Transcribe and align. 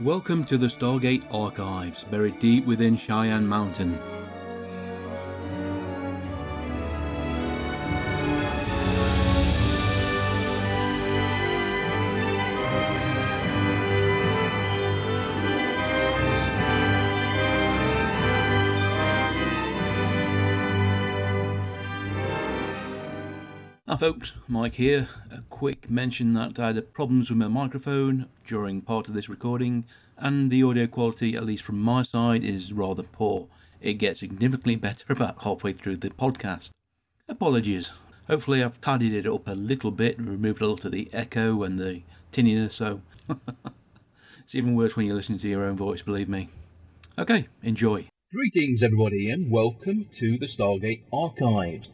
Welcome 0.00 0.42
to 0.46 0.58
the 0.58 0.66
Stargate 0.66 1.22
Archives, 1.32 2.02
buried 2.02 2.40
deep 2.40 2.66
within 2.66 2.96
Cheyenne 2.96 3.46
Mountain. 3.46 3.96
Hi 23.86 23.96
folks, 23.96 24.32
Mike 24.48 24.74
here. 24.74 25.06
Quick 25.54 25.88
mention 25.88 26.34
that 26.34 26.58
I 26.58 26.72
had 26.72 26.92
problems 26.92 27.30
with 27.30 27.38
my 27.38 27.46
microphone 27.46 28.28
during 28.44 28.80
part 28.80 29.08
of 29.08 29.14
this 29.14 29.28
recording, 29.28 29.84
and 30.18 30.50
the 30.50 30.64
audio 30.64 30.88
quality, 30.88 31.36
at 31.36 31.46
least 31.46 31.62
from 31.62 31.80
my 31.80 32.02
side, 32.02 32.42
is 32.42 32.72
rather 32.72 33.04
poor. 33.04 33.46
It 33.80 33.94
gets 33.94 34.18
significantly 34.18 34.74
better 34.88 35.12
about 35.12 35.44
halfway 35.44 35.72
through 35.72 35.98
the 35.98 36.10
podcast. 36.10 36.70
Apologies. 37.28 37.92
Hopefully, 38.26 38.64
I've 38.64 38.80
tidied 38.80 39.12
it 39.12 39.28
up 39.28 39.46
a 39.46 39.52
little 39.52 39.92
bit 39.92 40.18
and 40.18 40.28
removed 40.28 40.60
a 40.60 40.66
lot 40.66 40.84
of 40.84 40.90
the 40.90 41.08
echo 41.12 41.62
and 41.62 41.78
the 41.78 42.02
tinniness, 42.32 42.72
so 42.72 43.02
it's 44.40 44.56
even 44.56 44.74
worse 44.74 44.96
when 44.96 45.06
you're 45.06 45.14
listening 45.14 45.38
to 45.38 45.48
your 45.48 45.62
own 45.62 45.76
voice, 45.76 46.02
believe 46.02 46.28
me. 46.28 46.48
Okay, 47.16 47.46
enjoy. 47.62 48.08
Greetings, 48.32 48.82
everybody, 48.82 49.30
and 49.30 49.52
welcome 49.52 50.08
to 50.16 50.36
the 50.36 50.46
Stargate 50.46 51.02
Archives. 51.12 51.90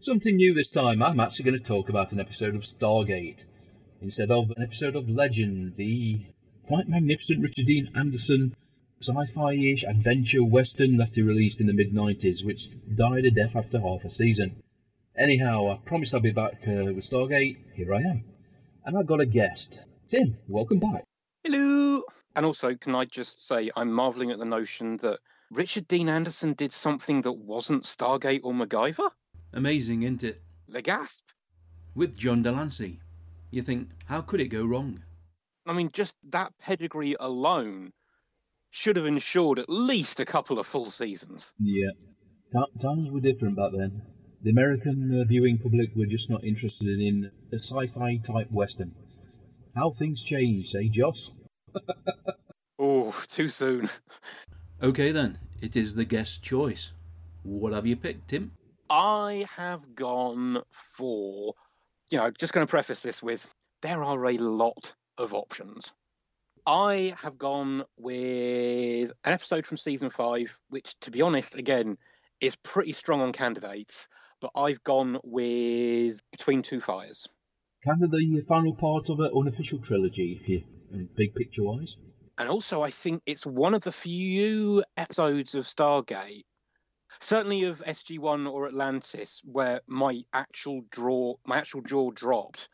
Something 0.00 0.36
new 0.36 0.54
this 0.54 0.70
time, 0.70 1.02
I'm 1.02 1.18
actually 1.18 1.46
going 1.46 1.60
to 1.60 1.66
talk 1.66 1.88
about 1.88 2.12
an 2.12 2.20
episode 2.20 2.54
of 2.54 2.62
Stargate 2.62 3.40
instead 4.00 4.30
of 4.30 4.52
an 4.56 4.62
episode 4.62 4.94
of 4.94 5.08
Legend, 5.08 5.74
the 5.76 6.20
quite 6.68 6.88
magnificent 6.88 7.42
Richard 7.42 7.66
Dean 7.66 7.90
Anderson 7.96 8.54
sci 9.02 9.26
fi 9.34 9.54
ish 9.54 9.82
adventure 9.82 10.44
western 10.44 10.98
that 10.98 11.10
he 11.14 11.22
released 11.22 11.58
in 11.58 11.66
the 11.66 11.72
mid 11.72 11.92
90s, 11.92 12.44
which 12.44 12.68
died 12.94 13.24
a 13.24 13.32
death 13.32 13.56
after 13.56 13.80
half 13.80 14.04
a 14.04 14.10
season. 14.10 14.62
Anyhow, 15.18 15.72
I 15.72 15.78
promised 15.84 16.14
I'd 16.14 16.22
be 16.22 16.30
back 16.30 16.60
uh, 16.62 16.94
with 16.94 17.10
Stargate. 17.10 17.56
Here 17.74 17.92
I 17.92 17.98
am. 17.98 18.24
And 18.84 18.96
I've 18.96 19.08
got 19.08 19.20
a 19.20 19.26
guest. 19.26 19.80
Tim, 20.06 20.38
welcome 20.46 20.78
back. 20.78 21.02
Hello. 21.42 22.02
And 22.36 22.46
also, 22.46 22.76
can 22.76 22.94
I 22.94 23.04
just 23.04 23.48
say, 23.48 23.72
I'm 23.74 23.92
marveling 23.92 24.30
at 24.30 24.38
the 24.38 24.44
notion 24.44 24.98
that 24.98 25.18
Richard 25.50 25.88
Dean 25.88 26.08
Anderson 26.08 26.52
did 26.52 26.72
something 26.72 27.22
that 27.22 27.32
wasn't 27.32 27.82
Stargate 27.82 28.42
or 28.44 28.52
MacGyver. 28.52 29.10
Amazing, 29.58 30.04
isn't 30.04 30.22
it? 30.22 30.40
The 30.68 30.80
gasp. 30.80 31.24
With 31.96 32.16
John 32.16 32.42
de 32.42 32.52
Lancie. 32.52 33.00
You 33.50 33.60
think, 33.62 33.88
how 34.04 34.20
could 34.20 34.40
it 34.40 34.50
go 34.50 34.64
wrong? 34.64 35.02
I 35.66 35.72
mean, 35.72 35.90
just 35.92 36.14
that 36.30 36.52
pedigree 36.60 37.16
alone 37.18 37.92
should 38.70 38.94
have 38.94 39.06
ensured 39.06 39.58
at 39.58 39.68
least 39.68 40.20
a 40.20 40.24
couple 40.24 40.60
of 40.60 40.66
full 40.68 40.92
seasons. 40.92 41.52
Yeah. 41.58 41.90
Times 42.80 43.10
were 43.10 43.18
different 43.18 43.56
back 43.56 43.72
then. 43.76 44.02
The 44.42 44.50
American 44.50 45.20
uh, 45.20 45.24
viewing 45.24 45.58
public 45.58 45.90
were 45.96 46.06
just 46.06 46.30
not 46.30 46.44
interested 46.44 46.86
in 46.86 47.32
a 47.52 47.56
sci 47.56 47.88
fi 47.88 48.18
type 48.18 48.52
western. 48.52 48.94
How 49.74 49.90
things 49.90 50.22
changed, 50.22 50.76
eh, 50.76 50.88
Joss? 50.88 51.32
Oh, 52.80 53.12
too 53.26 53.48
soon. 53.48 53.90
Okay 54.80 55.10
then, 55.10 55.40
it 55.60 55.74
is 55.74 55.96
the 55.96 56.04
guest's 56.04 56.38
choice. 56.38 56.92
What 57.42 57.72
have 57.72 57.88
you 57.88 57.96
picked, 57.96 58.28
Tim? 58.28 58.52
I 58.90 59.46
have 59.56 59.94
gone 59.94 60.62
for, 60.70 61.54
you 62.10 62.18
know, 62.18 62.30
just 62.30 62.52
going 62.52 62.66
to 62.66 62.70
preface 62.70 63.00
this 63.00 63.22
with 63.22 63.46
there 63.82 64.02
are 64.02 64.24
a 64.24 64.38
lot 64.38 64.94
of 65.18 65.34
options. 65.34 65.92
I 66.66 67.14
have 67.22 67.38
gone 67.38 67.84
with 67.96 69.12
an 69.24 69.32
episode 69.32 69.66
from 69.66 69.76
season 69.76 70.10
five, 70.10 70.58
which, 70.68 70.98
to 71.00 71.10
be 71.10 71.22
honest, 71.22 71.54
again, 71.54 71.96
is 72.40 72.56
pretty 72.56 72.92
strong 72.92 73.20
on 73.20 73.32
candidates, 73.32 74.08
but 74.40 74.50
I've 74.54 74.82
gone 74.84 75.18
with 75.24 76.20
Between 76.30 76.62
Two 76.62 76.80
Fires. 76.80 77.26
Kind 77.84 78.02
of 78.02 78.10
the 78.10 78.42
final 78.48 78.74
part 78.74 79.08
of 79.08 79.20
an 79.20 79.30
unofficial 79.34 79.78
trilogy, 79.78 80.38
if 80.40 80.48
you, 80.48 80.62
um, 80.92 81.08
big 81.16 81.34
picture 81.34 81.62
wise. 81.62 81.96
And 82.36 82.48
also, 82.48 82.82
I 82.82 82.90
think 82.90 83.22
it's 83.26 83.46
one 83.46 83.74
of 83.74 83.82
the 83.82 83.92
few 83.92 84.84
episodes 84.96 85.54
of 85.54 85.64
Stargate, 85.64 86.44
certainly 87.20 87.64
of 87.64 87.82
SG1 87.84 88.50
or 88.50 88.66
Atlantis, 88.68 89.40
where 89.44 89.80
my 89.86 90.22
actual 90.32 90.82
draw, 90.90 91.34
my 91.46 91.58
actual 91.58 91.82
jaw 91.82 92.10
dropped, 92.10 92.68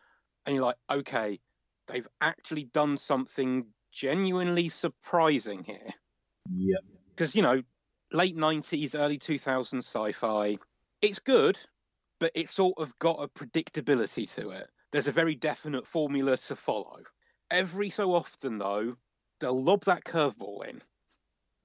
and 0.47 0.55
you're 0.55 0.65
like, 0.65 0.77
okay, 0.91 1.41
they've 1.88 2.09
actually 2.21 2.65
done 2.65 2.99
something 2.99 3.66
genuinely 3.93 4.69
surprising 4.69 5.65
here. 5.65 5.91
Yeah. 6.53 6.78
Because 7.10 7.34
you 7.34 7.43
know, 7.43 7.62
late 8.12 8.37
'90s, 8.37 8.94
early 8.94 9.19
2000s 9.19 9.78
sci-fi, 9.78 10.59
it's 11.00 11.21
good, 11.21 11.59
but 12.21 12.32
it's 12.34 12.55
sort 12.55 12.78
of 12.78 12.99
got 12.99 13.22
a 13.22 13.28
predictability 13.28 14.32
to 14.34 14.50
it. 14.50 14.69
There's 14.93 15.09
a 15.09 15.12
very 15.12 15.34
definite 15.34 15.87
formula 15.87 16.37
to 16.37 16.56
follow. 16.56 17.00
Every 17.50 17.91
so 17.91 18.15
often, 18.15 18.59
though, 18.59 18.97
they'll 19.41 19.62
lob 19.62 19.84
that 19.84 20.05
curveball 20.05 20.69
in. 20.69 20.82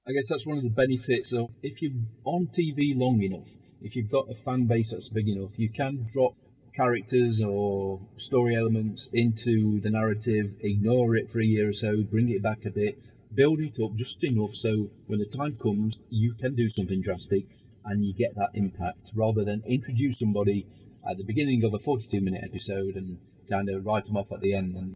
I 0.08 0.12
guess 0.12 0.30
that's 0.30 0.46
one 0.46 0.58
of 0.58 0.64
the 0.64 0.70
benefits 0.70 1.34
of 1.34 1.50
if 1.62 1.82
you're 1.82 1.94
on 2.24 2.48
TV 2.48 2.98
long 2.98 3.22
enough, 3.22 3.50
if 3.82 3.96
you've 3.96 4.10
got 4.10 4.30
a 4.30 4.36
fan 4.36 4.66
base 4.66 4.92
that's 4.92 5.10
big 5.10 5.28
enough, 5.28 5.52
you 5.58 5.70
can 5.70 6.08
drop 6.12 6.34
characters 6.76 7.40
or 7.42 8.00
story 8.18 8.56
elements 8.56 9.09
into 9.14 9.80
the 9.82 9.90
narrative, 9.90 10.54
ignore 10.62 11.16
it 11.16 11.30
for 11.30 11.42
a 11.42 11.46
year 11.46 11.70
or 11.70 11.74
so, 11.74 12.04
bring 12.04 12.30
it 12.30 12.42
back 12.42 12.66
a 12.66 12.72
bit, 12.72 12.98
build 13.36 13.59
it 13.59 13.78
up 13.84 13.96
just 13.96 14.24
enough 14.24 14.56
so 14.56 14.90
when 15.08 15.20
the 15.20 15.26
time 15.26 15.56
comes, 15.62 15.98
you 16.09 16.34
can 16.34 16.56
do 16.56 16.70
something 16.70 17.02
drastic 17.02 17.46
and 17.86 18.04
you 18.04 18.14
get 18.14 18.36
that 18.36 18.50
impact 18.54 19.12
rather 19.14 19.44
than 19.44 19.62
introduce 19.68 20.20
somebody 20.20 20.66
at 21.09 21.18
the 21.18 21.24
beginning 21.24 21.64
of 21.64 21.74
a 21.74 21.80
42 21.80 22.22
minute 22.22 22.44
episode 22.44 22.96
and 22.96 23.18
kind 23.50 23.70
of 23.70 23.86
write 23.86 24.06
them 24.06 24.18
off 24.18 24.32
at 24.32 24.42
the 24.42 24.56
end. 24.56 24.76
And 24.76 24.96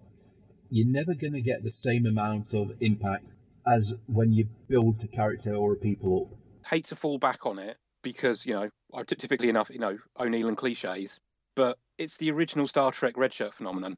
you're 0.70 0.88
never 0.88 1.14
going 1.14 1.34
to 1.34 1.42
get 1.42 1.64
the 1.64 1.72
same 1.72 2.06
amount 2.06 2.54
of 2.54 2.72
impact 2.80 3.26
as 3.68 3.94
when 4.08 4.32
you 4.32 4.48
build 4.68 5.04
a 5.04 5.08
character 5.08 5.56
or 5.56 5.74
a 5.74 5.76
people 5.76 6.30
up. 6.32 6.70
Hate 6.70 6.86
to 6.86 6.96
fall 6.96 7.18
back 7.18 7.46
on 7.46 7.60
it 7.60 7.78
because 8.02 8.46
you 8.46 8.54
know, 8.54 8.70
I 8.94 9.04
typically 9.04 9.50
enough, 9.50 9.70
you 9.70 9.80
know, 9.80 9.98
O'Neill 10.20 10.48
and 10.48 10.58
cliches, 10.58 11.20
but 11.56 11.78
it's 11.98 12.18
the 12.18 12.32
original 12.32 12.68
Star 12.68 12.92
Trek 12.92 13.18
red 13.18 13.34
shirt 13.34 13.54
phenomenon. 13.54 13.96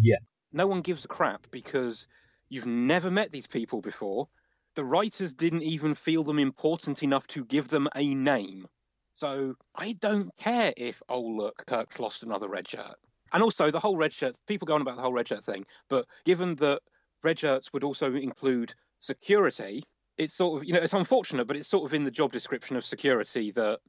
Yeah. 0.00 0.16
No 0.52 0.66
one 0.66 0.82
gives 0.82 1.04
a 1.04 1.08
crap 1.08 1.46
because 1.50 2.06
you've 2.48 2.66
never 2.66 3.10
met 3.10 3.32
these 3.32 3.46
people 3.46 3.80
before. 3.80 4.28
The 4.74 4.84
writers 4.84 5.32
didn't 5.32 5.62
even 5.62 5.94
feel 5.94 6.22
them 6.22 6.38
important 6.38 7.02
enough 7.02 7.26
to 7.28 7.44
give 7.44 7.68
them 7.68 7.88
a 7.94 8.14
name. 8.14 8.66
So 9.14 9.54
I 9.74 9.94
don't 9.94 10.30
care 10.36 10.74
if, 10.76 11.02
oh, 11.08 11.22
look, 11.22 11.64
Kirk's 11.66 11.98
lost 11.98 12.22
another 12.22 12.48
red 12.48 12.68
shirt. 12.68 12.96
And 13.32 13.42
also, 13.42 13.70
the 13.70 13.80
whole 13.80 13.96
red 13.96 14.12
shirt, 14.12 14.36
people 14.46 14.66
go 14.66 14.74
on 14.74 14.82
about 14.82 14.96
the 14.96 15.02
whole 15.02 15.12
red 15.12 15.26
shirt 15.26 15.44
thing, 15.44 15.64
but 15.88 16.06
given 16.24 16.54
that 16.56 16.80
red 17.24 17.38
shirts 17.38 17.72
would 17.72 17.82
also 17.82 18.14
include 18.14 18.74
security, 19.00 19.82
it's 20.18 20.34
sort 20.34 20.62
of, 20.62 20.68
you 20.68 20.74
know, 20.74 20.80
it's 20.80 20.94
unfortunate, 20.94 21.46
but 21.46 21.56
it's 21.56 21.68
sort 21.68 21.84
of 21.84 21.94
in 21.94 22.04
the 22.04 22.10
job 22.10 22.32
description 22.32 22.76
of 22.76 22.84
security 22.84 23.50
that 23.52 23.80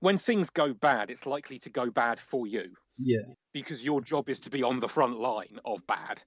when 0.00 0.18
things 0.18 0.50
go 0.50 0.72
bad, 0.74 1.10
it's 1.10 1.26
likely 1.26 1.58
to 1.60 1.70
go 1.70 1.90
bad 1.90 2.18
for 2.18 2.46
you 2.46 2.74
Yeah. 2.98 3.18
because 3.52 3.84
your 3.84 4.00
job 4.00 4.28
is 4.28 4.40
to 4.40 4.50
be 4.50 4.62
on 4.62 4.80
the 4.80 4.88
front 4.88 5.18
line 5.18 5.58
of 5.64 5.86
bad. 5.86 6.22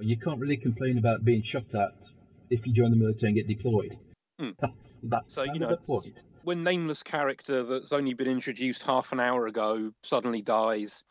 You 0.00 0.16
can't 0.16 0.38
really 0.38 0.56
complain 0.56 0.98
about 0.98 1.24
being 1.24 1.42
shot 1.42 1.74
at 1.74 2.10
if 2.50 2.66
you 2.66 2.72
join 2.72 2.90
the 2.90 2.96
military 2.96 3.30
and 3.30 3.36
get 3.36 3.48
deployed. 3.48 3.98
Hmm. 4.38 4.50
That's, 4.60 4.96
that's 5.02 5.34
So, 5.34 5.42
you 5.42 5.58
know, 5.58 5.76
point. 5.76 6.22
when 6.44 6.62
nameless 6.62 7.02
character 7.02 7.64
that's 7.64 7.92
only 7.92 8.14
been 8.14 8.28
introduced 8.28 8.82
half 8.84 9.10
an 9.12 9.18
hour 9.18 9.46
ago 9.46 9.90
suddenly 10.04 10.42
dies, 10.42 11.02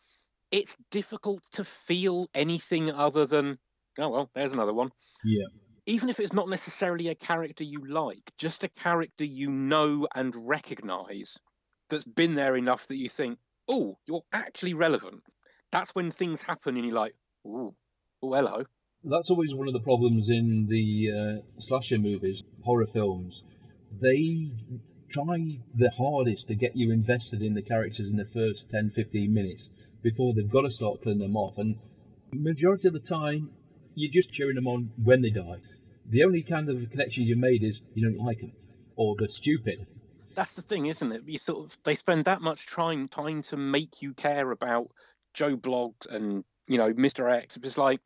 it's 0.50 0.76
difficult 0.90 1.42
to 1.52 1.64
feel 1.64 2.28
anything 2.34 2.90
other 2.90 3.26
than, 3.26 3.58
oh 3.98 4.08
well, 4.08 4.30
there's 4.34 4.54
another 4.54 4.72
one. 4.72 4.90
Yeah. 5.24 5.44
Even 5.88 6.10
if 6.10 6.20
it's 6.20 6.34
not 6.34 6.50
necessarily 6.50 7.08
a 7.08 7.14
character 7.14 7.64
you 7.64 7.82
like, 7.88 8.30
just 8.36 8.62
a 8.62 8.68
character 8.68 9.24
you 9.24 9.50
know 9.50 10.06
and 10.14 10.34
recognize 10.46 11.38
that's 11.88 12.04
been 12.04 12.34
there 12.34 12.56
enough 12.56 12.88
that 12.88 12.98
you 12.98 13.08
think, 13.08 13.38
oh, 13.70 13.96
you're 14.06 14.20
actually 14.30 14.74
relevant. 14.74 15.22
That's 15.72 15.94
when 15.94 16.10
things 16.10 16.42
happen 16.42 16.76
and 16.76 16.84
you're 16.84 16.94
like, 16.94 17.14
oh, 17.46 17.74
oh, 18.22 18.34
hello. 18.34 18.64
That's 19.02 19.30
always 19.30 19.54
one 19.54 19.66
of 19.66 19.72
the 19.72 19.80
problems 19.80 20.28
in 20.28 20.66
the 20.68 21.40
uh, 21.40 21.60
slasher 21.60 21.96
movies, 21.96 22.42
horror 22.66 22.86
films. 22.86 23.42
They 23.90 24.52
try 25.10 25.58
the 25.74 25.90
hardest 25.96 26.48
to 26.48 26.54
get 26.54 26.76
you 26.76 26.92
invested 26.92 27.40
in 27.40 27.54
the 27.54 27.62
characters 27.62 28.10
in 28.10 28.16
the 28.16 28.26
first 28.26 28.68
10, 28.70 28.92
15 28.94 29.32
minutes 29.32 29.70
before 30.02 30.34
they've 30.34 30.50
got 30.50 30.62
to 30.62 30.70
start 30.70 31.02
killing 31.02 31.20
them 31.20 31.34
off. 31.34 31.56
And 31.56 31.76
majority 32.30 32.88
of 32.88 32.92
the 32.92 33.00
time, 33.00 33.52
you're 33.94 34.12
just 34.12 34.34
cheering 34.34 34.56
them 34.56 34.68
on 34.68 34.90
when 35.02 35.22
they 35.22 35.30
die. 35.30 35.62
The 36.10 36.24
only 36.24 36.42
kind 36.42 36.68
of 36.68 36.90
connection 36.90 37.24
you 37.24 37.36
made 37.36 37.62
is 37.62 37.80
you 37.94 38.10
don't 38.10 38.24
like 38.24 38.40
them 38.40 38.52
or 38.96 39.14
they're 39.18 39.28
stupid. 39.28 39.86
that's 40.34 40.54
the 40.54 40.62
thing, 40.62 40.86
isn't 40.86 41.12
it? 41.12 41.22
You 41.26 41.38
sort 41.38 41.64
of 41.64 41.76
they 41.84 41.94
spend 41.94 42.24
that 42.24 42.40
much 42.40 42.66
time 42.66 43.08
trying 43.08 43.42
to 43.44 43.56
make 43.56 44.02
you 44.02 44.14
care 44.14 44.50
about 44.50 44.90
Joe 45.34 45.56
Bloggs 45.56 46.06
and 46.10 46.44
you 46.66 46.78
know 46.78 46.92
Mr. 46.92 47.30
X. 47.30 47.56
It's 47.56 47.78
like 47.78 48.00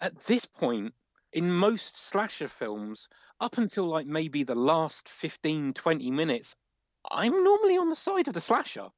at 0.00 0.18
this 0.26 0.44
point, 0.46 0.94
in 1.32 1.52
most 1.52 1.96
slasher 1.96 2.48
films, 2.48 3.08
up 3.40 3.58
until 3.58 3.86
like 3.86 4.06
maybe 4.06 4.44
the 4.44 4.54
last 4.54 5.08
15, 5.08 5.74
20 5.74 6.10
minutes, 6.10 6.56
I'm 7.10 7.44
normally 7.44 7.76
on 7.76 7.88
the 7.88 7.96
side 7.96 8.28
of 8.28 8.34
the 8.34 8.40
slasher 8.40 8.88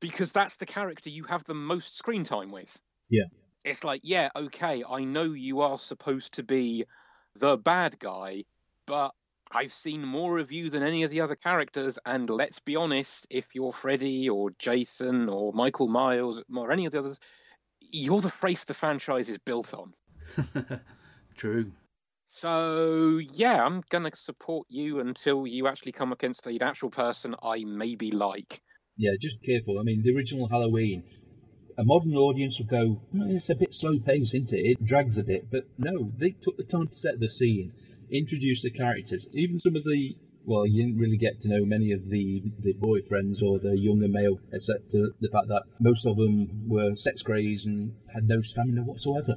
because 0.00 0.32
that's 0.32 0.56
the 0.56 0.66
character 0.66 1.10
you 1.10 1.24
have 1.24 1.44
the 1.44 1.54
most 1.54 1.96
screen 1.96 2.24
time 2.24 2.50
with. 2.50 2.78
Yeah. 3.08 3.24
It's 3.64 3.84
like, 3.84 4.00
yeah, 4.04 4.30
okay, 4.34 4.82
I 4.88 5.04
know 5.04 5.24
you 5.24 5.60
are 5.60 5.78
supposed 5.78 6.34
to 6.34 6.42
be 6.42 6.86
the 7.36 7.56
bad 7.56 7.98
guy, 7.98 8.44
but 8.86 9.12
I've 9.52 9.72
seen 9.72 10.04
more 10.04 10.38
of 10.38 10.52
you 10.52 10.70
than 10.70 10.82
any 10.82 11.02
of 11.02 11.10
the 11.10 11.22
other 11.22 11.36
characters, 11.36 11.98
and 12.06 12.30
let's 12.30 12.60
be 12.60 12.76
honest, 12.76 13.26
if 13.30 13.54
you're 13.54 13.72
Freddy 13.72 14.28
or 14.28 14.50
Jason 14.58 15.28
or 15.28 15.52
Michael 15.52 15.88
Myers 15.88 16.42
or 16.54 16.70
any 16.70 16.86
of 16.86 16.92
the 16.92 17.00
others, 17.00 17.18
you're 17.92 18.20
the 18.20 18.30
face 18.30 18.64
the 18.64 18.74
franchise 18.74 19.28
is 19.28 19.38
built 19.38 19.74
on. 19.74 19.94
True. 21.36 21.72
So 22.28 23.18
yeah, 23.18 23.64
I'm 23.64 23.82
gonna 23.90 24.14
support 24.14 24.68
you 24.70 25.00
until 25.00 25.46
you 25.46 25.66
actually 25.66 25.92
come 25.92 26.12
against 26.12 26.46
an 26.46 26.62
actual 26.62 26.90
person 26.90 27.34
I 27.42 27.64
maybe 27.64 28.12
like. 28.12 28.62
Yeah, 28.96 29.12
just 29.20 29.42
careful. 29.44 29.80
I 29.80 29.82
mean, 29.82 30.02
the 30.02 30.14
original 30.14 30.48
Halloween, 30.48 31.02
a 31.78 31.84
modern 31.84 32.16
audience 32.16 32.58
would 32.58 32.68
go, 32.68 33.00
"Oh, 33.14 33.30
it's 33.30 33.50
a 33.50 33.54
bit 33.54 33.74
slow 33.74 33.98
paced, 33.98 34.34
isn't 34.34 34.52
it? 34.52 34.66
It 34.72 34.84
drags 34.84 35.18
a 35.18 35.22
bit. 35.22 35.50
But 35.50 35.66
no, 35.78 36.12
they 36.18 36.30
took 36.30 36.56
the 36.56 36.64
time 36.64 36.88
to 36.88 36.98
set 36.98 37.20
the 37.20 37.28
scene, 37.30 37.72
introduce 38.10 38.62
the 38.62 38.70
characters. 38.70 39.26
Even 39.32 39.60
some 39.60 39.76
of 39.76 39.84
the, 39.84 40.16
well, 40.44 40.66
you 40.66 40.84
didn't 40.84 41.00
really 41.00 41.16
get 41.16 41.40
to 41.42 41.48
know 41.48 41.64
many 41.64 41.92
of 41.92 42.08
the, 42.08 42.42
the 42.60 42.74
boyfriends 42.74 43.42
or 43.42 43.58
the 43.58 43.76
younger 43.78 44.08
male, 44.08 44.38
except 44.52 44.92
the, 44.92 45.12
the 45.20 45.28
fact 45.28 45.48
that 45.48 45.62
most 45.78 46.06
of 46.06 46.16
them 46.16 46.68
were 46.68 46.96
sex 46.96 47.22
crazed 47.22 47.66
and 47.66 47.94
had 48.12 48.28
no 48.28 48.42
stamina 48.42 48.82
whatsoever. 48.82 49.34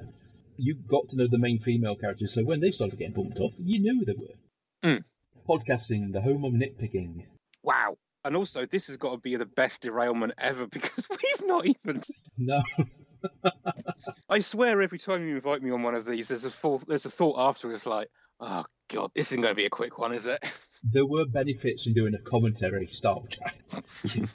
You 0.58 0.76
got 0.76 1.10
to 1.10 1.16
know 1.16 1.28
the 1.28 1.40
main 1.40 1.60
female 1.60 1.96
characters, 1.96 2.34
so 2.34 2.44
when 2.44 2.60
they 2.60 2.72
started 2.72 3.00
getting 3.00 3.14
bumped 3.14 3.40
off, 3.40 3.54
you 3.58 3.80
knew 3.80 4.00
who 4.00 4.06
they 4.06 4.14
were. 4.14 4.92
Mm. 4.96 5.04
Podcasting, 5.48 6.14
the 6.14 6.22
home 6.22 6.46
of 6.46 6.54
nitpicking. 6.54 7.26
Wow. 7.64 7.98
And 8.26 8.36
also, 8.36 8.66
this 8.66 8.88
has 8.88 8.98
got 8.98 9.12
to 9.12 9.18
be 9.18 9.36
the 9.36 9.46
best 9.46 9.82
derailment 9.82 10.34
ever 10.38 10.68
because 10.72 11.08
we've 11.10 11.48
not 11.48 11.66
even. 11.66 12.02
No. 12.38 12.62
I 14.30 14.40
swear, 14.40 14.82
every 14.82 14.98
time 14.98 15.26
you 15.26 15.36
invite 15.36 15.62
me 15.62 15.72
on 15.72 15.84
one 15.84 15.96
of 15.96 16.06
these, 16.06 16.28
there's 16.28 16.46
a 16.46 16.50
thought. 16.50 16.88
There's 16.88 17.06
a 17.06 17.12
thought 17.12 17.36
afterwards, 17.40 17.86
like, 17.86 18.10
oh 18.40 18.66
god, 18.90 19.12
this 19.16 19.32
isn't 19.32 19.42
going 19.42 19.52
to 19.54 19.56
be 19.56 19.66
a 19.66 19.70
quick 19.70 19.98
one, 19.98 20.14
is 20.14 20.28
it? 20.28 20.40
there 20.92 21.06
were 21.06 21.26
benefits 21.26 21.88
in 21.88 21.94
doing 21.94 22.14
a 22.16 22.30
commentary 22.30 22.88
style 22.92 23.26
track. 23.30 23.56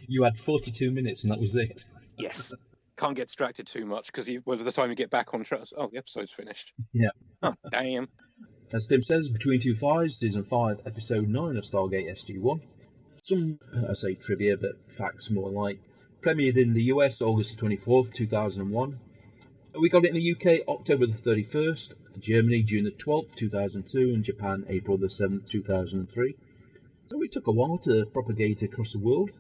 you 0.06 0.22
had 0.24 0.38
42 0.38 0.90
minutes 0.90 1.22
and 1.22 1.32
that 1.32 1.40
was 1.40 1.54
it. 1.54 1.84
yes. 2.18 2.52
Can't 2.98 3.14
get 3.14 3.28
distracted 3.28 3.68
too 3.68 3.86
much 3.86 4.06
because 4.06 4.28
by 4.44 4.56
the 4.56 4.72
time 4.72 4.90
you 4.90 4.96
get 4.96 5.10
back 5.10 5.32
on 5.32 5.44
track, 5.44 5.60
oh, 5.76 5.88
the 5.92 5.98
episode's 5.98 6.32
finished. 6.32 6.72
Yeah. 6.92 7.10
Oh, 7.42 7.54
damn. 7.70 8.08
As 8.72 8.86
Tim 8.86 9.02
says, 9.02 9.28
Between 9.28 9.60
Two 9.60 9.76
Fires, 9.76 10.18
Season 10.18 10.42
5, 10.42 10.80
Episode 10.84 11.28
9 11.28 11.56
of 11.56 11.62
Stargate 11.62 12.10
SG-1. 12.12 12.60
Some, 13.28 13.58
I 13.86 13.92
say 13.92 14.14
trivia, 14.14 14.56
but 14.56 14.78
facts 14.88 15.28
more 15.28 15.50
like. 15.50 15.80
Premiered 16.22 16.56
in 16.56 16.72
the 16.72 16.84
US 16.84 17.20
August 17.20 17.58
24th, 17.58 18.14
2001. 18.14 18.98
We 19.78 19.90
got 19.90 20.06
it 20.06 20.14
in 20.14 20.14
the 20.14 20.32
UK 20.32 20.66
October 20.66 21.08
the 21.08 21.18
31st, 21.18 21.92
Germany 22.18 22.62
June 22.62 22.84
the 22.84 22.90
12th, 22.90 23.34
2002, 23.34 23.98
and 24.14 24.24
Japan 24.24 24.64
April 24.70 24.96
the 24.96 25.08
7th, 25.08 25.46
2003. 25.50 26.36
So 27.10 27.22
it 27.22 27.30
took 27.30 27.46
a 27.46 27.52
while 27.52 27.76
to 27.84 28.06
propagate 28.06 28.62
across 28.62 28.92
the 28.92 28.98
world. 28.98 29.32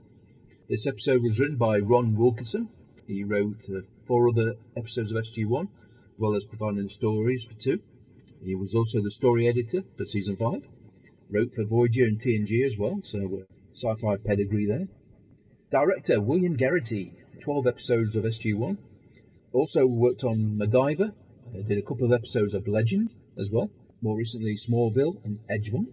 This 0.68 0.86
episode 0.86 1.22
was 1.22 1.40
written 1.40 1.56
by 1.56 1.78
Ron 1.78 2.14
Wilkerson. 2.14 2.68
He 3.06 3.24
wrote 3.24 3.64
uh, 3.70 3.80
four 4.06 4.28
other 4.28 4.56
episodes 4.76 5.12
of 5.12 5.16
SG1, 5.16 5.62
as 5.62 6.18
well 6.18 6.36
as 6.36 6.44
providing 6.44 6.90
stories 6.90 7.44
for 7.44 7.54
two. 7.54 7.80
He 8.44 8.54
was 8.54 8.74
also 8.74 9.00
the 9.00 9.10
story 9.10 9.48
editor 9.48 9.82
for 9.96 10.04
season 10.04 10.36
five. 10.36 10.68
Wrote 11.30 11.54
for 11.54 11.64
Voyager 11.64 12.04
and 12.04 12.20
TNG 12.20 12.66
as 12.66 12.76
well, 12.76 13.00
so 13.02 13.18
uh, 13.20 13.54
sci-fi 13.78 14.16
pedigree 14.16 14.66
there. 14.66 14.88
Director 15.70 16.20
William 16.20 16.56
Gereghty, 16.56 17.12
12 17.42 17.66
episodes 17.66 18.16
of 18.16 18.24
SG1. 18.24 18.76
Also 19.52 19.86
worked 19.86 20.24
on 20.24 20.58
MacGyver. 20.58 21.10
Uh, 21.10 21.62
did 21.66 21.78
a 21.78 21.82
couple 21.82 22.04
of 22.04 22.12
episodes 22.12 22.54
of 22.54 22.66
Legend 22.66 23.10
as 23.38 23.50
well. 23.50 23.70
More 24.02 24.16
recently, 24.16 24.56
Smallville 24.56 25.24
and 25.24 25.38
Edgemont. 25.50 25.92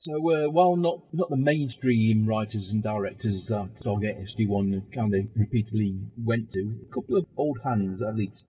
So 0.00 0.12
uh, 0.14 0.48
while 0.48 0.76
not 0.76 1.02
not 1.12 1.28
the 1.28 1.36
mainstream 1.36 2.26
writers 2.26 2.70
and 2.70 2.82
directors 2.82 3.46
that 3.46 3.74
Stargate 3.74 4.22
SG1 4.22 4.94
kind 4.94 5.12
of 5.12 5.26
repeatedly 5.34 5.98
went 6.16 6.52
to, 6.52 6.86
a 6.88 6.94
couple 6.94 7.16
of 7.16 7.26
old 7.36 7.58
hands 7.64 8.00
at 8.00 8.14
least. 8.14 8.46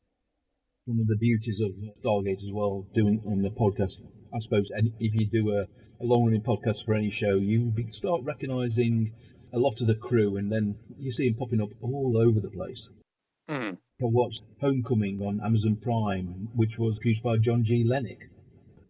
One 0.85 0.99
of 0.99 1.07
the 1.07 1.17
beauties 1.17 1.59
of 1.59 1.71
Stargate 2.03 2.43
as 2.43 2.51
well, 2.53 2.85
doing 2.93 3.21
on 3.25 3.41
the 3.41 3.49
podcast, 3.49 3.93
I 4.33 4.39
suppose, 4.39 4.71
if 4.99 5.13
you 5.15 5.25
do 5.25 5.51
a, 5.51 5.65
a 6.01 6.05
long-running 6.05 6.41
podcast 6.41 6.85
for 6.85 6.93
any 6.93 7.11
show, 7.11 7.35
you 7.35 7.73
start 7.91 8.21
recognising 8.23 9.13
a 9.51 9.59
lot 9.59 9.81
of 9.81 9.87
the 9.87 9.95
crew, 9.95 10.37
and 10.37 10.51
then 10.51 10.75
you 10.97 11.11
see 11.11 11.29
them 11.29 11.37
popping 11.37 11.61
up 11.61 11.69
all 11.81 12.15
over 12.17 12.39
the 12.39 12.49
place. 12.49 12.89
Mm. 13.49 13.77
I 14.01 14.05
watched 14.05 14.43
Homecoming 14.61 15.21
on 15.21 15.41
Amazon 15.43 15.77
Prime, 15.81 16.49
which 16.55 16.77
was 16.77 16.99
produced 16.99 17.23
by 17.23 17.37
John 17.37 17.63
G. 17.63 17.83
Lenic. 17.83 18.29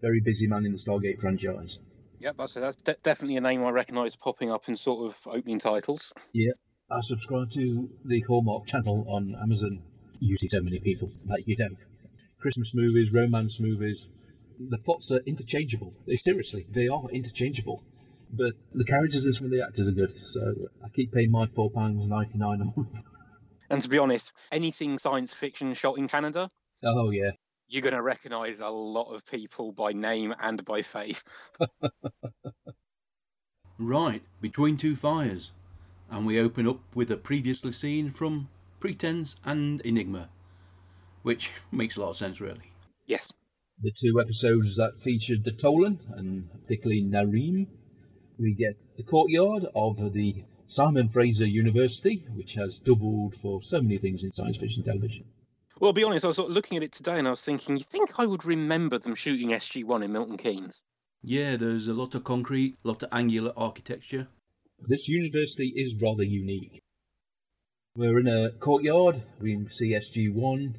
Very 0.02 0.20
busy 0.20 0.48
man 0.48 0.66
in 0.66 0.74
the 0.74 0.78
Stargate 0.78 1.20
franchise. 1.20 1.80
Yep, 2.20 2.36
that's 2.38 2.54
that's 2.54 2.82
de- 2.82 2.98
definitely 3.02 3.38
a 3.38 3.42
name 3.42 3.64
I 3.64 3.70
recognise 3.70 4.16
popping 4.16 4.52
up 4.52 4.68
in 4.68 4.76
sort 4.76 5.10
of 5.10 5.28
opening 5.34 5.60
titles. 5.60 6.14
Yeah, 6.34 6.52
I 6.92 7.00
subscribe 7.02 7.52
to 7.54 7.90
the 8.06 8.22
Hallmark 8.22 8.68
channel 8.68 9.06
on 9.08 9.36
Amazon. 9.42 9.82
You 10.20 10.38
see 10.38 10.50
so 10.50 10.62
many 10.62 10.80
people 10.80 11.12
that 11.28 11.48
you 11.48 11.56
don't. 11.56 11.78
Christmas 12.40 12.74
movies, 12.74 13.14
romance 13.14 13.60
movies. 13.60 14.08
The 14.60 14.78
plots 14.78 15.12
are 15.12 15.22
interchangeable. 15.26 15.94
They 16.06 16.18
seriously, 16.18 16.68
they 16.70 16.88
are 16.88 17.04
interchangeable. 17.12 17.84
But 18.32 18.54
the 18.74 18.84
characters 18.84 19.26
and 19.26 19.36
some 19.36 19.46
of 19.46 19.52
the 19.52 19.64
actors 19.64 19.88
are 19.88 19.92
good, 19.92 20.14
so 20.26 20.54
I 20.84 20.90
keep 20.90 21.12
paying 21.12 21.32
my 21.32 21.48
four 21.48 21.72
pounds 21.72 22.06
ninety 22.08 22.38
nine 22.38 22.62
a 22.62 22.66
month. 22.66 23.04
And 23.72 23.82
to 23.82 23.90
be 23.90 23.98
honest, 23.98 24.34
anything 24.52 24.98
science 25.00 25.34
fiction 25.34 25.74
shot 25.74 25.98
in 25.98 26.08
Canada, 26.08 26.50
Oh 26.84 27.10
yeah, 27.10 27.32
you're 27.68 27.82
going 27.82 27.94
to 27.94 28.02
recognise 28.02 28.60
a 28.60 28.70
lot 28.70 29.14
of 29.14 29.26
people 29.26 29.72
by 29.72 29.94
name 29.94 30.34
and 30.40 30.64
by 30.66 30.82
face. 30.82 31.24
Right, 33.82 34.24
Between 34.42 34.76
Two 34.76 34.98
Fires. 34.98 35.54
And 36.12 36.26
we 36.26 36.38
open 36.38 36.68
up 36.68 36.82
with 36.94 37.10
a 37.12 37.16
previously 37.16 37.72
seen 37.72 38.12
from 38.12 38.50
Pretense 38.82 39.38
and 39.46 39.80
Enigma. 39.82 40.28
Which 41.22 41.52
makes 41.72 41.96
a 41.96 42.02
lot 42.02 42.10
of 42.10 42.18
sense, 42.18 42.42
really. 42.42 42.74
Yes. 43.06 43.32
The 43.82 43.92
two 43.92 44.20
episodes 44.20 44.76
that 44.76 45.00
featured 45.00 45.46
the 45.46 45.52
Tollan 45.52 46.00
and 46.18 46.50
particularly 46.52 47.02
Narim. 47.02 47.68
We 48.38 48.54
get 48.54 48.76
the 48.98 49.04
courtyard 49.04 49.68
of 49.74 50.14
the 50.14 50.44
Simon 50.68 51.08
Fraser 51.08 51.46
University, 51.46 52.26
which 52.36 52.56
has 52.56 52.78
doubled 52.80 53.36
for 53.42 53.64
so 53.64 53.82
many 53.82 53.98
things 53.98 54.22
in 54.22 54.34
science 54.34 54.58
fiction 54.58 54.84
television. 54.84 55.26
Well, 55.80 55.90
I'll 55.90 55.94
be 55.94 56.04
honest, 56.04 56.26
I 56.26 56.28
was 56.28 56.36
sort 56.36 56.50
of 56.50 56.56
looking 56.56 56.78
at 56.78 56.84
it 56.84 56.92
today 56.92 57.20
and 57.20 57.28
I 57.28 57.32
was 57.32 57.42
thinking, 57.42 57.78
you 57.78 57.84
think 57.84 58.20
I 58.20 58.26
would 58.26 58.46
remember 58.46 58.98
them 58.98 59.16
shooting 59.16 59.50
SG1 59.50 60.04
in 60.04 60.12
Milton 60.12 60.38
Keynes? 60.38 60.82
Yeah, 61.24 61.56
there's 61.56 61.88
a 61.88 61.94
lot 61.94 62.16
of 62.16 62.26
concrete, 62.26 62.76
a 62.84 62.88
lot 62.88 63.02
of 63.04 63.10
angular 63.14 63.54
architecture. 63.56 64.28
This 64.88 65.08
university 65.08 65.74
is 65.76 65.96
rather 66.02 66.24
unique. 66.24 66.82
We're 67.96 68.20
in 68.20 68.28
a 68.28 68.52
courtyard. 68.52 69.24
We 69.40 69.68
see 69.72 69.92
SG1. 69.92 70.76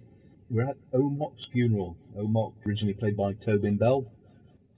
We're 0.51 0.69
at 0.69 0.91
Omoc's 0.93 1.47
funeral. 1.47 1.97
Omoc, 2.19 2.55
originally 2.67 2.95
played 2.95 3.17
by 3.17 3.35
Tobin 3.35 3.77
Bell. 3.77 4.11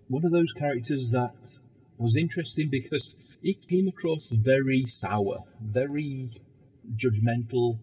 One 0.08 0.24
of 0.24 0.30
those 0.30 0.52
characters 0.52 1.10
that 1.10 1.34
was 1.96 2.16
interesting 2.16 2.68
because 2.68 3.14
he 3.40 3.54
came 3.54 3.88
across 3.88 4.28
very 4.28 4.84
sour, 4.86 5.44
very 5.62 6.42
judgmental, 6.94 7.78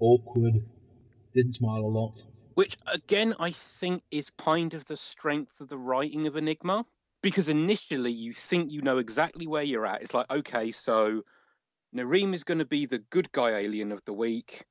awkward, 0.00 0.64
didn't 1.32 1.52
smile 1.52 1.82
a 1.82 1.86
lot. 1.86 2.24
Which, 2.54 2.76
again, 2.92 3.34
I 3.38 3.52
think 3.52 4.02
is 4.10 4.30
kind 4.30 4.74
of 4.74 4.84
the 4.86 4.96
strength 4.96 5.60
of 5.60 5.68
the 5.68 5.78
writing 5.78 6.26
of 6.26 6.34
Enigma. 6.36 6.84
Because 7.22 7.48
initially 7.48 8.12
you 8.12 8.32
think 8.34 8.70
you 8.70 8.82
know 8.82 8.98
exactly 8.98 9.46
where 9.46 9.62
you're 9.62 9.86
at. 9.86 10.02
It's 10.02 10.12
like, 10.12 10.30
okay, 10.30 10.72
so 10.72 11.22
Narim 11.96 12.34
is 12.34 12.44
going 12.44 12.58
to 12.58 12.66
be 12.66 12.86
the 12.86 12.98
good 12.98 13.32
guy 13.32 13.50
alien 13.50 13.92
of 13.92 14.04
the 14.04 14.12
week. 14.12 14.64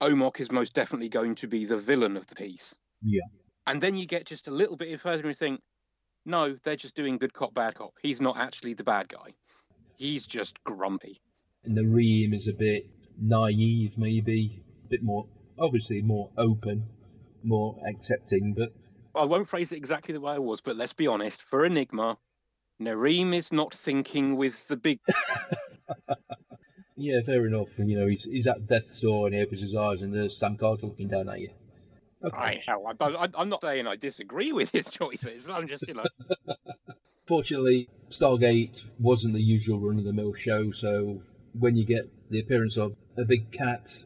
Omoc 0.00 0.40
is 0.40 0.50
most 0.50 0.74
definitely 0.74 1.08
going 1.08 1.36
to 1.36 1.48
be 1.48 1.64
the 1.64 1.76
villain 1.76 2.16
of 2.16 2.26
the 2.26 2.34
piece. 2.34 2.74
Yeah. 3.02 3.22
And 3.66 3.80
then 3.80 3.96
you 3.96 4.06
get 4.06 4.26
just 4.26 4.48
a 4.48 4.50
little 4.50 4.76
bit 4.76 5.00
further 5.00 5.22
and 5.22 5.28
you 5.28 5.34
think, 5.34 5.60
no, 6.24 6.52
they're 6.64 6.76
just 6.76 6.94
doing 6.94 7.18
good 7.18 7.32
cop, 7.32 7.54
bad 7.54 7.74
cop. 7.74 7.92
He's 8.02 8.20
not 8.20 8.36
actually 8.36 8.74
the 8.74 8.84
bad 8.84 9.08
guy. 9.08 9.34
He's 9.96 10.26
just 10.26 10.62
grumpy. 10.64 11.20
And 11.64 11.76
Narim 11.76 12.34
is 12.34 12.48
a 12.48 12.52
bit 12.52 12.90
naive, 13.20 13.96
maybe, 13.96 14.62
a 14.84 14.88
bit 14.88 15.02
more, 15.02 15.26
obviously 15.58 16.02
more 16.02 16.30
open, 16.36 16.86
more 17.42 17.76
accepting, 17.88 18.54
but 18.56 18.72
I 19.16 19.24
won't 19.24 19.48
phrase 19.48 19.72
it 19.72 19.76
exactly 19.76 20.12
the 20.12 20.20
way 20.20 20.34
I 20.34 20.38
was, 20.38 20.60
but 20.60 20.76
let's 20.76 20.92
be 20.92 21.06
honest. 21.06 21.42
For 21.42 21.64
Enigma, 21.64 22.18
Narim 22.80 23.34
is 23.34 23.50
not 23.52 23.74
thinking 23.74 24.36
with 24.36 24.68
the 24.68 24.76
big. 24.76 25.00
yeah, 26.96 27.20
fair 27.24 27.46
enough. 27.46 27.68
And, 27.76 27.90
you 27.90 27.98
know, 27.98 28.06
he's, 28.06 28.24
he's 28.24 28.46
at 28.46 28.66
death's 28.66 29.00
door 29.00 29.26
and 29.26 29.34
he 29.34 29.42
opens 29.42 29.60
his 29.60 29.74
eyes 29.74 30.02
and 30.02 30.14
there's 30.14 30.38
Sam 30.38 30.56
Carter 30.56 30.86
looking 30.86 31.08
down 31.08 31.28
at 31.28 31.40
you. 31.40 31.50
I 32.32 32.60
hell, 32.66 32.82
I, 32.98 33.28
I'm 33.36 33.48
not 33.48 33.60
saying 33.60 33.86
I 33.86 33.96
disagree 33.96 34.52
with 34.52 34.70
his 34.70 34.88
choices. 34.90 35.48
I'm 35.48 35.68
just, 35.68 35.86
you 35.86 35.94
know, 35.94 36.04
Fortunately, 37.26 37.88
Stargate 38.10 38.84
wasn't 39.00 39.34
the 39.34 39.42
usual 39.42 39.80
run 39.80 39.98
of 39.98 40.04
the 40.04 40.12
mill 40.12 40.32
show, 40.32 40.70
so 40.70 41.22
when 41.58 41.76
you 41.76 41.84
get 41.84 42.08
the 42.30 42.38
appearance 42.38 42.76
of 42.76 42.94
a 43.18 43.24
big 43.24 43.50
cat, 43.50 44.04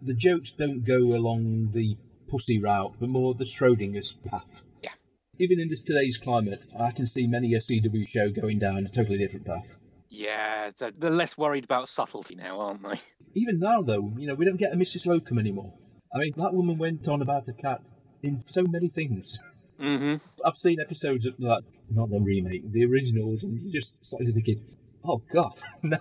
the 0.00 0.14
jokes 0.14 0.50
don't 0.50 0.82
go 0.82 1.14
along 1.14 1.72
the 1.72 1.98
pussy 2.26 2.58
route, 2.58 2.94
but 2.98 3.10
more 3.10 3.34
the 3.34 3.44
Schrodinger's 3.44 4.14
path. 4.26 4.62
Yeah. 4.82 4.92
Even 5.38 5.60
in 5.60 5.68
this 5.68 5.82
today's 5.82 6.16
climate, 6.16 6.62
I 6.78 6.90
can 6.90 7.06
see 7.06 7.26
many 7.26 7.52
a 7.52 7.58
CW 7.58 8.08
show 8.08 8.30
going 8.30 8.58
down 8.60 8.86
a 8.86 8.88
totally 8.88 9.18
different 9.18 9.44
path. 9.44 9.76
Yeah, 10.14 10.70
they're, 10.78 10.92
they're 10.92 11.10
less 11.10 11.36
worried 11.36 11.64
about 11.64 11.88
subtlety 11.88 12.36
now, 12.36 12.60
aren't 12.60 12.82
they? 12.82 13.00
Even 13.34 13.58
now, 13.58 13.82
though, 13.82 14.12
you 14.16 14.28
know, 14.28 14.34
we 14.34 14.44
don't 14.44 14.56
get 14.56 14.72
a 14.72 14.76
Mrs. 14.76 15.06
Slocombe 15.06 15.40
anymore. 15.40 15.74
I 16.14 16.18
mean, 16.18 16.32
that 16.36 16.54
woman 16.54 16.78
went 16.78 17.08
on 17.08 17.20
about 17.20 17.48
a 17.48 17.52
cat 17.52 17.80
in 18.22 18.40
so 18.48 18.62
many 18.62 18.88
things. 18.88 19.38
hmm 19.78 20.14
I've 20.44 20.56
seen 20.56 20.78
episodes 20.80 21.26
of 21.26 21.36
that, 21.38 21.62
not 21.90 22.10
the 22.10 22.20
remake, 22.20 22.70
the 22.70 22.84
originals, 22.84 23.42
and 23.42 23.60
you 23.60 23.72
just 23.72 23.94
started 24.02 24.32
thinking, 24.34 24.62
oh 25.04 25.20
god, 25.32 25.60
no. 25.82 25.98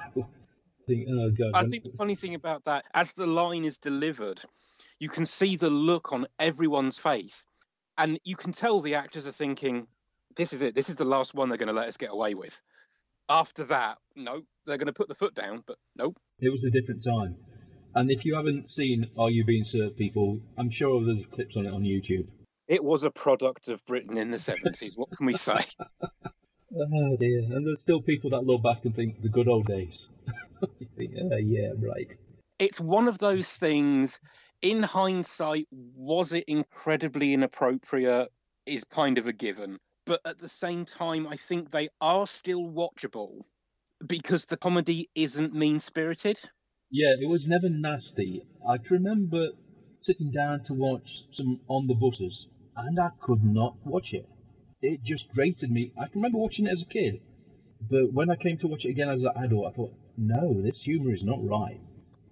Think, 0.85 1.07
oh 1.09 1.31
god. 1.31 1.51
I 1.55 1.67
think 1.67 1.83
the 1.83 1.97
funny 1.97 2.15
thing 2.15 2.35
about 2.35 2.65
that, 2.65 2.85
as 2.93 3.13
the 3.13 3.25
line 3.25 3.65
is 3.65 3.77
delivered, 3.77 4.41
you 4.99 5.09
can 5.09 5.25
see 5.25 5.55
the 5.55 5.69
look 5.69 6.13
on 6.13 6.27
everyone's 6.37 6.99
face, 6.99 7.45
and 7.97 8.19
you 8.23 8.35
can 8.35 8.51
tell 8.51 8.79
the 8.79 8.95
actors 8.95 9.25
are 9.25 9.31
thinking, 9.31 9.87
"This 10.35 10.53
is 10.53 10.61
it. 10.61 10.75
This 10.75 10.89
is 10.89 10.97
the 10.97 11.05
last 11.05 11.33
one 11.33 11.49
they're 11.49 11.57
going 11.57 11.67
to 11.67 11.73
let 11.73 11.87
us 11.87 11.97
get 11.97 12.11
away 12.11 12.35
with." 12.35 12.61
After 13.29 13.63
that, 13.65 13.97
no, 14.15 14.41
they're 14.65 14.77
going 14.77 14.87
to 14.87 14.93
put 14.93 15.07
the 15.07 15.15
foot 15.15 15.33
down, 15.33 15.63
but 15.65 15.77
nope. 15.95 16.17
It 16.39 16.51
was 16.51 16.63
a 16.63 16.69
different 16.69 17.03
time. 17.03 17.37
And 17.95 18.11
if 18.11 18.25
you 18.25 18.35
haven't 18.35 18.71
seen 18.71 19.09
Are 19.17 19.29
You 19.29 19.45
Being 19.45 19.63
Served, 19.65 19.97
people, 19.97 20.39
I'm 20.57 20.69
sure 20.69 21.03
there's 21.05 21.25
clips 21.31 21.55
on 21.55 21.65
it 21.65 21.73
on 21.73 21.83
YouTube. 21.83 22.27
It 22.67 22.83
was 22.83 23.03
a 23.03 23.11
product 23.11 23.67
of 23.67 23.83
Britain 23.85 24.17
in 24.17 24.31
the 24.31 24.39
seventies. 24.39 24.97
what 24.97 25.09
can 25.11 25.25
we 25.25 25.33
say? 25.33 25.59
Oh 26.75 27.15
dear. 27.17 27.39
And 27.39 27.67
there's 27.67 27.81
still 27.81 28.01
people 28.01 28.31
that 28.31 28.45
look 28.45 28.63
back 28.63 28.83
and 28.85 28.95
think 28.95 29.21
the 29.21 29.29
good 29.29 29.47
old 29.47 29.67
days. 29.67 30.07
You 30.97 31.29
"Oh, 31.31 31.37
yeah, 31.37 31.71
right. 31.77 32.11
It's 32.57 32.79
one 32.79 33.07
of 33.07 33.17
those 33.17 33.51
things. 33.51 34.19
In 34.61 34.81
hindsight, 34.81 35.67
was 35.71 36.31
it 36.31 36.45
incredibly 36.47 37.33
inappropriate? 37.33 38.29
Is 38.65 38.85
kind 38.85 39.17
of 39.17 39.27
a 39.27 39.33
given. 39.33 39.79
But 40.05 40.21
at 40.25 40.39
the 40.39 40.49
same 40.49 40.85
time, 40.85 41.27
I 41.27 41.37
think 41.37 41.71
they 41.71 41.89
are 42.01 42.27
still 42.27 42.61
watchable 42.61 43.41
because 44.05 44.45
the 44.45 44.57
comedy 44.57 45.09
isn't 45.15 45.53
mean 45.53 45.79
spirited. 45.79 46.37
Yeah, 46.91 47.13
it 47.19 47.29
was 47.29 47.47
never 47.47 47.69
nasty. 47.69 48.45
I 48.67 48.77
can 48.77 49.03
remember 49.03 49.49
sitting 50.01 50.31
down 50.31 50.63
to 50.65 50.73
watch 50.73 51.23
some 51.31 51.61
on 51.67 51.87
the 51.87 51.95
buses, 51.95 52.47
and 52.75 52.99
I 52.99 53.09
could 53.19 53.43
not 53.43 53.77
watch 53.85 54.13
it. 54.13 54.27
It 54.81 55.03
just 55.03 55.29
grated 55.33 55.71
me. 55.71 55.93
I 55.97 56.07
can 56.07 56.15
remember 56.21 56.39
watching 56.39 56.67
it 56.67 56.71
as 56.71 56.81
a 56.81 56.85
kid, 56.85 57.21
but 57.89 58.11
when 58.11 58.29
I 58.29 58.35
came 58.35 58.57
to 58.59 58.67
watch 58.67 58.85
it 58.85 58.89
again 58.89 59.09
as 59.09 59.23
an 59.23 59.31
adult, 59.37 59.67
I 59.67 59.75
thought, 59.75 59.93
no, 60.17 60.61
this 60.61 60.81
humour 60.81 61.13
is 61.13 61.23
not 61.23 61.39
right. 61.41 61.79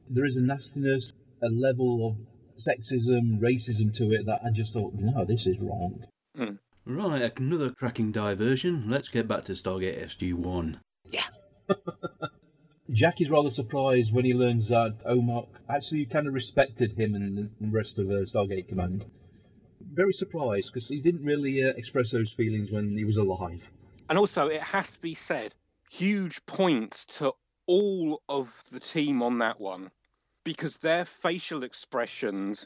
There 0.09 0.25
is 0.25 0.35
a 0.35 0.41
nastiness, 0.41 1.13
a 1.41 1.47
level 1.47 2.07
of 2.09 2.61
sexism, 2.61 3.39
racism 3.39 3.93
to 3.95 4.11
it 4.11 4.25
that 4.25 4.41
I 4.45 4.51
just 4.51 4.73
thought, 4.73 4.93
no, 4.93 5.25
this 5.25 5.47
is 5.47 5.57
wrong. 5.59 6.05
Hmm. 6.35 6.55
Right, 6.85 7.31
another 7.39 7.71
cracking 7.71 8.11
diversion. 8.11 8.85
Let's 8.89 9.07
get 9.07 9.27
back 9.27 9.45
to 9.45 9.51
Stargate 9.51 10.03
SG-1. 10.03 10.79
Yeah. 11.11 11.25
Jack 12.91 13.21
is 13.21 13.29
rather 13.29 13.51
surprised 13.51 14.11
when 14.11 14.25
he 14.25 14.33
learns 14.33 14.69
that 14.69 14.97
Omar 15.05 15.45
actually 15.69 16.05
kind 16.05 16.27
of 16.27 16.33
respected 16.33 16.97
him 16.97 17.13
and 17.15 17.51
the 17.59 17.67
rest 17.67 17.99
of 17.99 18.07
uh, 18.07 18.25
Stargate 18.25 18.67
Command. 18.67 19.05
Very 19.79 20.13
surprised 20.13 20.73
because 20.73 20.89
he 20.89 20.99
didn't 20.99 21.23
really 21.23 21.63
uh, 21.63 21.73
express 21.77 22.11
those 22.11 22.31
feelings 22.31 22.71
when 22.71 22.97
he 22.97 23.05
was 23.05 23.17
alive. 23.17 23.69
And 24.09 24.17
also, 24.17 24.47
it 24.47 24.61
has 24.61 24.89
to 24.91 24.99
be 24.99 25.13
said, 25.13 25.53
huge 25.91 26.45
points 26.45 27.05
to 27.17 27.33
all 27.67 28.21
of 28.27 28.51
the 28.71 28.79
team 28.79 29.21
on 29.21 29.37
that 29.37 29.59
one 29.61 29.91
because 30.43 30.77
their 30.77 31.05
facial 31.05 31.63
expressions 31.63 32.65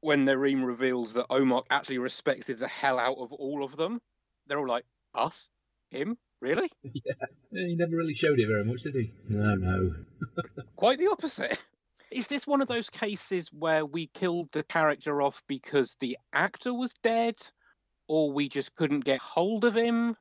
when 0.00 0.26
Narim 0.26 0.64
reveals 0.64 1.14
that 1.14 1.26
Omar 1.30 1.64
actually 1.70 1.98
respected 1.98 2.58
the 2.58 2.68
hell 2.68 2.98
out 2.98 3.18
of 3.18 3.32
all 3.32 3.64
of 3.64 3.76
them, 3.76 4.00
they're 4.46 4.58
all 4.58 4.68
like, 4.68 4.84
us? 5.14 5.48
Him? 5.90 6.18
Really? 6.40 6.70
Yeah, 7.50 7.66
he 7.66 7.76
never 7.76 7.96
really 7.96 8.12
showed 8.12 8.38
it 8.38 8.46
very 8.46 8.62
much, 8.62 8.82
did 8.82 8.94
he? 8.94 9.10
No, 9.30 9.54
no. 9.54 9.94
Quite 10.76 10.98
the 10.98 11.08
opposite. 11.08 11.58
Is 12.10 12.28
this 12.28 12.46
one 12.46 12.60
of 12.60 12.68
those 12.68 12.90
cases 12.90 13.48
where 13.50 13.86
we 13.86 14.06
killed 14.06 14.50
the 14.52 14.62
character 14.62 15.22
off 15.22 15.42
because 15.48 15.96
the 15.98 16.18
actor 16.30 16.74
was 16.74 16.92
dead, 17.02 17.36
or 18.06 18.32
we 18.32 18.50
just 18.50 18.76
couldn't 18.76 19.00
get 19.00 19.18
hold 19.18 19.64
of 19.64 19.74
him? 19.74 20.14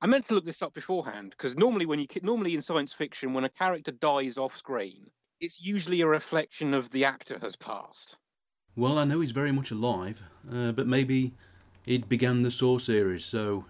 I 0.00 0.06
meant 0.06 0.26
to 0.26 0.34
look 0.34 0.44
this 0.44 0.60
up 0.60 0.74
beforehand 0.74 1.30
because 1.30 1.56
normally, 1.56 1.86
when 1.86 2.00
you 2.00 2.06
normally 2.22 2.54
in 2.54 2.60
science 2.60 2.92
fiction, 2.92 3.32
when 3.32 3.44
a 3.44 3.48
character 3.48 3.92
dies 3.92 4.36
off 4.36 4.56
screen, 4.56 5.10
it's 5.40 5.60
usually 5.60 6.02
a 6.02 6.06
reflection 6.06 6.74
of 6.74 6.90
the 6.90 7.06
actor 7.06 7.38
has 7.38 7.56
passed. 7.56 8.18
Well, 8.78 8.98
I 8.98 9.04
know 9.04 9.22
he's 9.22 9.32
very 9.32 9.52
much 9.52 9.70
alive, 9.70 10.22
uh, 10.52 10.70
but 10.72 10.86
maybe 10.86 11.32
he'd 11.86 12.10
began 12.10 12.42
the 12.42 12.50
Saw 12.50 12.76
series, 12.76 13.24
so 13.24 13.64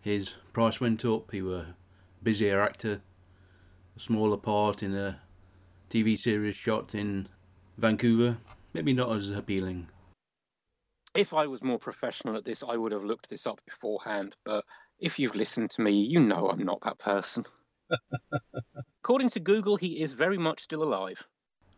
his 0.00 0.30
price 0.54 0.80
went 0.80 1.04
up. 1.04 1.30
He 1.30 1.42
were 1.42 1.58
a 1.58 1.74
busier 2.22 2.58
actor, 2.58 3.02
a 3.94 4.00
smaller 4.00 4.38
part 4.38 4.82
in 4.82 4.94
a 4.94 5.20
TV 5.90 6.18
series 6.18 6.56
shot 6.56 6.94
in 6.94 7.28
Vancouver. 7.76 8.38
Maybe 8.72 8.94
not 8.94 9.14
as 9.14 9.28
appealing. 9.28 9.88
If 11.14 11.34
I 11.34 11.46
was 11.46 11.62
more 11.62 11.78
professional 11.78 12.36
at 12.38 12.44
this, 12.46 12.64
I 12.66 12.78
would 12.78 12.92
have 12.92 13.04
looked 13.04 13.28
this 13.28 13.46
up 13.46 13.60
beforehand. 13.66 14.36
But 14.46 14.64
if 14.98 15.18
you've 15.18 15.36
listened 15.36 15.72
to 15.72 15.82
me, 15.82 16.04
you 16.04 16.18
know 16.18 16.48
I'm 16.48 16.64
not 16.64 16.80
that 16.82 16.98
person. 16.98 17.44
According 19.04 19.30
to 19.30 19.40
Google, 19.40 19.76
he 19.76 20.00
is 20.00 20.14
very 20.14 20.38
much 20.38 20.60
still 20.60 20.82
alive. 20.82 21.26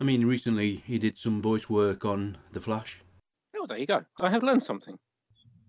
I 0.01 0.05
mean, 0.05 0.27
recently 0.27 0.83
he 0.87 0.99
did 0.99 1.19
some 1.19 1.41
voice 1.41 1.69
work 1.69 2.05
on 2.05 2.39
The 2.53 2.61
Flash. 2.61 3.01
Oh, 3.57 3.67
there 3.67 3.79
you 3.79 3.87
go. 3.87 4.05
I 4.21 4.31
have 4.31 4.43
learned 4.43 4.63
something. 4.63 4.99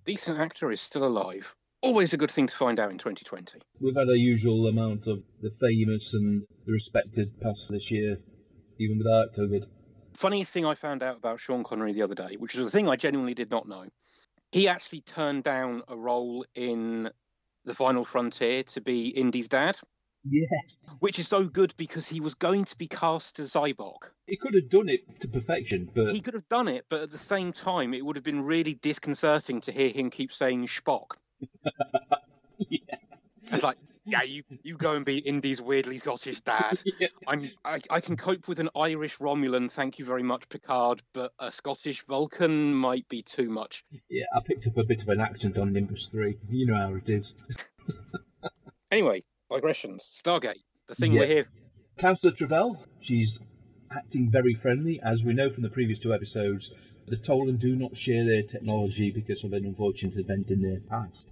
Decent 0.06 0.40
actor 0.40 0.72
is 0.72 0.82
still 0.82 1.06
alive. 1.06 1.56
Always 1.82 2.14
a 2.14 2.18
good 2.18 2.32
thing 2.32 2.48
to 2.48 2.56
find 2.56 2.80
out 2.80 2.92
in 2.92 2.98
2020. 2.98 3.60
We've 3.80 3.96
had 3.96 4.10
a 4.10 4.18
usual 4.18 4.68
amount 4.68 5.06
of 5.06 5.20
the 5.42 5.52
famous 5.60 6.14
and 6.14 6.44
the 6.66 6.72
respected 6.72 7.40
past 7.42 7.70
this 7.70 7.92
year, 7.92 8.18
even 8.80 8.98
without 8.98 9.36
COVID. 9.38 9.66
Funniest 10.16 10.54
thing 10.54 10.66
I 10.66 10.76
found 10.76 11.04
out 11.04 11.18
about 11.18 11.40
Sean 11.40 11.64
Connery 11.64 11.94
the 11.94 12.04
other 12.04 12.16
day, 12.16 12.36
which 12.38 12.56
is 12.56 12.66
a 12.66 12.72
thing 12.72 12.88
I 12.88 12.96
genuinely 12.96 13.34
did 13.34 13.52
not 13.52 13.68
know. 13.68 13.86
He 14.52 14.68
actually 14.68 15.02
turned 15.02 15.44
down 15.44 15.84
a 15.88 15.96
role 15.98 16.46
in 16.56 17.10
The 17.66 17.74
Final 17.74 18.06
Frontier 18.06 18.64
to 18.64 18.82
be 18.82 19.10
Indy's 19.10 19.48
dad, 19.48 19.78
Yes. 20.30 20.78
which 21.00 21.20
is 21.20 21.28
so 21.28 21.44
good 21.46 21.74
because 21.78 22.08
he 22.08 22.22
was 22.22 22.34
going 22.36 22.66
to 22.66 22.78
be 22.78 22.88
cast 22.88 23.40
as 23.40 23.52
Sybok. 23.52 24.10
He 24.26 24.38
could 24.38 24.54
have 24.54 24.70
done 24.70 24.90
it 24.90 25.02
to 25.22 25.28
perfection, 25.28 25.90
but 25.94 26.14
He 26.14 26.22
could 26.22 26.34
have 26.34 26.48
done 26.48 26.68
it, 26.68 26.86
but 26.90 27.02
at 27.02 27.12
the 27.12 27.18
same 27.18 27.52
time, 27.54 27.94
it 27.94 28.06
would 28.06 28.16
have 28.16 28.24
been 28.24 28.42
really 28.44 28.74
disconcerting 28.76 29.62
to 29.62 29.72
hear 29.72 29.90
him 29.90 30.10
keep 30.10 30.32
saying 30.32 30.68
Spock. 30.68 31.18
yeah. 32.58 32.96
It's 33.52 33.64
like, 33.64 33.78
yeah, 34.06 34.24
you, 34.24 34.44
you 34.64 34.78
go 34.78 34.94
and 34.96 35.06
be 35.06 35.18
Indy's 35.18 35.62
weirdly 35.62 35.98
Scottish 35.98 36.42
dad. 36.42 36.82
Yeah. 37.00 37.08
I'm 37.28 37.50
I, 37.66 37.80
I 37.90 38.00
can 38.00 38.16
cope 38.16 38.48
with 38.48 38.60
an 38.60 38.70
Irish 38.76 39.18
Romulan, 39.18 39.70
thank 39.72 40.00
you 40.00 40.06
very 40.06 40.24
much, 40.24 40.48
Picard, 40.48 41.02
but 41.14 41.34
a 41.40 41.52
Scottish 41.52 42.04
Vulcan 42.06 42.74
might 42.74 43.08
be 43.10 43.24
too 43.24 43.50
much. 43.50 43.84
yeah, 44.10 44.26
I 44.36 44.40
picked 44.46 44.68
up 44.68 44.78
a 44.78 44.84
bit 44.84 45.02
of 45.02 45.10
an 45.10 45.20
accent 45.20 45.58
on 45.58 45.74
Nimbus 45.74 46.08
3. 46.12 46.38
You 46.50 46.68
know 46.68 46.76
how 46.78 46.96
it 46.96 47.10
is. 47.10 47.34
Anyway, 48.92 49.24
digressions. 49.54 50.04
Stargate, 50.04 50.62
the 50.88 50.96
thing 50.96 51.14
we're 51.14 51.26
Yeah. 51.26 51.34
here. 51.36 51.46
Councillor 51.98 52.34
Travell, 52.34 52.86
she's 53.02 53.40
acting 53.92 54.30
very 54.32 54.54
friendly. 54.54 55.00
As 55.02 55.24
we 55.24 55.34
know 55.34 55.52
from 55.52 55.64
the 55.64 55.70
previous 55.70 56.00
two 56.00 56.14
episodes, 56.14 56.72
the 57.08 57.18
Tollan 57.18 57.60
do 57.60 57.76
not 57.76 57.96
share 57.96 58.26
their 58.26 58.44
technology 58.44 59.12
because 59.12 59.44
of 59.44 59.54
an 59.54 59.66
unfortunate 59.66 60.18
event 60.18 60.50
in 60.50 60.62
their 60.62 60.80
past. 60.80 61.28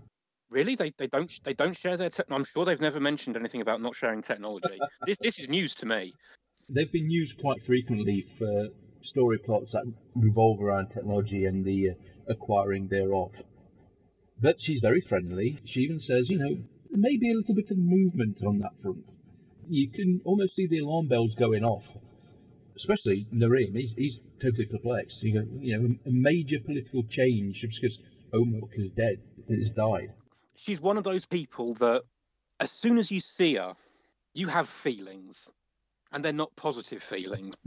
Really, 0.50 0.75
they 0.75 0.92
they 0.98 1.08
don't 1.08 1.32
they 1.44 1.54
don't 1.54 1.75
share 1.78 1.96
their. 1.98 2.10
Te- 2.10 2.24
I'm 2.30 2.44
sure 2.44 2.66
they've 2.66 2.82
never 2.82 3.00
mentioned 3.00 3.38
anything 3.38 3.62
about 3.62 3.82
not 3.82 3.96
sharing 3.96 4.22
technology. 4.22 4.78
this 5.06 5.18
this 5.20 5.40
is 5.40 5.48
news 5.50 5.74
to 5.75 5.86
me. 5.86 6.13
They've 6.70 6.92
been 6.92 7.10
used 7.10 7.40
quite 7.40 7.63
frequently 7.66 8.25
for 8.38 8.68
story 9.01 9.40
plots 9.40 9.72
that 9.72 9.84
revolve 10.13 10.62
around 10.62 10.90
technology 10.90 11.46
and 11.46 11.66
the 11.66 11.92
uh, 11.92 11.94
acquiring 12.28 12.88
thereof. 12.90 13.32
But 14.40 14.62
she's 14.62 14.80
very 14.82 15.01
friendly. 15.01 15.60
She 15.66 15.82
even 15.82 16.00
says, 16.00 16.30
you 16.30 16.38
know, 16.38 16.58
maybe 16.91 17.31
a 17.31 17.36
little 17.36 17.55
bit 17.55 17.71
of 17.71 17.77
movement 17.77 18.43
on 18.43 18.60
that 18.60 18.79
front. 18.81 19.17
You 19.69 19.89
can 19.89 20.21
almost 20.25 20.55
see 20.55 20.67
the 20.67 20.79
alarm 20.79 21.07
bells 21.07 21.36
going 21.36 21.63
off. 21.63 21.98
Especially 22.75 23.27
Narim, 23.33 23.75
he's, 23.75 23.93
he's 23.93 24.19
totally 24.41 24.65
perplexed. 24.65 25.21
You 25.24 25.41
go, 25.41 25.48
you 25.60 25.77
know, 25.77 25.95
a 26.05 26.12
major 26.12 26.57
political 26.60 27.03
change 27.03 27.62
because 27.62 28.00
Omoc 28.33 28.69
is 28.74 28.89
dead, 28.91 29.19
has 29.50 29.69
died. 29.71 30.13
She's 30.55 30.81
one 30.81 30.98
of 30.98 31.03
those 31.03 31.25
people 31.25 31.74
that, 31.75 32.03
as 32.60 32.71
soon 32.71 32.98
as 32.98 33.12
you 33.12 33.19
see 33.19 33.55
her, 33.55 33.75
you 34.33 34.48
have 34.48 34.67
feelings, 34.67 35.50
and 36.12 36.24
they're 36.24 36.33
not 36.33 36.55
positive 36.55 37.03
feelings. 37.03 37.55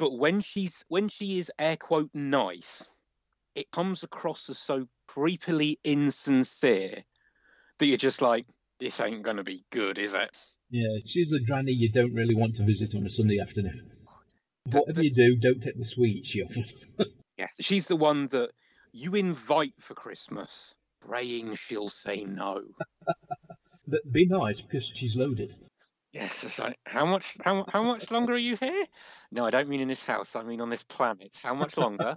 But 0.00 0.16
when 0.16 0.40
she's 0.40 0.82
when 0.88 1.10
she 1.10 1.40
is 1.40 1.52
air 1.58 1.76
quote 1.76 2.08
nice, 2.14 2.88
it 3.54 3.70
comes 3.70 4.02
across 4.02 4.48
as 4.48 4.58
so 4.58 4.88
creepily 5.06 5.76
insincere 5.84 7.04
that 7.80 7.86
you're 7.86 7.96
just 7.96 8.22
like, 8.22 8.46
this 8.78 9.00
ain't 9.00 9.22
gonna 9.22 9.42
be 9.42 9.64
good, 9.70 9.98
is 9.98 10.14
it? 10.14 10.30
Yeah, 10.70 10.98
she's 11.04 11.30
the 11.30 11.40
granny 11.40 11.72
you 11.72 11.90
don't 11.90 12.14
really 12.14 12.34
want 12.34 12.56
to 12.56 12.64
visit 12.64 12.94
on 12.94 13.04
a 13.04 13.10
Sunday 13.10 13.40
afternoon. 13.40 13.90
Whatever 14.70 15.02
you 15.02 15.12
do, 15.12 15.36
don't 15.36 15.60
take 15.60 15.76
the 15.76 15.84
sweet, 15.84 16.26
she 16.26 16.42
offers. 16.42 16.74
Yes, 17.38 17.54
she's 17.58 17.88
the 17.88 17.96
one 17.96 18.28
that 18.28 18.50
you 18.92 19.14
invite 19.14 19.72
for 19.78 19.94
Christmas, 19.94 20.74
praying 21.00 21.54
she'll 21.54 21.88
say 21.88 22.24
no. 22.24 22.60
but 23.88 24.12
be 24.12 24.26
nice 24.26 24.60
because 24.60 24.92
she's 24.94 25.16
loaded. 25.16 25.54
Yes, 26.12 26.44
it's 26.44 26.58
like 26.58 26.76
how 26.84 27.06
much 27.06 27.38
how 27.42 27.64
how 27.66 27.82
much 27.82 28.10
longer 28.10 28.34
are 28.34 28.36
you 28.36 28.56
here? 28.56 28.84
No, 29.32 29.46
I 29.46 29.50
don't 29.50 29.70
mean 29.70 29.80
in 29.80 29.88
this 29.88 30.04
house. 30.04 30.36
I 30.36 30.42
mean 30.42 30.60
on 30.60 30.68
this 30.68 30.82
planet. 30.82 31.32
How 31.42 31.54
much 31.54 31.78
longer? 31.78 32.14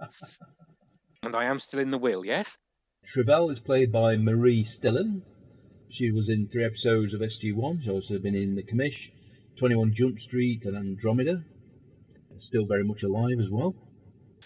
and 1.22 1.34
I 1.34 1.44
am 1.44 1.58
still 1.58 1.80
in 1.80 1.90
the 1.90 1.96
wheel. 1.96 2.22
Yes. 2.22 2.58
Travell 3.06 3.48
is 3.48 3.60
played 3.60 3.90
by 3.92 4.18
Marie 4.18 4.64
Stillin. 4.64 5.22
She 5.94 6.10
was 6.10 6.28
in 6.28 6.48
three 6.48 6.64
episodes 6.64 7.14
of 7.14 7.20
SG1. 7.20 7.80
She's 7.80 7.88
also 7.88 8.18
been 8.18 8.34
in 8.34 8.56
The 8.56 8.64
Commish, 8.64 9.10
21 9.58 9.94
Jump 9.94 10.18
Street, 10.18 10.64
and 10.64 10.76
Andromeda. 10.76 11.44
Still 12.40 12.66
very 12.66 12.82
much 12.82 13.04
alive 13.04 13.38
as 13.38 13.48
well. 13.48 13.76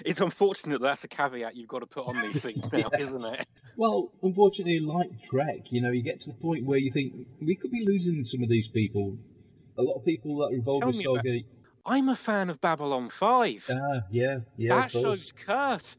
It's 0.05 0.21
unfortunate 0.21 0.81
that 0.83 0.87
that's 0.87 1.05
a 1.05 1.09
caveat 1.09 1.57
you've 1.57 1.69
got 1.69 1.78
to 1.78 1.87
put 1.87 2.07
on 2.07 2.21
these 2.21 2.45
things 2.45 2.71
now, 2.71 2.88
Yes. 2.93 3.00
isn't 3.00 3.25
it? 3.25 3.47
Well, 3.78 4.12
unfortunately, 4.23 4.81
like 4.81 5.09
Trek, 5.23 5.61
you 5.71 5.81
know, 5.81 5.90
you 5.90 6.02
get 6.02 6.21
to 6.23 6.26
the 6.28 6.35
point 6.35 6.67
where 6.67 6.78
you 6.78 6.93
think 6.93 7.14
we 7.40 7.57
could 7.57 7.71
be 7.71 7.83
losing 7.87 8.25
some 8.26 8.43
of 8.43 8.50
these 8.50 8.69
people. 8.69 9.17
A 9.78 9.83
lot 9.83 9.95
of 9.95 10.05
people 10.05 10.37
that 10.38 10.52
are 10.52 10.55
involved 10.55 10.83
Tell 10.83 10.88
with 10.90 10.99
me 10.99 11.05
about- 11.05 11.93
I'm 11.95 12.11
a 12.11 12.17
fan 12.17 12.50
of 12.50 12.61
Babylon 12.61 13.09
Five. 13.09 13.64
Ah, 13.73 14.00
yeah, 14.11 14.40
yeah. 14.59 14.81
that 14.81 14.90
shows 14.90 15.33
Kurt. 15.33 15.97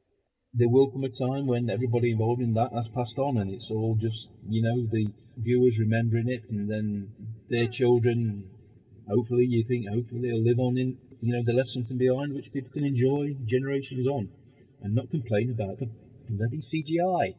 There 0.54 0.70
will 0.70 0.90
come 0.90 1.04
a 1.04 1.10
time 1.10 1.46
when 1.46 1.70
everybody 1.70 2.12
involved 2.12 2.42
in 2.42 2.54
that 2.54 2.74
has 2.74 2.88
passed 2.88 3.20
on, 3.20 3.38
and 3.38 3.52
it's 3.52 3.70
all 3.70 3.96
just, 3.96 4.30
you 4.48 4.64
know, 4.64 4.88
the 4.92 5.08
viewers 5.38 5.78
remembering 5.78 6.28
it, 6.28 6.44
and 6.50 6.70
then 6.70 7.12
their 7.50 7.66
hmm. 7.66 7.72
children. 7.72 8.50
Hopefully, 9.08 9.46
you 9.46 9.64
think 9.64 9.88
hopefully 9.88 10.22
they'll 10.22 10.44
live 10.44 10.60
on 10.60 10.78
in, 10.78 10.98
you 11.22 11.34
know, 11.34 11.44
they 11.44 11.54
left 11.54 11.70
something 11.70 11.98
behind 11.98 12.34
which 12.34 12.52
people 12.54 12.72
can 12.72 12.86
enjoy 12.86 13.36
generations 13.46 14.08
on, 14.08 14.30
and 14.82 14.96
not 14.96 15.10
complain 15.10 15.52
about 15.52 15.80
the 15.80 15.90
bloody 16.30 16.62
CGI. 16.62 17.36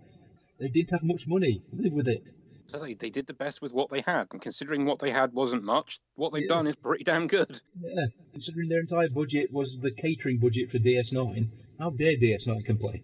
They 0.58 0.68
didn't 0.68 0.90
have 0.90 1.02
much 1.02 1.26
money. 1.26 1.62
Live 1.72 1.92
with 1.92 2.08
it. 2.08 2.24
They, 2.72 2.94
they 2.94 3.10
did 3.10 3.26
the 3.26 3.34
best 3.34 3.62
with 3.62 3.72
what 3.72 3.90
they 3.90 4.02
had, 4.02 4.28
and 4.30 4.40
considering 4.40 4.84
what 4.84 5.00
they 5.00 5.10
had 5.10 5.32
wasn't 5.32 5.64
much, 5.64 6.00
what 6.14 6.32
they've 6.32 6.42
Yeah. 6.42 6.48
done 6.48 6.66
is 6.66 6.76
pretty 6.76 7.04
damn 7.04 7.26
good. 7.26 7.60
Yeah, 7.80 8.06
considering 8.32 8.68
their 8.68 8.80
entire 8.80 9.08
budget 9.08 9.52
was 9.52 9.78
the 9.78 9.90
catering 9.90 10.38
budget 10.38 10.70
for 10.70 10.78
DS9, 10.78 11.48
how 11.80 11.90
dare 11.90 12.16
DS9 12.16 12.64
complain? 12.64 13.02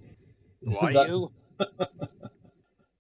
Why 0.60 0.92
That- 0.92 1.08
you? 1.08 1.30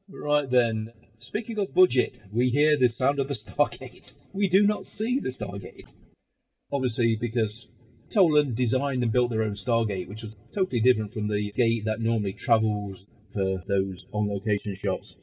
Right 0.08 0.48
then, 0.48 0.92
speaking 1.18 1.58
of 1.58 1.74
budget, 1.74 2.20
we 2.32 2.50
hear 2.50 2.78
the 2.78 2.88
sound 2.88 3.18
of 3.18 3.26
the 3.26 3.34
Stargate. 3.34 4.14
We 4.32 4.48
do 4.48 4.64
not 4.64 4.86
see 4.86 5.18
the 5.18 5.30
Stargate. 5.30 5.96
Obviously, 6.72 7.16
because 7.20 7.66
Tollan 8.14 8.54
designed 8.54 9.02
and 9.02 9.10
built 9.10 9.30
their 9.30 9.42
own 9.42 9.54
Stargate, 9.54 10.08
which 10.08 10.22
was 10.22 10.36
totally 10.54 10.80
different 10.80 11.12
from 11.12 11.26
the 11.26 11.50
gate 11.56 11.84
that 11.86 12.00
normally 12.00 12.32
travels 12.32 13.04
for 13.34 13.62
those 13.66 14.06
on 14.12 14.28
location 14.28 14.76
shots. 14.76 15.16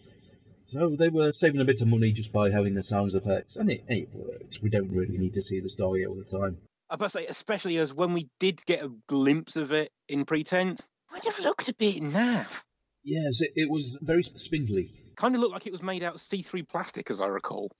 So 0.71 0.95
they 0.97 1.09
were 1.09 1.31
saving 1.31 1.61
a 1.61 1.65
bit 1.65 1.81
of 1.81 1.87
money 1.87 2.11
just 2.11 2.33
by 2.33 2.49
having 2.49 2.75
the 2.75 2.83
sounds 2.83 3.15
effects, 3.15 3.55
and 3.55 3.71
it, 3.71 3.85
it 3.87 4.09
works. 4.13 4.61
We 4.61 4.69
don't 4.69 4.91
really 4.91 5.17
need 5.17 5.33
to 5.35 5.43
see 5.43 5.61
the 5.61 5.69
Stargate 5.69 6.09
all 6.09 6.15
the 6.15 6.25
time. 6.25 6.57
I 6.93 6.97
must 6.99 7.13
say, 7.13 7.25
especially 7.25 7.77
as 7.77 7.91
when 7.91 8.13
we 8.13 8.29
did 8.39 8.63
get 8.67 8.83
a 8.83 8.91
glimpse 9.07 9.55
of 9.55 9.73
it 9.73 9.91
in 10.07 10.25
pretense, 10.25 10.87
it 11.15 11.23
just 11.23 11.39
looked 11.39 11.67
a 11.67 11.73
bit 11.73 12.03
naff. 12.03 12.61
Yes, 13.03 13.41
it, 13.41 13.49
it 13.55 13.69
was 13.69 13.97
very 13.99 14.21
spindly. 14.21 14.91
Kind 15.17 15.33
of 15.33 15.41
looked 15.41 15.53
like 15.53 15.65
it 15.65 15.71
was 15.71 15.81
made 15.81 16.03
out 16.03 16.13
of 16.13 16.21
C3 16.21 16.69
plastic, 16.69 17.09
as 17.09 17.19
I 17.19 17.25
recall. 17.25 17.71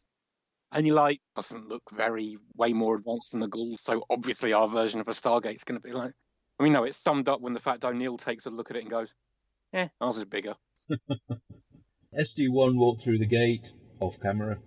And 0.71 0.87
you're 0.87 0.95
like, 0.95 1.19
doesn't 1.35 1.69
look 1.69 1.83
very 1.91 2.39
way 2.55 2.73
more 2.73 2.95
advanced 2.95 3.33
than 3.33 3.39
the 3.39 3.47
Goa'uld, 3.47 3.79
so 3.81 4.03
obviously 4.09 4.51
our 4.51 4.67
version 4.67 4.99
of 4.99 5.07
a 5.07 5.11
Stargate's 5.11 5.63
going 5.63 5.79
to 5.79 5.87
be 5.87 5.93
like. 5.93 6.13
I 6.59 6.63
mean, 6.63 6.73
no, 6.73 6.83
it's 6.83 6.97
summed 6.97 7.29
up 7.29 7.39
when 7.39 7.53
the 7.53 7.59
fact 7.59 7.85
O'Neill 7.85 8.17
takes 8.17 8.47
a 8.47 8.49
look 8.49 8.71
at 8.71 8.77
it 8.77 8.81
and 8.81 8.89
goes, 8.89 9.09
"Eh, 9.73 9.89
ours 10.01 10.17
is 10.17 10.25
bigger." 10.25 10.55
SG1 12.19 12.77
walked 12.77 13.03
through 13.03 13.19
the 13.19 13.27
gate, 13.27 13.65
off 13.99 14.15
camera. 14.19 14.57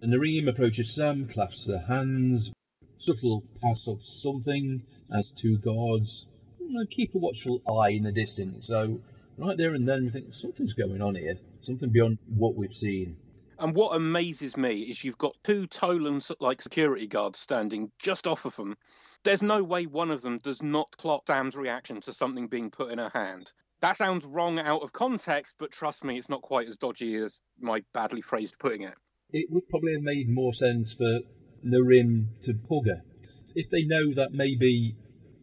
And 0.00 0.12
Narim 0.12 0.48
approaches 0.48 0.94
Sam, 0.94 1.26
claps 1.26 1.64
their 1.64 1.86
hands. 1.88 2.52
Subtle 3.00 3.42
pass 3.62 3.86
of 3.88 4.02
something 4.02 4.82
as 5.12 5.30
two 5.30 5.58
guards 5.58 6.26
mm, 6.62 6.90
keep 6.90 7.14
a 7.14 7.18
watchful 7.18 7.62
eye 7.66 7.90
in 7.90 8.04
the 8.04 8.12
distance. 8.12 8.66
So, 8.66 9.00
right 9.38 9.56
there 9.56 9.74
and 9.74 9.88
then, 9.88 10.04
we 10.04 10.10
think 10.10 10.34
something's 10.34 10.74
going 10.74 11.02
on 11.02 11.14
here. 11.14 11.36
Something 11.62 11.90
beyond 11.90 12.18
what 12.28 12.54
we've 12.54 12.74
seen. 12.74 13.16
And 13.58 13.74
what 13.74 13.94
amazes 13.94 14.56
me 14.56 14.82
is 14.82 15.04
you've 15.04 15.18
got 15.18 15.36
two 15.44 15.66
Tollan 15.66 16.30
like 16.40 16.62
security 16.62 17.06
guards 17.06 17.38
standing 17.38 17.90
just 17.98 18.26
off 18.26 18.46
of 18.46 18.56
them. 18.56 18.76
There's 19.22 19.42
no 19.42 19.62
way 19.62 19.84
one 19.84 20.10
of 20.10 20.22
them 20.22 20.38
does 20.38 20.62
not 20.62 20.96
clock 20.96 21.24
Sam's 21.26 21.54
reaction 21.54 22.00
to 22.02 22.14
something 22.14 22.48
being 22.48 22.70
put 22.70 22.90
in 22.90 22.98
her 22.98 23.10
hand. 23.12 23.52
That 23.80 23.98
sounds 23.98 24.24
wrong 24.24 24.58
out 24.58 24.82
of 24.82 24.92
context, 24.92 25.54
but 25.58 25.72
trust 25.72 26.04
me, 26.04 26.18
it's 26.18 26.30
not 26.30 26.40
quite 26.40 26.68
as 26.68 26.78
dodgy 26.78 27.16
as 27.16 27.40
my 27.58 27.82
badly 27.92 28.22
phrased 28.22 28.58
putting 28.58 28.82
it. 28.82 28.94
It 29.30 29.50
would 29.50 29.68
probably 29.68 29.92
have 29.92 30.02
made 30.02 30.28
more 30.30 30.54
sense 30.54 30.94
for 30.94 31.20
Narim 31.64 32.26
to 32.44 32.54
hug 32.68 32.86
her. 32.86 33.02
If 33.54 33.70
they 33.70 33.82
know 33.82 34.14
that 34.14 34.32
maybe 34.32 34.96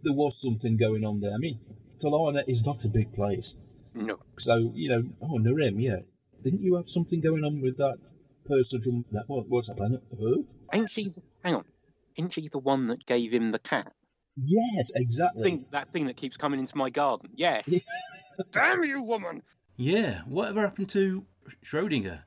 there 0.04 0.14
was 0.14 0.40
something 0.42 0.78
going 0.78 1.04
on 1.04 1.20
there. 1.20 1.34
I 1.34 1.38
mean, 1.38 1.60
Tollana 2.02 2.44
is 2.48 2.64
not 2.66 2.84
a 2.86 2.88
big 2.88 3.14
place. 3.14 3.54
No. 3.94 4.20
So, 4.40 4.72
you 4.74 4.90
know, 4.90 5.04
oh, 5.22 5.40
Narim, 5.40 5.82
yeah. 5.82 5.98
Didn't 6.44 6.62
you 6.62 6.76
have 6.76 6.88
something 6.88 7.20
going 7.20 7.44
on 7.44 7.62
with 7.62 7.78
that 7.78 7.98
person 8.46 8.82
from 8.82 9.06
that? 9.12 9.24
What, 9.28 9.50
what's 9.50 9.68
that 9.68 9.78
planet? 9.78 10.02
Earth? 10.14 10.46
Ain't 10.74 10.90
she? 10.90 11.12
Hang 11.44 11.56
on. 11.56 11.66
Ain't 12.18 12.34
she 12.34 12.48
the 12.48 12.60
one 12.60 12.88
that 12.88 13.06
gave 13.06 13.32
him 13.32 13.52
the 13.52 13.60
cat? 13.60 13.92
Yes, 14.36 14.92
exactly. 14.96 15.44
Thing, 15.44 15.66
that 15.72 15.88
thing 15.90 16.06
that 16.08 16.18
keeps 16.18 16.38
coming 16.38 16.60
into 16.60 16.78
my 16.78 16.90
garden. 16.90 17.32
Yes. 17.36 17.68
Damn 18.52 18.84
you, 18.84 19.02
woman! 19.02 19.42
Yeah, 19.78 20.22
whatever 20.28 20.62
happened 20.62 20.90
to 20.90 21.26
Schrodinger? 21.66 22.22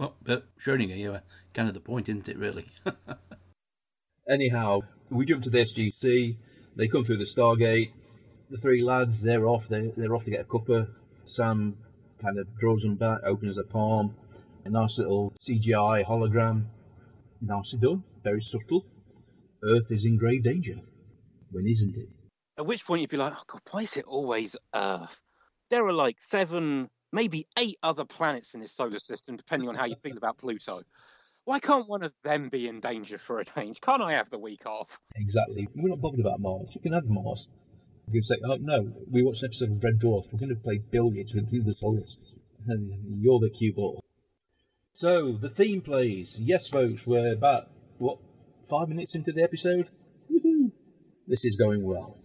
Well, 0.00 0.16
but 0.22 0.46
Schrodinger, 0.58 0.96
you 0.96 1.12
yeah, 1.12 1.20
kind 1.52 1.68
of 1.68 1.74
the 1.74 1.80
point, 1.80 2.08
isn't 2.08 2.26
it, 2.26 2.38
really? 2.38 2.64
Anyhow, 4.30 4.80
we 5.10 5.26
jump 5.26 5.44
to 5.44 5.50
the 5.50 5.58
SGC. 5.58 6.36
They 6.74 6.88
come 6.88 7.04
through 7.04 7.18
the 7.18 7.24
Stargate. 7.24 7.90
The 8.48 8.56
three 8.56 8.82
lads, 8.82 9.20
they're 9.20 9.46
off. 9.46 9.68
They're, 9.68 9.90
they're 9.94 10.14
off 10.14 10.24
to 10.24 10.30
get 10.30 10.40
a 10.40 10.44
cuppa. 10.44 10.88
Sam 11.26 11.76
kind 12.22 12.38
of 12.38 12.46
draws 12.56 12.80
them 12.80 12.94
back, 12.94 13.18
opens 13.26 13.58
a 13.58 13.62
palm. 13.62 14.14
A 14.64 14.70
nice 14.70 14.96
little 14.96 15.34
CGI 15.38 16.06
hologram. 16.06 16.64
Nicely 17.42 17.78
done. 17.78 18.02
Very 18.24 18.40
subtle. 18.40 18.86
Earth 19.62 19.90
is 19.90 20.06
in 20.06 20.16
grave 20.16 20.44
danger. 20.44 20.76
When 21.50 21.66
isn't 21.66 21.94
it? 21.94 22.08
At 22.58 22.64
which 22.64 22.86
point 22.86 23.02
you'd 23.02 23.10
be 23.10 23.18
like, 23.18 23.34
oh 23.36 23.42
god, 23.46 23.60
why 23.70 23.82
is 23.82 23.98
it 23.98 24.06
always 24.06 24.56
Earth? 24.74 25.20
There 25.68 25.86
are 25.86 25.92
like 25.92 26.16
seven, 26.20 26.88
maybe 27.12 27.46
eight 27.58 27.76
other 27.82 28.04
planets 28.04 28.54
in 28.54 28.60
this 28.60 28.74
solar 28.74 28.98
system, 28.98 29.36
depending 29.36 29.68
on 29.68 29.74
how 29.74 29.86
you 29.86 29.96
feel 30.02 30.16
about 30.16 30.38
Pluto. 30.38 30.82
Why 31.44 31.58
can't 31.58 31.88
one 31.88 32.02
of 32.02 32.12
them 32.22 32.48
be 32.48 32.68
in 32.68 32.80
danger 32.80 33.18
for 33.18 33.40
a 33.40 33.44
change? 33.44 33.80
Can't 33.80 34.02
I 34.02 34.12
have 34.12 34.30
the 34.30 34.38
week 34.38 34.66
off? 34.66 34.98
Exactly. 35.16 35.66
We're 35.74 35.88
not 35.88 36.00
bothered 36.00 36.20
about 36.20 36.40
Mars. 36.40 36.68
You 36.74 36.80
can 36.80 36.92
have 36.92 37.06
Mars. 37.06 37.48
You 38.06 38.20
can 38.20 38.24
say, 38.24 38.36
oh 38.44 38.56
no, 38.60 38.92
we 39.10 39.22
watched 39.22 39.42
an 39.42 39.48
episode 39.48 39.72
of 39.72 39.82
Red 39.82 39.98
Dwarf. 40.00 40.24
We're 40.32 40.38
going 40.38 40.54
to 40.54 40.62
play 40.62 40.80
billiards 40.90 41.34
with 41.34 41.50
the 41.50 41.72
solar 41.72 42.00
system. 42.00 42.40
And 42.68 42.92
you're 43.22 43.40
the 43.40 43.50
cue 43.50 43.72
ball. 43.74 44.04
So, 44.92 45.32
the 45.32 45.48
theme 45.48 45.80
plays. 45.80 46.36
Yes, 46.38 46.68
folks, 46.68 47.06
we're 47.06 47.32
about, 47.32 47.68
what, 47.98 48.18
five 48.68 48.88
minutes 48.88 49.14
into 49.14 49.32
the 49.32 49.42
episode? 49.42 49.88
Woohoo! 50.30 50.72
This 51.26 51.44
is 51.44 51.56
going 51.56 51.82
well. 51.82 52.18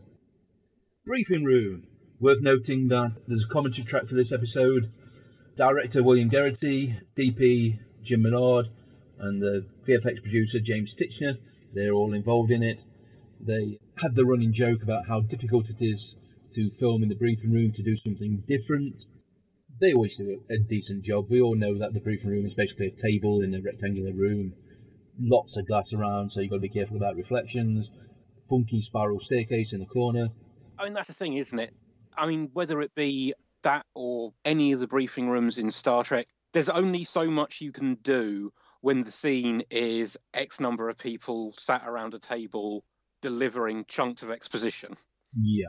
Briefing 1.05 1.43
room. 1.45 1.87
Worth 2.21 2.41
noting 2.41 2.88
that 2.88 3.12
there's 3.28 3.43
a 3.43 3.47
commentary 3.47 3.86
track 3.86 4.08
for 4.08 4.15
this 4.15 4.32
episode. 4.32 4.89
Director 5.58 6.01
William 6.01 6.30
Gereghty, 6.30 7.01
DP 7.17 7.80
Jim 8.04 8.21
Menard, 8.21 8.69
and 9.19 9.41
the 9.41 9.65
VFX 9.86 10.21
producer 10.21 10.60
James 10.62 10.95
Tichenor. 10.95 11.38
They're 11.73 11.91
all 11.91 12.13
involved 12.13 12.51
in 12.51 12.63
it. 12.63 12.80
They 13.41 13.80
had 13.97 14.15
the 14.15 14.25
running 14.25 14.54
joke 14.54 14.82
about 14.82 15.08
how 15.08 15.21
difficult 15.21 15.69
it 15.69 15.84
is 15.84 16.15
to 16.54 16.71
film 16.80 17.04
in 17.04 17.10
the 17.10 17.15
briefing 17.15 17.51
room 17.51 17.73
to 17.73 17.84
do 17.84 17.97
something 17.97 18.43
different. 18.47 19.04
They 19.82 19.91
always 19.91 20.15
do 20.15 20.39
a, 20.49 20.54
a 20.54 20.58
decent 20.58 21.04
job. 21.04 21.25
We 21.30 21.41
all 21.41 21.56
know 21.56 21.78
that 21.78 21.93
the 21.93 21.99
briefing 21.99 22.30
room 22.30 22.45
is 22.45 22.54
basically 22.54 22.88
a 22.88 23.01
table 23.01 23.41
in 23.41 23.54
a 23.54 23.62
rectangular 23.62 24.13
room, 24.13 24.54
lots 25.19 25.58
of 25.58 25.67
glass 25.67 25.91
around, 25.91 26.32
so 26.32 26.39
you've 26.39 26.51
got 26.51 26.58
to 26.58 26.62
be 26.62 26.69
careful 26.69 26.95
about 26.95 27.17
reflections. 27.17 27.89
Funky 28.49 28.82
spiral 28.82 29.19
staircase 29.19 29.73
in 29.73 29.82
the 29.82 29.86
corner. 29.86 30.30
I 30.80 30.86
mean, 30.86 30.93
that's 30.93 31.10
the 31.10 31.13
thing, 31.13 31.34
isn't 31.34 31.60
it? 31.60 31.73
I 32.17 32.28
mean, 32.28 32.49
whether 32.54 32.82
it 32.82 32.93
be 32.95 33.34
that 33.63 33.86
or 33.93 34.34
any 34.43 34.71
of 34.71 34.80
the 34.80 34.88
briefing 34.88 35.30
rooms 35.30 35.58
in 35.58 35.71
Star 35.71 36.04
Trek, 36.04 36.28
there's 36.54 36.69
only 36.69 37.04
so 37.04 37.30
much 37.30 37.62
you 37.62 37.71
can 37.71 37.95
do 37.95 38.54
when 38.82 39.04
the 39.04 39.12
scene 39.12 39.63
is 39.69 40.17
X 40.34 40.60
number 40.60 40.89
of 40.89 40.97
people 40.97 41.51
sat 41.58 41.84
around 41.86 42.13
a 42.13 42.19
table 42.19 42.84
delivering 43.21 43.86
chunks 43.88 44.21
of 44.21 44.30
exposition. 44.30 44.93
Yeah. 45.36 45.67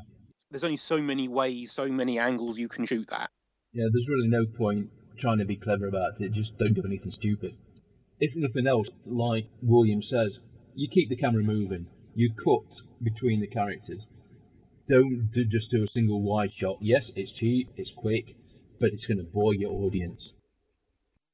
There's 0.50 0.64
only 0.64 0.76
so 0.76 0.98
many 0.98 1.26
ways, 1.26 1.72
so 1.72 1.88
many 1.88 2.18
angles 2.18 2.58
you 2.58 2.68
can 2.68 2.86
shoot 2.86 3.08
that. 3.08 3.30
Yeah, 3.72 3.86
there's 3.92 4.08
really 4.08 4.28
no 4.28 4.44
point 4.58 4.90
trying 5.18 5.38
to 5.38 5.44
be 5.44 5.56
clever 5.56 5.88
about 5.88 6.20
it. 6.20 6.32
Just 6.32 6.58
don't 6.58 6.74
do 6.74 6.82
anything 6.86 7.10
stupid. 7.10 7.56
If 8.20 8.32
nothing 8.36 8.66
else, 8.66 8.88
like 9.04 9.46
William 9.62 10.02
says, 10.02 10.38
you 10.74 10.88
keep 10.92 11.08
the 11.08 11.16
camera 11.16 11.42
moving. 11.42 11.86
You 12.14 12.32
cut 12.32 12.80
between 13.02 13.40
the 13.40 13.46
characters. 13.46 14.08
Don't 14.88 15.30
do, 15.32 15.44
just 15.44 15.70
do 15.70 15.82
a 15.82 15.88
single 15.88 16.22
wide 16.22 16.52
shot. 16.52 16.78
Yes, 16.80 17.10
it's 17.16 17.32
cheap, 17.32 17.70
it's 17.76 17.92
quick, 17.92 18.36
but 18.78 18.90
it's 18.92 19.06
going 19.06 19.18
to 19.18 19.24
bore 19.24 19.54
your 19.54 19.72
audience. 19.72 20.32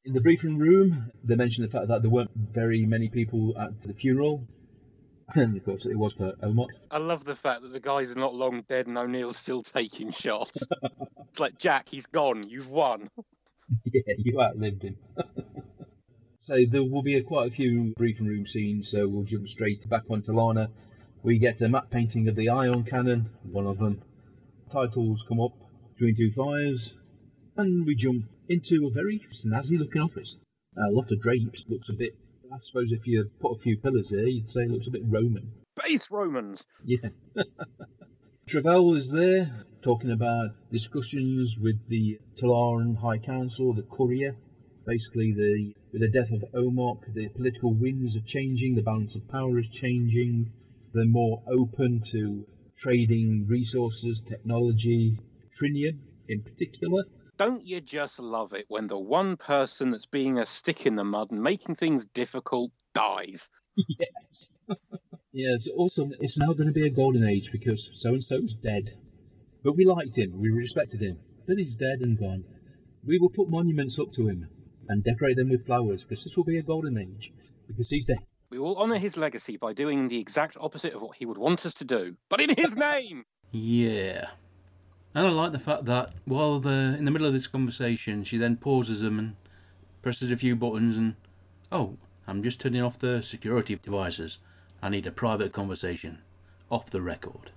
In 0.05 0.15
the 0.15 0.21
briefing 0.21 0.59
room, 0.59 1.13
they 1.23 1.37
mentioned 1.37 1.69
the 1.69 1.71
fact 1.71 1.89
that 1.89 2.03
there 2.03 2.11
weren't 2.11 2.31
very 2.35 2.87
many 2.87 3.09
people 3.09 3.55
at 3.59 3.83
the 3.83 3.95
funeral. 3.95 4.47
And 5.35 5.57
of 5.57 5.65
course, 5.65 5.87
it 5.87 5.97
was 5.97 6.13
for 6.13 6.35
Omar. 6.43 6.67
I 6.91 6.99
love 6.99 7.25
the 7.25 7.37
fact 7.37 7.63
that 7.63 7.73
the 7.73 7.81
guys 7.81 8.11
are 8.11 8.17
not 8.17 8.35
long 8.35 8.63
dead 8.69 8.87
and 8.87 8.99
O'Neill's 8.99 9.39
still 9.39 9.63
taking 9.63 10.11
shots. 10.11 10.63
it's 11.31 11.41
like, 11.41 11.57
Jack, 11.57 11.89
he's 11.89 12.05
gone. 12.07 12.47
You've 12.47 12.69
won. 12.69 13.09
yeah, 13.85 14.15
you 14.19 14.39
outlived 14.43 14.83
him. 14.83 14.97
so 16.43 16.59
there 16.69 16.83
will 16.83 17.03
be 17.03 17.15
a, 17.17 17.23
quite 17.23 17.51
a 17.51 17.55
few 17.55 17.95
briefing 17.97 18.27
room 18.27 18.47
scenes, 18.47 18.91
so 18.91 19.09
we'll 19.09 19.25
jump 19.25 19.49
straight 19.49 19.89
back 19.89 20.03
onto 20.11 20.33
Lana. 20.33 20.69
We 21.23 21.39
get 21.39 21.63
a 21.63 21.69
map 21.69 21.91
painting 21.91 22.27
of 22.29 22.35
the 22.35 22.49
ion 22.49 22.85
cannon, 22.85 23.31
one 23.45 23.67
of 23.67 23.79
them. 23.79 24.03
Titles 24.73 25.25
come 25.29 25.41
up, 25.41 25.53
between 25.95 26.17
two 26.17 26.33
fires, 26.33 26.95
and 27.57 27.87
we 27.87 27.95
jump 27.95 28.25
into 28.49 28.87
a 28.87 28.91
very 28.91 29.21
snazzy 29.33 29.79
looking 29.79 30.03
office. 30.03 30.37
a 30.77 30.91
lot 30.91 31.13
of 31.13 31.21
drapes, 31.21 31.65
looks 31.69 31.89
a 31.89 31.93
bit, 31.93 32.17
I 32.53 32.59
suppose 32.61 32.91
if 32.91 33.07
you 33.07 33.31
put 33.41 33.57
a 33.57 33.61
few 33.61 33.79
pillars 33.79 34.11
here, 34.11 34.27
you'd 34.27 34.51
say 34.51 34.63
it 34.63 34.71
looks 34.71 34.87
a 34.89 34.91
bit 34.91 35.03
Roman. 35.07 35.53
Base 35.81 36.11
Romans. 36.11 36.65
Yeah. 36.85 37.09
Travell 38.47 38.95
is 38.95 39.11
there 39.13 39.65
talking 39.83 40.11
about 40.11 40.51
discussions 40.71 41.57
with 41.59 41.89
the 41.89 42.19
Tollan 42.37 42.99
High 42.99 43.19
Council, 43.19 43.73
the 43.73 43.83
Curia. 43.83 44.35
Basically, 44.85 45.33
the 45.33 45.73
with 45.93 46.03
the 46.03 46.11
death 46.11 46.33
of 46.33 46.45
Omoc, 46.53 47.15
the 47.15 47.29
political 47.29 47.73
winds 47.73 48.17
are 48.17 48.27
changing, 48.27 48.75
the 48.75 48.83
balance 48.83 49.15
of 49.15 49.29
power 49.29 49.59
is 49.59 49.69
changing. 49.69 50.53
They're 50.95 51.05
more 51.07 51.43
open 51.51 52.01
to 52.11 52.47
trading 52.77 53.47
resources, 53.49 54.21
technology, 54.29 55.19
trinium 55.59 55.99
in 56.29 56.43
particular. 56.43 57.05
Don't 57.39 57.65
you 57.65 57.81
just 57.81 58.19
love 58.19 58.53
it 58.53 58.67
when 58.69 58.87
the 58.89 58.99
one 58.99 59.37
person 59.37 59.91
that's 59.91 60.07
being 60.07 60.39
a 60.39 60.47
stick 60.47 60.87
in 60.87 60.95
the 60.95 61.05
mud 61.05 61.31
and 61.31 61.43
making 61.43 61.77
things 61.77 62.05
difficult 62.05 62.73
dies? 62.95 63.49
yes. 63.89 64.49
it's 65.33 65.67
also 65.67 66.11
it's 66.21 66.37
now 66.37 66.53
going 66.53 66.67
to 66.67 66.73
be 66.73 66.87
a 66.87 66.91
golden 66.91 67.27
age 67.27 67.51
because 67.51 67.91
so 67.95 68.11
and 68.11 68.25
so's 68.25 68.55
dead. 68.55 68.97
But 69.65 69.77
we 69.77 69.85
liked 69.85 70.19
him, 70.19 70.41
we 70.41 70.51
respected 70.51 71.01
him. 71.01 71.19
But 71.47 71.57
he's 71.59 71.77
dead 71.77 72.01
and 72.01 72.19
gone. 72.19 72.45
We 73.05 73.19
will 73.19 73.31
put 73.31 73.49
monuments 73.49 73.99
up 73.99 74.13
to 74.15 74.29
him 74.29 74.49
and 74.89 75.03
decorate 75.03 75.37
them 75.37 75.49
with 75.49 75.67
flowers 75.67 76.05
because 76.05 76.25
this 76.25 76.37
will 76.37 76.45
be 76.45 76.59
a 76.59 76.63
golden 76.63 76.99
age 76.99 77.33
because 77.67 77.91
he's 77.91 78.05
dead. 78.05 78.19
We 78.53 78.59
will 78.59 78.77
honour 78.77 78.99
his 78.99 79.17
legacy 79.17 79.57
by 79.57 79.73
doing 79.73 80.09
the 80.09 80.19
exact 80.19 80.59
opposite 80.61 80.93
of 80.93 81.01
what 81.01 81.17
he 81.17 81.25
would 81.25 81.39
want 81.39 81.65
us 81.65 81.73
to 81.73 81.87
do, 81.87 82.19
but 82.29 82.39
in 82.39 82.55
his 82.55 82.77
name! 82.91 83.25
Yeah. 83.51 84.27
And 85.15 85.27
I 85.27 85.31
like 85.31 85.53
the 85.53 85.59
fact 85.59 85.87
that 85.87 86.13
while 86.27 86.61
the 86.61 86.95
in 86.99 87.07
the 87.07 87.11
middle 87.11 87.27
of 87.27 87.33
this 87.33 87.47
conversation, 87.47 88.25
she 88.25 88.37
then 88.37 88.59
pauses 88.59 89.01
them 89.01 89.19
and 89.19 89.37
presses 90.03 90.31
a 90.31 90.37
few 90.37 90.55
buttons 90.55 90.99
and, 90.99 91.15
oh, 91.71 91.97
I'm 92.27 92.43
just 92.43 92.61
turning 92.61 92.83
off 92.83 92.99
the 92.99 93.23
security 93.23 93.75
devices. 93.77 94.37
I 94.83 94.91
need 94.91 95.07
a 95.07 95.13
private 95.13 95.55
conversation. 95.55 96.19
Off 96.71 96.91
the 96.91 97.01
record. 97.01 97.53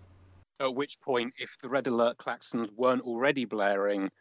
At 0.62 0.76
which 0.76 1.02
point, 1.02 1.34
if 1.38 1.58
the 1.62 1.68
red 1.68 1.88
alert 1.88 2.20
klaxons 2.20 2.72
weren't 2.74 3.02
already 3.02 3.44
blaring, 3.44 4.12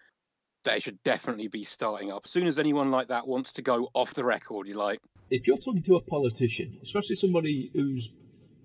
they 0.64 0.80
should 0.80 1.00
definitely 1.04 1.46
be 1.46 1.62
starting 1.62 2.10
up. 2.10 2.22
As 2.24 2.32
soon 2.32 2.48
as 2.48 2.58
anyone 2.58 2.90
like 2.90 3.08
that 3.08 3.28
wants 3.28 3.52
to 3.52 3.62
go 3.62 3.90
off 3.94 4.14
the 4.14 4.24
record, 4.24 4.66
you're 4.66 4.76
like, 4.76 4.98
if 5.30 5.46
you're 5.46 5.58
talking 5.58 5.82
to 5.84 5.96
a 5.96 6.00
politician, 6.00 6.78
especially 6.82 7.16
somebody 7.16 7.70
who's 7.72 8.10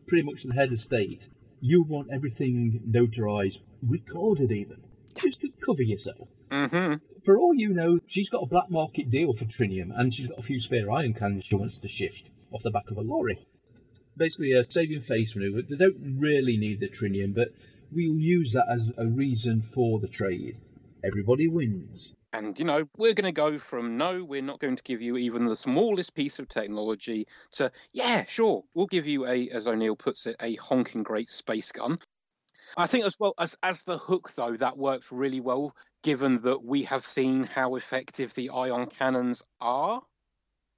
pretty 0.07 0.23
much 0.23 0.43
the 0.43 0.53
head 0.53 0.71
of 0.71 0.81
state, 0.81 1.29
you 1.61 1.83
want 1.83 2.09
everything 2.11 2.81
notarized, 2.89 3.59
recorded 3.85 4.51
even, 4.51 4.81
just 5.19 5.41
to 5.41 5.49
cover 5.65 5.83
yourself. 5.83 6.27
mm-hmm. 6.51 6.95
For 7.23 7.37
all 7.37 7.53
you 7.53 7.69
know, 7.69 7.99
she's 8.07 8.29
got 8.29 8.43
a 8.43 8.47
black 8.47 8.69
market 8.69 9.11
deal 9.11 9.33
for 9.33 9.45
trinium, 9.45 9.91
and 9.95 10.13
she's 10.13 10.27
got 10.27 10.39
a 10.39 10.43
few 10.43 10.59
spare 10.59 10.91
iron 10.91 11.13
cans 11.13 11.45
she 11.45 11.55
wants 11.55 11.79
to 11.79 11.87
shift 11.87 12.29
off 12.51 12.63
the 12.63 12.71
back 12.71 12.89
of 12.89 12.97
a 12.97 13.01
lorry. 13.01 13.45
Basically, 14.17 14.53
a 14.53 14.69
saving 14.69 15.01
face 15.01 15.35
maneuver. 15.35 15.61
They 15.61 15.75
don't 15.75 16.17
really 16.19 16.57
need 16.57 16.79
the 16.79 16.89
trinium, 16.89 17.35
but 17.35 17.49
we'll 17.91 18.19
use 18.19 18.53
that 18.53 18.65
as 18.69 18.91
a 18.97 19.05
reason 19.05 19.61
for 19.61 19.99
the 19.99 20.07
trade. 20.07 20.57
Everybody 21.03 21.47
wins. 21.47 22.13
And, 22.31 22.57
you 22.59 22.65
know, 22.65 22.85
we're 22.95 23.15
going 23.15 23.25
to 23.25 23.31
go 23.31 23.57
from 23.57 23.97
no, 23.97 24.23
we're 24.23 24.41
not 24.41 24.59
going 24.59 24.75
to 24.75 24.83
give 24.83 25.01
you 25.01 25.17
even 25.17 25.45
the 25.45 25.55
smallest 25.55 26.13
piece 26.13 26.37
of 26.37 26.47
technology 26.47 27.27
to, 27.53 27.71
yeah, 27.91 28.25
sure, 28.25 28.63
we'll 28.75 28.85
give 28.85 29.07
you 29.07 29.25
a, 29.25 29.49
as 29.49 29.65
O'Neill 29.65 29.95
puts 29.95 30.27
it, 30.27 30.35
a 30.39 30.55
honking 30.55 31.03
great 31.03 31.31
space 31.31 31.71
gun. 31.71 31.97
I 32.77 32.85
think 32.87 33.05
as 33.05 33.15
well 33.19 33.33
as 33.39 33.55
as 33.63 33.81
the 33.81 33.97
hook 33.97 34.31
though 34.35 34.55
that 34.57 34.77
works 34.77 35.11
really 35.11 35.39
well 35.39 35.75
given 36.03 36.41
that 36.43 36.63
we 36.63 36.83
have 36.83 37.03
seen 37.03 37.43
how 37.43 37.75
effective 37.75 38.33
the 38.35 38.51
ion 38.51 38.85
cannons 38.87 39.41
are. 39.59 40.01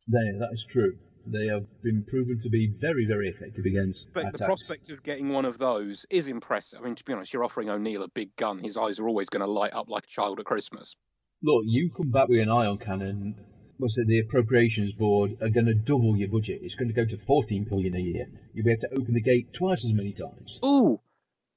There, 0.07 0.39
that 0.39 0.49
is 0.53 0.65
true. 0.69 0.97
They 1.27 1.47
have 1.47 1.65
been 1.83 2.03
proven 2.07 2.39
to 2.41 2.49
be 2.49 2.73
very, 2.79 3.05
very 3.05 3.29
effective 3.29 3.65
against 3.65 4.07
But 4.13 4.21
attacks. 4.21 4.39
the 4.39 4.45
prospect 4.45 4.89
of 4.89 5.03
getting 5.03 5.29
one 5.29 5.45
of 5.45 5.59
those 5.59 6.05
is 6.09 6.27
impressive. 6.27 6.79
I 6.81 6.85
mean, 6.85 6.95
to 6.95 7.03
be 7.03 7.13
honest, 7.13 7.33
you're 7.33 7.43
offering 7.43 7.69
O'Neill 7.69 8.01
a 8.01 8.07
big 8.07 8.35
gun. 8.35 8.57
His 8.57 8.77
eyes 8.77 8.99
are 8.99 9.07
always 9.07 9.29
going 9.29 9.45
to 9.45 9.51
light 9.51 9.73
up 9.73 9.89
like 9.89 10.05
a 10.05 10.07
child 10.07 10.39
at 10.39 10.45
Christmas. 10.45 10.95
Look, 11.43 11.63
you 11.65 11.89
come 11.89 12.11
back 12.11 12.27
with 12.27 12.39
an 12.39 12.49
ion 12.49 12.77
cannon. 12.77 13.35
What's 13.77 13.97
it? 13.97 14.07
The 14.07 14.19
appropriations 14.19 14.91
board 14.91 15.37
are 15.41 15.49
going 15.49 15.65
to 15.65 15.73
double 15.73 16.15
your 16.15 16.29
budget. 16.29 16.59
It's 16.61 16.75
going 16.75 16.89
to 16.89 16.93
go 16.93 17.05
to 17.05 17.17
14 17.17 17.63
billion 17.63 17.95
a 17.95 17.99
year. 17.99 18.27
You'll 18.53 18.65
be 18.65 18.71
able 18.71 18.81
to 18.81 18.99
open 18.99 19.13
the 19.15 19.21
gate 19.21 19.53
twice 19.53 19.83
as 19.83 19.93
many 19.93 20.13
times. 20.13 20.59
Ooh, 20.63 20.99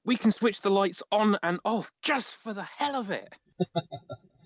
we 0.03 0.15
can 0.17 0.31
switch 0.31 0.61
the 0.61 0.71
lights 0.71 1.03
on 1.11 1.37
and 1.43 1.59
off 1.63 1.91
just 2.01 2.35
for 2.37 2.53
the 2.53 2.63
hell 2.63 2.99
of 2.99 3.11
it. 3.11 3.33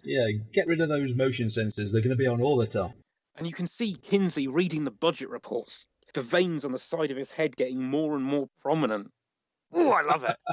Yeah, 0.04 0.28
get 0.54 0.65
rid 0.65 0.82
of 0.82 0.89
those 0.89 1.13
motion 1.13 1.49
sensors. 1.49 1.91
They're 1.91 2.02
going 2.02 2.10
to 2.10 2.15
be 2.15 2.25
on 2.25 2.41
all 2.41 2.58
the 2.58 2.65
time. 2.65 2.93
And 3.38 3.45
you 3.45 3.54
can 3.54 3.67
see 3.67 3.95
Kinsey 3.95 4.47
reading 4.47 4.84
the 4.84 4.91
budget 4.91 5.30
reports, 5.30 5.86
the 6.15 6.21
veins 6.21 6.65
on 6.65 6.71
the 6.71 6.80
side 6.80 7.12
of 7.12 7.17
his 7.17 7.32
head 7.32 7.56
getting 7.56 7.84
more 7.84 8.15
and 8.15 8.23
more 8.23 8.47
prominent. 8.62 9.12
Ooh, 9.78 9.91
I 9.91 10.02
love 10.02 10.23
it. 10.23 10.36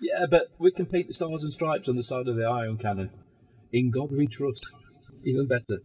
Yeah, 0.00 0.26
but 0.30 0.48
we 0.58 0.70
can 0.70 0.84
paint 0.84 1.08
the 1.08 1.14
stars 1.14 1.44
and 1.44 1.52
stripes 1.52 1.88
on 1.88 1.96
the 1.96 2.02
side 2.02 2.28
of 2.28 2.36
the 2.36 2.44
ion 2.44 2.76
cannon. 2.76 3.08
In 3.74 3.90
God 3.90 4.12
we 4.12 4.28
trust. 4.28 4.68
Even 5.24 5.48
better. 5.48 5.80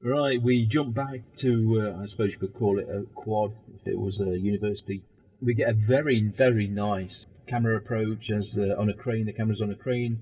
Right, 0.00 0.40
we 0.40 0.64
jump 0.64 0.94
back 0.94 1.20
to, 1.40 1.92
uh, 1.94 2.02
I 2.02 2.06
suppose 2.06 2.32
you 2.32 2.38
could 2.38 2.54
call 2.54 2.78
it 2.78 2.88
a 2.88 3.02
quad 3.14 3.52
if 3.74 3.86
it 3.86 3.98
was 3.98 4.18
a 4.18 4.38
university. 4.38 5.02
We 5.42 5.52
get 5.52 5.68
a 5.68 5.74
very, 5.74 6.22
very 6.22 6.66
nice 6.66 7.26
camera 7.46 7.76
approach 7.76 8.30
as 8.30 8.56
uh, 8.56 8.80
on 8.80 8.88
a 8.88 8.94
crane, 8.94 9.26
the 9.26 9.34
camera's 9.34 9.60
on 9.60 9.72
a 9.72 9.74
crane, 9.74 10.20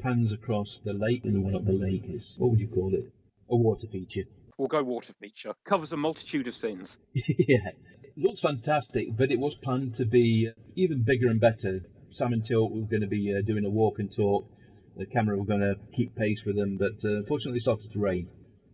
pans 0.00 0.32
across 0.32 0.80
the 0.84 0.94
lake, 0.94 1.24
and 1.24 1.36
the 1.36 1.40
one 1.40 1.54
up 1.54 1.64
the 1.64 1.72
lake 1.72 2.06
is, 2.08 2.34
what 2.38 2.50
would 2.50 2.60
you 2.60 2.66
call 2.66 2.92
it? 2.92 3.12
A 3.48 3.54
water 3.56 3.86
feature. 3.86 4.24
we'll 4.58 4.66
go 4.66 4.82
water 4.82 5.12
feature. 5.20 5.54
Covers 5.62 5.92
a 5.92 5.96
multitude 5.96 6.48
of 6.48 6.56
sins. 6.56 6.98
yeah, 7.14 7.68
it 8.02 8.16
looks 8.16 8.40
fantastic, 8.40 9.16
but 9.16 9.30
it 9.30 9.38
was 9.38 9.54
planned 9.54 9.94
to 9.94 10.06
be 10.06 10.50
even 10.74 11.04
bigger 11.04 11.28
and 11.28 11.40
better. 11.40 11.82
Sam 12.10 12.32
and 12.32 12.44
Tilt 12.44 12.72
were 12.72 12.82
going 12.82 13.02
to 13.02 13.06
be 13.06 13.32
uh, 13.32 13.42
doing 13.46 13.64
a 13.64 13.70
walk 13.70 14.00
and 14.00 14.10
talk. 14.10 14.48
The 14.96 15.06
camera 15.06 15.36
were 15.36 15.44
going 15.44 15.60
to 15.60 15.74
keep 15.96 16.14
pace 16.16 16.44
with 16.44 16.56
them, 16.56 16.76
but 16.78 17.04
uh, 17.04 17.16
unfortunately, 17.16 17.58
it 17.58 17.62
started 17.62 17.92
to 17.92 17.98
rain, 17.98 18.28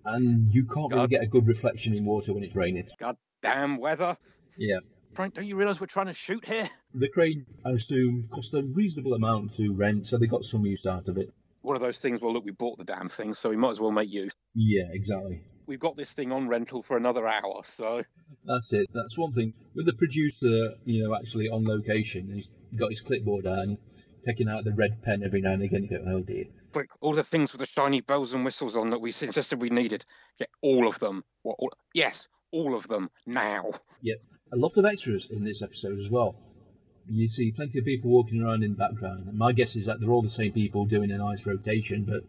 and 0.05 0.53
you 0.53 0.67
can't 0.67 0.93
really 0.93 1.09
get 1.09 1.23
a 1.23 1.27
good 1.27 1.47
reflection 1.47 1.97
in 1.97 2.05
water 2.05 2.35
when 2.35 2.45
it's 2.45 2.55
raining. 2.55 2.87
God 2.99 3.17
damn 3.43 3.79
weather. 3.79 4.17
Yeah, 4.59 4.81
Frank, 5.13 5.35
don't 5.35 5.47
you 5.47 5.57
realise 5.57 5.81
we're 5.81 5.87
trying 5.87 6.07
to 6.07 6.15
shoot 6.15 6.45
here? 6.45 6.69
the 6.95 7.09
crane, 7.09 7.45
I 7.65 7.71
assume, 7.71 8.29
cost 8.33 8.55
a 8.55 8.63
reasonable 8.63 9.15
amount 9.15 9.55
to 9.57 9.73
rent, 9.73 10.09
so 10.09 10.19
they 10.19 10.27
got 10.27 10.45
some 10.45 10.65
use 10.65 10.87
out 10.87 11.09
of 11.09 11.19
it. 11.19 11.33
One 11.63 11.77
of 11.77 11.83
those 11.83 11.99
things, 11.99 12.23
well, 12.23 12.33
look, 12.33 12.45
we 12.45 12.53
bought 12.53 12.79
the 12.79 12.85
damn 12.85 13.09
thing, 13.09 13.35
so 13.35 13.51
we 13.51 13.57
might 13.57 13.73
as 13.73 13.81
well 13.81 13.91
make 13.91 14.11
use. 14.11 14.33
Yeah, 14.55 14.85
exactly. 14.93 15.43
We've 15.67 15.81
got 15.81 15.97
this 15.97 16.13
thing 16.13 16.33
on 16.33 16.49
rental 16.49 16.83
for 16.83 16.97
another 16.97 17.29
hour, 17.29 17.63
so. 17.65 18.03
That's 18.45 18.73
it. 18.73 18.87
That's 18.93 19.19
one 19.19 19.33
thing. 19.33 19.53
With 19.75 19.87
the 19.87 19.93
producer, 19.93 20.75
you 20.85 21.03
know, 21.03 21.15
actually 21.15 21.49
on 21.49 21.65
location, 21.65 22.31
he's 22.33 22.79
got 22.79 22.91
his 22.91 23.01
clipboard 23.01 23.47
out 23.47 23.59
and 23.59 23.79
taking 24.25 24.49
out 24.49 24.65
the 24.65 24.73
red 24.73 25.03
pen 25.03 25.23
every 25.25 25.41
now 25.41 25.53
and 25.53 25.63
again. 25.63 25.83
You 25.83 25.99
go, 25.99 26.05
oh 26.07 26.21
dear. 26.21 26.45
Quick, 26.73 26.91
all 27.01 27.15
the 27.15 27.23
things 27.23 27.53
with 27.53 27.61
the 27.61 27.67
shiny 27.67 28.01
bells 28.01 28.33
and 28.33 28.45
whistles 28.45 28.77
on 28.77 28.91
that 28.91 29.01
we 29.01 29.11
insisted 29.11 29.61
we 29.61 29.71
needed. 29.71 30.05
Get 30.39 30.49
all 30.63 30.89
of 30.89 30.99
them. 30.99 31.25
What, 31.43 31.57
all, 31.59 31.73
yes, 31.95 32.29
all 32.53 32.75
of 32.75 32.89
them 32.89 33.11
now. 33.27 33.73
Yep. 34.03 34.23
A 34.53 34.57
lot 34.57 34.77
of 34.77 34.85
extras 34.85 35.29
in 35.31 35.45
this 35.45 35.63
episode 35.63 35.99
as 35.99 36.11
well. 36.11 36.37
You 37.09 37.29
see 37.29 37.51
plenty 37.51 37.79
of 37.79 37.85
people 37.85 38.11
walking 38.11 38.43
around 38.43 38.63
in 38.63 38.73
the 38.73 38.77
background. 38.77 39.27
And 39.27 39.39
my 39.39 39.53
guess 39.53 39.75
is 39.77 39.87
that 39.87 40.01
they're 40.01 40.11
all 40.11 40.23
the 40.23 40.31
same 40.31 40.53
people 40.53 40.85
doing 40.87 41.11
a 41.11 41.19
nice 41.19 41.47
rotation, 41.47 42.05
but 42.05 42.23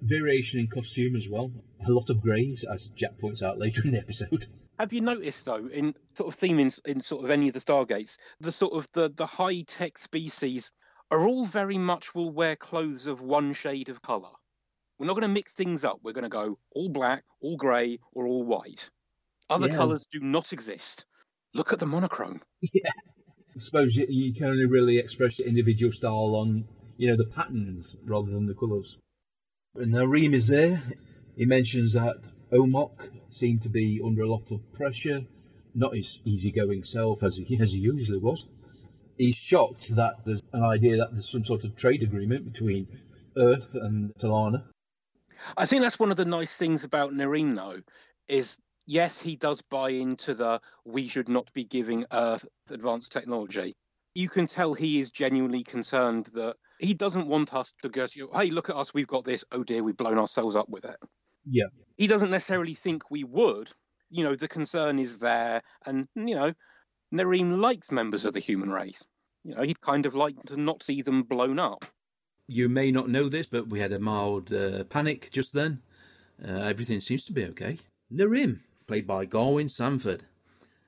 variation 0.00 0.60
in 0.60 0.66
costume 0.66 1.16
as 1.16 1.28
well. 1.28 1.52
A 1.86 1.90
lot 1.90 2.10
of 2.10 2.20
greys, 2.20 2.64
as 2.64 2.88
Jack 2.88 3.18
points 3.18 3.42
out 3.42 3.58
later 3.58 3.82
in 3.84 3.92
the 3.92 3.98
episode. 3.98 4.46
Have 4.78 4.92
you 4.92 5.02
noticed 5.02 5.44
though, 5.44 5.68
in 5.68 5.94
sort 6.14 6.32
of 6.32 6.38
theme 6.38 6.58
in, 6.58 6.72
in 6.84 7.00
sort 7.00 7.24
of 7.24 7.30
any 7.30 7.46
of 7.46 7.54
the 7.54 7.60
Stargates, 7.60 8.16
the 8.40 8.50
sort 8.50 8.72
of 8.74 8.90
the, 8.92 9.08
the 9.08 9.26
high 9.26 9.60
tech 9.62 9.98
species 9.98 10.70
are 11.14 11.26
all 11.26 11.44
very 11.44 11.78
much 11.78 12.14
will 12.14 12.30
wear 12.30 12.56
clothes 12.56 13.06
of 13.06 13.20
one 13.20 13.52
shade 13.54 13.88
of 13.88 14.02
colour. 14.02 14.30
We're 14.98 15.06
not 15.06 15.14
going 15.14 15.22
to 15.22 15.28
mix 15.28 15.52
things 15.52 15.84
up. 15.84 15.98
We're 16.02 16.12
going 16.12 16.22
to 16.24 16.28
go 16.28 16.58
all 16.72 16.88
black, 16.88 17.24
all 17.40 17.56
grey, 17.56 17.98
or 18.12 18.26
all 18.26 18.44
white. 18.44 18.90
Other 19.50 19.68
Yeah. 19.68 19.76
colours 19.76 20.06
do 20.10 20.20
not 20.20 20.52
exist. 20.52 21.04
Look 21.52 21.72
at 21.72 21.78
the 21.78 21.86
monochrome. 21.86 22.40
Yeah. 22.60 22.90
I 23.56 23.60
suppose 23.60 23.94
you, 23.94 24.06
you 24.08 24.34
can 24.34 24.46
only 24.46 24.66
really 24.66 24.98
express 24.98 25.38
your 25.38 25.46
individual 25.46 25.92
style 25.92 26.34
on, 26.36 26.64
you 26.96 27.08
know, 27.08 27.16
the 27.16 27.24
patterns 27.26 27.96
rather 28.04 28.30
than 28.32 28.46
the 28.46 28.54
colours. 28.54 28.98
And 29.76 29.92
Narim 29.94 30.34
is 30.34 30.48
there. 30.48 30.82
He 31.36 31.44
mentions 31.46 31.92
that 31.92 32.16
Omoc 32.52 33.10
seemed 33.30 33.62
to 33.62 33.68
be 33.68 34.00
under 34.04 34.22
a 34.22 34.28
lot 34.28 34.50
of 34.50 34.72
pressure, 34.72 35.20
not 35.74 35.94
his 35.96 36.18
easygoing 36.24 36.84
self 36.84 37.22
as 37.22 37.36
he, 37.36 37.58
as 37.60 37.72
he 37.72 37.78
usually 37.78 38.18
was. 38.18 38.46
He's 39.16 39.36
shocked 39.36 39.94
that 39.96 40.14
there's 40.24 40.42
an 40.52 40.64
idea 40.64 40.96
that 40.96 41.12
there's 41.12 41.30
some 41.30 41.44
sort 41.44 41.64
of 41.64 41.76
trade 41.76 42.02
agreement 42.02 42.52
between 42.52 42.86
Earth 43.36 43.70
and 43.74 44.12
Tollana. 44.20 44.64
I 45.56 45.66
think 45.66 45.82
that's 45.82 45.98
one 45.98 46.10
of 46.10 46.16
the 46.16 46.24
nice 46.24 46.54
things 46.54 46.84
about 46.84 47.12
Narim, 47.12 47.54
though, 47.54 47.80
is 48.28 48.56
yes, 48.86 49.20
he 49.20 49.36
does 49.36 49.62
buy 49.62 49.90
into 49.90 50.34
the 50.34 50.60
we 50.84 51.08
should 51.08 51.28
not 51.28 51.52
be 51.52 51.64
giving 51.64 52.06
Earth 52.12 52.46
advanced 52.70 53.12
technology. 53.12 53.72
You 54.14 54.28
can 54.28 54.46
tell 54.46 54.74
he 54.74 55.00
is 55.00 55.10
genuinely 55.10 55.64
concerned 55.64 56.26
that 56.34 56.56
he 56.78 56.94
doesn't 56.94 57.26
want 57.26 57.52
us 57.54 57.72
to 57.82 57.88
go, 57.88 58.06
hey, 58.32 58.50
look 58.50 58.70
at 58.70 58.76
us, 58.76 58.94
we've 58.94 59.08
got 59.08 59.24
this. 59.24 59.44
Oh 59.50 59.64
dear, 59.64 59.82
we've 59.82 59.96
blown 59.96 60.18
ourselves 60.18 60.54
up 60.56 60.68
with 60.68 60.84
it. 60.84 60.96
Yeah. 61.48 61.66
He 61.96 62.06
doesn't 62.06 62.30
necessarily 62.30 62.74
think 62.74 63.10
we 63.10 63.24
would. 63.24 63.70
You 64.10 64.24
know, 64.24 64.36
the 64.36 64.48
concern 64.48 64.98
is 64.98 65.18
there. 65.18 65.62
And, 65.84 66.06
you 66.14 66.36
know, 66.36 66.52
Narim 67.14 67.60
likes 67.60 67.92
members 67.92 68.24
of 68.24 68.32
the 68.32 68.40
human 68.40 68.70
race. 68.70 69.04
You 69.44 69.54
know, 69.54 69.62
he'd 69.62 69.80
kind 69.80 70.04
of 70.04 70.16
like 70.16 70.42
to 70.46 70.56
not 70.56 70.82
see 70.82 71.00
them 71.00 71.22
blown 71.22 71.60
up. 71.60 71.84
You 72.48 72.68
may 72.68 72.90
not 72.90 73.08
know 73.08 73.28
this, 73.28 73.46
but 73.46 73.68
we 73.68 73.78
had 73.78 73.92
a 73.92 74.00
mild 74.00 74.52
uh, 74.52 74.84
panic 74.84 75.30
just 75.30 75.52
then. 75.52 75.80
Uh, 76.44 76.50
everything 76.50 77.00
seems 77.00 77.24
to 77.26 77.32
be 77.32 77.44
okay. 77.44 77.78
Narim, 78.12 78.60
played 78.86 79.06
by 79.06 79.26
Garwin 79.26 79.70
Sanford. 79.70 80.24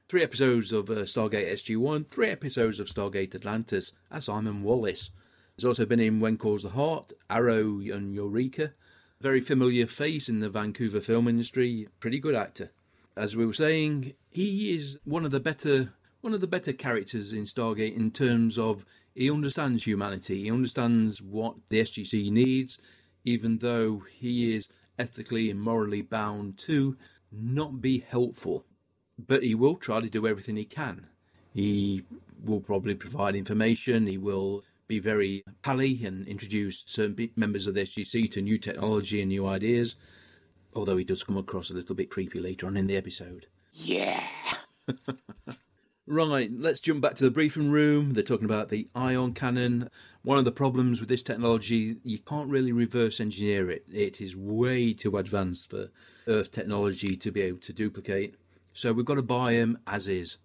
Three 0.08 0.22
episodes 0.22 0.72
of 0.72 0.90
uh, 0.90 1.04
Stargate 1.04 1.52
SG-1, 1.52 2.06
three 2.06 2.28
episodes 2.28 2.80
of 2.80 2.88
Stargate 2.88 3.34
Atlantis 3.34 3.92
as 4.10 4.24
Simon 4.24 4.62
Wallace. 4.62 5.10
He's 5.56 5.64
also 5.64 5.86
been 5.86 6.00
in 6.00 6.20
When 6.20 6.36
Calls 6.36 6.62
the 6.64 6.70
Heart, 6.70 7.12
Arrow 7.30 7.80
and 7.80 8.14
Eureka. 8.14 8.72
Very 9.20 9.40
familiar 9.40 9.86
face 9.86 10.28
in 10.28 10.40
the 10.40 10.50
Vancouver 10.50 11.00
film 11.00 11.28
industry. 11.28 11.88
Pretty 12.00 12.18
good 12.18 12.34
actor. 12.34 12.72
As 13.16 13.34
we 13.34 13.46
were 13.46 13.54
saying, 13.54 14.12
he 14.28 14.76
is 14.76 14.98
one 15.04 15.24
of 15.24 15.30
the 15.30 15.40
better 15.40 15.94
one 16.20 16.34
of 16.34 16.40
the 16.40 16.46
better 16.46 16.72
characters 16.72 17.32
in 17.32 17.44
Stargate 17.44 17.96
in 17.96 18.10
terms 18.10 18.58
of 18.58 18.84
he 19.14 19.30
understands 19.30 19.86
humanity. 19.86 20.42
He 20.42 20.50
understands 20.50 21.22
what 21.22 21.56
the 21.68 21.80
SGC 21.80 22.30
needs, 22.30 22.78
even 23.24 23.58
though 23.58 24.02
he 24.10 24.54
is 24.54 24.68
ethically 24.98 25.50
and 25.50 25.60
morally 25.60 26.02
bound 26.02 26.58
to 26.58 26.96
not 27.32 27.80
be 27.80 28.04
helpful. 28.06 28.64
But 29.18 29.42
he 29.42 29.54
will 29.54 29.76
try 29.76 30.00
to 30.00 30.10
do 30.10 30.26
everything 30.26 30.56
he 30.56 30.64
can. 30.64 31.06
He 31.54 32.02
will 32.44 32.60
probably 32.60 32.94
provide 32.94 33.34
information. 33.34 34.06
He 34.06 34.18
will 34.18 34.62
be 34.88 34.98
very 34.98 35.42
pally 35.62 36.04
and 36.04 36.28
introduce 36.28 36.84
certain 36.86 37.30
members 37.34 37.66
of 37.66 37.74
the 37.74 37.80
SGC 37.82 38.30
to 38.32 38.42
new 38.42 38.58
technology 38.58 39.20
and 39.20 39.30
new 39.30 39.46
ideas. 39.46 39.94
Although 40.74 40.98
he 40.98 41.04
does 41.04 41.24
come 41.24 41.38
across 41.38 41.70
a 41.70 41.74
little 41.74 41.94
bit 41.94 42.10
creepy 42.10 42.38
later 42.38 42.66
on 42.66 42.76
in 42.76 42.86
the 42.86 42.96
episode. 42.96 43.46
Yeah. 43.72 44.22
Right, 46.08 46.52
let's 46.56 46.78
jump 46.78 47.00
back 47.00 47.14
to 47.16 47.24
the 47.24 47.32
briefing 47.32 47.72
room. 47.72 48.12
They're 48.12 48.22
talking 48.22 48.44
about 48.44 48.68
the 48.68 48.86
ion 48.94 49.34
cannon. 49.34 49.90
One 50.22 50.38
of 50.38 50.44
the 50.44 50.52
problems 50.52 51.00
with 51.00 51.08
this 51.08 51.24
technology, 51.24 51.96
you 52.04 52.20
can't 52.20 52.48
really 52.48 52.70
reverse 52.70 53.18
engineer 53.18 53.68
it. 53.72 53.84
It 53.92 54.20
is 54.20 54.36
way 54.36 54.92
too 54.92 55.16
advanced 55.16 55.68
for 55.68 55.88
Earth 56.28 56.52
technology 56.52 57.16
to 57.16 57.32
be 57.32 57.40
able 57.40 57.58
to 57.58 57.72
duplicate. 57.72 58.36
So 58.72 58.92
we've 58.92 59.04
got 59.04 59.16
to 59.16 59.22
buy 59.22 59.54
them 59.54 59.78
as 59.84 60.06
is. 60.06 60.36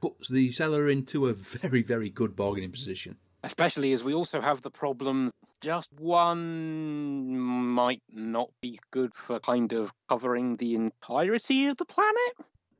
Puts 0.00 0.28
the 0.30 0.50
seller 0.50 0.88
into 0.88 1.28
a 1.28 1.32
very, 1.32 1.82
very 1.82 2.10
good 2.10 2.34
bargaining 2.34 2.72
position. 2.72 3.16
Especially 3.44 3.92
as 3.92 4.02
we 4.02 4.14
also 4.14 4.40
have 4.40 4.62
the 4.62 4.70
problem 4.70 5.30
just 5.60 5.92
one 5.92 7.38
might 7.38 8.02
not 8.12 8.50
be 8.60 8.80
good 8.90 9.14
for 9.14 9.38
kind 9.38 9.72
of 9.72 9.92
covering 10.08 10.56
the 10.56 10.74
entirety 10.74 11.68
of 11.68 11.76
the 11.76 11.84
planet. 11.84 12.32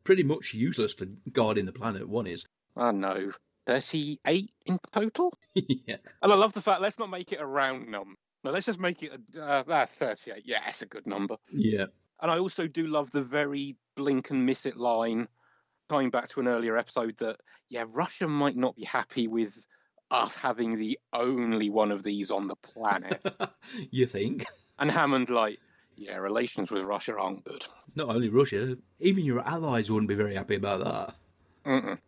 Pretty 0.05 0.23
much 0.23 0.55
useless 0.55 0.95
for 0.95 1.07
guarding 1.33 1.67
the 1.67 1.73
planet, 1.73 2.09
one 2.09 2.27
is. 2.27 2.47
I 2.77 2.93
know. 2.93 3.33
38 3.67 4.51
in 4.67 4.79
total? 4.93 5.33
yeah. 5.55 5.97
And 6.23 6.33
I 6.33 6.35
love 6.35 6.53
the 6.53 6.61
fact, 6.61 6.83
let's 6.83 6.99
not 6.99 7.11
make 7.11 7.33
it 7.33 7.41
a 7.41 7.47
round 7.47 7.89
number. 7.89 8.15
No, 8.45 8.51
let's 8.51 8.67
just 8.67 8.81
make 8.81 9.03
it 9.03 9.11
a, 9.35 9.43
uh, 9.43 9.63
that's 9.67 9.97
38. 9.97 10.43
Yeah, 10.45 10.61
it's 10.69 10.83
a 10.83 10.87
good 10.87 11.07
number. 11.07 11.37
Yeah. 11.51 11.87
And 12.21 12.31
I 12.31 12.39
also 12.39 12.69
do 12.69 12.87
love 12.87 13.11
the 13.11 13.23
very 13.23 13.77
blink 13.97 14.31
and 14.31 14.45
miss 14.45 14.67
it 14.67 14.77
line, 14.77 15.29
tying 15.89 16.11
back 16.11 16.29
to 16.31 16.41
an 16.41 16.49
earlier 16.49 16.77
episode 16.77 17.17
that, 17.19 17.37
yeah, 17.69 17.85
Russia 17.89 18.29
might 18.29 18.57
not 18.57 18.77
be 18.77 18.85
happy 18.85 19.29
with 19.29 19.67
us 20.11 20.37
having 20.37 20.79
the 20.79 20.99
only 21.13 21.71
one 21.71 21.91
of 21.91 22.03
these 22.03 22.31
on 22.31 22.47
the 22.47 22.57
planet. 22.57 23.25
you 23.91 24.07
think? 24.07 24.45
and 24.79 24.91
Hammond, 24.91 25.31
like, 25.31 25.59
yeah, 25.97 26.17
relations 26.17 26.71
with 26.71 26.83
Russia 26.83 27.17
aren't 27.19 27.45
good. 27.45 27.67
Not 27.95 28.09
only 28.09 28.29
Russia, 28.29 28.77
even 29.01 29.25
your 29.25 29.47
allies 29.47 29.91
wouldn't 29.91 30.09
be 30.09 30.15
very 30.15 30.35
happy 30.35 30.57
about 30.57 31.15
that. 31.65 31.99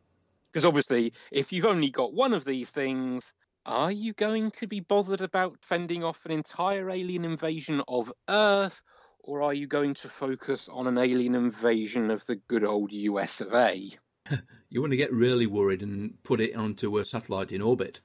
Because 0.46 0.64
obviously, 0.64 1.12
if 1.30 1.52
you've 1.52 1.66
only 1.66 1.90
got 1.90 2.12
one 2.12 2.32
of 2.32 2.44
these 2.44 2.70
things, 2.70 3.32
are 3.64 3.92
you 3.92 4.12
going 4.12 4.50
to 4.52 4.66
be 4.66 4.80
bothered 4.80 5.20
about 5.20 5.58
fending 5.62 6.04
off 6.04 6.24
an 6.24 6.32
entire 6.32 6.88
alien 6.90 7.24
invasion 7.24 7.82
of 7.88 8.12
Earth, 8.28 8.82
or 9.18 9.42
are 9.42 9.54
you 9.54 9.66
going 9.66 9.94
to 9.94 10.08
focus 10.08 10.68
on 10.68 10.86
an 10.86 10.98
alien 10.98 11.34
invasion 11.34 12.10
of 12.10 12.24
the 12.26 12.36
good 12.36 12.64
old 12.64 12.92
US 12.92 13.40
of 13.40 13.52
A? 13.54 13.90
You 14.68 14.80
want 14.80 14.90
to 14.90 14.96
get 14.96 15.12
really 15.12 15.46
worried 15.46 15.80
and 15.80 16.22
put 16.24 16.40
it 16.40 16.54
onto 16.54 16.98
a 16.98 17.04
satellite 17.04 17.52
in 17.52 17.62
orbit. 17.62 18.00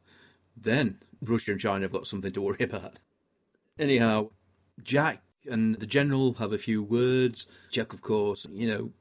Then 0.56 1.00
Russia 1.22 1.52
and 1.52 1.60
China 1.60 1.82
have 1.82 1.92
got 1.92 2.08
something 2.08 2.32
to 2.32 2.42
worry 2.42 2.58
about. 2.64 3.00
Anyhow, 3.80 4.30
Jack 4.84 5.24
and 5.50 5.76
the 5.76 5.86
general 5.86 6.34
have 6.34 6.54
a 6.54 6.58
few 6.58 6.84
words. 6.84 7.48
Jack, 7.72 7.94
of 7.94 8.02
course, 8.02 8.46
you 8.52 8.68
know, 8.68 8.92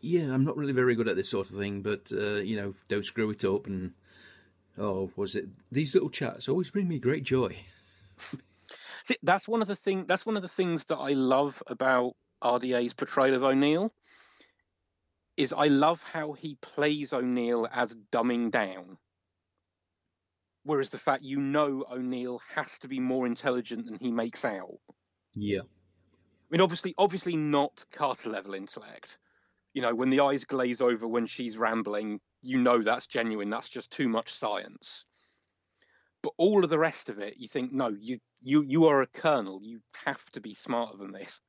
yeah, 0.00 0.32
I'm 0.32 0.44
not 0.44 0.56
really 0.56 0.72
very 0.72 0.94
good 0.94 1.08
at 1.08 1.16
this 1.16 1.30
sort 1.30 1.50
of 1.50 1.56
thing, 1.56 1.80
but, 1.80 2.12
uh, 2.12 2.36
you 2.36 2.56
know, 2.56 2.74
don't 2.88 3.06
screw 3.06 3.30
it 3.30 3.44
up. 3.44 3.66
And, 3.66 3.92
oh, 4.76 5.10
was 5.16 5.34
it? 5.34 5.46
These 5.72 5.94
little 5.94 6.10
chats 6.10 6.48
always 6.48 6.70
bring 6.70 6.88
me 6.88 6.98
great 6.98 7.24
joy. 7.24 7.56
See, 9.04 9.16
that's 9.22 9.48
one 9.48 9.62
of 9.62 9.68
the 9.68 9.76
thing. 9.76 10.04
That's 10.06 10.26
one 10.26 10.36
of 10.36 10.42
the 10.42 10.48
things 10.48 10.86
that 10.86 10.98
I 10.98 11.12
love 11.12 11.62
about 11.66 12.14
RDA's 12.42 12.94
portrayal 12.94 13.34
of 13.34 13.44
O'Neill. 13.44 13.92
Is 15.36 15.52
I 15.52 15.66
love 15.66 16.02
how 16.12 16.32
he 16.32 16.56
plays 16.60 17.12
O'Neill 17.12 17.66
as 17.72 17.96
dumbing 18.12 18.50
down. 18.50 18.98
Whereas 20.62 20.90
the 20.90 20.98
fact 20.98 21.24
you 21.24 21.38
know 21.40 21.84
O'Neill 21.90 22.40
has 22.54 22.78
to 22.80 22.88
be 22.88 23.00
more 23.00 23.26
intelligent 23.26 23.86
than 23.86 23.98
he 24.00 24.12
makes 24.12 24.44
out. 24.44 24.78
Yeah. 25.34 25.60
I 25.60 26.46
mean, 26.50 26.60
obviously, 26.60 26.94
obviously 26.98 27.36
not 27.36 27.84
Carter 27.92 28.30
level 28.30 28.54
intellect. 28.54 29.18
You 29.72 29.82
know, 29.82 29.94
when 29.94 30.10
the 30.10 30.20
eyes 30.20 30.44
glaze 30.44 30.80
over 30.80 31.08
when 31.08 31.26
she's 31.26 31.58
rambling, 31.58 32.20
you 32.42 32.58
know 32.58 32.82
that's 32.82 33.06
genuine. 33.06 33.50
That's 33.50 33.68
just 33.68 33.90
too 33.90 34.08
much 34.08 34.32
science. 34.32 35.04
But 36.22 36.32
all 36.38 36.64
of 36.64 36.70
the 36.70 36.78
rest 36.78 37.08
of 37.08 37.18
it, 37.18 37.34
you 37.38 37.48
think, 37.48 37.72
no, 37.72 37.88
you 37.88 38.18
you 38.40 38.62
you 38.62 38.86
are 38.86 39.02
a 39.02 39.06
colonel. 39.06 39.60
You 39.62 39.80
have 40.04 40.24
to 40.32 40.40
be 40.40 40.54
smarter 40.54 40.96
than 40.96 41.12
this. 41.12 41.40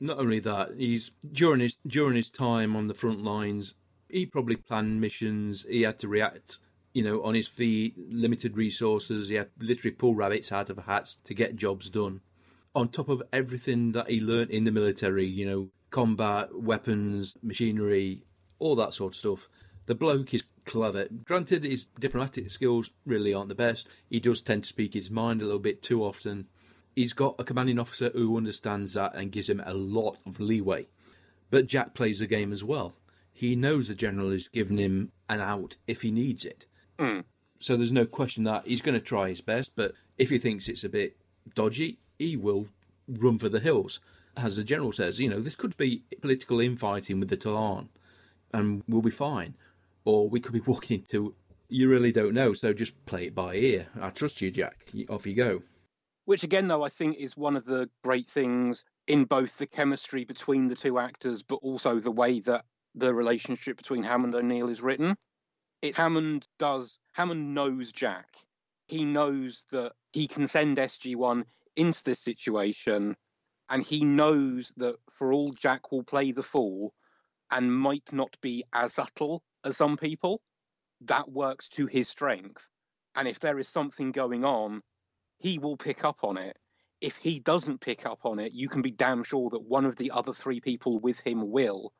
Not 0.00 0.18
only 0.18 0.40
that, 0.40 0.72
he's 0.76 1.12
during 1.32 1.60
his 1.60 1.76
during 1.86 2.16
his 2.16 2.30
time 2.30 2.76
on 2.76 2.88
the 2.88 2.94
front 2.94 3.22
lines, 3.22 3.74
he 4.08 4.26
probably 4.26 4.56
planned 4.56 5.00
missions. 5.00 5.64
He 5.68 5.82
had 5.82 5.98
to 6.00 6.08
react, 6.08 6.58
you 6.92 7.02
know, 7.02 7.22
on 7.22 7.34
his 7.34 7.48
feet, 7.48 7.94
limited 7.96 8.56
resources. 8.56 9.28
He 9.28 9.36
had 9.36 9.50
literally 9.58 9.94
pull 9.94 10.14
rabbits 10.14 10.52
out 10.52 10.68
of 10.68 10.78
hats 10.78 11.16
to 11.24 11.32
get 11.32 11.56
jobs 11.56 11.88
done. 11.88 12.20
On 12.76 12.88
top 12.88 13.08
of 13.08 13.22
everything 13.32 13.92
that 13.92 14.08
he 14.08 14.20
learnt 14.20 14.50
in 14.50 14.64
the 14.64 14.70
military, 14.70 15.26
you 15.26 15.46
know, 15.46 15.70
combat, 15.90 16.50
weapons, 16.54 17.34
machinery, 17.42 18.22
all 18.58 18.76
that 18.76 18.94
sort 18.94 19.14
of 19.14 19.18
stuff. 19.18 19.48
The 19.86 19.94
bloke 19.94 20.34
is 20.34 20.44
clever. 20.64 21.08
Granted, 21.24 21.64
his 21.64 21.86
diplomatic 21.98 22.50
skills 22.50 22.90
really 23.04 23.32
aren't 23.32 23.48
the 23.48 23.54
best. 23.54 23.88
He 24.10 24.20
does 24.20 24.42
tend 24.42 24.64
to 24.64 24.68
speak 24.68 24.94
his 24.94 25.10
mind 25.10 25.40
a 25.40 25.46
little 25.46 25.58
bit 25.58 25.82
too 25.82 26.04
often. 26.04 26.48
He's 26.94 27.12
got 27.12 27.36
a 27.38 27.44
commanding 27.44 27.78
officer 27.78 28.10
who 28.10 28.36
understands 28.36 28.94
that 28.94 29.14
and 29.14 29.32
gives 29.32 29.48
him 29.48 29.62
a 29.64 29.74
lot 29.74 30.18
of 30.26 30.40
leeway. 30.40 30.86
But 31.50 31.66
Jack 31.66 31.94
plays 31.94 32.18
the 32.18 32.26
game 32.26 32.52
as 32.52 32.64
well. 32.64 32.94
He 33.32 33.54
knows 33.54 33.88
the 33.88 33.94
general 33.94 34.30
is 34.30 34.48
giving 34.48 34.78
him 34.78 35.12
an 35.28 35.40
out 35.40 35.76
if 35.86 36.02
he 36.02 36.10
needs 36.10 36.44
it. 36.44 36.66
Mm. 36.98 37.24
So 37.60 37.76
there's 37.76 37.92
no 37.92 38.06
question 38.06 38.44
that 38.44 38.66
he's 38.66 38.80
going 38.82 38.98
to 38.98 39.04
try 39.04 39.28
his 39.28 39.40
best, 39.40 39.72
but 39.76 39.92
if 40.18 40.30
he 40.30 40.38
thinks 40.38 40.68
it's 40.68 40.84
a 40.84 40.88
bit 40.88 41.16
dodgy, 41.54 42.00
he 42.18 42.36
will 42.36 42.68
run 43.08 43.38
for 43.38 43.48
the 43.48 43.60
hills. 43.60 44.00
As 44.36 44.56
the 44.56 44.64
general 44.64 44.92
says, 44.92 45.18
you 45.18 45.28
know, 45.28 45.40
this 45.40 45.54
could 45.54 45.76
be 45.76 46.02
political 46.20 46.60
infighting 46.60 47.20
with 47.20 47.30
the 47.30 47.36
Tollan, 47.36 47.88
and 48.52 48.82
we'll 48.86 49.02
be 49.02 49.10
fine. 49.10 49.54
Or 50.04 50.28
we 50.28 50.40
could 50.40 50.52
be 50.52 50.60
walking 50.66 51.00
into, 51.00 51.34
you 51.68 51.88
really 51.88 52.12
don't 52.12 52.34
know, 52.34 52.52
so 52.52 52.72
just 52.72 53.04
play 53.06 53.26
it 53.26 53.34
by 53.34 53.54
ear. 53.54 53.86
I 54.00 54.10
trust 54.10 54.40
you, 54.40 54.50
Jack. 54.50 54.90
Off 55.08 55.26
you 55.26 55.34
go. 55.34 55.62
Which, 56.26 56.42
again, 56.42 56.68
though, 56.68 56.84
I 56.84 56.88
think 56.88 57.16
is 57.18 57.36
one 57.36 57.56
of 57.56 57.64
the 57.64 57.88
great 58.02 58.28
things 58.28 58.84
in 59.06 59.24
both 59.24 59.58
the 59.58 59.66
chemistry 59.66 60.24
between 60.24 60.68
the 60.68 60.74
two 60.74 60.98
actors, 60.98 61.42
but 61.42 61.56
also 61.56 62.00
the 62.00 62.10
way 62.10 62.40
that 62.40 62.64
the 62.94 63.14
relationship 63.14 63.76
between 63.76 64.02
Hammond 64.02 64.34
and 64.34 64.50
O'Neill 64.50 64.68
is 64.68 64.82
written. 64.82 65.16
It's 65.82 65.96
Hammond 65.96 66.46
does, 66.58 66.98
Hammond 67.12 67.54
knows 67.54 67.92
Jack. 67.92 68.26
He 68.86 69.04
knows 69.04 69.66
that 69.70 69.92
he 70.12 70.26
can 70.26 70.48
send 70.48 70.78
SG1 70.78 71.44
into 71.76 72.02
this 72.04 72.20
situation, 72.20 73.16
and 73.68 73.84
he 73.84 74.04
knows 74.04 74.72
that 74.76 74.96
for 75.10 75.32
all 75.32 75.50
Jack 75.50 75.92
will 75.92 76.04
play 76.04 76.32
the 76.32 76.42
fool 76.42 76.94
and 77.50 77.76
might 77.76 78.12
not 78.12 78.36
be 78.40 78.64
as 78.72 78.94
subtle 78.94 79.42
as 79.64 79.76
some 79.76 79.96
people, 79.96 80.40
that 81.02 81.30
works 81.30 81.68
to 81.70 81.86
his 81.86 82.08
strength. 82.08 82.68
And 83.14 83.28
if 83.28 83.40
there 83.40 83.58
is 83.58 83.68
something 83.68 84.12
going 84.12 84.44
on, 84.44 84.82
he 85.38 85.58
will 85.58 85.76
pick 85.76 86.04
up 86.04 86.18
on 86.22 86.38
it. 86.38 86.56
If 87.00 87.16
he 87.18 87.40
doesn't 87.40 87.80
pick 87.80 88.06
up 88.06 88.20
on 88.24 88.38
it, 88.38 88.52
you 88.52 88.68
can 88.68 88.82
be 88.82 88.90
damn 88.90 89.22
sure 89.22 89.50
that 89.50 89.62
one 89.62 89.84
of 89.84 89.96
the 89.96 90.10
other 90.10 90.32
three 90.32 90.60
people 90.60 90.98
with 90.98 91.20
him 91.20 91.50
will, 91.50 91.92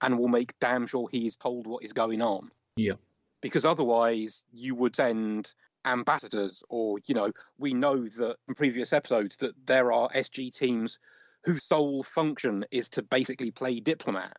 and 0.00 0.18
will 0.18 0.28
make 0.28 0.58
damn 0.58 0.86
sure 0.86 1.08
he 1.10 1.26
is 1.26 1.36
told 1.36 1.66
what 1.66 1.84
is 1.84 1.92
going 1.92 2.22
on. 2.22 2.50
Yeah. 2.76 2.94
Because 3.40 3.64
otherwise, 3.64 4.44
you 4.52 4.74
would 4.74 4.96
send 4.96 5.52
ambassadors, 5.84 6.62
or, 6.68 6.98
you 7.06 7.14
know, 7.14 7.32
we 7.58 7.74
know 7.74 7.96
that 7.96 8.36
in 8.48 8.54
previous 8.54 8.92
episodes 8.92 9.36
that 9.38 9.54
there 9.66 9.92
are 9.92 10.08
SG 10.10 10.52
teams 10.56 10.98
whose 11.44 11.64
sole 11.64 12.02
function 12.02 12.64
is 12.70 12.88
to 12.90 13.02
basically 13.02 13.50
play 13.50 13.80
diplomat. 13.80 14.36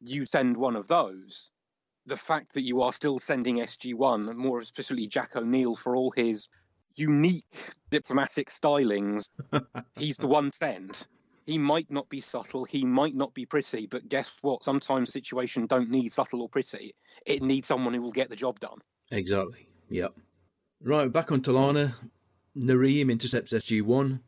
You 0.00 0.26
send 0.26 0.56
one 0.56 0.76
of 0.76 0.88
those. 0.88 1.50
The 2.06 2.16
fact 2.16 2.54
that 2.54 2.62
you 2.62 2.82
are 2.82 2.92
still 2.92 3.18
sending 3.18 3.56
SG1, 3.56 4.34
more 4.34 4.60
especially 4.60 5.06
Jack 5.06 5.36
O'Neill, 5.36 5.76
for 5.76 5.94
all 5.94 6.12
his 6.16 6.48
unique 6.94 7.44
diplomatic 7.90 8.48
stylings, 8.48 9.30
he's 9.98 10.16
the 10.16 10.26
one 10.26 10.50
send. 10.52 11.06
He 11.46 11.58
might 11.58 11.90
not 11.90 12.08
be 12.08 12.20
subtle, 12.20 12.64
he 12.64 12.84
might 12.84 13.14
not 13.14 13.34
be 13.34 13.44
pretty, 13.44 13.86
but 13.86 14.08
guess 14.08 14.30
what? 14.40 14.64
Sometimes 14.64 15.12
situations 15.12 15.68
don't 15.68 15.90
need 15.90 16.12
subtle 16.12 16.42
or 16.42 16.48
pretty. 16.48 16.94
It 17.26 17.42
needs 17.42 17.68
someone 17.68 17.92
who 17.94 18.00
will 18.00 18.12
get 18.12 18.30
the 18.30 18.36
job 18.36 18.60
done. 18.60 18.78
Exactly. 19.10 19.68
Yep. 19.88 20.14
Right, 20.82 21.12
back 21.12 21.30
on 21.30 21.42
Tollana. 21.42 21.94
Narim 22.56 23.10
intercepts 23.10 23.52
SG1. 23.52 24.20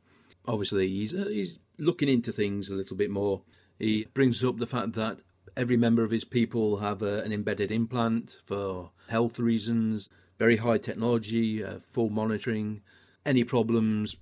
Obviously, 0.44 0.86
he's 0.86 1.14
uh, 1.14 1.28
he's 1.28 1.58
looking 1.78 2.10
into 2.10 2.30
things 2.30 2.68
a 2.68 2.74
little 2.74 2.94
bit 2.94 3.10
more. 3.10 3.40
He 3.78 4.06
brings 4.12 4.44
up 4.44 4.58
the 4.58 4.66
fact 4.66 4.92
that 4.92 5.20
every 5.56 5.78
member 5.78 6.04
of 6.04 6.10
his 6.10 6.24
people 6.24 6.76
have 6.76 7.02
uh, 7.02 7.22
an 7.24 7.32
embedded 7.32 7.72
implant 7.72 8.40
for 8.44 8.90
health 9.08 9.38
reasons, 9.38 10.10
very 10.38 10.58
high 10.58 10.76
technology, 10.76 11.64
uh, 11.64 11.78
full 11.78 12.10
monitoring. 12.10 12.82
Any 13.24 13.44
problems, 13.44 14.16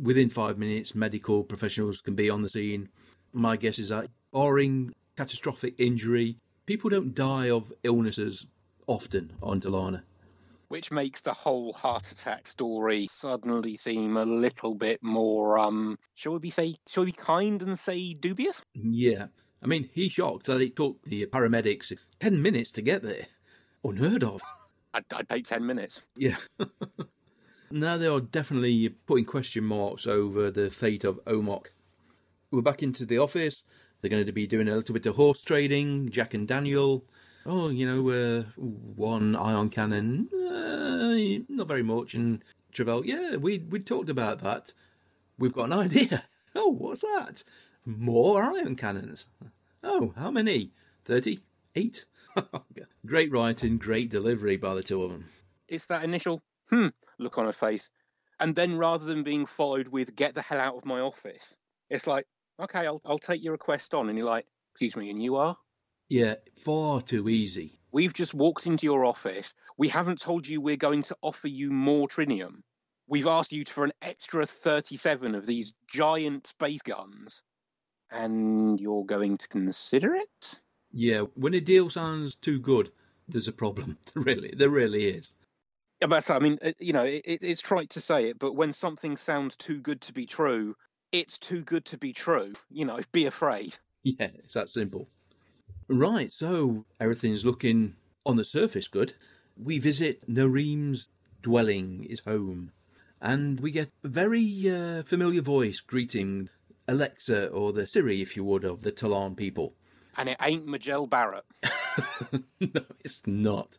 within 0.00 0.28
five 0.28 0.58
minutes, 0.58 0.96
medical 0.96 1.44
professionals 1.44 2.00
can 2.00 2.16
be 2.16 2.28
on 2.28 2.42
the 2.42 2.50
scene. 2.50 2.88
My 3.32 3.56
guess 3.56 3.78
is 3.78 3.90
that, 3.90 4.08
barring 4.32 4.92
catastrophic 5.16 5.74
injury, 5.78 6.38
people 6.66 6.90
don't 6.90 7.14
die 7.14 7.48
of 7.48 7.72
illnesses 7.84 8.46
often 8.88 9.34
on 9.40 9.60
Tollana. 9.60 10.02
Which 10.70 10.92
makes 10.92 11.22
the 11.22 11.34
whole 11.34 11.72
heart 11.72 12.12
attack 12.12 12.46
story 12.46 13.08
suddenly 13.08 13.76
seem 13.76 14.16
a 14.16 14.24
little 14.24 14.76
bit 14.76 15.02
more, 15.02 15.58
um, 15.58 15.98
shall 16.14 16.34
we 16.34 16.38
be 16.38 16.50
say, 16.50 16.76
shall 16.86 17.04
we 17.04 17.10
be 17.10 17.18
kind 17.18 17.60
and 17.60 17.76
say 17.76 18.14
dubious? 18.14 18.62
Yeah. 18.72 19.26
I 19.60 19.66
mean, 19.66 19.90
he's 19.92 20.12
shocked 20.12 20.46
that 20.46 20.60
it 20.60 20.76
took 20.76 21.02
the 21.02 21.26
paramedics 21.26 21.92
10 22.20 22.40
minutes 22.40 22.70
to 22.70 22.82
get 22.82 23.02
there. 23.02 23.26
Unheard 23.82 24.22
of. 24.22 24.42
I'd, 24.94 25.02
I'd 25.12 25.28
take 25.28 25.44
10 25.44 25.66
minutes. 25.66 26.04
Yeah. 26.14 26.36
now 27.72 27.96
they 27.96 28.06
are 28.06 28.20
definitely 28.20 28.90
putting 28.90 29.24
question 29.24 29.64
marks 29.64 30.06
over 30.06 30.52
the 30.52 30.70
fate 30.70 31.02
of 31.02 31.18
Omoc. 31.24 31.66
We're 32.52 32.62
back 32.62 32.84
into 32.84 33.04
the 33.04 33.18
office. 33.18 33.64
They're 34.00 34.08
going 34.08 34.24
to 34.24 34.30
be 34.30 34.46
doing 34.46 34.68
a 34.68 34.76
little 34.76 34.92
bit 34.92 35.06
of 35.06 35.16
horse 35.16 35.42
trading, 35.42 36.10
Jack 36.10 36.32
and 36.32 36.46
Daniel. 36.46 37.04
Oh, 37.44 37.70
you 37.70 37.86
know, 37.86 38.10
uh, 38.10 38.42
one 38.56 39.34
ion 39.34 39.70
cannon, 39.70 40.28
not 41.48 41.68
very 41.68 41.82
much. 41.82 42.14
And 42.14 42.42
Travell, 42.72 43.04
yeah, 43.04 43.36
we 43.36 43.58
we 43.58 43.80
talked 43.80 44.08
about 44.08 44.42
that. 44.42 44.72
We've 45.38 45.52
got 45.52 45.72
an 45.72 45.78
idea. 45.78 46.24
Oh, 46.52 46.66
what's 46.66 47.02
that? 47.02 47.44
More 47.86 48.42
ion 48.42 48.74
cannons. 48.74 49.26
Oh, 49.84 50.12
how 50.16 50.32
many? 50.32 50.72
Thirty? 51.04 51.38
Eight? 51.76 52.06
great 53.06 53.30
writing, 53.30 53.78
great 53.78 54.10
delivery 54.10 54.56
by 54.56 54.74
the 54.74 54.82
two 54.82 55.00
of 55.04 55.12
them. 55.12 55.28
It's 55.68 55.86
that 55.86 56.02
initial 56.02 56.42
hmm 56.68 56.88
look 57.20 57.38
on 57.38 57.44
her 57.46 57.52
face. 57.52 57.88
And 58.40 58.56
then 58.56 58.78
rather 58.78 59.04
than 59.04 59.22
being 59.22 59.46
followed 59.46 59.86
with 59.86 60.16
get 60.16 60.34
the 60.34 60.42
hell 60.42 60.58
out 60.58 60.76
of 60.76 60.84
my 60.84 60.98
office, 61.00 61.54
it's 61.88 62.08
like, 62.08 62.26
okay, 62.58 62.86
I'll, 62.86 63.00
I'll 63.04 63.18
take 63.18 63.44
your 63.44 63.52
request 63.52 63.94
on. 63.94 64.08
And 64.08 64.18
you're 64.18 64.26
like, 64.26 64.46
excuse 64.72 64.96
me, 64.96 65.10
and 65.10 65.22
you 65.22 65.36
are? 65.36 65.56
Yeah, 66.10 66.34
far 66.64 67.00
too 67.00 67.28
easy. 67.28 67.78
We've 67.92 68.12
just 68.12 68.34
walked 68.34 68.66
into 68.66 68.84
your 68.84 69.04
office. 69.04 69.54
We 69.78 69.88
haven't 69.88 70.20
told 70.20 70.46
you 70.46 70.60
we're 70.60 70.76
going 70.76 71.04
to 71.04 71.16
offer 71.22 71.46
you 71.46 71.70
more 71.70 72.08
trinium. 72.08 72.56
We've 73.06 73.28
asked 73.28 73.52
you 73.52 73.64
for 73.64 73.84
an 73.84 73.92
extra 74.02 74.44
37 74.44 75.36
of 75.36 75.46
these 75.46 75.72
giant 75.88 76.48
space 76.48 76.82
guns. 76.82 77.44
And 78.10 78.80
you're 78.80 79.04
going 79.04 79.38
to 79.38 79.48
consider 79.48 80.16
it? 80.16 80.60
Yeah, 80.90 81.20
when 81.34 81.54
a 81.54 81.60
deal 81.60 81.88
sounds 81.90 82.34
too 82.34 82.58
good, 82.58 82.90
there's 83.28 83.48
a 83.48 83.52
problem. 83.52 83.96
really, 84.14 84.52
there 84.56 84.68
really 84.68 85.08
is. 85.08 85.30
Yeah, 86.00 86.08
but 86.08 86.28
I 86.28 86.40
mean, 86.40 86.58
uh, 86.60 86.72
you 86.80 86.92
know, 86.92 87.04
it, 87.04 87.22
it's 87.24 87.60
trite 87.60 87.90
to 87.90 88.00
say 88.00 88.30
it, 88.30 88.38
but 88.40 88.56
when 88.56 88.72
something 88.72 89.16
sounds 89.16 89.54
too 89.54 89.80
good 89.80 90.00
to 90.02 90.12
be 90.12 90.26
true, 90.26 90.74
it's 91.12 91.38
too 91.38 91.62
good 91.62 91.84
to 91.86 91.98
be 91.98 92.12
true. 92.12 92.52
You 92.68 92.84
know, 92.86 92.98
be 93.12 93.26
afraid. 93.26 93.76
Yeah, 94.02 94.30
it's 94.42 94.54
that 94.54 94.70
simple. 94.70 95.08
Right, 95.92 96.32
so 96.32 96.84
everything's 97.00 97.44
looking 97.44 97.96
on 98.24 98.36
the 98.36 98.44
surface 98.44 98.86
good. 98.86 99.14
We 99.56 99.80
visit 99.80 100.24
Narim's 100.30 101.08
dwelling, 101.42 102.06
his 102.08 102.20
home, 102.20 102.70
and 103.20 103.58
we 103.58 103.72
get 103.72 103.90
a 104.04 104.08
very 104.08 104.70
uh, 104.70 105.02
familiar 105.02 105.42
voice 105.42 105.80
greeting 105.80 106.48
Alexa, 106.86 107.48
or 107.48 107.72
the 107.72 107.88
Siri, 107.88 108.22
if 108.22 108.36
you 108.36 108.44
would, 108.44 108.64
of 108.64 108.82
the 108.82 108.92
Tollan 108.92 109.36
people. 109.36 109.74
And 110.16 110.28
it 110.28 110.36
ain't 110.40 110.68
Majel 110.68 111.08
Barrett. 111.08 111.44
no, 112.60 112.82
it's 113.04 113.22
not. 113.26 113.78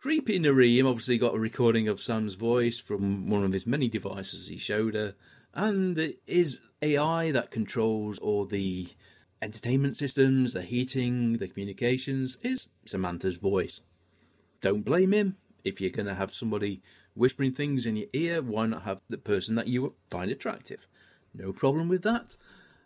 Creepy 0.00 0.40
Narim 0.40 0.88
obviously 0.88 1.18
got 1.18 1.34
a 1.34 1.38
recording 1.38 1.88
of 1.88 2.00
Sam's 2.00 2.36
voice 2.36 2.80
from 2.80 3.28
one 3.28 3.44
of 3.44 3.52
his 3.52 3.66
many 3.66 3.88
devices 3.88 4.48
he 4.48 4.56
showed 4.56 4.94
her, 4.94 5.14
and 5.52 5.98
it 5.98 6.22
is 6.26 6.62
AI 6.80 7.32
that 7.32 7.50
controls 7.50 8.18
all 8.18 8.46
the 8.46 8.88
entertainment 9.40 9.96
systems, 9.96 10.52
the 10.52 10.62
heating, 10.62 11.38
the 11.38 11.48
communications, 11.48 12.36
is 12.42 12.68
Samantha's 12.84 13.36
voice. 13.36 13.80
Don't 14.60 14.84
blame 14.84 15.12
him. 15.12 15.36
If 15.64 15.80
you're 15.80 15.90
going 15.90 16.06
to 16.06 16.14
have 16.14 16.34
somebody 16.34 16.82
whispering 17.14 17.52
things 17.52 17.86
in 17.86 17.96
your 17.96 18.08
ear, 18.12 18.42
why 18.42 18.66
not 18.66 18.82
have 18.82 19.00
the 19.08 19.18
person 19.18 19.54
that 19.56 19.68
you 19.68 19.94
find 20.10 20.30
attractive? 20.30 20.86
No 21.34 21.52
problem 21.52 21.88
with 21.88 22.02
that. 22.02 22.36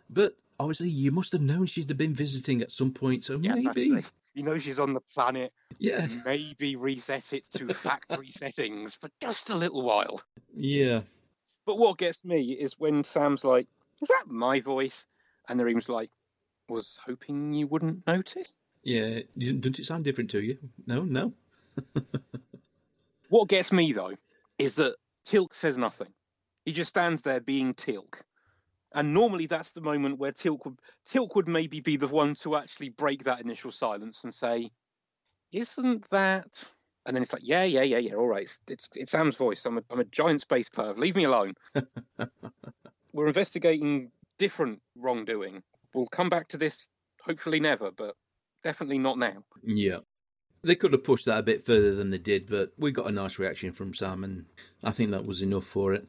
But 0.09 0.37
obviously, 0.59 0.89
you 0.89 1.11
must 1.11 1.31
have 1.31 1.41
known 1.41 1.65
she'd 1.65 1.89
have 1.89 1.97
been 1.97 2.13
visiting 2.13 2.61
at 2.61 2.71
some 2.71 2.91
point, 2.91 3.23
so 3.23 3.37
yeah, 3.41 3.55
maybe. 3.55 4.03
You 4.35 4.41
know 4.41 4.57
she's 4.57 4.79
on 4.79 4.93
the 4.93 5.01
planet. 5.01 5.53
Yeah. 5.77 6.07
Maybe 6.25 6.75
reset 6.75 7.33
it 7.33 7.45
to 7.51 7.71
factory 7.73 8.27
settings 8.29 8.95
for 8.95 9.09
just 9.21 9.49
a 9.51 9.55
little 9.55 9.83
while. 9.83 10.21
Yeah. 10.55 11.01
But 11.65 11.77
what 11.77 11.99
gets 11.99 12.25
me 12.25 12.51
is 12.51 12.73
when 12.79 13.03
Sam's 13.03 13.43
like, 13.43 13.67
"Is 14.01 14.09
that 14.09 14.25
my 14.27 14.59
voice?" 14.59 15.07
and 15.47 15.59
Narim's 15.59 15.89
like, 15.89 16.09
"Was 16.69 16.99
hoping 17.05 17.53
you 17.53 17.67
wouldn't 17.67 18.05
notice." 18.07 18.55
Yeah. 18.83 19.21
Doesn't 19.37 19.79
it 19.79 19.85
sound 19.85 20.03
different 20.03 20.31
to 20.31 20.41
you? 20.41 20.57
No, 20.85 21.03
no. 21.03 21.33
what 23.29 23.47
gets 23.47 23.71
me 23.71 23.93
though 23.93 24.15
is 24.59 24.75
that 24.75 24.95
Teal'c 25.25 25.53
says 25.53 25.77
nothing. 25.77 26.13
He 26.65 26.73
just 26.73 26.89
stands 26.89 27.21
there 27.21 27.39
being 27.39 27.73
Teal'c. 27.73 28.21
And 28.93 29.13
normally 29.13 29.47
that's 29.47 29.71
the 29.71 29.81
moment 29.81 30.19
where 30.19 30.31
Teal'c 30.31 30.65
would, 30.65 30.77
Teal'c 31.09 31.35
would 31.35 31.47
maybe 31.47 31.79
be 31.79 31.97
the 31.97 32.07
one 32.07 32.35
to 32.35 32.55
actually 32.55 32.89
break 32.89 33.23
that 33.23 33.41
initial 33.41 33.71
silence 33.71 34.23
and 34.23 34.33
say, 34.33 34.69
Isn't 35.51 36.07
that. 36.09 36.63
And 37.05 37.15
then 37.15 37.23
it's 37.23 37.33
like, 37.33 37.41
Yeah, 37.45 37.63
yeah, 37.63 37.81
yeah, 37.81 37.97
yeah, 37.97 38.13
all 38.13 38.27
right. 38.27 38.43
It's, 38.43 38.59
it's, 38.69 38.89
it's 38.95 39.11
Sam's 39.11 39.35
voice. 39.35 39.65
I'm 39.65 39.77
a, 39.77 39.83
I'm 39.89 39.99
a 39.99 40.05
giant 40.05 40.41
space 40.41 40.69
perv. 40.69 40.97
Leave 40.97 41.15
me 41.15 41.23
alone. 41.23 41.53
We're 43.13 43.27
investigating 43.27 44.11
different 44.37 44.81
wrongdoing. 44.95 45.63
We'll 45.93 46.07
come 46.07 46.29
back 46.29 46.47
to 46.49 46.57
this 46.57 46.87
hopefully 47.25 47.59
never, 47.59 47.91
but 47.91 48.15
definitely 48.63 48.97
not 48.97 49.17
now. 49.17 49.43
Yeah. 49.63 49.99
They 50.63 50.75
could 50.75 50.93
have 50.93 51.03
pushed 51.03 51.25
that 51.25 51.39
a 51.39 51.43
bit 51.43 51.65
further 51.65 51.93
than 51.93 52.09
they 52.09 52.17
did, 52.17 52.49
but 52.49 52.71
we 52.77 52.91
got 52.91 53.07
a 53.07 53.11
nice 53.11 53.37
reaction 53.37 53.73
from 53.73 53.93
Sam, 53.93 54.23
and 54.23 54.45
I 54.83 54.91
think 54.91 55.11
that 55.11 55.25
was 55.25 55.41
enough 55.41 55.65
for 55.65 55.93
it. 55.93 56.07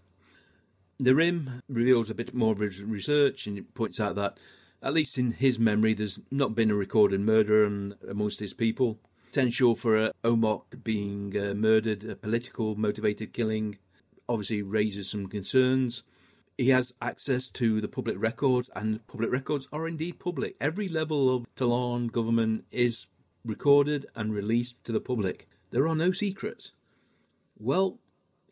Narim 1.03 1.61
reveals 1.69 2.09
a 2.09 2.15
bit 2.15 2.35
more 2.35 2.53
of 2.53 2.61
his 2.61 2.83
research 2.83 3.49
and 3.49 3.75
points 3.75 3.99
out 3.99 4.15
that, 4.15 4.39
at 4.81 4.95
least 4.95 5.19
in 5.19 5.33
his 5.33 5.59
memory, 5.59 5.93
there's 5.93 6.21
not 6.31 6.55
been 6.55 6.71
a 6.71 6.77
recorded 6.77 7.21
murder 7.21 7.65
amongst 7.65 8.39
his 8.39 8.55
people. 8.55 9.01
Potential 9.27 9.75
for 9.75 9.97
uh, 9.97 10.11
Omoc 10.23 10.85
being 10.85 11.37
uh, 11.37 11.55
murdered, 11.55 12.05
a 12.05 12.15
political 12.15 12.77
motivated 12.77 13.33
killing, 13.33 13.79
obviously 14.29 14.63
raises 14.63 15.11
some 15.11 15.27
concerns. 15.27 16.05
He 16.57 16.69
has 16.69 16.93
access 17.03 17.51
to 17.51 17.81
the 17.81 17.89
public 17.89 18.17
records, 18.19 18.71
and 18.77 19.05
public 19.09 19.33
records 19.33 19.67
are 19.73 19.89
indeed 19.89 20.21
public. 20.21 20.55
Every 20.61 20.87
level 20.87 21.35
of 21.35 21.47
Tollan 21.57 22.13
government 22.13 22.65
is 22.71 23.07
recorded 23.45 24.07
and 24.15 24.33
released 24.33 24.77
to 24.85 24.93
the 24.93 25.01
public. 25.01 25.49
There 25.73 25.89
are 25.89 25.97
no 25.97 26.13
secrets. 26.13 26.71
Well, 27.59 27.99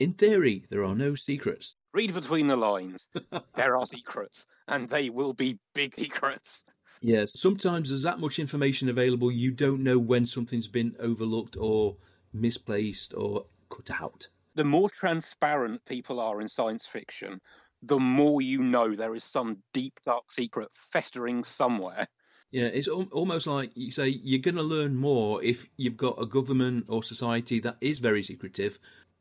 in 0.01 0.15
theory, 0.15 0.65
there 0.69 0.85
are 0.85 0.97
no 0.97 1.15
secrets. 1.15 1.77
Read 1.93 2.13
between 2.13 2.49
the 2.49 2.57
lines. 2.57 3.07
there 3.55 3.77
are 3.77 3.87
secrets, 3.87 4.47
and 4.67 4.89
they 4.89 5.09
will 5.09 5.33
be 5.33 5.61
big 5.73 5.95
secrets. 5.95 6.65
Yes, 7.01 7.39
sometimes 7.39 7.91
there's 7.91 8.03
that 8.03 8.19
much 8.19 8.41
information 8.41 8.89
available, 8.89 9.31
you 9.31 9.53
don't 9.53 9.83
know 9.83 9.99
when 9.99 10.27
something's 10.27 10.69
been 10.69 10.97
overlooked 10.99 11.57
or 11.57 11.97
misplaced 12.33 13.15
or 13.15 13.47
cut 13.71 13.91
out. 13.91 14.29
The 14.55 14.65
more 14.65 14.91
transparent 14.91 15.85
people 15.85 16.21
are 16.21 16.41
in 16.41 16.49
science 16.49 16.87
fiction, 16.87 17.41
the 17.83 17.99
more 17.99 18.41
you 18.41 18.63
know 18.63 18.95
there 18.95 19.15
is 19.15 19.25
some 19.25 19.63
deep, 19.73 20.01
dark 20.05 20.31
secret 20.31 20.69
festering 20.73 21.45
somewhere. 21.45 22.07
Yeah, 22.51 22.67
it's 22.67 22.89
al- 22.89 23.09
almost 23.13 23.47
like 23.47 23.73
you 23.75 23.91
say 23.91 24.09
you're 24.09 24.41
going 24.41 24.57
to 24.57 24.63
learn 24.63 24.97
more 24.97 25.43
if 25.43 25.69
you've 25.77 25.97
got 25.97 26.21
a 26.21 26.27
government 26.27 26.85
or 26.89 27.03
society 27.03 27.61
that 27.61 27.77
is 27.81 27.99
very 27.99 28.23
secretive, 28.23 28.79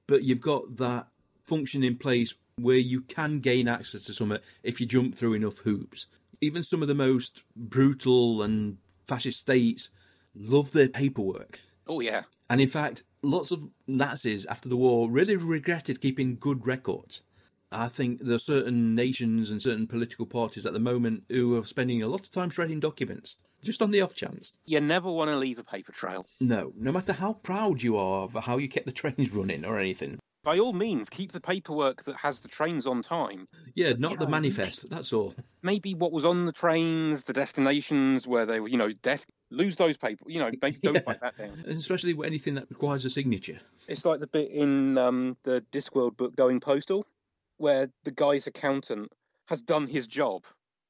but 0.08 0.24
you've 0.24 0.42
got 0.42 0.78
that 0.78 1.08
function 1.46 1.84
in 1.84 1.98
place 1.98 2.34
where 2.58 2.78
you 2.78 3.02
can 3.02 3.40
gain 3.40 3.68
access 3.68 4.04
to 4.04 4.14
something 4.14 4.40
if 4.64 4.80
you 4.80 4.86
jump 4.86 5.16
through 5.16 5.34
enough 5.34 5.60
hoops. 5.60 6.08
Even 6.42 6.64
some 6.64 6.82
of 6.82 6.88
the 6.88 6.96
most 6.96 7.44
brutal 7.56 8.42
and 8.42 8.78
fascist 9.08 9.42
states 9.42 9.90
love 10.36 10.72
their 10.74 10.90
paperwork. 10.90 11.60
Oh, 11.88 12.00
yeah. 12.00 12.24
And 12.50 12.60
in 12.60 12.68
fact, 12.68 13.04
lots 13.22 13.52
of 13.52 13.70
Nazis 13.88 14.46
after 14.46 14.68
the 14.68 14.76
war 14.76 15.10
really 15.10 15.36
regretted 15.36 16.02
keeping 16.02 16.38
good 16.38 16.68
records. 16.68 17.22
I 17.72 17.88
think 17.88 18.20
there 18.22 18.36
are 18.36 18.40
certain 18.40 18.96
nations 18.96 19.50
and 19.50 19.62
certain 19.62 19.88
political 19.88 20.26
parties 20.26 20.66
at 20.66 20.74
the 20.74 20.80
moment 20.80 21.24
who 21.30 21.58
are 21.58 21.66
spending 21.66 22.04
a 22.04 22.08
lot 22.08 22.22
of 22.22 22.30
time 22.30 22.50
shredding 22.50 22.82
documents, 22.82 23.38
just 23.64 23.82
on 23.82 23.92
the 23.92 24.02
off 24.02 24.14
chance. 24.14 24.52
You 24.66 24.82
never 24.82 25.10
want 25.10 25.30
to 25.30 25.38
leave 25.38 25.58
a 25.58 25.64
paper 25.64 25.94
trail. 25.94 26.26
No, 26.42 26.74
no 26.78 26.92
matter 26.92 27.14
how 27.14 27.34
proud 27.34 27.82
you 27.82 27.96
are 27.98 28.24
of 28.24 28.34
how 28.34 28.58
you 28.58 28.68
kept 28.68 28.88
the 28.88 28.92
trains 28.92 29.32
running 29.32 29.64
or 29.64 29.78
anything. 29.80 30.20
By 30.44 30.58
all 30.60 30.74
means, 30.74 31.08
keep 31.10 31.32
the 31.32 31.40
paperwork 31.40 32.04
that 32.04 32.16
has 32.16 32.40
the 32.40 32.48
trains 32.48 32.88
on 32.88 33.04
time. 33.04 33.48
Yeah, 33.76 33.94
not 33.98 34.18
the 34.20 34.28
manifest, 34.28 34.90
that's 34.90 35.14
all. 35.14 35.36
Maybe 35.62 35.94
what 35.94 36.12
was 36.12 36.26
on 36.26 36.46
the 36.46 36.52
trains, 36.52 37.24
the 37.26 37.34
destinations 37.34 38.28
where 38.28 38.48
they 38.48 38.60
were, 38.60 38.68
you 38.68 38.78
know, 38.78 38.92
death. 38.92 39.26
Lose 39.52 39.76
those 39.76 39.98
papers, 39.98 40.26
you 40.28 40.40
know, 40.40 40.50
maybe 40.62 40.80
don't 40.82 40.96
Yeah. 40.96 41.02
write 41.06 41.22
that 41.22 41.38
down. 41.38 41.64
Especially 41.68 42.18
anything 42.26 42.56
that 42.56 42.70
requires 42.70 43.06
a 43.06 43.10
signature. 43.12 43.60
It's 43.88 44.04
like 44.04 44.20
the 44.20 44.28
bit 44.28 44.50
in 44.50 44.98
um, 44.98 45.38
the 45.44 45.64
Discworld 45.72 46.18
book 46.18 46.36
Going 46.36 46.60
Postal, 46.60 47.06
where 47.62 47.90
the 48.04 48.12
guy's 48.12 48.48
accountant 48.48 49.12
has 49.48 49.62
done 49.62 49.86
his 49.88 50.08
job 50.08 50.44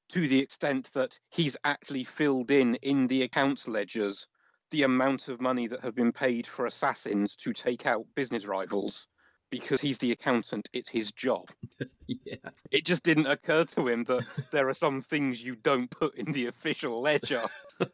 to 0.10 0.28
the 0.28 0.40
extent 0.40 0.90
that 0.94 1.20
he's 1.30 1.58
actually 1.64 2.04
filled 2.06 2.50
in 2.50 2.76
in 2.76 3.08
the 3.08 3.24
accounts 3.24 3.68
ledgers 3.68 4.28
the 4.72 4.84
amount 4.84 5.28
of 5.28 5.42
money 5.42 5.68
that 5.68 5.82
have 5.82 5.94
been 5.94 6.14
paid 6.14 6.48
for 6.48 6.66
assassins 6.66 7.36
to 7.36 7.52
take 7.52 7.86
out 7.86 8.06
business 8.16 8.46
rivals 8.48 9.08
because 9.50 9.82
he's 9.82 9.98
the 9.98 10.12
accountant 10.14 10.70
it's 10.72 10.90
his 10.90 11.12
job 11.12 11.50
Yeah. 12.08 12.36
it 12.72 12.86
just 12.86 13.04
didn't 13.04 13.28
occur 13.28 13.64
to 13.66 13.88
him 13.88 14.06
that 14.06 14.24
there 14.52 14.70
are 14.70 14.74
some 14.74 15.02
things 15.02 15.44
you 15.44 15.56
don't 15.56 15.90
put 15.90 16.16
in 16.16 16.32
the 16.32 16.48
official 16.48 17.02
ledger 17.02 17.44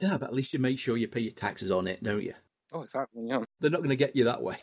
Yeah, 0.00 0.16
but 0.16 0.28
at 0.28 0.34
least 0.34 0.52
you 0.52 0.60
make 0.60 0.78
sure 0.78 0.96
you 0.96 1.08
pay 1.08 1.20
your 1.20 1.32
taxes 1.32 1.72
on 1.72 1.88
it, 1.88 2.00
don't 2.02 2.22
you? 2.22 2.34
oh 2.72 2.82
exactly 2.82 3.24
yeah 3.26 3.42
They're 3.60 3.70
not 3.70 3.78
going 3.78 3.90
to 3.90 3.96
get 3.96 4.14
you 4.14 4.24
that 4.24 4.40
way. 4.42 4.58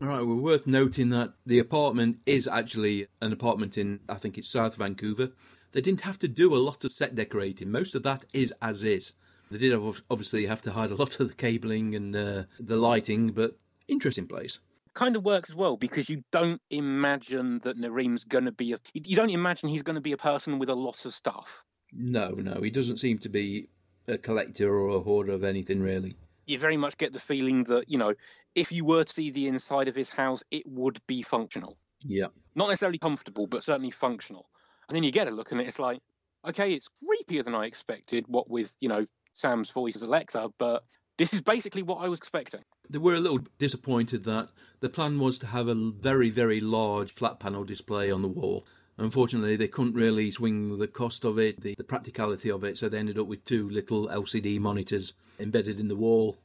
All 0.00 0.08
right, 0.08 0.22
well, 0.22 0.36
worth 0.36 0.66
noting 0.66 1.10
that 1.10 1.34
the 1.44 1.58
apartment 1.58 2.18
is 2.24 2.48
actually 2.48 3.06
an 3.20 3.32
apartment 3.32 3.76
in, 3.76 4.00
I 4.08 4.14
think 4.14 4.38
it's 4.38 4.48
South 4.48 4.76
Vancouver. 4.76 5.30
They 5.72 5.82
didn't 5.82 6.00
have 6.02 6.18
to 6.20 6.28
do 6.28 6.54
a 6.54 6.56
lot 6.58 6.84
of 6.84 6.92
set 6.92 7.14
decorating. 7.14 7.70
Most 7.70 7.94
of 7.94 8.02
that 8.04 8.24
is 8.32 8.52
as 8.62 8.82
is. 8.82 9.12
They 9.50 9.58
did 9.58 9.72
have- 9.72 10.02
obviously 10.10 10.46
have 10.46 10.62
to 10.62 10.72
hide 10.72 10.90
a 10.90 10.94
lot 10.94 11.20
of 11.20 11.28
the 11.28 11.34
cabling 11.34 11.94
and 11.94 12.16
uh, 12.16 12.44
the 12.58 12.76
lighting, 12.76 13.32
but 13.32 13.58
interesting 13.88 14.26
place. 14.26 14.58
kind 14.94 15.16
of 15.16 15.24
works 15.24 15.50
as 15.50 15.56
well 15.56 15.76
because 15.76 16.08
you 16.08 16.24
don't 16.32 16.60
imagine 16.70 17.58
that 17.60 17.76
Narim's 17.78 18.24
going 18.24 18.46
to 18.46 18.52
be 18.52 18.72
a 18.72 18.76
you 18.94 19.14
don't 19.16 19.30
imagine 19.30 19.68
he's 19.68 19.82
going 19.82 19.94
to 19.94 20.00
be 20.00 20.12
a 20.12 20.16
person 20.16 20.58
with 20.58 20.68
a 20.70 20.74
lot 20.74 21.04
of 21.04 21.14
stuff. 21.14 21.62
No, 21.92 22.30
no, 22.30 22.60
he 22.62 22.70
doesn't 22.70 22.98
seem 22.98 23.18
to 23.18 23.28
be 23.28 23.68
a 24.08 24.16
collector 24.18 24.72
or 24.74 24.88
a 24.96 25.00
hoarder 25.00 25.32
of 25.32 25.44
anything 25.44 25.80
really. 25.82 26.16
You 26.50 26.58
very 26.58 26.76
much 26.76 26.98
get 26.98 27.12
the 27.12 27.20
feeling 27.20 27.64
that, 27.64 27.84
you 27.88 27.96
know, 27.96 28.14
if 28.54 28.72
you 28.72 28.84
were 28.84 29.04
to 29.04 29.12
see 29.12 29.30
the 29.30 29.46
inside 29.46 29.88
of 29.88 29.94
his 29.94 30.10
house, 30.10 30.42
it 30.50 30.64
would 30.66 30.98
be 31.06 31.22
functional. 31.22 31.76
Yeah. 32.02 32.26
Not 32.54 32.68
necessarily 32.68 32.98
comfortable, 32.98 33.46
but 33.46 33.62
certainly 33.62 33.90
functional. 33.90 34.46
And 34.88 34.96
then 34.96 35.04
you 35.04 35.12
get 35.12 35.28
a 35.28 35.30
look 35.30 35.52
and 35.52 35.60
it's 35.60 35.78
like, 35.78 36.00
okay, 36.44 36.72
it's 36.72 36.88
creepier 36.88 37.44
than 37.44 37.54
I 37.54 37.66
expected, 37.66 38.24
what 38.26 38.50
with, 38.50 38.74
you 38.80 38.88
know, 38.88 39.06
Sam's 39.34 39.70
voice 39.70 39.94
as 39.94 40.02
Alexa, 40.02 40.50
but 40.58 40.82
this 41.18 41.32
is 41.34 41.42
basically 41.42 41.82
what 41.82 42.02
I 42.02 42.08
was 42.08 42.18
expecting. 42.18 42.62
They 42.88 42.98
were 42.98 43.14
a 43.14 43.20
little 43.20 43.40
disappointed 43.58 44.24
that 44.24 44.48
the 44.80 44.88
plan 44.88 45.20
was 45.20 45.38
to 45.40 45.46
have 45.46 45.68
a 45.68 45.74
very, 45.74 46.30
very 46.30 46.60
large 46.60 47.14
flat 47.14 47.38
panel 47.38 47.62
display 47.62 48.10
on 48.10 48.22
the 48.22 48.28
wall. 48.28 48.66
Unfortunately, 49.00 49.56
they 49.56 49.66
couldn't 49.66 49.94
really 49.94 50.30
swing 50.30 50.78
the 50.78 50.86
cost 50.86 51.24
of 51.24 51.38
it, 51.38 51.60
the, 51.62 51.74
the 51.74 51.84
practicality 51.84 52.50
of 52.50 52.62
it, 52.64 52.76
so 52.76 52.88
they 52.88 52.98
ended 52.98 53.18
up 53.18 53.26
with 53.26 53.44
two 53.44 53.68
little 53.70 54.08
LCD 54.08 54.60
monitors 54.60 55.14
embedded 55.38 55.80
in 55.80 55.88
the 55.88 55.96
wall. 55.96 56.36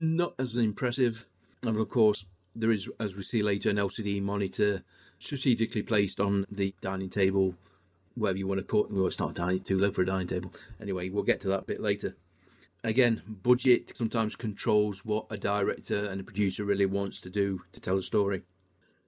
Not 0.00 0.34
as 0.38 0.56
impressive. 0.56 1.26
And 1.64 1.76
of 1.76 1.88
course, 1.88 2.24
there 2.54 2.70
is, 2.70 2.88
as 3.00 3.16
we 3.16 3.24
see 3.24 3.42
later, 3.42 3.68
an 3.68 3.76
LCD 3.76 4.22
monitor 4.22 4.84
strategically 5.18 5.82
placed 5.82 6.20
on 6.20 6.46
the 6.50 6.72
dining 6.80 7.10
table, 7.10 7.54
wherever 8.14 8.38
you 8.38 8.46
want 8.46 8.60
to 8.60 8.64
call 8.64 8.84
it. 8.84 8.92
Well, 8.92 9.08
it's 9.08 9.18
not 9.18 9.32
a 9.32 9.34
dining, 9.34 9.60
too 9.60 9.78
low 9.78 9.90
for 9.90 10.02
a 10.02 10.06
dining 10.06 10.28
table. 10.28 10.52
Anyway, 10.80 11.08
we'll 11.08 11.24
get 11.24 11.40
to 11.40 11.48
that 11.48 11.60
a 11.60 11.64
bit 11.64 11.80
later 11.80 12.14
again, 12.84 13.22
budget 13.42 13.96
sometimes 13.96 14.36
controls 14.36 15.04
what 15.04 15.26
a 15.30 15.38
director 15.38 16.04
and 16.04 16.20
a 16.20 16.24
producer 16.24 16.64
really 16.64 16.86
wants 16.86 17.18
to 17.20 17.30
do 17.30 17.62
to 17.72 17.80
tell 17.80 17.98
a 17.98 18.02
story. 18.02 18.42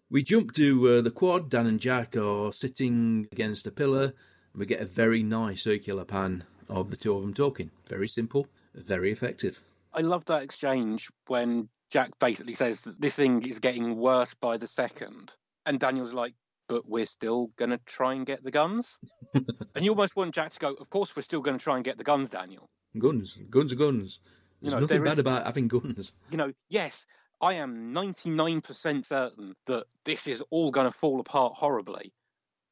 We 0.09 0.23
jump 0.23 0.53
to 0.53 0.89
uh, 0.89 1.01
the 1.01 1.11
quad. 1.11 1.51
Dan 1.51 1.67
and 1.67 1.81
Jack 1.81 2.17
are 2.17 2.53
sitting 2.53 3.27
against 3.33 3.67
a 3.67 3.73
pillar, 3.73 4.05
and 4.05 4.61
we 4.61 4.65
get 4.65 4.81
a 4.81 4.87
very 4.87 5.25
nice 5.25 5.63
circular 5.63 6.05
pan 6.05 6.45
of 6.69 6.91
the 6.91 6.97
two 6.97 7.15
of 7.15 7.23
them 7.23 7.35
talking. 7.35 7.73
Very 7.89 8.07
simple, 8.07 8.47
very 8.75 9.11
effective. 9.11 9.61
I 9.93 10.03
love 10.03 10.25
that 10.27 10.45
exchange 10.45 11.11
when 11.27 11.69
Jack 11.91 12.11
basically 12.21 12.55
says 12.55 12.83
that 12.83 13.01
this 13.01 13.17
thing 13.17 13.45
is 13.47 13.59
getting 13.59 13.97
worse 13.97 14.35
by 14.35 14.59
the 14.59 14.69
second. 14.69 15.33
And 15.65 15.81
Daniel's 15.81 16.15
like, 16.15 16.35
but 16.69 16.89
we're 16.89 17.07
still 17.07 17.49
going 17.57 17.71
to 17.71 17.79
try 17.79 18.15
and 18.15 18.25
get 18.25 18.45
the 18.45 18.53
guns? 18.53 18.99
and 19.35 19.85
you 19.85 19.91
almost 19.91 20.15
want 20.15 20.35
Jack 20.35 20.51
to 20.51 20.61
go, 20.61 20.73
of 20.75 20.89
course 20.89 21.17
we're 21.17 21.23
still 21.23 21.41
going 21.41 21.59
to 21.59 21.63
try 21.63 21.77
and 21.77 21.85
get 21.85 21.99
the 21.99 22.05
guns, 22.05 22.31
Daniel. 22.31 22.69
Guns, 22.97 23.37
guns 23.51 23.73
are 23.73 23.77
guns. 23.77 24.21
There's 24.63 24.73
know, 24.73 24.81
nothing 24.81 25.03
there 25.03 25.05
bad 25.05 25.19
about 25.19 25.47
having 25.47 25.69
guns. 25.69 26.13
You 26.31 26.37
know, 26.37 26.53
yes, 26.69 27.07
I 27.41 27.55
am 27.55 27.93
99% 27.93 29.05
certain 29.05 29.55
that 29.67 29.85
this 30.05 30.27
is 30.27 30.43
all 30.51 30.71
going 30.71 30.91
to 30.91 30.97
fall 30.97 31.21
apart 31.21 31.55
horribly. 31.55 32.13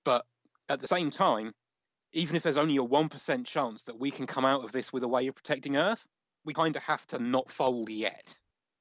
But 0.04 0.24
at 0.68 0.80
the 0.80 0.88
same 0.88 1.10
time, 1.10 1.52
even 2.12 2.36
if 2.36 2.42
there's 2.42 2.56
only 2.56 2.76
a 2.76 2.82
1% 2.82 3.44
chance 3.44 3.82
that 3.84 3.98
we 3.98 4.10
can 4.10 4.26
come 4.26 4.44
out 4.44 4.64
of 4.64 4.72
this 4.72 4.92
with 4.92 5.02
a 5.02 5.08
way 5.08 5.26
of 5.26 5.34
protecting 5.34 5.76
Earth, 5.76 6.06
we 6.44 6.54
kind 6.54 6.76
of 6.76 6.82
have 6.84 7.06
to 7.08 7.18
not 7.18 7.50
fold 7.50 7.90
yet. 7.90 8.38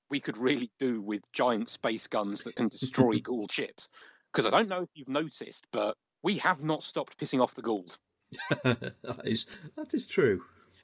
We 0.10 0.20
could 0.20 0.38
really 0.38 0.70
do 0.80 1.02
with 1.02 1.30
giant 1.34 1.70
space 1.70 2.08
guns 2.08 2.44
that 2.44 2.56
can 2.56 2.68
destroy 2.70 3.16
Goa'uld 3.20 3.52
ships. 3.52 3.90
Because 4.32 4.48
I 4.48 4.52
don't 4.52 4.70
know 4.70 4.82
if 4.82 4.90
you've 4.96 5.10
noticed, 5.10 5.66
but 5.72 5.98
we 6.22 6.38
have 6.38 6.64
not 6.64 6.84
stopped 6.84 7.18
pissing 7.18 7.42
off 7.42 7.56
the 7.56 7.62
Goa'uld. 7.62 7.98
that 8.64 9.22
is 9.26 9.46
that 9.76 9.94
is 9.94 10.08
true. 10.08 10.42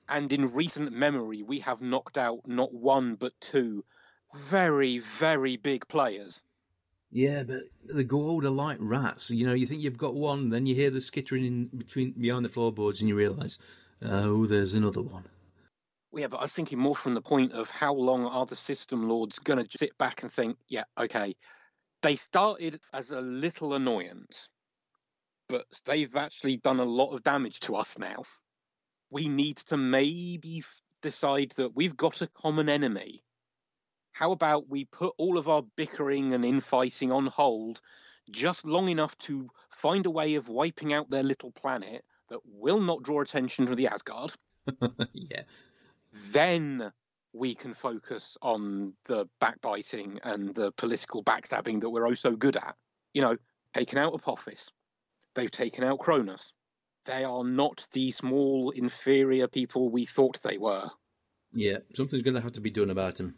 And 0.07 0.31
in 0.33 0.53
recent 0.53 0.91
memory, 0.91 1.43
we 1.43 1.59
have 1.59 1.81
knocked 1.81 2.17
out 2.17 2.39
not 2.47 2.73
one 2.73 3.15
but 3.15 3.33
two 3.39 3.85
very, 4.33 4.99
very 4.99 5.57
big 5.57 5.87
players. 5.87 6.41
Yeah, 7.11 7.43
but 7.43 7.63
the 7.85 8.05
Goa'uld 8.05 8.43
are 8.43 8.47
oh, 8.47 8.51
like 8.51 8.77
rats. 8.79 9.31
You 9.31 9.47
know, 9.47 9.53
you 9.53 9.65
think 9.65 9.81
you've 9.81 9.97
got 9.97 10.13
one, 10.13 10.49
then 10.49 10.65
you 10.65 10.75
hear 10.75 10.91
the 10.91 11.01
skittering 11.01 11.45
in 11.45 11.65
between 11.65 12.11
behind 12.11 12.45
the 12.45 12.49
floorboards, 12.49 12.99
and 12.99 13.09
you 13.09 13.15
realise, 13.15 13.57
uh, 14.03 14.25
oh, 14.25 14.45
there's 14.45 14.73
another 14.73 15.01
one. 15.01 15.25
Yeah, 16.13 16.27
but 16.27 16.37
I 16.37 16.43
was 16.43 16.53
thinking 16.53 16.79
more 16.79 16.95
from 16.95 17.13
the 17.15 17.21
point 17.21 17.53
of 17.53 17.69
how 17.69 17.93
long 17.93 18.25
are 18.25 18.45
the 18.45 18.55
system 18.55 19.07
lords 19.07 19.39
going 19.39 19.63
to 19.63 19.77
sit 19.77 19.97
back 19.97 20.21
and 20.21 20.31
think, 20.31 20.57
yeah, 20.67 20.83
okay, 20.99 21.33
they 22.01 22.15
started 22.15 22.79
as 22.93 23.11
a 23.11 23.21
little 23.21 23.73
annoyance, 23.73 24.49
but 25.47 25.65
they've 25.85 26.15
actually 26.15 26.57
done 26.57 26.79
a 26.79 26.85
lot 26.85 27.13
of 27.13 27.23
damage 27.23 27.59
to 27.61 27.75
us 27.75 27.97
now. 27.97 28.23
We 29.11 29.27
need 29.27 29.57
to 29.67 29.77
maybe 29.77 30.63
decide 31.01 31.51
that 31.57 31.75
we've 31.75 31.97
got 31.97 32.21
a 32.21 32.27
common 32.27 32.69
enemy. 32.69 33.23
How 34.11 34.31
about 34.31 34.69
we 34.69 34.85
put 34.85 35.13
all 35.17 35.37
of 35.37 35.47
our 35.47 35.63
bickering 35.75 36.33
and 36.33 36.43
infighting 36.43 37.11
on 37.11 37.27
hold 37.27 37.81
just 38.31 38.65
long 38.65 38.89
enough 38.89 39.17
to 39.19 39.49
find 39.69 40.05
a 40.05 40.11
way 40.11 40.35
of 40.35 40.49
wiping 40.49 40.93
out 40.93 41.09
their 41.09 41.23
little 41.23 41.51
planet 41.51 42.03
that 42.29 42.39
will 42.45 42.79
not 42.79 43.03
draw 43.03 43.21
attention 43.21 43.67
to 43.67 43.75
the 43.75 43.87
Asgard. 43.87 44.31
yeah. 45.13 45.43
Then 46.31 46.91
we 47.33 47.55
can 47.55 47.73
focus 47.73 48.37
on 48.41 48.93
the 49.05 49.27
backbiting 49.39 50.19
and 50.23 50.53
the 50.53 50.71
political 50.71 51.23
backstabbing 51.23 51.81
that 51.81 51.89
we're 51.89 52.07
oh 52.07 52.13
so 52.13 52.35
good 52.35 52.55
at. 52.55 52.75
You 53.13 53.21
know, 53.21 53.37
taken 53.73 53.97
out 53.97 54.13
Apophis. 54.13 54.71
They've 55.35 55.51
taken 55.51 55.83
out 55.83 55.99
Cronus. 55.99 56.53
They 57.05 57.23
are 57.23 57.43
not 57.43 57.87
the 57.93 58.11
small, 58.11 58.71
inferior 58.71 59.47
people 59.47 59.89
we 59.89 60.05
thought 60.05 60.41
they 60.43 60.57
were. 60.57 60.85
Yeah, 61.53 61.77
something's 61.95 62.23
going 62.23 62.35
to 62.35 62.41
have 62.41 62.53
to 62.53 62.61
be 62.61 62.69
done 62.69 62.89
about 62.89 63.19
him. 63.19 63.35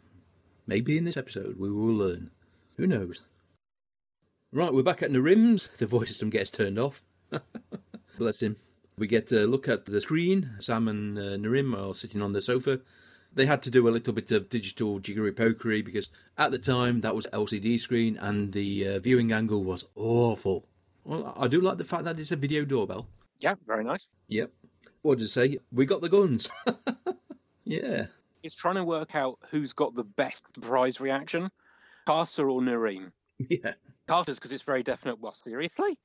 Maybe 0.72 0.96
in 0.96 1.04
this 1.04 1.18
episode 1.18 1.58
we 1.58 1.70
will 1.70 1.92
learn. 1.92 2.30
Who 2.78 2.86
knows? 2.86 3.20
Right, 4.52 4.72
we're 4.72 4.82
back 4.82 5.02
at 5.02 5.10
Narims. 5.10 5.70
The 5.76 5.86
voice 5.86 6.08
system 6.08 6.30
gets 6.30 6.48
turned 6.48 6.78
off. 6.78 7.02
Bless 8.18 8.40
him. 8.40 8.56
We 8.96 9.06
get 9.06 9.30
a 9.32 9.44
look 9.46 9.68
at 9.68 9.84
the 9.84 10.00
screen. 10.00 10.52
Sam 10.60 10.88
and 10.88 11.18
uh, 11.18 11.36
Narim 11.36 11.78
are 11.78 11.94
sitting 11.94 12.22
on 12.22 12.32
the 12.32 12.40
sofa. 12.40 12.80
They 13.34 13.44
had 13.44 13.60
to 13.64 13.70
do 13.70 13.86
a 13.86 13.90
little 13.90 14.14
bit 14.14 14.30
of 14.30 14.48
digital 14.48 14.98
jiggery 14.98 15.32
pokery 15.32 15.84
because 15.84 16.08
at 16.38 16.52
the 16.52 16.58
time 16.58 17.02
that 17.02 17.14
was 17.14 17.26
LCD 17.34 17.78
screen 17.78 18.16
and 18.16 18.54
the 18.54 18.88
uh, 18.88 18.98
viewing 18.98 19.30
angle 19.30 19.62
was 19.62 19.84
awful. 19.94 20.64
Well, 21.04 21.34
I 21.36 21.48
do 21.48 21.60
like 21.60 21.76
the 21.76 21.84
fact 21.84 22.04
that 22.04 22.18
it's 22.18 22.32
a 22.32 22.36
video 22.36 22.64
doorbell. 22.64 23.08
Yeah, 23.40 23.56
very 23.66 23.84
nice. 23.84 24.08
Yep. 24.28 24.50
What 25.02 25.18
did 25.18 25.24
you 25.24 25.28
say? 25.28 25.58
We 25.70 25.84
got 25.84 26.00
the 26.00 26.08
guns. 26.08 26.48
yeah. 27.64 28.06
It's 28.42 28.54
trying 28.54 28.74
to 28.76 28.84
work 28.84 29.14
out 29.14 29.38
who's 29.50 29.72
got 29.72 29.94
the 29.94 30.04
best 30.04 30.44
surprise 30.54 31.00
reaction, 31.00 31.50
Carter 32.06 32.48
or 32.48 32.60
Narim. 32.60 33.12
Yeah. 33.48 33.72
Carter's 34.06 34.38
because 34.38 34.52
it's 34.52 34.62
very 34.62 34.84
definite. 34.84 35.18
Well, 35.18 35.34
seriously, 35.34 35.98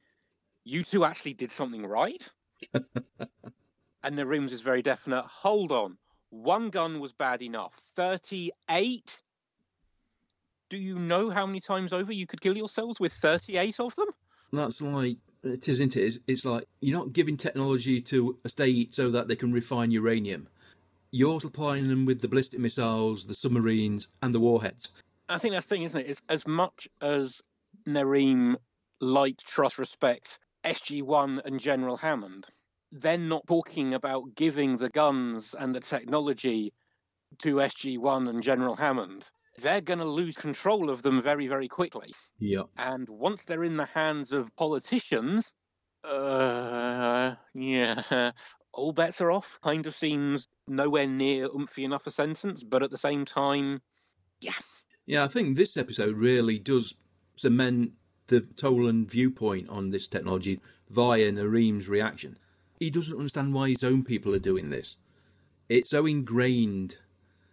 you 0.64 0.84
two 0.84 1.06
actually 1.06 1.34
did 1.34 1.52
something 1.52 1.86
right. 1.86 2.28
and 2.74 4.16
Narim's 4.16 4.54
is 4.54 4.62
very 4.62 4.82
definite. 4.82 5.24
Hold 5.26 5.72
on, 5.72 5.98
one 6.30 6.70
gun 6.70 7.00
was 7.00 7.14
bad 7.14 7.44
enough. 7.44 7.76
Thirty-eight. 7.96 9.20
Do 10.70 10.78
you 10.78 10.98
know 10.98 11.30
how 11.30 11.46
many 11.46 11.60
times 11.60 11.94
over 11.94 12.12
you 12.12 12.26
could 12.26 12.42
kill 12.42 12.58
yourselves 12.58 13.00
with 13.00 13.14
thirty-eight 13.14 13.80
of 13.80 13.96
them? 13.96 14.10
That's 14.52 14.82
like 14.82 15.18
it 15.44 15.68
is, 15.68 15.80
isn't 15.80 15.96
it? 15.98 16.18
It's 16.28 16.46
like 16.46 16.68
you're 16.80 16.98
not 16.98 17.14
giving 17.14 17.38
technology 17.38 18.02
to 18.02 18.38
a 18.44 18.50
state 18.50 18.96
so 18.96 19.12
that 19.12 19.28
they 19.28 19.36
can 19.36 19.52
refine 19.52 19.92
uranium. 19.92 20.48
You're 21.12 21.42
supplying 21.42 21.88
them 21.88 22.06
with 22.06 22.22
the 22.22 22.28
ballistic 22.28 22.60
missiles, 22.60 23.26
the 23.26 23.34
submarines, 23.34 24.08
and 24.22 24.36
the 24.36 24.40
warheads. 24.40 24.92
I 25.30 25.38
think 25.38 25.54
that's 25.54 25.66
the 25.66 25.76
thing, 25.76 25.84
isn't 25.84 26.00
it? 26.00 26.06
it? 26.06 26.10
Is 26.10 26.22
as 26.30 26.48
much 26.48 26.88
as 27.02 27.42
Narim 27.88 28.56
liked, 29.00 29.46
trust, 29.46 29.78
respect 29.78 30.40
SG1 30.64 31.46
and 31.46 31.60
General 31.60 31.98
Hammond, 31.98 32.46
they're 32.92 33.18
not 33.18 33.48
talking 33.48 33.94
about 33.94 34.36
giving 34.36 34.78
the 34.78 34.90
guns 34.90 35.54
and 35.58 35.76
the 35.76 35.80
technology 35.80 36.74
to 37.40 37.56
SG1 37.56 38.30
and 38.30 38.44
General 38.44 38.76
Hammond. 38.76 39.30
They're 39.60 39.82
going 39.82 40.00
to 40.00 40.06
lose 40.06 40.36
control 40.36 40.90
of 40.90 41.02
them 41.02 41.22
very, 41.22 41.48
very 41.48 41.68
quickly. 41.68 42.14
Yeah. 42.40 42.64
And 42.78 43.08
once 43.10 43.46
they're 43.46 43.64
in 43.64 43.78
the 43.78 43.86
hands 43.86 44.32
of 44.32 44.56
politicians, 44.56 45.54
uh, 46.08 47.36
yeah, 47.54 48.32
all 48.74 48.92
bets 48.94 49.22
are 49.22 49.32
off. 49.32 49.60
Kind 49.62 49.88
of 49.88 49.96
seems 49.96 50.48
nowhere 50.68 51.08
near 51.08 51.48
oomphy 51.50 51.84
enough 51.84 52.08
a 52.08 52.12
sentence, 52.12 52.64
but 52.64 52.84
at 52.84 52.90
the 52.92 52.98
same 52.98 53.26
time, 53.26 53.82
yeah. 54.42 54.52
Yeah, 55.06 55.24
I 55.24 55.28
think 55.28 55.56
this 55.56 55.78
episode 55.78 56.18
really 56.18 56.60
does 56.60 56.94
cement 57.38 57.92
the 58.28 58.42
Tollan 58.42 59.08
viewpoint 59.10 59.70
on 59.70 59.92
this 59.92 60.08
technology 60.08 60.60
via 60.90 61.32
Narim's 61.32 61.88
reaction. 61.88 62.38
He 62.80 62.90
doesn't 62.90 63.16
understand 63.18 63.54
why 63.54 63.70
his 63.70 63.84
own 63.84 64.04
people 64.04 64.36
are 64.36 64.40
doing 64.40 64.70
this. 64.70 64.98
It's 65.70 65.90
so 65.90 66.06
ingrained 66.06 66.98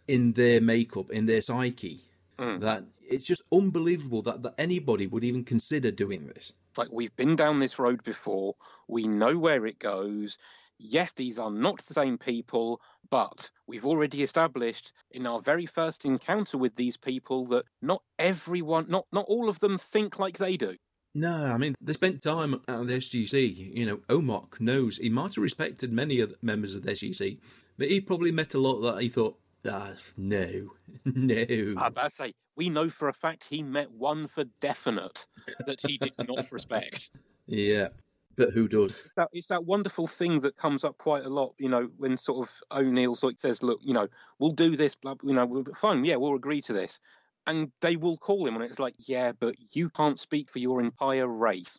in 0.09 0.33
their 0.33 0.61
makeup, 0.61 1.11
in 1.11 1.27
their 1.27 1.43
psyche, 1.43 2.03
Mm. 2.39 2.61
that 2.61 2.85
it's 3.09 3.27
just 3.27 3.43
unbelievable 3.53 4.23
that, 4.23 4.43
that 4.43 4.55
anybody 4.59 5.07
would 5.07 5.25
even 5.25 5.45
consider 5.45 5.91
doing 5.91 6.27
this. 6.27 6.53
Like 6.77 6.89
we've 6.91 7.15
been 7.17 7.37
down 7.37 7.59
this 7.59 7.79
road 7.79 8.03
before, 8.03 8.55
we 8.89 9.07
know 9.07 9.39
where 9.39 9.67
it 9.67 9.79
goes. 9.79 10.39
Yes, 10.79 11.13
these 11.13 11.39
are 11.39 11.51
not 11.51 11.79
the 11.83 11.95
same 11.95 12.19
people, 12.19 12.81
but 13.09 13.51
we've 13.67 13.87
already 13.87 14.23
established 14.23 14.93
in 15.13 15.27
our 15.27 15.41
very 15.41 15.67
first 15.67 16.05
encounter 16.05 16.59
with 16.59 16.75
these 16.75 16.97
people 16.97 17.47
that 17.47 17.65
not 17.81 18.03
everyone, 18.19 18.87
not 18.89 19.07
not 19.13 19.27
all 19.29 19.49
of 19.49 19.61
them 19.61 19.79
think 19.79 20.19
like 20.19 20.37
they 20.37 20.57
do. 20.57 20.77
No, 21.15 21.33
I 21.33 21.57
mean, 21.59 21.77
they 21.81 21.93
spent 21.93 22.23
time 22.23 22.61
of 22.67 22.89
the 22.89 22.95
SGC. 22.95 23.77
You 23.77 23.87
know, 23.87 23.97
Omoc 24.09 24.61
knows 24.61 24.97
he 24.97 25.11
might 25.11 25.37
have 25.37 25.43
respected 25.43 25.93
many 25.93 26.19
of 26.19 26.31
the 26.31 26.37
members 26.43 26.75
of 26.75 26.83
the 26.83 26.91
SGC, 26.91 27.39
but 27.79 27.89
he 27.89 28.01
probably 28.01 28.33
met 28.33 28.55
a 28.55 28.59
lot 28.59 28.81
that 28.81 29.01
he 29.01 29.09
thought, 29.09 29.39
no, 29.65 30.71
no. 31.05 31.75
I 31.77 31.87
about 31.87 32.13
say, 32.13 32.33
we 32.57 32.69
know 32.69 32.89
for 32.89 33.09
a 33.09 33.13
fact 33.13 33.47
he 33.49 33.63
met 33.63 33.91
one 33.91 34.27
for 34.27 34.45
definite 34.61 35.27
that 35.67 35.81
he 35.81 35.99
did 35.99 36.15
not 36.29 36.47
respect. 36.53 37.11
Yeah, 37.47 37.89
but 38.37 38.53
who 38.53 38.69
does? 38.69 38.95
that 39.17 39.29
it's 39.33 39.49
that 39.49 39.65
wonderful 39.65 40.07
thing 40.07 40.41
that 40.41 40.57
comes 40.57 40.85
up 40.85 40.99
quite 40.99 41.25
a 41.25 41.29
lot, 41.29 41.55
you 41.59 41.69
know, 41.69 41.89
when 41.97 42.19
sort 42.19 42.49
of 42.49 42.63
O'Neill 42.71 43.15
sort 43.15 43.35
of 43.35 43.41
says, 43.41 43.63
"Look, 43.63 43.81
you 43.83 43.95
know, 43.95 44.09
we'll 44.39 44.53
do 44.53 44.77
this, 44.77 44.95
blah, 44.95 45.15
you 45.23 45.35
know, 45.35 45.47
we'll, 45.47 45.63
be 45.63 45.73
fine, 45.73 46.05
yeah, 46.05 46.17
we'll 46.17 46.35
agree 46.35 46.61
to 46.63 46.73
this," 46.73 47.01
and 47.47 47.71
they 47.81 47.97
will 47.97 48.17
call 48.17 48.47
him, 48.47 48.55
and 48.55 48.65
it's 48.65 48.79
like, 48.79 48.95
"Yeah, 48.99 49.33
but 49.33 49.57
you 49.75 49.91
can't 49.91 50.19
speak 50.19 50.51
for 50.51 50.59
your 50.59 50.81
entire 50.81 51.29
race. 51.29 51.79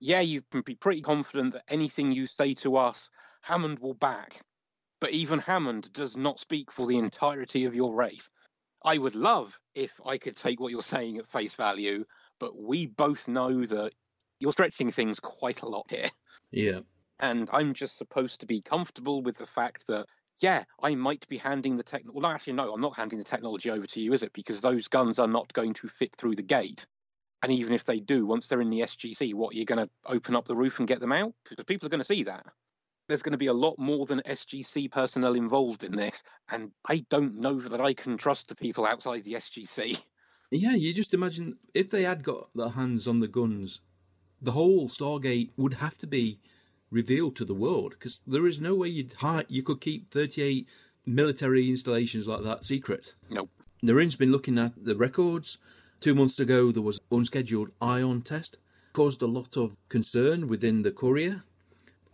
Yeah, 0.00 0.20
you 0.20 0.42
can 0.50 0.62
be 0.62 0.74
pretty 0.74 1.00
confident 1.00 1.52
that 1.52 1.64
anything 1.68 2.12
you 2.12 2.26
say 2.26 2.54
to 2.54 2.76
us, 2.76 3.10
Hammond 3.42 3.78
will 3.78 3.94
back, 3.94 4.40
but 5.04 5.12
even 5.12 5.38
Hammond 5.38 5.92
does 5.92 6.16
not 6.16 6.40
speak 6.40 6.72
for 6.72 6.86
the 6.86 6.96
entirety 6.96 7.66
of 7.66 7.74
your 7.74 7.94
race. 7.94 8.30
I 8.82 8.96
would 8.96 9.14
love 9.14 9.60
if 9.74 10.00
I 10.02 10.16
could 10.16 10.34
take 10.34 10.58
what 10.58 10.72
you're 10.72 10.80
saying 10.80 11.18
at 11.18 11.26
face 11.26 11.52
value, 11.52 12.06
but 12.40 12.56
we 12.56 12.86
both 12.86 13.28
know 13.28 13.66
that." 13.66 13.92
You're 14.40 14.52
stretching 14.52 14.90
things 14.90 15.20
quite 15.20 15.60
a 15.60 15.68
lot 15.68 15.90
here 15.90 16.08
Yeah, 16.50 16.80
and 17.20 17.50
I'm 17.52 17.74
just 17.74 17.98
supposed 17.98 18.40
to 18.40 18.46
be 18.46 18.62
comfortable 18.62 19.20
with 19.20 19.36
the 19.36 19.44
fact 19.44 19.88
that 19.88 20.06
yeah, 20.40 20.64
I 20.82 20.94
might 20.94 21.28
be 21.28 21.36
handing 21.36 21.76
the 21.76 21.82
tech. 21.82 22.04
Well, 22.06 22.24
actually, 22.24 22.54
no, 22.54 22.72
I'm 22.72 22.80
not 22.80 22.96
handing 22.96 23.18
the 23.18 23.26
technology 23.26 23.70
over 23.70 23.86
to 23.86 24.00
you, 24.00 24.14
is 24.14 24.22
it? 24.22 24.32
Because 24.32 24.62
those 24.62 24.88
guns 24.88 25.18
are 25.18 25.28
not 25.28 25.52
going 25.52 25.74
to 25.74 25.88
fit 25.88 26.16
through 26.16 26.36
the 26.36 26.42
gate. 26.42 26.86
And 27.42 27.52
even 27.52 27.74
if 27.74 27.84
they 27.84 28.00
do, 28.00 28.24
once 28.24 28.48
they're 28.48 28.62
in 28.62 28.70
the 28.70 28.80
SGC, 28.80 29.34
what 29.34 29.52
are 29.52 29.56
you're 29.58 29.66
going 29.66 29.86
to 29.86 29.90
open 30.06 30.34
up 30.34 30.46
the 30.46 30.56
roof 30.56 30.78
and 30.78 30.88
get 30.88 30.98
them 30.98 31.12
out? 31.12 31.34
Because 31.46 31.66
people 31.66 31.86
are 31.86 31.90
going 31.90 32.00
to 32.00 32.04
see 32.04 32.22
that. 32.22 32.46
There's 33.08 33.22
going 33.22 33.32
to 33.32 33.38
be 33.38 33.46
a 33.46 33.52
lot 33.52 33.78
more 33.78 34.06
than 34.06 34.20
SGC 34.20 34.90
personnel 34.90 35.34
involved 35.34 35.84
in 35.84 35.92
this, 35.92 36.22
and 36.50 36.70
I 36.88 37.04
don't 37.10 37.36
know 37.36 37.60
that 37.60 37.80
I 37.80 37.92
can 37.92 38.16
trust 38.16 38.48
the 38.48 38.56
people 38.56 38.86
outside 38.86 39.24
the 39.24 39.34
SGC. 39.34 40.00
yeah. 40.50 40.74
You 40.74 40.94
just 40.94 41.14
imagine 41.14 41.56
if 41.74 41.90
they 41.90 42.02
had 42.02 42.24
got 42.24 42.48
their 42.54 42.70
hands 42.70 43.06
on 43.06 43.20
the 43.20 43.28
guns, 43.28 43.80
the 44.40 44.52
whole 44.52 44.88
Stargate 44.88 45.50
would 45.56 45.74
have 45.74 45.98
to 45.98 46.06
be 46.06 46.38
revealed 46.90 47.36
to 47.36 47.44
the 47.44 47.54
world 47.54 47.90
because 47.98 48.20
there 48.26 48.46
is 48.46 48.60
no 48.60 48.74
way 48.74 48.88
you'd 48.88 49.14
hide, 49.14 49.46
you 49.48 49.62
could 49.62 49.80
keep 49.80 50.10
38 50.10 50.66
military 51.04 51.68
installations 51.68 52.26
like 52.26 52.42
that 52.42 52.64
secret. 52.64 53.14
Nope. 53.28 53.50
Narim's 53.82 54.16
been 54.16 54.32
looking 54.32 54.58
at 54.58 54.72
the 54.82 54.96
records. 54.96 55.58
Two 56.00 56.14
months 56.14 56.38
ago, 56.38 56.72
there 56.72 56.82
was 56.82 57.00
unscheduled 57.10 57.70
ion 57.80 58.22
test, 58.22 58.56
caused 58.92 59.22
a 59.22 59.26
lot 59.26 59.56
of 59.56 59.76
concern 59.88 60.48
within 60.48 60.82
the 60.82 60.90
Curia. 60.90 61.44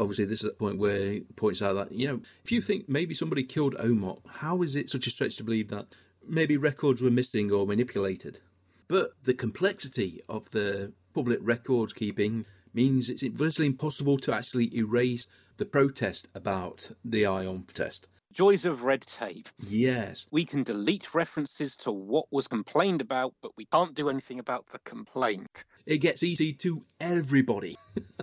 Obviously, 0.01 0.25
this 0.25 0.43
is 0.43 0.49
the 0.49 0.57
point 0.57 0.79
where 0.79 1.13
he 1.13 1.21
points 1.37 1.61
out 1.61 1.75
that 1.75 1.93
you 1.93 2.09
know, 2.09 2.21
if 2.43 2.51
you 2.51 2.63
think 2.63 2.89
maybe 2.89 3.15
somebody 3.15 3.45
killed 3.45 3.75
Omoc, 3.75 4.21
how 4.27 4.63
is 4.63 4.75
it 4.75 4.89
such 4.89 5.07
a 5.07 5.11
stretch 5.11 5.37
to 5.37 5.45
believe 5.45 5.69
that 5.69 5.87
maybe 6.27 6.57
records 6.57 7.03
were 7.03 7.11
missing 7.11 7.53
or 7.53 7.67
manipulated? 7.67 8.41
But 8.89 9.13
the 9.23 9.35
complexity 9.35 10.23
of 10.29 10.51
the 10.51 10.93
public 11.15 11.39
record 11.43 11.95
keeping 11.95 12.47
means 12.73 13.11
it's 13.11 13.23
virtually 13.23 13.67
impossible 13.67 14.17
to 14.19 14.33
actually 14.33 14.75
erase 14.75 15.27
the 15.59 15.67
protest 15.67 16.29
about 16.35 16.91
the 17.05 17.27
ion 17.27 17.67
test. 17.75 18.07
Joys 18.33 18.65
of 18.65 18.85
red 18.85 19.03
tape. 19.03 19.49
Yes, 19.69 20.27
We 20.31 20.45
can 20.45 20.63
delete 20.63 21.15
references 21.15 21.77
to 21.79 21.91
what 21.91 22.27
was 22.31 22.47
complained 22.47 23.01
about, 23.01 23.35
but 23.43 23.51
we 23.57 23.65
can't 23.65 23.95
do 23.95 24.09
anything 24.09 24.39
about 24.39 24.67
the 24.73 24.79
complaint. 24.79 25.65
it 25.85 25.99
gets 25.99 26.23
easy 26.23 26.53
to 26.55 26.85
everybody. 27.01 27.77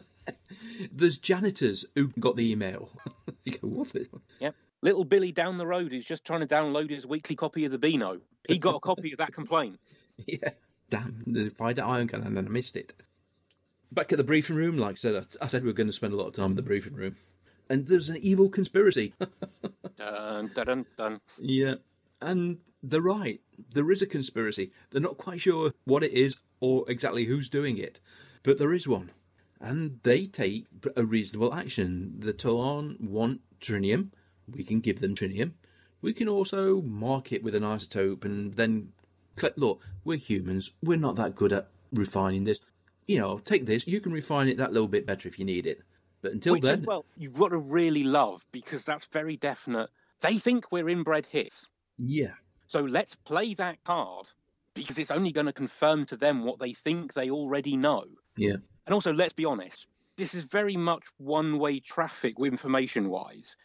There's 0.92 1.18
janitors 1.18 1.86
who 1.96 2.10
got 2.20 2.36
the 2.36 2.52
email. 2.52 2.90
you 3.46 3.54
go, 3.58 3.68
what? 3.68 3.94
Little 4.84 5.06
Billy 5.06 5.32
down 5.32 5.58
the 5.58 5.66
road 5.66 5.92
who's 5.92 6.06
just 6.06 6.24
trying 6.24 6.42
to 6.42 6.48
download 6.48 6.90
his 6.90 7.06
weekly 7.06 7.36
copy 7.36 7.66
of 7.66 7.72
the 7.72 7.80
Beano. 7.80 8.22
He 8.48 8.60
got 8.60 8.76
a 8.76 8.80
copy 8.80 9.12
of 9.12 9.18
that 9.20 9.34
complaint. 9.34 9.80
Yeah, 10.26 10.50
damn, 10.90 11.22
the 11.28 11.50
find 11.52 11.80
ion 11.80 12.08
can 12.08 12.24
and 12.24 12.36
then 12.36 12.48
I 12.48 12.50
missed 12.50 12.76
it. 12.76 12.96
Back 13.92 14.12
at 14.12 14.18
the 14.18 14.24
briefing 14.24 14.56
room, 14.56 14.76
like 14.80 14.94
I 14.94 14.96
said, 14.96 15.16
I- 15.16 15.46
I 15.46 15.48
said 15.48 15.62
we 15.62 15.68
were 15.70 15.74
going 15.74 15.86
to 15.86 15.94
spend 15.94 16.12
a 16.12 16.16
lot 16.16 16.26
of 16.26 16.34
time 16.34 16.50
in 16.52 16.56
the 16.56 16.64
briefing 16.64 16.96
room. 16.96 17.18
And 17.70 17.86
there's 17.86 18.10
an 18.10 18.18
evil 18.18 18.50
conspiracy. 18.50 19.14
Dun, 19.98 20.50
dun, 20.56 20.86
dun. 20.96 21.20
Yeah, 21.40 21.76
and 22.20 22.58
they're 22.82 23.00
right. 23.02 23.40
There 23.74 23.92
is 23.92 24.02
a 24.02 24.08
conspiracy. 24.08 24.72
They're 24.90 25.02
not 25.02 25.18
quite 25.20 25.42
sure 25.42 25.72
what 25.86 26.04
it 26.04 26.14
is 26.14 26.36
or 26.62 26.90
exactly 26.90 27.26
who's 27.26 27.48
doing 27.50 27.78
it. 27.78 28.00
But 28.42 28.58
there 28.58 28.74
is 28.74 28.88
one. 28.88 29.12
And 29.60 30.00
they 30.04 30.26
take 30.26 30.68
a 30.96 31.04
reasonable 31.04 31.54
action. 31.54 32.16
The 32.20 32.34
Tollan 32.34 33.00
want 33.02 33.42
trinium. 33.60 34.10
We 34.50 34.64
can 34.64 34.80
give 34.80 35.02
them 35.02 35.16
trinium. 35.16 35.54
We 36.02 36.14
can 36.14 36.30
also 36.30 36.82
mark 36.82 37.32
it 37.32 37.44
with 37.44 37.56
an 37.56 37.64
isotope 37.64 38.24
and 38.24 38.54
then 38.56 38.94
look, 39.56 39.82
we're 40.04 40.18
humans. 40.18 40.72
We're 40.84 40.98
not 40.98 41.16
that 41.16 41.36
good 41.36 41.54
at 41.54 41.68
refining 41.94 42.44
this. 42.44 42.60
You 43.08 43.20
know, 43.20 43.40
take 43.40 43.66
this. 43.66 43.88
You 43.88 44.02
can 44.02 44.12
refine 44.12 44.48
it 44.48 44.58
that 44.58 44.74
little 44.74 44.88
bit 44.88 45.06
better 45.06 45.28
if 45.28 45.40
you 45.40 45.46
need 45.46 45.66
it. 45.66 45.82
But 46.22 46.34
until 46.34 46.54
Which 46.54 46.64
then, 46.64 46.80
as 46.80 46.86
well, 46.86 47.06
you've 47.18 47.38
got 47.38 47.50
to 47.50 47.58
really 47.58 48.04
love 48.04 48.46
because 48.52 48.84
that's 48.84 49.06
very 49.06 49.38
definite. 49.38 49.90
They 50.22 50.36
think 50.36 50.72
we're 50.72 50.90
inbred 50.90 51.26
hits. 51.26 51.68
yeah, 52.00 52.34
So 52.68 52.82
let's 52.82 53.16
play 53.16 53.54
that 53.56 53.84
card 53.84 54.28
because 54.74 54.98
it's 55.00 55.12
only 55.12 55.32
going 55.32 55.46
to 55.46 55.54
confirm 55.54 56.06
to 56.08 56.18
them 56.18 56.44
what 56.44 56.60
they 56.60 56.74
think 56.74 57.14
they 57.14 57.30
already 57.30 57.78
know. 57.78 58.06
yeah, 58.36 58.58
And 58.88 58.94
also, 58.94 59.12
let's 59.12 59.34
be 59.34 59.44
honest, 59.44 59.86
this 60.16 60.34
is 60.34 60.46
very 60.46 60.78
much 60.78 61.04
one 61.18 61.60
way 61.60 61.82
traffic 61.82 62.36
information 62.40 63.10
wise. 63.10 63.58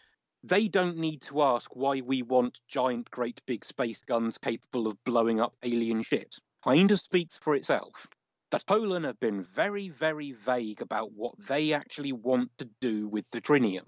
They 0.42 0.66
don't 0.66 0.98
need 0.98 1.22
to 1.22 1.42
ask 1.42 1.76
why 1.76 2.00
we 2.00 2.22
want 2.22 2.60
giant, 2.66 3.08
great 3.08 3.40
big 3.46 3.64
space 3.64 4.00
guns 4.00 4.36
capable 4.36 4.88
of 4.88 5.02
blowing 5.04 5.40
up 5.40 5.54
alien 5.62 6.02
ships. 6.02 6.40
Kind 6.64 6.90
of 6.90 7.00
speaks 7.00 7.38
for 7.38 7.54
itself. 7.54 8.08
The 8.50 8.58
Tollan 8.58 9.04
have 9.04 9.20
been 9.20 9.42
very, 9.42 9.90
very 9.90 10.32
vague 10.32 10.82
about 10.82 11.12
what 11.12 11.38
they 11.38 11.72
actually 11.72 12.12
want 12.12 12.50
to 12.58 12.68
do 12.80 13.06
with 13.06 13.30
the 13.30 13.40
trinium. 13.40 13.86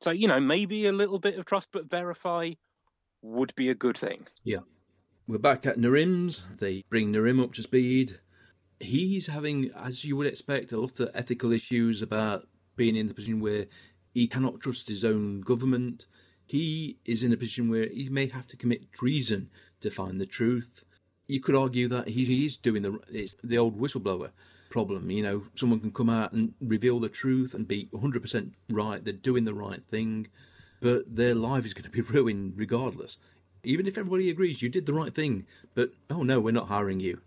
So, 0.00 0.12
you 0.12 0.28
know, 0.28 0.40
maybe 0.40 0.86
a 0.86 0.92
little 0.92 1.18
bit 1.18 1.38
of 1.38 1.44
trust 1.44 1.68
but 1.72 1.90
verify 1.90 2.52
would 3.20 3.54
be 3.54 3.68
a 3.68 3.74
good 3.74 3.98
thing. 3.98 4.26
Yeah. 4.44 4.60
We're 5.28 5.38
back 5.38 5.66
at 5.66 5.76
Narim's. 5.76 6.42
They 6.58 6.84
bring 6.88 7.12
Narim 7.12 7.42
up 7.44 7.52
to 7.54 7.62
speed. 7.62 8.18
He's 8.80 9.26
having, 9.26 9.70
as 9.76 10.04
you 10.04 10.16
would 10.16 10.26
expect, 10.26 10.72
a 10.72 10.80
lot 10.80 10.98
of 11.00 11.10
ethical 11.14 11.52
issues 11.52 12.00
about 12.00 12.48
being 12.76 12.96
in 12.96 13.08
the 13.08 13.14
position 13.14 13.40
where 13.40 13.66
he 14.12 14.26
cannot 14.26 14.60
trust 14.60 14.88
his 14.88 15.04
own 15.04 15.42
government. 15.42 16.06
He 16.46 16.98
is 17.04 17.22
in 17.22 17.32
a 17.32 17.36
position 17.36 17.68
where 17.68 17.88
he 17.88 18.08
may 18.08 18.26
have 18.26 18.46
to 18.48 18.56
commit 18.56 18.92
treason 18.92 19.50
to 19.82 19.90
find 19.90 20.20
the 20.20 20.26
truth. 20.26 20.82
You 21.26 21.40
could 21.40 21.54
argue 21.54 21.88
that 21.88 22.08
he, 22.08 22.44
is 22.44 22.56
doing 22.56 22.82
the 22.82 22.98
it's 23.08 23.36
the 23.44 23.58
old 23.58 23.78
whistleblower 23.78 24.30
problem. 24.70 25.10
You 25.10 25.22
know, 25.22 25.42
someone 25.54 25.80
can 25.80 25.92
come 25.92 26.10
out 26.10 26.32
and 26.32 26.54
reveal 26.60 26.98
the 26.98 27.08
truth 27.08 27.54
and 27.54 27.68
be 27.68 27.88
100% 27.92 28.52
right. 28.70 29.04
They're 29.04 29.12
doing 29.12 29.44
the 29.44 29.54
right 29.54 29.84
thing, 29.84 30.28
but 30.80 31.14
their 31.14 31.34
life 31.34 31.66
is 31.66 31.74
going 31.74 31.84
to 31.84 31.90
be 31.90 32.00
ruined 32.14 32.54
regardless. 32.56 33.18
Even 33.62 33.86
if 33.86 33.98
everybody 33.98 34.30
agrees 34.30 34.62
you 34.62 34.70
did 34.70 34.86
the 34.86 34.94
right 34.94 35.14
thing, 35.14 35.46
but 35.74 35.90
oh 36.08 36.22
no, 36.22 36.40
we're 36.40 36.50
not 36.50 36.68
hiring 36.68 36.98
you. 36.98 37.20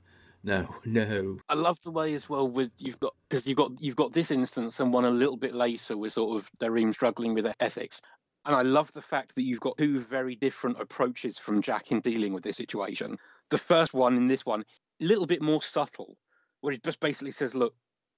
No, 0.44 0.68
no. 0.86 1.40
I 1.48 1.54
love 1.54 1.82
the 1.82 1.92
way 1.92 2.14
as 2.14 2.30
well 2.30 2.48
with 2.48 2.74
you've 2.80 3.00
got 3.00 3.14
because 3.30 3.48
you've 3.48 3.58
got 3.58 3.72
you've 3.80 3.96
got 3.96 4.14
this 4.14 4.32
instance 4.32 4.80
and 4.80 4.94
one 4.94 5.06
a 5.06 5.12
little 5.12 5.38
bit 5.38 5.54
later 5.54 5.98
with 5.98 6.14
sort 6.14 6.38
of 6.38 6.50
they're 6.60 6.94
struggling 6.94 7.34
with 7.34 7.46
their 7.46 7.56
ethics. 7.60 8.02
And 8.46 8.56
I 8.56 8.62
love 8.64 8.92
the 8.92 9.02
fact 9.02 9.36
that 9.36 9.44
you've 9.44 9.62
got 9.62 9.78
two 9.78 10.00
very 10.00 10.36
different 10.36 10.82
approaches 10.82 11.40
from 11.40 11.62
Jack 11.62 11.92
in 11.92 12.02
dealing 12.02 12.34
with 12.34 12.44
this 12.44 12.58
situation. 12.58 13.18
The 13.50 13.58
first 13.58 13.94
one 13.94 14.18
in 14.18 14.28
this 14.28 14.46
one, 14.46 14.66
a 15.02 15.06
little 15.06 15.26
bit 15.26 15.42
more 15.42 15.62
subtle, 15.62 16.18
where 16.60 16.74
it 16.74 16.84
just 16.84 17.00
basically 17.00 17.32
says, 17.32 17.56
Look, 17.56 17.74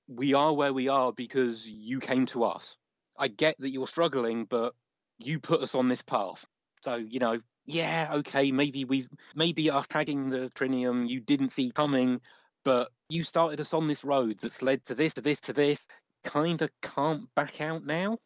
we 0.07 0.33
are 0.33 0.51
where 0.51 0.73
we 0.73 0.87
are 0.87 1.13
because 1.13 1.67
you 1.69 1.99
came 1.99 2.25
to 2.27 2.43
us. 2.45 2.75
I 3.19 3.27
get 3.27 3.55
that 3.59 3.69
you're 3.69 3.87
struggling, 3.87 4.45
but 4.45 4.73
you 5.19 5.39
put 5.39 5.61
us 5.61 5.75
on 5.75 5.89
this 5.89 6.01
path. 6.01 6.45
So, 6.83 6.95
you 6.95 7.19
know, 7.19 7.39
yeah, 7.65 8.09
okay, 8.15 8.51
maybe 8.51 8.85
we've 8.85 9.07
maybe 9.35 9.69
us 9.69 9.87
tagging 9.87 10.29
the 10.29 10.49
trinium 10.55 11.07
you 11.07 11.19
didn't 11.19 11.49
see 11.49 11.71
coming, 11.71 12.21
but 12.63 12.89
you 13.09 13.23
started 13.23 13.59
us 13.61 13.73
on 13.73 13.87
this 13.87 14.03
road 14.03 14.37
that's 14.41 14.61
led 14.61 14.83
to 14.85 14.95
this, 14.95 15.15
to 15.15 15.21
this, 15.21 15.41
to 15.41 15.53
this. 15.53 15.85
Kinda 16.25 16.69
can't 16.81 17.33
back 17.35 17.61
out 17.61 17.85
now. 17.85 18.17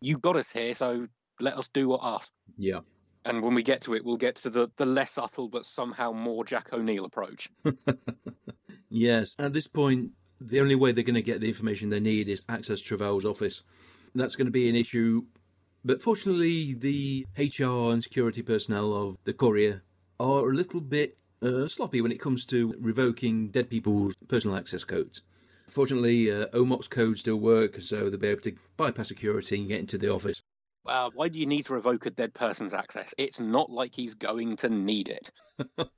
You 0.00 0.18
got 0.18 0.36
us 0.36 0.50
here, 0.50 0.74
so 0.74 1.06
let 1.40 1.58
us 1.58 1.68
do 1.68 1.88
what 1.88 2.02
us. 2.02 2.30
Yeah. 2.56 2.80
And 3.24 3.42
when 3.42 3.54
we 3.54 3.62
get 3.62 3.82
to 3.82 3.94
it, 3.94 4.04
we'll 4.04 4.16
get 4.16 4.36
to 4.36 4.50
the, 4.50 4.68
the 4.76 4.86
less 4.86 5.12
subtle 5.12 5.48
but 5.48 5.64
somehow 5.64 6.12
more 6.12 6.44
Jack 6.44 6.72
O'Neill 6.72 7.04
approach. 7.04 7.50
Yes. 8.92 9.34
At 9.38 9.54
this 9.54 9.66
point, 9.66 10.10
the 10.38 10.60
only 10.60 10.74
way 10.74 10.92
they're 10.92 11.02
going 11.02 11.14
to 11.14 11.22
get 11.22 11.40
the 11.40 11.48
information 11.48 11.88
they 11.88 11.98
need 11.98 12.28
is 12.28 12.42
access 12.48 12.80
Travell's 12.80 13.24
office. 13.24 13.62
That's 14.14 14.36
going 14.36 14.46
to 14.46 14.52
be 14.52 14.68
an 14.68 14.76
issue. 14.76 15.22
But 15.84 16.00
fortunately, 16.00 16.74
the 16.74 17.26
HR 17.36 17.92
and 17.92 18.02
security 18.02 18.42
personnel 18.42 18.94
of 18.94 19.16
the 19.24 19.32
Curia 19.32 19.82
are 20.20 20.48
a 20.48 20.54
little 20.54 20.80
bit 20.80 21.18
uh, 21.42 21.66
sloppy 21.66 22.00
when 22.00 22.12
it 22.12 22.20
comes 22.20 22.44
to 22.46 22.74
revoking 22.78 23.48
dead 23.48 23.68
people's 23.68 24.14
personal 24.28 24.56
access 24.56 24.84
codes. 24.84 25.22
Fortunately, 25.68 26.30
uh, 26.30 26.46
Omoc's 26.48 26.86
codes 26.86 27.20
still 27.20 27.36
work, 27.36 27.80
so 27.80 28.08
they'll 28.08 28.18
be 28.18 28.28
able 28.28 28.42
to 28.42 28.54
bypass 28.76 29.08
security 29.08 29.56
and 29.56 29.68
get 29.68 29.80
into 29.80 29.98
the 29.98 30.12
office. 30.12 30.42
Well, 30.84 31.10
why 31.14 31.28
do 31.28 31.40
you 31.40 31.46
need 31.46 31.64
to 31.66 31.74
revoke 31.74 32.06
a 32.06 32.10
dead 32.10 32.34
person's 32.34 32.74
access? 32.74 33.14
It's 33.18 33.40
not 33.40 33.70
like 33.70 33.94
he's 33.94 34.14
going 34.14 34.56
to 34.56 34.68
need 34.68 35.08
it. 35.08 35.32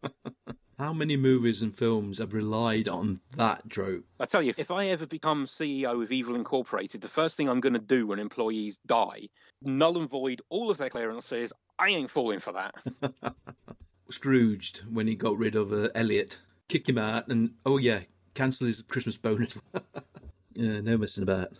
How 0.78 0.92
many 0.92 1.16
movies 1.16 1.62
and 1.62 1.76
films 1.76 2.18
have 2.18 2.32
relied 2.32 2.88
on 2.88 3.20
that 3.36 3.70
trope? 3.70 4.04
I 4.18 4.24
tell 4.24 4.42
you, 4.42 4.52
if 4.56 4.72
I 4.72 4.86
ever 4.86 5.06
become 5.06 5.46
CEO 5.46 6.02
of 6.02 6.10
Evil 6.10 6.34
Incorporated, 6.34 7.00
the 7.00 7.08
first 7.08 7.36
thing 7.36 7.48
I'm 7.48 7.60
going 7.60 7.74
to 7.74 7.78
do 7.78 8.08
when 8.08 8.18
employees 8.18 8.78
die, 8.84 9.28
null 9.62 9.98
and 9.98 10.10
void 10.10 10.42
all 10.48 10.72
of 10.72 10.78
their 10.78 10.90
clearances. 10.90 11.52
I 11.78 11.88
ain't 11.90 12.10
falling 12.10 12.40
for 12.40 12.52
that. 12.54 12.74
Scrooged 14.10 14.82
when 14.90 15.06
he 15.06 15.14
got 15.14 15.38
rid 15.38 15.54
of 15.54 15.72
uh, 15.72 15.90
Elliot, 15.94 16.38
kick 16.68 16.88
him 16.88 16.98
out, 16.98 17.28
and 17.28 17.52
oh 17.64 17.78
yeah, 17.78 18.00
cancel 18.34 18.66
his 18.66 18.82
Christmas 18.82 19.16
bonus. 19.16 19.54
yeah, 20.54 20.80
no 20.80 20.98
messing 20.98 21.22
about. 21.22 21.52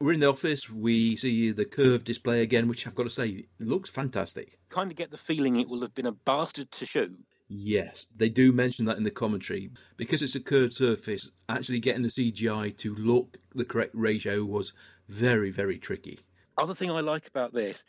We're 0.00 0.14
in 0.14 0.20
the 0.20 0.28
office. 0.28 0.68
We 0.68 1.16
see 1.16 1.52
the 1.52 1.64
curved 1.64 2.04
display 2.04 2.42
again, 2.42 2.66
which 2.66 2.86
I've 2.86 2.96
got 2.96 3.04
to 3.04 3.10
say 3.10 3.46
looks 3.60 3.88
fantastic. 3.88 4.58
kind 4.68 4.90
of 4.90 4.96
get 4.96 5.12
the 5.12 5.16
feeling 5.16 5.56
it 5.56 5.68
will 5.68 5.82
have 5.82 5.94
been 5.94 6.06
a 6.06 6.12
bastard 6.12 6.72
to 6.72 6.86
shoot. 6.86 7.16
Yes, 7.48 8.06
they 8.14 8.28
do 8.28 8.50
mention 8.50 8.86
that 8.86 8.96
in 8.96 9.04
the 9.04 9.10
commentary 9.10 9.70
because 9.96 10.20
it's 10.20 10.34
a 10.34 10.40
curved 10.40 10.72
surface. 10.72 11.30
Actually, 11.48 11.78
getting 11.78 12.02
the 12.02 12.08
CGI 12.08 12.76
to 12.78 12.94
look 12.94 13.38
the 13.54 13.64
correct 13.64 13.92
ratio 13.94 14.44
was 14.44 14.72
very, 15.08 15.50
very 15.50 15.78
tricky. 15.78 16.18
Other 16.58 16.74
thing 16.74 16.90
I 16.90 17.00
like 17.00 17.28
about 17.28 17.52
this 17.52 17.84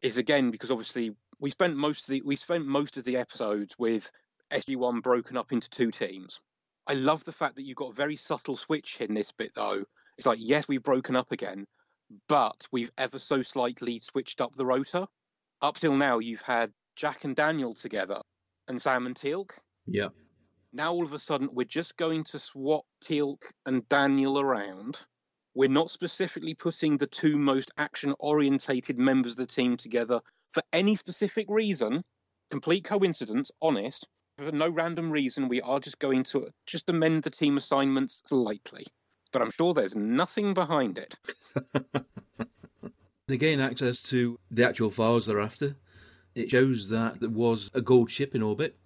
is 0.00 0.16
again 0.16 0.50
because 0.50 0.70
obviously 0.70 1.14
we 1.38 1.50
spent 1.50 1.76
most 1.76 2.08
of 2.08 2.12
the 2.12 2.22
we 2.22 2.36
spent 2.36 2.66
most 2.66 2.96
of 2.96 3.04
the 3.04 3.18
episodes 3.18 3.78
with 3.78 4.10
SG1 4.50 5.02
broken 5.02 5.36
up 5.36 5.52
into 5.52 5.68
two 5.68 5.90
teams. 5.90 6.40
I 6.86 6.94
love 6.94 7.24
the 7.24 7.32
fact 7.32 7.56
that 7.56 7.62
you've 7.62 7.76
got 7.76 7.90
a 7.90 7.94
very 7.94 8.16
subtle 8.16 8.56
switch 8.56 9.00
in 9.00 9.12
this 9.12 9.32
bit 9.32 9.54
though. 9.54 9.84
It's 10.16 10.26
like 10.26 10.38
yes, 10.40 10.68
we've 10.68 10.82
broken 10.82 11.16
up 11.16 11.32
again, 11.32 11.66
but 12.28 12.66
we've 12.72 12.90
ever 12.96 13.18
so 13.18 13.42
slightly 13.42 13.98
switched 13.98 14.40
up 14.40 14.54
the 14.54 14.66
rotor. 14.66 15.06
Up 15.60 15.76
till 15.76 15.96
now, 15.96 16.18
you've 16.18 16.42
had 16.42 16.72
Jack 16.96 17.24
and 17.24 17.36
Daniel 17.36 17.74
together, 17.74 18.20
and 18.72 18.82
Sam 18.82 19.06
and 19.06 19.14
Teal'c. 19.14 19.50
Yeah, 19.86 20.08
Now 20.72 20.92
all 20.92 21.04
of 21.04 21.12
a 21.12 21.18
sudden, 21.18 21.50
we're 21.52 21.64
just 21.64 21.96
going 21.96 22.24
to 22.24 22.38
swap 22.38 22.84
Teal'c 23.04 23.42
and 23.64 23.88
Daniel 23.88 24.40
around. 24.40 24.98
We're 25.54 25.68
not 25.68 25.90
specifically 25.90 26.54
putting 26.54 26.96
the 26.96 27.06
two 27.06 27.36
most 27.36 27.70
action 27.76 28.14
orientated 28.18 28.98
members 28.98 29.32
of 29.32 29.38
the 29.38 29.46
team 29.46 29.76
together 29.76 30.20
for 30.50 30.62
any 30.72 30.96
specific 30.96 31.46
reason. 31.48 32.02
Complete 32.50 32.84
coincidence, 32.84 33.50
honest. 33.60 34.08
For 34.38 34.50
no 34.50 34.68
random 34.68 35.10
reason, 35.10 35.48
we 35.48 35.60
are 35.60 35.78
just 35.78 35.98
going 35.98 36.24
to 36.24 36.48
just 36.66 36.88
amend 36.88 37.22
the 37.22 37.30
team 37.30 37.58
assignments 37.58 38.22
slightly. 38.24 38.86
But 39.32 39.42
I'm 39.42 39.50
sure 39.50 39.74
there's 39.74 39.94
nothing 39.94 40.54
behind 40.54 40.98
it. 40.98 41.18
they 43.28 43.36
gain 43.36 43.60
access 43.60 44.00
to 44.02 44.38
the 44.50 44.66
actual 44.66 44.90
files 44.90 45.26
they're 45.26 45.40
after. 45.40 45.76
It 46.34 46.50
shows 46.50 46.88
that 46.88 47.20
there 47.20 47.28
was 47.28 47.70
a 47.74 47.80
Goa'uld 47.80 48.08
ship 48.08 48.34
in 48.34 48.42
orbit. 48.42 48.76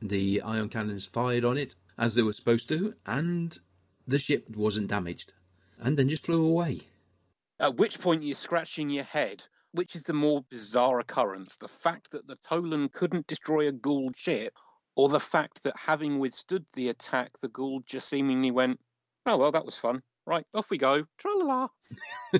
The 0.00 0.42
ion 0.42 0.68
cannons 0.68 1.06
fired 1.06 1.44
on 1.44 1.56
it 1.56 1.74
as 1.98 2.14
they 2.14 2.22
were 2.22 2.32
supposed 2.32 2.68
to, 2.68 2.94
and 3.06 3.58
the 4.06 4.18
ship 4.18 4.48
wasn't 4.56 4.88
damaged, 4.88 5.32
and 5.80 5.96
then 5.96 6.08
just 6.08 6.26
flew 6.26 6.44
away. 6.44 6.82
At 7.60 7.76
which 7.76 8.00
point 8.00 8.22
you're 8.22 8.34
scratching 8.34 8.90
your 8.90 9.04
head. 9.04 9.44
Which 9.74 9.96
is 9.96 10.02
the 10.02 10.12
more 10.12 10.44
bizarre 10.50 11.00
occurrence? 11.00 11.56
The 11.56 11.68
fact 11.68 12.10
that 12.10 12.26
the 12.26 12.36
Tollan 12.46 12.92
couldn't 12.92 13.26
destroy 13.26 13.68
a 13.68 13.72
Goa'uld 13.72 14.16
ship, 14.16 14.54
or 14.96 15.08
the 15.08 15.20
fact 15.20 15.62
that 15.62 15.74
having 15.78 16.18
withstood 16.18 16.66
the 16.74 16.90
attack, 16.90 17.38
the 17.40 17.48
Goa'uld 17.48 17.86
just 17.86 18.08
seemingly 18.08 18.50
went, 18.50 18.80
oh, 19.24 19.38
well, 19.38 19.52
that 19.52 19.64
was 19.64 19.76
fun. 19.76 20.02
Right, 20.26 20.46
off 20.54 20.70
we 20.70 20.78
go. 20.78 21.04
Tra 21.18 21.30
la 21.34 21.44
la. 21.44 21.68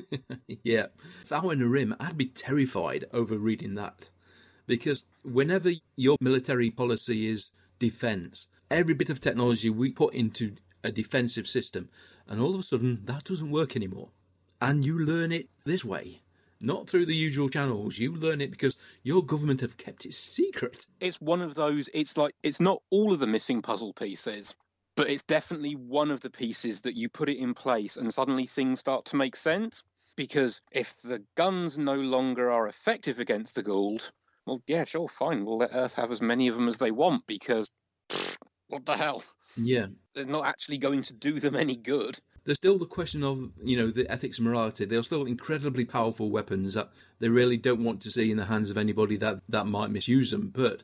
yeah. 0.62 0.86
If 1.22 1.32
I 1.32 1.40
were 1.40 1.56
Narim, 1.56 1.96
I'd 1.98 2.18
be 2.18 2.26
terrified 2.26 3.06
over 3.12 3.36
reading 3.36 3.74
that. 3.74 4.10
Because 4.72 5.02
whenever 5.22 5.70
your 5.96 6.16
military 6.18 6.70
policy 6.70 7.28
is 7.28 7.50
defense, 7.78 8.46
every 8.70 8.94
bit 8.94 9.10
of 9.10 9.20
technology 9.20 9.68
we 9.68 9.92
put 9.92 10.14
into 10.14 10.54
a 10.82 10.90
defensive 10.90 11.46
system, 11.46 11.90
and 12.26 12.40
all 12.40 12.54
of 12.54 12.60
a 12.60 12.62
sudden 12.62 13.02
that 13.04 13.24
doesn't 13.24 13.50
work 13.50 13.76
anymore. 13.76 14.08
And 14.62 14.82
you 14.82 14.98
learn 14.98 15.30
it 15.30 15.50
this 15.66 15.84
way. 15.84 16.22
Not 16.58 16.88
through 16.88 17.04
the 17.04 17.14
usual 17.14 17.50
channels. 17.50 17.98
You 17.98 18.14
learn 18.14 18.40
it 18.40 18.50
because 18.50 18.78
your 19.02 19.22
government 19.22 19.60
have 19.60 19.76
kept 19.76 20.06
it 20.06 20.14
secret. 20.14 20.86
It's 21.00 21.20
one 21.20 21.42
of 21.42 21.54
those, 21.54 21.90
it's 21.92 22.16
like, 22.16 22.34
it's 22.42 22.60
not 22.60 22.80
all 22.88 23.12
of 23.12 23.18
the 23.18 23.26
missing 23.26 23.60
puzzle 23.60 23.92
pieces. 23.92 24.54
but 24.96 25.10
it's 25.10 25.24
definitely 25.24 25.74
one 25.74 26.10
of 26.10 26.20
the 26.20 26.30
pieces 26.30 26.82
that 26.82 26.96
you 26.96 27.08
put 27.08 27.28
it 27.28 27.38
in 27.38 27.54
place 27.54 27.96
and 27.96 28.12
suddenly 28.12 28.46
things 28.46 28.80
start 28.80 29.04
to 29.06 29.16
make 29.16 29.36
sense. 29.36 29.82
Because 30.16 30.60
if 30.70 31.00
the 31.02 31.22
guns 31.34 31.78
no 31.78 31.94
longer 31.94 32.50
are 32.50 32.68
effective 32.68 33.18
against 33.18 33.54
the 33.54 33.62
Goa'uld, 33.62 34.10
well, 34.46 34.62
yeah, 34.66 34.84
sure, 34.84 35.08
fine. 35.08 35.44
We'll 35.44 35.58
let 35.58 35.70
Earth 35.72 35.94
have 35.94 36.10
as 36.10 36.20
many 36.20 36.48
of 36.48 36.54
them 36.54 36.68
as 36.68 36.78
they 36.78 36.90
want 36.90 37.26
because 37.26 37.70
pfft, 38.08 38.38
what 38.68 38.86
the 38.86 38.96
hell? 38.96 39.22
Yeah. 39.56 39.86
They're 40.14 40.24
not 40.24 40.46
actually 40.46 40.78
going 40.78 41.02
to 41.02 41.14
do 41.14 41.38
them 41.40 41.56
any 41.56 41.76
good. 41.76 42.18
There's 42.44 42.56
still 42.56 42.78
the 42.78 42.86
question 42.86 43.22
of, 43.22 43.50
you 43.62 43.76
know, 43.76 43.90
the 43.90 44.10
ethics 44.10 44.38
and 44.38 44.46
morality. 44.46 44.84
They're 44.84 45.02
still 45.02 45.26
incredibly 45.26 45.84
powerful 45.84 46.30
weapons 46.30 46.74
that 46.74 46.90
they 47.20 47.28
really 47.28 47.56
don't 47.56 47.84
want 47.84 48.00
to 48.02 48.10
see 48.10 48.30
in 48.30 48.36
the 48.36 48.46
hands 48.46 48.70
of 48.70 48.78
anybody 48.78 49.16
that, 49.18 49.40
that 49.48 49.66
might 49.66 49.90
misuse 49.90 50.30
them. 50.30 50.50
But 50.52 50.82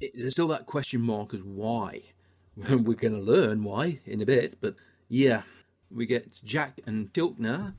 it, 0.00 0.12
there's 0.14 0.34
still 0.34 0.48
that 0.48 0.66
question 0.66 1.00
mark 1.00 1.34
as 1.34 1.42
why. 1.42 2.02
We're 2.56 2.94
going 2.94 3.14
to 3.14 3.20
learn 3.20 3.64
why 3.64 4.00
in 4.04 4.20
a 4.20 4.26
bit. 4.26 4.58
But 4.60 4.76
yeah, 5.08 5.42
we 5.90 6.06
get 6.06 6.28
Jack 6.44 6.80
and 6.86 7.10
now. 7.38 7.72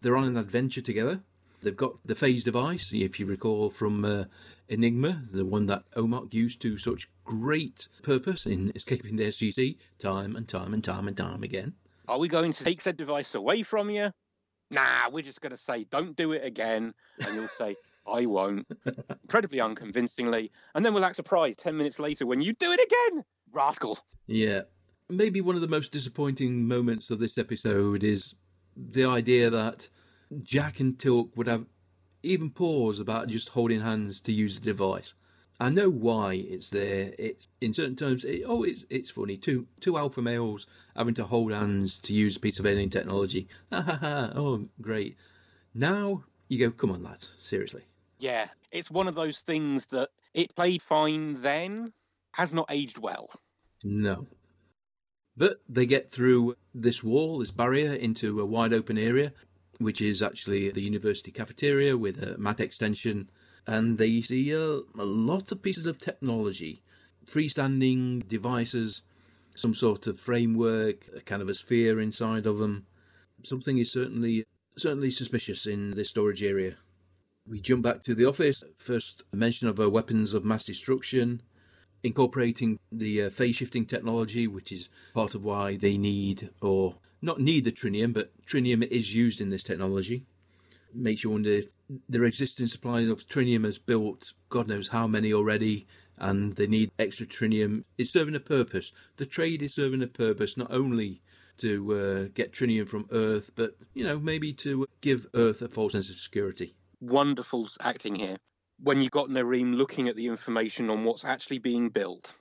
They're 0.00 0.16
on 0.16 0.24
an 0.24 0.36
adventure 0.36 0.82
together. 0.82 1.20
They've 1.62 1.76
got 1.76 1.94
the 2.04 2.14
phase 2.14 2.44
device, 2.44 2.90
if 2.92 3.18
you 3.18 3.26
recall 3.26 3.70
from 3.70 4.04
uh, 4.04 4.24
Enigma, 4.68 5.22
the 5.30 5.44
one 5.44 5.66
that 5.66 5.84
Omoc 5.96 6.32
used 6.32 6.60
to 6.62 6.78
such 6.78 7.08
great 7.24 7.88
purpose 8.02 8.46
in 8.46 8.72
escaping 8.74 9.16
the 9.16 9.24
SGC 9.24 9.76
time 9.98 10.36
and 10.36 10.48
time 10.48 10.72
and 10.72 10.82
time 10.82 11.06
and 11.06 11.16
time 11.16 11.42
again. 11.42 11.74
Are 12.08 12.18
we 12.18 12.28
going 12.28 12.52
to 12.52 12.64
take 12.64 12.80
said 12.80 12.96
device 12.96 13.34
away 13.34 13.62
from 13.62 13.90
you? 13.90 14.10
Nah, 14.70 15.10
we're 15.10 15.22
just 15.22 15.40
going 15.40 15.52
to 15.52 15.56
say, 15.56 15.84
don't 15.84 16.16
do 16.16 16.32
it 16.32 16.44
again. 16.44 16.94
And 17.20 17.34
you'll 17.34 17.48
say, 17.48 17.76
I 18.06 18.26
won't. 18.26 18.66
Incredibly 19.22 19.60
unconvincingly. 19.60 20.50
And 20.74 20.84
then 20.84 20.94
we'll 20.94 21.04
act 21.04 21.16
surprised 21.16 21.60
10 21.60 21.76
minutes 21.76 21.98
later 21.98 22.26
when 22.26 22.40
you 22.40 22.52
do 22.54 22.72
it 22.72 22.80
again. 22.80 23.24
Rascal. 23.52 23.98
Yeah. 24.26 24.62
Maybe 25.08 25.40
one 25.40 25.54
of 25.54 25.60
the 25.60 25.68
most 25.68 25.92
disappointing 25.92 26.66
moments 26.66 27.10
of 27.10 27.18
this 27.18 27.38
episode 27.38 28.02
is 28.02 28.34
the 28.76 29.04
idea 29.04 29.50
that 29.50 29.88
Jack 30.42 30.80
and 30.80 30.96
Teal'c 30.96 31.36
would 31.36 31.46
have 31.46 31.66
even 32.24 32.50
pause 32.50 32.98
about 32.98 33.28
just 33.28 33.50
holding 33.50 33.80
hands 33.80 34.20
to 34.20 34.32
use 34.32 34.58
the 34.58 34.64
device. 34.64 35.14
I 35.60 35.68
know 35.70 35.88
why 35.88 36.34
it's 36.34 36.70
there. 36.70 37.12
It's 37.18 37.46
in 37.60 37.74
certain 37.74 37.96
terms. 37.96 38.24
It, 38.24 38.42
oh, 38.46 38.64
it's 38.64 38.84
it's 38.90 39.10
funny. 39.10 39.36
Two 39.36 39.66
two 39.80 39.96
alpha 39.96 40.20
males 40.20 40.66
having 40.96 41.14
to 41.14 41.24
hold 41.24 41.52
hands 41.52 41.98
to 42.00 42.12
use 42.12 42.36
a 42.36 42.40
piece 42.40 42.58
of 42.58 42.66
alien 42.66 42.90
technology. 42.90 43.48
Ha 43.72 43.80
ha 43.80 43.96
ha! 43.96 44.32
Oh, 44.34 44.68
great. 44.80 45.16
Now 45.72 46.24
you 46.48 46.58
go. 46.58 46.70
Come 46.70 46.90
on, 46.90 47.02
lads. 47.02 47.32
Seriously. 47.40 47.82
Yeah, 48.18 48.48
it's 48.72 48.90
one 48.90 49.08
of 49.08 49.14
those 49.14 49.40
things 49.42 49.86
that 49.86 50.08
it 50.32 50.54
played 50.54 50.82
fine 50.82 51.40
then, 51.40 51.92
has 52.32 52.52
not 52.52 52.66
aged 52.70 52.98
well. 52.98 53.30
No. 53.82 54.26
But 55.36 55.60
they 55.68 55.86
get 55.86 56.10
through 56.10 56.56
this 56.74 57.02
wall, 57.02 57.38
this 57.38 57.50
barrier, 57.50 57.92
into 57.92 58.40
a 58.40 58.44
wide 58.44 58.72
open 58.72 58.98
area, 58.98 59.32
which 59.78 60.00
is 60.00 60.22
actually 60.22 60.70
the 60.70 60.82
university 60.82 61.30
cafeteria 61.30 61.96
with 61.96 62.22
a 62.22 62.38
mat 62.38 62.60
extension. 62.60 63.30
And 63.66 63.98
they 63.98 64.20
see 64.22 64.52
a, 64.52 64.80
a 64.98 65.04
lot 65.04 65.50
of 65.52 65.62
pieces 65.62 65.86
of 65.86 65.98
technology, 65.98 66.82
freestanding 67.26 68.28
devices, 68.28 69.02
some 69.54 69.74
sort 69.74 70.06
of 70.06 70.18
framework, 70.18 71.08
a 71.16 71.20
kind 71.20 71.40
of 71.40 71.48
a 71.48 71.54
sphere 71.54 72.00
inside 72.00 72.46
of 72.46 72.58
them. 72.58 72.86
Something 73.42 73.78
is 73.78 73.92
certainly 73.92 74.44
certainly 74.76 75.10
suspicious 75.10 75.66
in 75.66 75.92
this 75.92 76.10
storage 76.10 76.42
area. 76.42 76.76
We 77.46 77.60
jump 77.60 77.82
back 77.82 78.02
to 78.04 78.14
the 78.14 78.24
office. 78.24 78.64
First 78.76 79.22
mention 79.32 79.68
of 79.68 79.78
weapons 79.78 80.34
of 80.34 80.44
mass 80.44 80.64
destruction, 80.64 81.42
incorporating 82.02 82.78
the 82.90 83.24
uh, 83.24 83.30
phase 83.30 83.56
shifting 83.56 83.86
technology, 83.86 84.46
which 84.46 84.72
is 84.72 84.88
part 85.12 85.34
of 85.34 85.44
why 85.44 85.76
they 85.76 85.96
need 85.96 86.50
or 86.60 86.96
not 87.24 87.40
need 87.40 87.64
the 87.64 87.72
trinium, 87.72 88.12
but 88.12 88.30
trinium 88.46 88.86
is 88.86 89.14
used 89.14 89.40
in 89.40 89.50
this 89.50 89.62
technology. 89.62 90.26
Makes 90.92 91.24
you 91.24 91.30
wonder 91.30 91.50
if 91.50 91.72
their 92.08 92.24
existing 92.24 92.68
supply 92.68 93.00
of 93.00 93.26
trinium 93.26 93.64
has 93.64 93.78
built 93.78 94.32
God 94.48 94.68
knows 94.68 94.88
how 94.88 95.06
many 95.06 95.32
already, 95.32 95.86
and 96.18 96.54
they 96.54 96.66
need 96.66 96.90
extra 96.98 97.26
trinium. 97.26 97.84
It's 97.98 98.12
serving 98.12 98.36
a 98.36 98.40
purpose. 98.40 98.92
The 99.16 99.26
trade 99.26 99.62
is 99.62 99.74
serving 99.74 100.02
a 100.02 100.06
purpose, 100.06 100.56
not 100.56 100.70
only 100.70 101.22
to 101.58 101.94
uh, 101.94 102.28
get 102.34 102.52
trinium 102.52 102.88
from 102.88 103.08
Earth, 103.10 103.50
but 103.54 103.76
you 103.94 104.04
know 104.04 104.18
maybe 104.18 104.52
to 104.52 104.86
give 105.00 105.26
Earth 105.34 105.62
a 105.62 105.68
false 105.68 105.92
sense 105.92 106.10
of 106.10 106.16
security. 106.16 106.74
Wonderful 107.00 107.68
acting 107.80 108.14
here. 108.14 108.36
When 108.80 109.00
you 109.00 109.08
got 109.08 109.28
Narim 109.28 109.74
looking 109.74 110.08
at 110.08 110.16
the 110.16 110.26
information 110.26 110.90
on 110.90 111.04
what's 111.04 111.24
actually 111.24 111.58
being 111.58 111.90
built, 111.90 112.32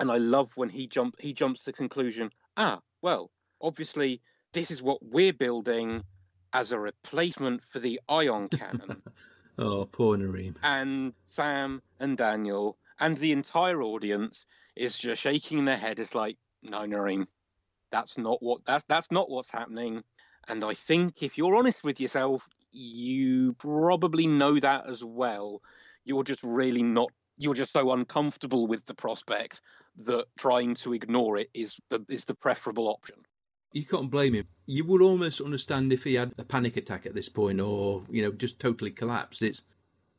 and 0.00 0.10
I 0.10 0.18
love 0.18 0.52
when 0.56 0.68
he 0.68 0.86
jump 0.86 1.16
he 1.20 1.32
jumps 1.32 1.64
to 1.64 1.70
the 1.70 1.76
conclusion. 1.76 2.30
Ah, 2.56 2.80
well, 3.02 3.30
obviously 3.64 4.20
this 4.52 4.70
is 4.70 4.82
what 4.82 4.98
we're 5.02 5.32
building 5.32 6.04
as 6.52 6.70
a 6.70 6.78
replacement 6.78 7.64
for 7.64 7.80
the 7.80 8.00
ion 8.08 8.48
cannon. 8.48 9.02
oh, 9.58 9.86
poor 9.86 10.16
Narim. 10.16 10.54
And 10.62 11.12
Sam 11.24 11.82
and 11.98 12.16
Daniel 12.16 12.78
and 13.00 13.16
the 13.16 13.32
entire 13.32 13.82
audience 13.82 14.46
is 14.76 14.96
just 14.96 15.22
shaking 15.22 15.64
their 15.64 15.76
head. 15.76 15.98
It's 15.98 16.14
like, 16.14 16.36
no, 16.62 16.80
Narim, 16.80 17.26
that's 17.90 18.16
not 18.16 18.42
what 18.42 18.64
that's 18.64 18.84
that's 18.84 19.10
not 19.10 19.28
what's 19.30 19.50
happening. 19.50 20.04
And 20.46 20.64
I 20.64 20.74
think 20.74 21.22
if 21.22 21.38
you're 21.38 21.56
honest 21.56 21.82
with 21.82 22.00
yourself, 22.00 22.48
you 22.70 23.54
probably 23.54 24.26
know 24.26 24.58
that 24.58 24.88
as 24.88 25.02
well. 25.02 25.62
You're 26.04 26.24
just 26.24 26.42
really 26.42 26.82
not 26.82 27.10
you're 27.38 27.54
just 27.54 27.72
so 27.72 27.92
uncomfortable 27.92 28.66
with 28.66 28.86
the 28.86 28.94
prospect 28.94 29.60
that 29.96 30.26
trying 30.38 30.74
to 30.74 30.92
ignore 30.92 31.36
it 31.38 31.50
is 31.54 31.76
the 31.88 32.04
is 32.08 32.26
the 32.26 32.34
preferable 32.34 32.88
option. 32.88 33.16
You 33.74 33.84
can't 33.84 34.10
blame 34.10 34.34
him. 34.34 34.46
You 34.66 34.84
would 34.84 35.02
almost 35.02 35.40
understand 35.40 35.92
if 35.92 36.04
he 36.04 36.14
had 36.14 36.32
a 36.38 36.44
panic 36.44 36.76
attack 36.76 37.04
at 37.04 37.14
this 37.14 37.28
point, 37.28 37.60
or 37.60 38.04
you 38.08 38.22
know, 38.22 38.30
just 38.30 38.60
totally 38.60 38.92
collapsed. 38.92 39.42
It's 39.42 39.62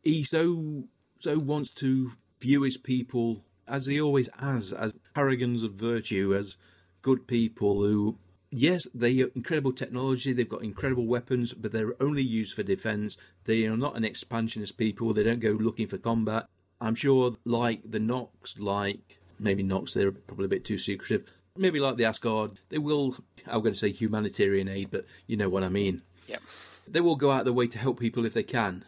he 0.04 0.26
so 0.26 0.84
so 1.20 1.40
wants 1.40 1.70
to 1.72 2.12
view 2.42 2.64
his 2.64 2.76
people 2.76 3.46
as 3.68 3.86
he 3.86 4.00
always 4.00 4.30
has, 4.40 4.74
as 4.74 4.94
paragons 5.14 5.64
of 5.64 5.72
virtue, 5.72 6.36
as 6.38 6.58
good 7.02 7.28
people 7.28 7.82
who, 7.82 8.18
yes, 8.52 8.88
they 8.94 9.22
are 9.22 9.32
incredible 9.36 9.72
technology, 9.72 10.34
they've 10.34 10.50
got 10.50 10.64
incredible 10.64 11.08
weapons, 11.08 11.54
but 11.54 11.72
they're 11.72 12.02
only 12.02 12.22
used 12.22 12.56
for 12.56 12.64
defense. 12.64 13.18
They 13.46 13.66
are 13.66 13.78
not 13.78 13.96
an 13.96 14.04
expansionist 14.04 14.78
people. 14.78 15.14
They 15.14 15.24
don't 15.24 15.40
go 15.40 15.52
looking 15.52 15.88
for 15.88 15.98
combat. 15.98 16.48
I'm 16.82 16.96
sure, 16.96 17.38
like 17.46 17.90
the 17.90 18.00
Nox, 18.00 18.60
like 18.60 19.20
maybe 19.40 19.64
Nox, 19.64 19.94
they're 19.94 20.12
probably 20.12 20.46
a 20.46 20.50
bit 20.50 20.66
too 20.66 20.78
secretive. 20.78 21.24
Maybe 21.58 21.80
like 21.80 21.98
the 21.98 22.06
Asgard, 22.06 22.60
they 22.70 22.78
will, 22.78 23.16
I'm 23.48 23.62
going 23.62 23.74
to 23.74 23.80
say 23.80 23.92
humanitarian 23.92 24.68
aid, 24.68 24.90
but 24.92 25.06
you 25.28 25.38
know 25.38 25.50
what 25.50 25.64
I 25.64 25.70
mean. 25.70 26.02
Yep. 26.28 26.42
They 26.90 27.02
will 27.02 27.16
go 27.16 27.32
out 27.32 27.40
of 27.40 27.46
their 27.46 27.54
way 27.54 27.68
to 27.68 27.80
help 27.80 28.00
people 28.00 28.26
if 28.26 28.34
they 28.34 28.44
can. 28.44 28.86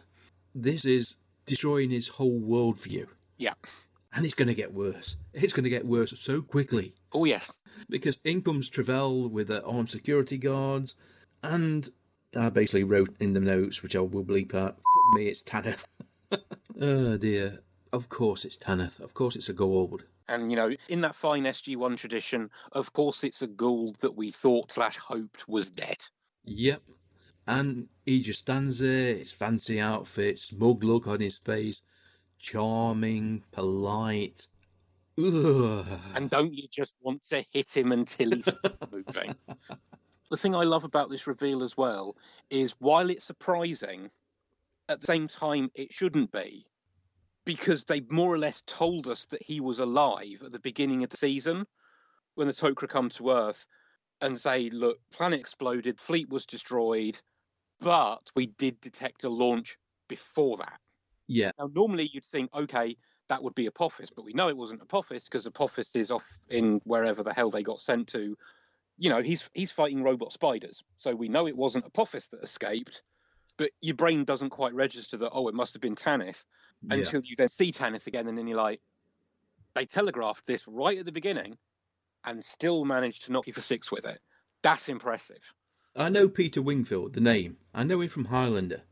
This 0.54 0.84
is 0.84 1.16
destroying 1.46 1.90
his 1.90 2.08
whole 2.08 2.40
worldview. 2.40 3.06
Yeah. 3.38 3.54
And 4.12 4.24
it's 4.24 4.34
going 4.34 4.48
to 4.48 4.54
get 4.54 4.74
worse. 4.74 5.16
It's 5.32 5.52
going 5.52 5.64
to 5.64 5.70
get 5.70 5.86
worse 5.86 6.14
so 6.18 6.42
quickly. 6.42 6.94
Oh, 7.12 7.24
yes. 7.24 7.52
Because 7.88 8.18
in 8.24 8.42
comes 8.42 8.68
Travell 8.68 9.28
with 9.28 9.48
the 9.48 9.62
armed 9.64 9.90
security 9.90 10.36
guards, 10.36 10.94
and 11.42 11.88
I 12.36 12.50
basically 12.50 12.84
wrote 12.84 13.16
in 13.20 13.32
the 13.32 13.40
notes, 13.40 13.82
which 13.82 13.96
I 13.96 14.00
will 14.00 14.24
bleep 14.24 14.54
out, 14.54 14.76
fuck 14.76 15.14
me, 15.14 15.28
it's 15.28 15.42
Tanith. 15.42 15.86
oh 16.80 17.16
dear. 17.16 17.60
Of 17.92 18.08
course 18.08 18.44
it's 18.44 18.56
Tanith. 18.56 19.00
Of 19.00 19.14
course 19.14 19.36
it's 19.36 19.48
a 19.48 19.54
Goa'uld. 19.54 20.02
And, 20.28 20.50
you 20.50 20.56
know, 20.56 20.70
in 20.88 21.00
that 21.02 21.14
fine 21.14 21.44
SG1 21.44 21.96
tradition, 21.96 22.50
of 22.72 22.92
course 22.92 23.24
it's 23.24 23.42
a 23.42 23.48
Goa'uld 23.48 23.98
that 23.98 24.16
we 24.16 24.30
thought 24.30 24.72
slash 24.72 24.96
hoped 24.98 25.48
was 25.48 25.70
dead. 25.70 25.96
Yep. 26.44 26.82
And 27.46 27.88
he 28.04 28.22
just 28.22 28.40
stands 28.40 28.80
there, 28.80 29.16
his 29.16 29.32
fancy 29.32 29.80
outfit, 29.80 30.38
smug 30.38 30.84
look 30.84 31.06
on 31.06 31.20
his 31.20 31.38
face, 31.38 31.80
charming, 32.38 33.42
polite. 33.52 34.46
Ugh. 35.18 35.86
And 36.14 36.28
don't 36.28 36.52
you 36.52 36.68
just 36.70 36.96
want 37.00 37.22
to 37.30 37.44
hit 37.50 37.74
him 37.74 37.92
until 37.92 38.30
he 38.30 38.42
stops 38.42 38.80
moving? 38.92 39.34
The 40.30 40.36
thing 40.36 40.54
I 40.54 40.64
love 40.64 40.84
about 40.84 41.08
this 41.08 41.26
reveal 41.26 41.62
as 41.62 41.74
well 41.74 42.16
is 42.50 42.74
while 42.78 43.08
it's 43.08 43.24
surprising, 43.24 44.10
at 44.88 45.00
the 45.00 45.06
same 45.06 45.26
time 45.26 45.70
it 45.74 45.92
shouldn't 45.92 46.30
be. 46.30 46.66
Because 47.48 47.84
they 47.84 48.02
more 48.10 48.30
or 48.30 48.36
less 48.36 48.60
told 48.60 49.06
us 49.06 49.24
that 49.26 49.42
he 49.42 49.62
was 49.62 49.78
alive 49.78 50.42
at 50.44 50.52
the 50.52 50.60
beginning 50.60 51.02
of 51.02 51.08
the 51.08 51.16
season 51.16 51.66
when 52.34 52.46
the 52.46 52.52
Tok'ra 52.52 52.86
come 52.86 53.08
to 53.08 53.30
Earth 53.30 53.66
and 54.20 54.38
say, 54.38 54.68
look, 54.68 54.98
planet 55.10 55.40
exploded, 55.40 55.98
fleet 55.98 56.28
was 56.28 56.44
destroyed, 56.44 57.18
but 57.80 58.20
we 58.36 58.48
did 58.48 58.82
detect 58.82 59.24
a 59.24 59.30
launch 59.30 59.78
before 60.08 60.58
that. 60.58 60.78
Yeah. 61.26 61.52
Now, 61.58 61.70
normally 61.74 62.10
you'd 62.12 62.26
think, 62.26 62.54
okay, 62.54 62.96
that 63.30 63.42
would 63.42 63.54
be 63.54 63.64
Apophis, 63.64 64.10
but 64.14 64.26
we 64.26 64.34
know 64.34 64.50
it 64.50 64.56
wasn't 64.58 64.82
Apophis 64.82 65.24
because 65.24 65.46
Apophis 65.46 65.96
is 65.96 66.10
off 66.10 66.28
in 66.50 66.82
wherever 66.84 67.22
the 67.22 67.32
hell 67.32 67.50
they 67.50 67.62
got 67.62 67.80
sent 67.80 68.08
to. 68.08 68.36
You 68.98 69.08
know, 69.08 69.22
he's 69.22 69.48
he's 69.54 69.72
fighting 69.72 70.02
robot 70.02 70.34
spiders, 70.34 70.84
so 70.98 71.14
we 71.14 71.30
know 71.30 71.46
it 71.46 71.56
wasn't 71.56 71.86
Apophis 71.86 72.28
that 72.28 72.42
escaped. 72.42 73.02
But 73.58 73.70
your 73.82 73.96
brain 73.96 74.24
doesn't 74.24 74.50
quite 74.50 74.72
register 74.72 75.18
that. 75.18 75.30
Oh, 75.32 75.48
it 75.48 75.54
must 75.54 75.74
have 75.74 75.82
been 75.82 75.96
Tanith 75.96 76.44
Yeah. 76.82 76.96
until 76.96 77.20
you 77.24 77.36
then 77.36 77.48
see 77.48 77.72
Tanith 77.72 78.06
again, 78.06 78.26
and 78.28 78.38
then 78.38 78.46
you're 78.46 78.56
like, 78.56 78.80
they 79.74 79.84
telegraphed 79.84 80.46
this 80.46 80.66
right 80.66 80.96
at 80.98 81.04
the 81.04 81.12
beginning, 81.12 81.58
and 82.24 82.44
still 82.44 82.84
managed 82.84 83.24
to 83.24 83.32
knock 83.32 83.46
you 83.46 83.52
for 83.52 83.60
six 83.60 83.92
with 83.92 84.06
it. 84.06 84.18
That's 84.62 84.88
impressive. 84.88 85.52
I 85.94 86.08
know 86.08 86.28
Peter 86.28 86.62
Wingfield, 86.62 87.14
the 87.14 87.20
name. 87.20 87.58
I 87.74 87.84
know 87.84 88.00
him 88.00 88.08
from 88.08 88.26
Highlander. 88.26 88.82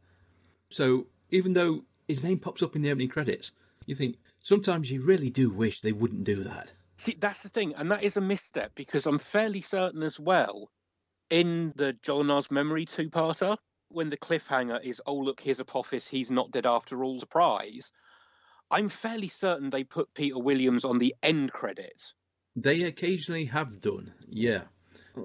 So 0.70 1.06
even 1.30 1.52
though 1.52 1.84
his 2.08 2.22
name 2.22 2.38
pops 2.38 2.62
up 2.62 2.74
in 2.76 2.82
the 2.82 2.90
opening 2.90 3.08
credits, 3.08 3.52
you 3.84 3.94
think 3.94 4.16
sometimes 4.40 4.90
you 4.90 5.00
really 5.00 5.30
do 5.30 5.50
wish 5.50 5.80
they 5.80 5.92
wouldn't 5.92 6.24
do 6.24 6.42
that. 6.44 6.72
See, 6.98 7.16
that's 7.18 7.42
the 7.42 7.48
thing, 7.48 7.74
and 7.74 7.90
that 7.92 8.02
is 8.02 8.16
a 8.16 8.20
misstep 8.20 8.74
because 8.74 9.06
I'm 9.06 9.18
fairly 9.18 9.60
certain 9.60 10.02
as 10.02 10.18
well 10.18 10.70
in 11.30 11.72
the 11.76 11.92
Jolinar 12.02 12.50
memory 12.50 12.84
two 12.84 13.10
parter, 13.10 13.56
when 13.96 14.10
the 14.10 14.16
cliffhanger 14.18 14.84
is, 14.84 15.00
oh, 15.06 15.16
look, 15.16 15.40
here's 15.40 15.58
Apophis, 15.58 16.06
he's 16.06 16.30
not 16.30 16.50
dead 16.50 16.66
after 16.66 17.02
all, 17.02 17.18
surprise. 17.18 17.90
I'm 18.70 18.90
fairly 18.90 19.28
certain 19.28 19.70
they 19.70 19.84
put 19.84 20.12
Peter 20.12 20.38
Williams 20.38 20.84
on 20.84 20.98
the 20.98 21.14
end 21.22 21.50
credits. 21.50 22.12
They 22.54 22.82
occasionally 22.82 23.46
have 23.46 23.80
done, 23.80 24.12
yeah. 24.28 24.64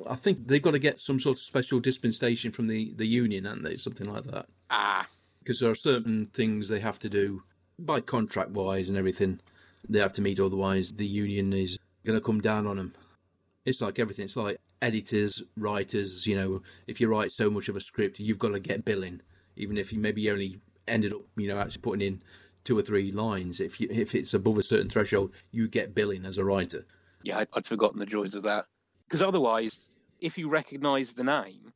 I 0.07 0.15
think 0.15 0.47
they've 0.47 0.61
got 0.61 0.72
to 0.72 0.80
get 0.80 1.01
some 1.01 1.19
sort 1.19 1.38
of 1.38 1.43
special 1.43 1.82
dispensation 1.82 2.53
from 2.53 2.67
the, 2.67 2.93
the 2.95 3.05
union, 3.05 3.43
haven't 3.43 3.63
they? 3.63 3.76
Something 3.76 4.09
like 4.09 4.24
that. 4.24 4.45
Ah. 4.69 5.05
Because 5.39 5.59
there 5.59 5.69
are 5.69 5.76
certain 5.76 6.28
things 6.28 6.69
they 6.69 6.80
have 6.80 6.99
to 6.99 7.09
do 7.09 7.43
by 7.78 7.99
contract 7.99 8.51
wise 8.51 8.88
and 8.88 8.97
everything 8.97 9.41
they 9.89 9.99
have 9.99 10.13
to 10.13 10.22
meet, 10.22 10.39
otherwise, 10.39 10.93
the 10.93 11.05
union 11.05 11.51
is 11.51 11.78
going 12.05 12.17
to 12.17 12.24
come 12.24 12.39
down 12.39 12.67
on 12.67 12.78
them. 12.78 12.93
It's 13.65 13.82
like 13.82 13.99
everything. 13.99 14.26
It's 14.26 14.38
like 14.38 14.61
editors, 14.82 15.41
writers, 15.55 16.25
you 16.25 16.36
know, 16.36 16.61
if 16.88 16.99
you 16.99 17.07
write 17.07 17.32
so 17.32 17.49
much 17.49 17.69
of 17.69 17.75
a 17.75 17.82
script, 17.82 18.19
you've 18.19 18.39
got 18.39 18.49
to 18.49 18.59
get 18.59 18.86
billing, 18.86 19.21
even 19.55 19.77
if 19.77 19.93
you 19.93 19.99
maybe 19.99 20.29
only 20.29 20.59
ended 20.88 21.13
up, 21.13 21.21
you 21.38 21.47
know, 21.47 21.59
actually 21.59 21.82
putting 21.82 22.05
in 22.05 22.23
two 22.63 22.77
or 22.77 22.82
three 22.82 23.11
lines. 23.11 23.59
If 23.59 23.79
you, 23.79 23.88
if 23.91 24.15
it's 24.15 24.34
above 24.34 24.57
a 24.57 24.63
certain 24.63 24.89
threshold, 24.89 25.32
you 25.51 25.67
get 25.67 25.95
billing 25.95 26.25
as 26.25 26.38
a 26.38 26.45
writer. 26.45 26.86
Yeah, 27.23 27.39
I'd, 27.39 27.47
I'd 27.55 27.67
forgotten 27.67 27.97
the 27.97 28.05
joys 28.05 28.36
of 28.36 28.43
that. 28.43 28.65
Because 29.07 29.21
otherwise, 29.21 29.99
if 30.19 30.38
you 30.38 30.49
recognise 30.49 31.13
the 31.13 31.23
name, 31.23 31.73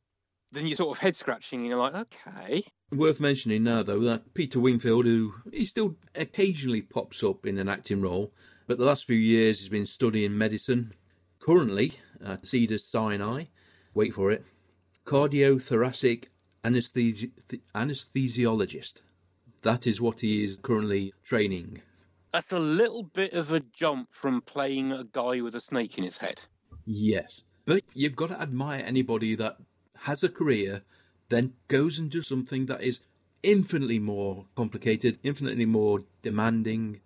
then 0.52 0.66
you're 0.66 0.76
sort 0.76 0.96
of 0.96 1.02
head 1.02 1.16
scratching 1.16 1.60
and 1.60 1.68
you're 1.68 1.78
like, 1.78 1.94
okay. 1.94 2.62
Worth 2.90 3.20
mentioning 3.20 3.64
now, 3.64 3.82
though, 3.82 4.00
that 4.00 4.32
Peter 4.34 4.60
Wingfield, 4.60 5.06
who 5.06 5.34
he 5.52 5.66
still 5.66 5.96
occasionally 6.14 6.82
pops 6.82 7.22
up 7.22 7.46
in 7.46 7.58
an 7.58 7.68
acting 7.68 8.00
role, 8.00 8.32
but 8.66 8.78
the 8.78 8.84
last 8.84 9.04
few 9.04 9.16
years 9.16 9.60
he's 9.60 9.68
been 9.68 9.86
studying 9.86 10.36
medicine. 10.38 10.94
Currently 11.40 11.92
at 12.24 12.46
Cedars 12.46 12.84
Sinai, 12.84 13.44
wait 13.94 14.14
for 14.14 14.30
it, 14.30 14.44
cardiothoracic 15.04 16.24
anesthesi- 16.64 17.30
anesthesiologist. 17.74 18.94
That 19.62 19.86
is 19.86 20.00
what 20.00 20.20
he 20.20 20.44
is 20.44 20.58
currently 20.62 21.14
training. 21.24 21.82
That's 22.32 22.52
a 22.52 22.58
little 22.58 23.02
bit 23.02 23.32
of 23.32 23.52
a 23.52 23.60
jump 23.60 24.12
from 24.12 24.42
playing 24.42 24.92
a 24.92 25.04
guy 25.04 25.40
with 25.40 25.54
a 25.54 25.60
snake 25.60 25.96
in 25.96 26.04
his 26.04 26.18
head. 26.18 26.42
Yes. 26.84 27.42
But 27.64 27.82
you've 27.94 28.16
got 28.16 28.28
to 28.28 28.40
admire 28.40 28.82
anybody 28.84 29.34
that 29.36 29.56
has 30.00 30.22
a 30.22 30.28
career, 30.28 30.82
then 31.28 31.54
goes 31.68 31.98
and 31.98 32.10
does 32.10 32.28
something 32.28 32.66
that 32.66 32.82
is 32.82 33.00
infinitely 33.42 33.98
more 33.98 34.46
complicated, 34.56 35.18
infinitely 35.22 35.66
more 35.66 36.02
demanding. 36.22 37.00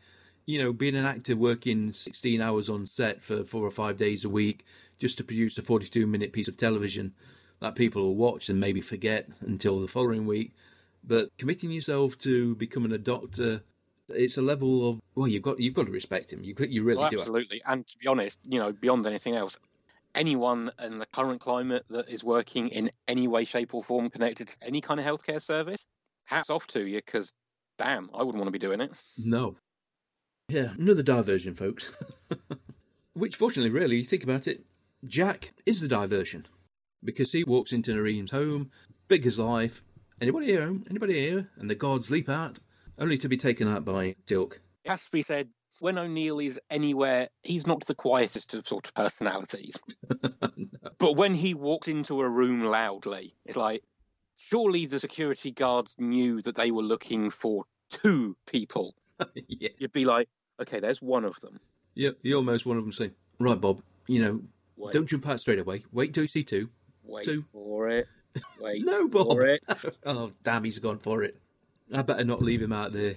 You 0.46 0.62
know, 0.62 0.72
being 0.72 0.96
an 0.96 1.06
actor 1.06 1.36
working 1.36 1.92
16 1.92 2.40
hours 2.40 2.68
on 2.68 2.86
set 2.86 3.22
for 3.22 3.44
four 3.44 3.64
or 3.64 3.70
five 3.70 3.96
days 3.96 4.24
a 4.24 4.28
week 4.28 4.64
just 5.01 5.16
to 5.18 5.24
produce 5.24 5.59
a 5.59 5.62
42 5.62 6.07
minute 6.07 6.32
piece 6.32 6.46
of 6.46 6.57
television 6.57 7.14
that 7.61 7.74
people 7.74 8.03
will 8.03 8.14
watch 8.14 8.48
and 8.48 8.61
maybe 8.61 8.80
forget 8.80 9.28
until 9.40 9.80
the 9.80 9.88
following 9.88 10.26
week. 10.26 10.55
But 11.03 11.30
committing 11.38 11.70
yourself 11.70 12.16
to 12.18 12.55
becoming 12.55 12.92
a 12.92 12.98
doctor, 12.98 13.62
it's 14.09 14.36
a 14.36 14.42
level 14.42 14.88
of 14.88 15.01
well, 15.14 15.26
you've 15.26 15.42
got 15.42 15.59
you've 15.59 15.74
got 15.74 15.86
to 15.86 15.92
respect 15.92 16.32
him. 16.32 16.44
You 16.44 16.55
you 16.68 16.84
really 16.84 16.98
well, 16.98 17.11
do. 17.11 17.18
Absolutely, 17.18 17.62
and 17.66 17.86
to 17.86 17.98
be 17.98 18.07
honest, 18.07 18.38
you 18.46 18.59
know, 18.59 18.72
beyond 18.72 19.07
anything 19.07 19.34
else, 19.34 19.59
anyone 20.14 20.70
in 20.82 20.98
the 20.98 21.07
current 21.07 21.40
climate 21.40 21.84
that 21.90 22.09
is 22.09 22.22
working 22.22 22.68
in 22.68 22.90
any 23.09 23.28
way, 23.28 23.44
shape, 23.44 23.74
or 23.74 23.82
form 23.82 24.11
connected 24.11 24.48
to 24.48 24.57
any 24.62 24.80
kind 24.80 25.01
of 25.01 25.07
healthcare 25.07 25.40
service, 25.40 25.86
hats 26.24 26.51
off 26.51 26.66
to 26.68 26.86
you 26.86 26.96
because, 26.96 27.32
damn, 27.78 28.11
I 28.14 28.18
wouldn't 28.18 28.36
want 28.36 28.48
to 28.48 28.53
be 28.53 28.59
doing 28.59 28.80
it. 28.80 28.90
No. 29.18 29.57
Yeah, 30.48 30.72
another 30.78 31.03
diversion, 31.03 31.55
folks. 31.55 31.92
Which, 33.14 33.36
fortunately, 33.36 33.70
really, 33.70 33.96
you 33.96 34.05
think 34.05 34.24
about 34.24 34.48
it, 34.48 34.64
Jack 35.07 35.53
is 35.64 35.80
the 35.80 35.88
diversion 35.88 36.46
because 37.03 37.32
he 37.32 37.44
walks 37.44 37.72
into 37.72 37.92
Narim's 37.92 38.30
home, 38.30 38.70
big 39.09 39.26
as 39.26 39.38
life. 39.38 39.82
Anybody 40.20 40.46
here? 40.46 40.76
Anybody 40.90 41.14
here? 41.14 41.48
And 41.57 41.70
the 41.70 41.74
gods 41.74 42.11
leap 42.11 42.28
out, 42.28 42.59
only 42.98 43.16
to 43.18 43.28
be 43.28 43.38
taken 43.38 43.66
out 43.66 43.84
by 43.84 44.16
Teal'c. 44.26 44.55
It 44.84 44.90
has 44.90 45.05
to 45.07 45.11
be 45.11 45.22
said, 45.22 45.48
when 45.80 45.96
O'Neill 45.96 46.40
is 46.40 46.61
anywhere, 46.68 47.28
he's 47.42 47.66
not 47.66 47.86
the 47.86 47.94
quietest 47.94 48.53
of 48.53 48.68
sort 48.68 48.86
of 48.86 48.94
personalities. 48.94 49.78
no. 50.22 50.30
But 50.98 51.16
when 51.16 51.34
he 51.34 51.55
walks 51.55 51.88
into 51.88 52.20
a 52.20 52.28
room 52.28 52.62
loudly, 52.62 53.34
it's 53.46 53.57
like, 53.57 53.82
surely 54.36 54.84
the 54.84 55.01
security 55.01 55.51
guards 55.51 55.96
knew 55.98 56.42
that 56.42 56.57
they 56.57 56.70
were 56.70 56.82
looking 56.82 57.30
for 57.30 57.64
two 57.88 58.36
people. 58.46 58.94
yeah. 59.34 59.70
You'd 59.78 59.92
be 59.92 60.05
like, 60.05 60.28
okay, 60.61 60.78
there's 60.78 61.01
one 61.01 61.24
of 61.24 61.40
them. 61.40 61.59
Yep, 61.94 62.18
you're 62.20 62.36
almost 62.36 62.66
one 62.66 62.76
of 62.76 62.84
them 62.84 62.92
say, 62.92 63.12
right, 63.38 63.59
Bob, 63.59 63.80
you 64.07 64.22
know, 64.22 64.42
Wait, 64.81 64.95
don't 64.95 65.07
jump 65.07 65.28
out 65.28 65.41
straight 65.41 65.59
away. 65.59 65.85
Wait 65.93 66.14
till 66.14 66.24
you 66.24 66.28
see 66.28 66.45
two. 66.45 66.68
wait 67.05 67.24
two. 67.24 67.43
for 67.43 67.89
it. 67.89 68.09
Wait 68.61 68.83
No, 68.85 69.09
Bob. 69.09 69.33
for 69.33 69.47
it. 69.47 69.62
oh, 70.07 70.33
damn, 70.43 70.64
he's 70.64 70.78
gone 70.78 70.99
for 70.99 71.22
it. 71.22 71.37
I 71.93 72.03
better 72.03 72.24
not 72.24 72.43
leave 72.43 72.62
him 72.62 72.72
out 72.72 72.93
there. 72.93 73.16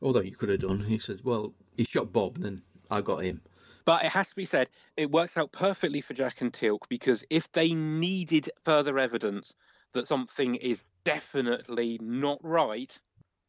Although 0.00 0.20
you 0.20 0.36
could 0.36 0.48
have 0.48 0.60
done. 0.60 0.80
He 0.80 0.98
said, 0.98 1.20
well, 1.24 1.52
he 1.76 1.84
shot 1.84 2.12
Bob 2.12 2.36
and 2.36 2.44
then 2.44 2.62
I 2.90 3.00
got 3.00 3.24
him. 3.24 3.40
But 3.84 4.04
it 4.04 4.10
has 4.10 4.30
to 4.30 4.36
be 4.36 4.44
said, 4.44 4.68
it 4.96 5.10
works 5.10 5.36
out 5.36 5.50
perfectly 5.50 6.00
for 6.00 6.14
Jack 6.14 6.40
and 6.40 6.52
Teal'c 6.52 6.88
because 6.88 7.24
if 7.30 7.50
they 7.52 7.74
needed 7.74 8.48
further 8.64 8.98
evidence 8.98 9.54
that 9.92 10.06
something 10.06 10.54
is 10.56 10.86
definitely 11.04 11.98
not 12.00 12.38
right, 12.42 12.96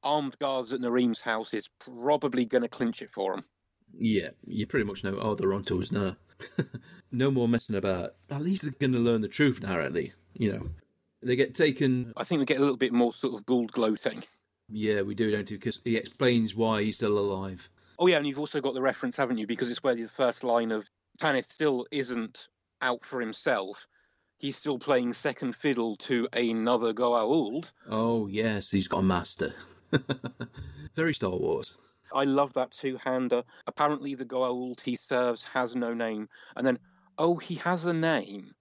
armed 0.01 0.37
guards 0.39 0.73
at 0.73 0.81
Narim's 0.81 1.21
house 1.21 1.53
is 1.53 1.69
probably 1.79 2.45
going 2.45 2.63
to 2.63 2.67
clinch 2.67 3.01
it 3.01 3.09
for 3.09 3.35
them. 3.35 3.43
Yeah, 3.95 4.29
you 4.47 4.65
pretty 4.65 4.85
much 4.85 5.03
know, 5.03 5.17
oh, 5.21 5.35
they're 5.35 5.53
onto 5.53 5.81
us 5.81 5.91
now. 5.91 6.15
no 7.11 7.31
more 7.31 7.47
messing 7.47 7.75
about. 7.75 8.15
At 8.29 8.41
least 8.41 8.63
they're 8.63 8.71
going 8.71 8.93
to 8.93 8.99
learn 8.99 9.21
the 9.21 9.27
truth 9.27 9.61
now, 9.61 9.79
at 9.79 9.93
least. 9.93 10.15
You 10.33 10.53
know, 10.53 10.69
they 11.21 11.35
get 11.35 11.55
taken. 11.55 12.13
I 12.17 12.23
think 12.23 12.39
we 12.39 12.45
get 12.45 12.57
a 12.57 12.61
little 12.61 12.77
bit 12.77 12.93
more 12.93 13.13
sort 13.13 13.33
of 13.33 13.45
Goa'uld 13.45 13.71
gloating. 13.71 14.23
Yeah, 14.69 15.01
we 15.01 15.15
do, 15.15 15.29
don't 15.31 15.49
we? 15.49 15.57
Because 15.57 15.79
he 15.83 15.97
explains 15.97 16.55
why 16.55 16.83
he's 16.83 16.95
still 16.95 17.17
alive. 17.17 17.69
Oh 17.99 18.07
yeah, 18.07 18.17
and 18.17 18.25
you've 18.25 18.39
also 18.39 18.61
got 18.61 18.73
the 18.73 18.81
reference, 18.81 19.17
haven't 19.17 19.37
you? 19.37 19.47
Because 19.47 19.69
it's 19.69 19.83
where 19.83 19.95
the 19.95 20.05
first 20.05 20.43
line 20.43 20.71
of 20.71 20.89
Tanith 21.19 21.49
still 21.49 21.85
isn't 21.91 22.47
out 22.81 23.05
for 23.05 23.19
himself. 23.19 23.87
He's 24.37 24.57
still 24.57 24.79
playing 24.79 25.13
second 25.13 25.55
fiddle 25.55 25.95
to 25.97 26.27
another 26.33 26.93
Goa'uld. 26.93 27.71
Oh, 27.89 28.27
yes, 28.27 28.71
he's 28.71 28.87
got 28.87 28.99
a 28.99 29.03
master. 29.03 29.53
Very 30.95 31.13
Star 31.13 31.31
Wars. 31.31 31.77
I 32.13 32.23
love 32.25 32.53
that 32.53 32.71
two-hander. 32.71 33.43
Apparently, 33.67 34.15
the 34.15 34.25
Goa'uld 34.25 34.81
he 34.81 34.95
serves 34.95 35.43
has 35.45 35.75
no 35.75 35.93
name, 35.93 36.29
and 36.55 36.65
then, 36.65 36.79
oh, 37.17 37.37
he 37.37 37.55
has 37.55 37.85
a 37.85 37.93
name. 37.93 38.53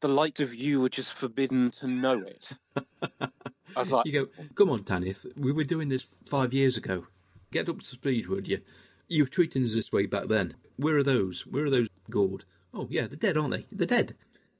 The 0.00 0.08
light 0.08 0.40
of 0.40 0.54
you 0.54 0.84
are 0.84 0.88
just 0.90 1.12
forbidden 1.12 1.70
to 1.72 1.88
know 1.88 2.22
it. 2.22 2.52
I 3.20 3.28
was 3.76 3.90
like, 3.92 4.06
You 4.06 4.12
go, 4.12 4.44
come 4.54 4.70
on, 4.70 4.84
Tanith. 4.84 5.26
We 5.36 5.52
were 5.52 5.64
doing 5.64 5.88
this 5.88 6.06
five 6.26 6.52
years 6.52 6.76
ago. 6.76 7.06
Get 7.50 7.68
up 7.68 7.80
to 7.80 7.84
speed, 7.84 8.28
would 8.28 8.46
you? 8.46 8.60
You 9.08 9.24
were 9.24 9.30
treating 9.30 9.64
us 9.64 9.74
this 9.74 9.90
way 9.90 10.06
back 10.06 10.28
then. 10.28 10.54
Where 10.76 10.96
are 10.98 11.02
those? 11.02 11.46
Where 11.46 11.64
are 11.64 11.70
those 11.70 11.88
Goa'uld? 12.10 12.42
Oh, 12.72 12.86
yeah, 12.90 13.06
they're 13.06 13.16
dead, 13.16 13.36
aren't 13.36 13.52
they? 13.52 13.66
They're 13.72 13.86
dead. 13.86 14.14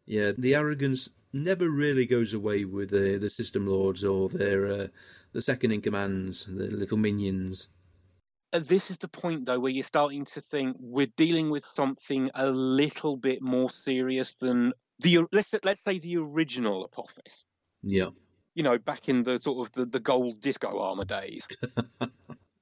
Yeah, 0.07 0.33
the 0.37 0.55
arrogance 0.55 1.11
never 1.33 1.69
really 1.69 2.07
goes 2.07 2.33
away 2.33 2.65
with 2.65 2.91
the 2.91 3.19
the 3.19 3.29
system 3.29 3.67
lords 3.67 4.03
or 4.03 4.29
their 4.29 4.67
uh, 4.67 4.87
the 5.33 5.43
second 5.43 5.73
in 5.73 5.83
commands, 5.83 6.47
the 6.47 6.69
little 6.69 6.97
minions. 6.97 7.69
Uh, 8.53 8.59
this 8.61 8.91
is 8.91 8.99
the 8.99 9.09
point 9.09 9.45
though 9.45 9.61
where 9.61 9.73
you're 9.73 9.83
starting 9.83 10.25
to 10.25 10.41
think 10.41 10.77
we're 10.81 11.07
dealing 11.17 11.51
with 11.51 11.65
something 11.77 12.31
a 12.35 12.51
little 12.51 13.17
bit 13.17 13.43
more 13.43 13.71
serious 13.71 14.35
than 14.37 14.73
the 15.01 15.27
let's 15.33 15.55
let's 15.65 15.83
say 15.83 15.99
the 15.99 16.17
original 16.17 16.85
Apophis. 16.85 17.45
Yeah, 17.83 18.11
You 18.55 18.63
know, 18.63 18.79
back 18.79 19.09
in 19.09 19.23
the 19.23 19.39
sort 19.41 19.67
of 19.69 19.73
the, 19.75 19.87
the 19.87 20.01
gold 20.01 20.41
disco 20.41 20.81
armor 20.81 21.05
days. 21.05 21.47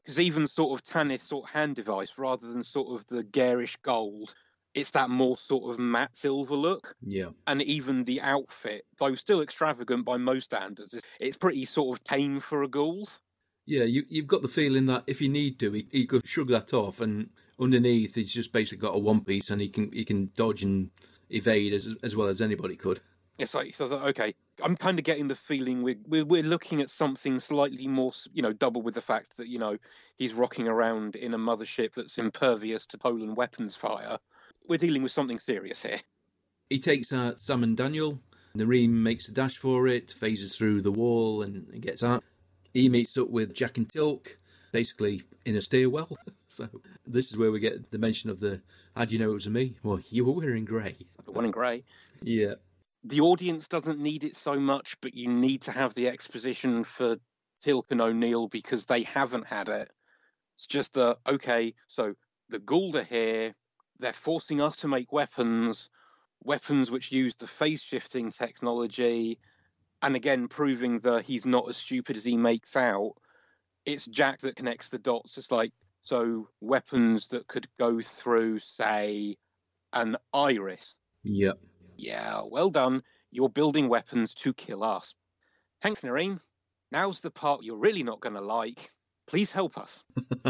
Because 0.02 0.20
even 0.20 0.46
sort 0.46 0.78
of 0.78 0.84
Tanith 0.86 1.20
sort 1.22 1.44
of 1.44 1.50
hand 1.50 1.76
device, 1.76 2.16
rather 2.18 2.50
than 2.50 2.62
sort 2.62 2.98
of 2.98 3.06
the 3.06 3.22
garish 3.24 3.76
gold, 3.78 4.34
it's 4.72 4.92
that 4.92 5.10
more 5.10 5.36
sort 5.36 5.70
of 5.70 5.78
matte 5.78 6.16
silver 6.16 6.54
look. 6.54 6.94
yeah, 7.00 7.30
And 7.46 7.60
even 7.62 8.04
the 8.04 8.20
outfit, 8.20 8.86
though 8.98 9.14
still 9.16 9.42
extravagant 9.42 10.04
by 10.04 10.16
most 10.16 10.44
standards, 10.44 10.94
it's- 10.94 11.36
pretty 11.36 11.64
sort 11.64 11.98
of 11.98 12.04
tame 12.04 12.40
for 12.40 12.62
a 12.62 12.68
Goa'uld. 12.68 13.20
Yeah. 13.66 13.84
You 13.84 14.04
you've 14.08 14.26
got 14.26 14.42
the 14.42 14.48
feeling 14.48 14.86
that 14.86 15.04
if 15.06 15.20
you 15.20 15.28
need 15.28 15.58
to, 15.60 15.72
he, 15.72 15.86
he 15.90 16.06
could 16.06 16.26
shrug 16.26 16.48
that 16.48 16.72
off, 16.72 17.00
and 17.00 17.30
underneath 17.60 18.14
he's 18.14 18.32
just 18.32 18.52
basically 18.52 18.78
got 18.78 18.94
a 18.94 18.98
one 18.98 19.22
piece, 19.22 19.50
and 19.50 19.60
he 19.60 19.68
can 19.68 19.92
he 19.92 20.04
can 20.04 20.30
dodge 20.36 20.62
and 20.62 20.90
evade 21.30 21.72
as 21.72 21.88
as 22.02 22.16
well 22.16 22.28
as 22.28 22.40
anybody 22.40 22.76
could. 22.76 23.00
It's 23.38 23.54
like 23.54 23.74
so. 23.74 23.84
I 23.84 23.88
thought, 23.88 24.08
Okay, 24.08 24.34
I'm 24.62 24.76
kind 24.76 24.98
of 24.98 25.04
getting 25.04 25.28
the 25.28 25.34
feeling 25.34 25.82
we're, 25.82 25.98
we're 26.06 26.24
we're 26.24 26.42
looking 26.42 26.80
at 26.80 26.88
something 26.88 27.38
slightly 27.38 27.86
more, 27.86 28.12
you 28.32 28.42
know, 28.42 28.52
double 28.52 28.80
with 28.82 28.94
the 28.94 29.02
fact 29.02 29.36
that 29.36 29.48
you 29.48 29.58
know 29.58 29.76
he's 30.16 30.32
rocking 30.32 30.68
around 30.68 31.16
in 31.16 31.34
a 31.34 31.38
mothership 31.38 31.92
that's 31.94 32.16
impervious 32.18 32.86
to 32.86 32.98
Tollan 32.98 33.34
weapons 33.34 33.76
fire. 33.76 34.18
we're 34.68 34.78
dealing 34.78 35.02
with 35.02 35.12
something 35.12 35.38
serious 35.38 35.82
here. 35.82 36.00
He 36.70 36.78
takes 36.80 37.12
out 37.12 37.40
Sam 37.40 37.62
and 37.62 37.76
Daniel. 37.76 38.20
Narim 38.56 38.88
makes 38.88 39.28
a 39.28 39.32
dash 39.32 39.58
for 39.58 39.86
it, 39.86 40.10
phases 40.12 40.56
through 40.56 40.80
the 40.80 40.90
wall, 40.90 41.42
and 41.42 41.80
gets 41.80 42.02
out. 42.02 42.24
He 42.76 42.90
meets 42.90 43.16
up 43.16 43.30
with 43.30 43.54
Jack 43.54 43.78
and 43.78 43.88
Teal'c, 43.88 44.36
basically 44.70 45.22
in 45.46 45.56
a 45.56 45.62
stairwell. 45.62 46.18
so 46.46 46.68
this 47.06 47.30
is 47.30 47.38
where 47.38 47.50
we 47.50 47.58
get 47.58 47.90
the 47.90 47.96
mention 47.96 48.28
of 48.28 48.38
the 48.38 48.60
how 48.94 49.06
do 49.06 49.14
you 49.14 49.18
know 49.18 49.30
it 49.30 49.34
was 49.34 49.48
me? 49.48 49.76
Well, 49.82 49.98
you 50.10 50.26
were 50.26 50.32
wearing 50.32 50.66
grey. 50.66 50.94
The 51.24 51.32
one 51.32 51.46
in 51.46 51.52
grey. 51.52 51.84
Yeah. 52.20 52.56
The 53.02 53.22
audience 53.22 53.68
doesn't 53.68 53.98
need 53.98 54.24
it 54.24 54.36
so 54.36 54.60
much, 54.60 55.00
but 55.00 55.14
you 55.14 55.26
need 55.26 55.62
to 55.62 55.72
have 55.72 55.94
the 55.94 56.08
exposition 56.08 56.84
for 56.84 57.16
Teal'c 57.64 57.84
and 57.88 58.02
O'Neill 58.02 58.46
because 58.46 58.84
they 58.84 59.04
haven't 59.04 59.46
had 59.46 59.70
it. 59.70 59.90
It's 60.56 60.66
just 60.66 60.92
that 60.94 61.16
okay, 61.26 61.72
so 61.88 62.14
the 62.50 62.58
Goa'uld 62.58 62.96
are 62.96 63.04
here. 63.04 63.54
They're 64.00 64.12
forcing 64.12 64.60
us 64.60 64.76
to 64.78 64.88
make 64.88 65.14
weapons, 65.14 65.88
weapons 66.44 66.90
which 66.90 67.10
use 67.10 67.36
the 67.36 67.46
phase 67.46 67.80
shifting 67.80 68.32
technology, 68.32 69.38
and 70.02 70.16
again 70.16 70.48
proving 70.48 71.00
that 71.00 71.24
he's 71.24 71.46
not 71.46 71.68
as 71.68 71.76
stupid 71.76 72.16
as 72.16 72.24
he 72.24 72.36
makes 72.36 72.76
out. 72.76 73.14
It's 73.84 74.06
Jack 74.06 74.40
that 74.40 74.56
connects 74.56 74.88
the 74.88 74.98
dots. 74.98 75.38
It's 75.38 75.50
like 75.50 75.72
so 76.02 76.48
weapons 76.60 77.28
that 77.28 77.46
could 77.46 77.66
go 77.78 78.00
through, 78.00 78.58
say, 78.60 79.36
an 79.92 80.16
iris. 80.32 80.96
Yep. 81.24 81.58
Yeah, 81.96 82.42
well 82.48 82.70
done. 82.70 83.02
You're 83.30 83.48
building 83.48 83.88
weapons 83.88 84.34
to 84.34 84.54
kill 84.54 84.84
us. 84.84 85.14
Thanks, 85.82 86.02
Narim. 86.02 86.40
Now's 86.92 87.20
the 87.20 87.30
part 87.30 87.64
you're 87.64 87.78
really 87.78 88.02
not 88.02 88.20
going 88.20 88.34
to 88.34 88.40
like. 88.40 88.90
Please 89.26 89.50
help 89.50 89.76
us. 89.76 90.04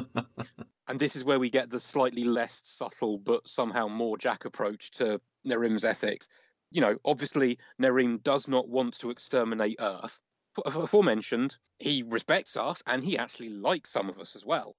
and 0.89 0.99
this 0.99 1.17
is 1.17 1.25
where 1.25 1.39
we 1.39 1.51
get 1.51 1.71
the 1.71 1.81
slightly 1.81 2.25
less 2.25 2.61
subtle 2.65 3.19
but 3.19 3.49
somehow 3.49 3.89
more 3.89 4.19
Jack 4.19 4.45
approach 4.45 4.91
to 4.93 5.21
Narim's 5.47 5.85
ethics. 5.85 6.29
You 6.77 6.83
know, 6.83 6.97
obviously, 7.05 7.59
Narim 7.81 8.23
does 8.23 8.49
not 8.49 8.69
want 8.69 9.01
to 9.01 9.11
exterminate 9.11 9.79
Earth. 9.81 10.21
Aforementioned, 10.65 11.57
he 11.79 12.05
respects 12.07 12.57
us 12.57 12.83
and 12.87 13.03
he 13.03 13.19
actually 13.19 13.49
likes 13.49 13.91
some 13.91 14.09
of 14.09 14.19
us 14.19 14.37
as 14.37 14.47
well 14.47 14.77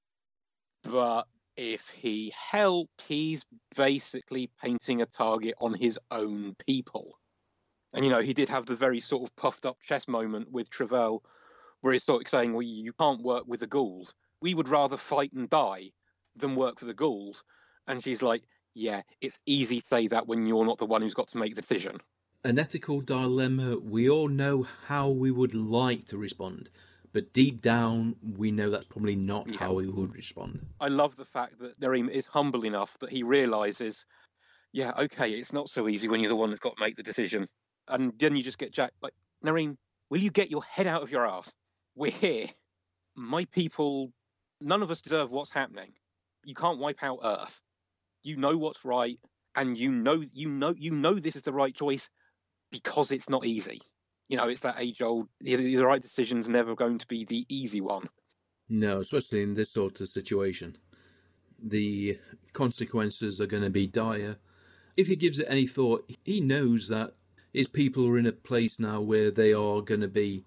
but 0.83 1.27
if 1.55 1.89
he 1.89 2.33
helped, 2.51 3.01
he's 3.07 3.45
basically 3.75 4.49
painting 4.61 5.01
a 5.01 5.05
target 5.05 5.55
on 5.59 5.73
his 5.73 5.99
own 6.11 6.55
people. 6.65 7.19
And 7.93 8.05
you 8.05 8.11
know, 8.11 8.21
he 8.21 8.33
did 8.33 8.49
have 8.49 8.65
the 8.65 8.75
very 8.75 8.99
sort 8.99 9.23
of 9.23 9.35
puffed 9.35 9.65
up 9.65 9.79
chest 9.81 10.07
moment 10.07 10.51
with 10.51 10.69
Travell, 10.69 11.23
where 11.81 11.93
he's 11.93 12.03
sort 12.03 12.23
of 12.23 12.29
saying, 12.29 12.53
"Well, 12.53 12.61
you 12.61 12.93
can't 12.93 13.23
work 13.23 13.45
with 13.47 13.61
the 13.61 13.67
Goa'uld. 13.67 14.13
We 14.41 14.53
would 14.53 14.69
rather 14.69 14.97
fight 14.97 15.33
and 15.33 15.49
die 15.49 15.91
than 16.35 16.55
work 16.55 16.79
for 16.79 16.85
the 16.85 16.93
Goa'uld." 16.93 17.41
And 17.87 18.03
she's 18.03 18.21
like, 18.21 18.43
"Yeah, 18.78 19.01
it's 19.21 19.39
easy 19.45 19.82
to 19.82 19.88
say 19.88 20.07
that 20.07 20.28
when 20.28 20.45
you're 20.45 20.65
not 20.65 20.78
the 20.78 20.86
one 20.86 21.01
who's 21.01 21.13
got 21.13 21.30
to 21.30 21.38
make 21.38 21.55
the 21.55 21.61
decision." 21.61 21.99
An 22.43 22.59
ethical 22.59 23.01
dilemma. 23.01 23.78
We 23.78 24.09
all 24.09 24.28
know 24.28 24.67
how 24.86 25.09
we 25.09 25.32
would 25.32 25.55
like 25.55 26.05
to 26.07 26.17
respond, 26.17 26.69
but 27.11 27.34
deep 27.34 27.61
down, 27.61 28.15
we 28.38 28.51
know 28.51 28.69
that's 28.69 28.86
probably 28.86 29.15
not 29.15 29.49
yeah. 29.49 29.59
how 29.59 29.73
we 29.73 29.88
would 29.88 30.13
respond. 30.15 30.65
I 30.80 30.89
love 30.89 31.15
the 31.15 31.25
fact 31.25 31.59
that 31.59 31.80
Narim 31.80 32.09
is 32.09 32.28
humble 32.28 32.63
enough 32.63 32.97
that 32.99 33.09
he 33.09 33.23
realizes, 33.23 34.05
yeah, 34.71 34.93
okay, 34.97 35.32
it's 35.32 35.51
not 35.51 35.69
so 35.69 35.88
easy 35.88 36.07
when 36.07 36.19
you're 36.19 36.30
the 36.30 36.36
one 36.36 36.49
that's 36.49 36.59
got 36.59 36.78
to 36.78 36.84
make 36.84 36.95
the 36.95 37.03
decision. 37.03 37.47
And 37.88 38.13
then 38.19 38.36
you 38.36 38.43
just 38.43 38.59
get 38.59 38.71
Jack, 38.71 38.91
like, 39.01 39.13
Narim, 39.43 39.78
will 40.09 40.19
you 40.19 40.30
get 40.30 40.51
your 40.51 40.63
head 40.63 40.88
out 40.88 41.01
of 41.01 41.09
your 41.09 41.25
ass? 41.25 41.51
We're 41.95 42.11
here. 42.11 42.47
My 43.15 43.45
people, 43.45 44.11
none 44.61 44.84
of 44.84 44.91
us 44.91 45.01
deserve 45.01 45.32
what's 45.32 45.53
happening. 45.53 45.93
You 46.45 46.53
can't 46.53 46.78
wipe 46.78 47.03
out 47.03 47.19
Earth. 47.23 47.59
You 48.24 48.38
know 48.38 48.57
what's 48.57 48.84
right, 48.86 49.18
and 49.55 49.78
you 49.78 49.91
know, 49.91 50.24
you 50.34 50.49
know, 50.49 50.74
you 50.78 50.91
know 50.91 51.13
this 51.15 51.36
is 51.36 51.43
the 51.43 51.53
right 51.53 51.74
choice 51.74 52.09
because 52.72 53.11
it's 53.11 53.30
not 53.30 53.45
easy 53.45 53.80
you 54.30 54.38
know, 54.38 54.49
it's 54.49 54.61
that 54.61 54.80
age 54.80 55.01
old, 55.01 55.30
the 55.39 55.78
right 55.78 56.01
decision's 56.01 56.49
never 56.49 56.76
going 56.76 56.97
to 56.97 57.07
be 57.07 57.24
the 57.24 57.45
easy 57.49 57.82
one. 57.82 58.09
No, 58.70 58.99
especially 58.99 59.41
in 59.41 59.53
this 59.53 59.72
sort 59.72 60.01
of 60.01 60.09
situation. 60.09 60.78
The 61.61 62.20
consequences 62.53 63.39
are 63.39 63.47
going 63.47 63.63
to 63.63 63.70
be 63.70 63.88
dire. 63.88 64.38
If 64.97 65.07
he 65.07 65.15
gives 65.15 65.39
it 65.39 65.47
any 65.49 65.65
thought, 65.65 66.11
he 66.24 66.41
knows 66.41 66.89
that 66.89 67.13
his 67.53 67.68
people 67.68 68.07
are 68.07 68.18
in 68.18 68.26
a 68.26 68.32
place 68.32 68.80
now 68.80 68.99
where 68.99 69.32
they 69.32 69.53
are 69.53 69.82
going 69.82 70.01
to 70.01 70.07
be 70.07 70.45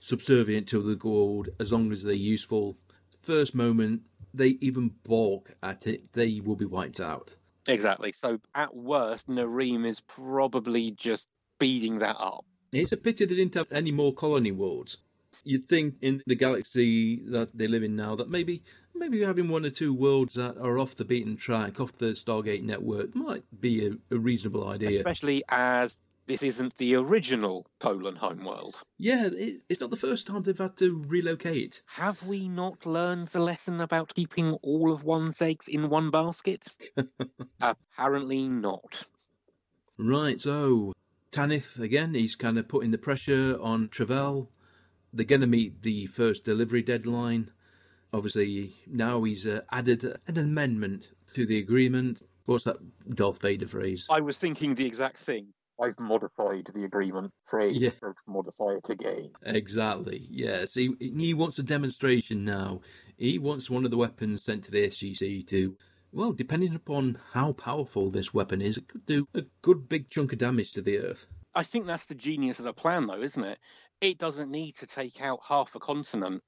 subservient 0.00 0.66
to 0.68 0.82
the 0.82 0.96
Goa'uld 0.96 1.50
as 1.60 1.72
long 1.72 1.92
as 1.92 2.02
they're 2.02 2.12
useful. 2.14 2.76
First 3.22 3.54
moment 3.54 4.02
they 4.34 4.58
even 4.60 4.92
balk 5.04 5.50
at 5.62 5.86
it, 5.86 6.12
they 6.12 6.40
will 6.40 6.56
be 6.56 6.64
wiped 6.64 7.00
out. 7.00 7.34
Exactly. 7.66 8.12
So 8.12 8.40
at 8.54 8.74
worst, 8.74 9.28
Narim 9.28 9.86
is 9.86 10.00
probably 10.00 10.90
just 10.92 11.28
speeding 11.56 11.98
that 11.98 12.16
up. 12.18 12.44
It's 12.72 12.92
a 12.92 12.96
pity 12.96 13.24
they 13.24 13.34
didn't 13.34 13.54
have 13.54 13.70
any 13.70 13.92
more 13.92 14.14
colony 14.14 14.52
worlds. 14.52 14.98
You'd 15.44 15.68
think 15.68 15.94
in 16.00 16.22
the 16.26 16.34
galaxy 16.34 17.22
that 17.30 17.56
they 17.56 17.66
live 17.66 17.82
in 17.82 17.96
now 17.96 18.14
that 18.16 18.28
maybe 18.28 18.62
maybe 18.94 19.22
having 19.22 19.48
one 19.48 19.64
or 19.64 19.70
two 19.70 19.94
worlds 19.94 20.34
that 20.34 20.58
are 20.58 20.78
off 20.78 20.94
the 20.94 21.04
beaten 21.04 21.36
track, 21.36 21.80
off 21.80 21.96
the 21.98 22.12
Stargate 22.12 22.62
network, 22.62 23.14
might 23.14 23.44
be 23.60 23.86
a, 23.86 23.92
a 24.14 24.18
reasonable 24.18 24.68
idea. 24.68 24.90
Especially 24.90 25.42
as 25.48 25.98
this 26.30 26.42
isn't 26.44 26.76
the 26.76 26.94
original 26.94 27.66
Tollan 27.80 28.16
homeworld. 28.16 28.80
Yeah, 28.98 29.26
it, 29.26 29.62
it's 29.68 29.80
not 29.80 29.90
the 29.90 29.96
first 29.96 30.28
time 30.28 30.42
they've 30.42 30.56
had 30.56 30.76
to 30.76 31.02
relocate. 31.08 31.82
Have 31.86 32.24
we 32.24 32.48
not 32.48 32.86
learned 32.86 33.26
the 33.28 33.40
lesson 33.40 33.80
about 33.80 34.14
keeping 34.14 34.52
all 34.62 34.92
of 34.92 35.02
one's 35.02 35.42
eggs 35.42 35.66
in 35.66 35.88
one 35.88 36.12
basket? 36.12 36.68
Apparently 37.60 38.46
not. 38.46 39.08
Right, 39.98 40.40
so 40.40 40.92
Tanith 41.32 41.80
again, 41.80 42.14
he's 42.14 42.36
kind 42.36 42.58
of 42.58 42.68
putting 42.68 42.92
the 42.92 42.98
pressure 42.98 43.58
on 43.60 43.88
Travell. 43.88 44.50
They're 45.12 45.24
going 45.26 45.40
to 45.40 45.48
meet 45.48 45.82
the 45.82 46.06
first 46.06 46.44
delivery 46.44 46.82
deadline. 46.82 47.50
Obviously, 48.12 48.76
now 48.86 49.24
he's 49.24 49.48
uh, 49.48 49.62
added 49.72 50.04
an 50.28 50.38
amendment 50.38 51.08
to 51.34 51.44
the 51.44 51.58
agreement. 51.58 52.22
What's 52.44 52.64
that 52.64 52.76
Darth 53.12 53.42
Vader 53.42 53.66
phrase? 53.66 54.06
I 54.08 54.20
was 54.20 54.38
thinking 54.38 54.76
the 54.76 54.86
exact 54.86 55.16
thing. 55.16 55.48
I've 55.82 55.98
modified 55.98 56.66
the 56.74 56.84
agreement 56.84 57.32
phrase. 57.46 57.76
Yeah. 57.76 57.90
modify 58.26 58.74
it 58.76 58.90
again. 58.90 59.30
Exactly. 59.44 60.26
Yes. 60.30 60.74
He, 60.74 60.94
he 61.00 61.34
wants 61.34 61.58
a 61.58 61.62
demonstration 61.62 62.44
now. 62.44 62.80
He 63.16 63.38
wants 63.38 63.70
one 63.70 63.84
of 63.84 63.90
the 63.90 63.96
weapons 63.96 64.42
sent 64.42 64.64
to 64.64 64.70
the 64.70 64.86
SGC 64.86 65.46
to 65.48 65.76
well, 66.12 66.32
depending 66.32 66.74
upon 66.74 67.18
how 67.32 67.52
powerful 67.52 68.10
this 68.10 68.34
weapon 68.34 68.60
is, 68.60 68.76
it 68.76 68.88
could 68.88 69.06
do 69.06 69.28
a 69.34 69.44
good 69.62 69.88
big 69.88 70.10
chunk 70.10 70.32
of 70.32 70.38
damage 70.38 70.72
to 70.72 70.82
the 70.82 70.98
Earth. 70.98 71.26
I 71.54 71.62
think 71.62 71.86
that's 71.86 72.06
the 72.06 72.14
genius 72.14 72.58
of 72.58 72.64
the 72.64 72.72
plan, 72.72 73.06
though, 73.06 73.20
isn't 73.20 73.44
it? 73.44 73.58
It 74.00 74.18
doesn't 74.18 74.50
need 74.50 74.76
to 74.76 74.86
take 74.86 75.22
out 75.22 75.40
half 75.46 75.74
a 75.74 75.78
continent. 75.78 76.42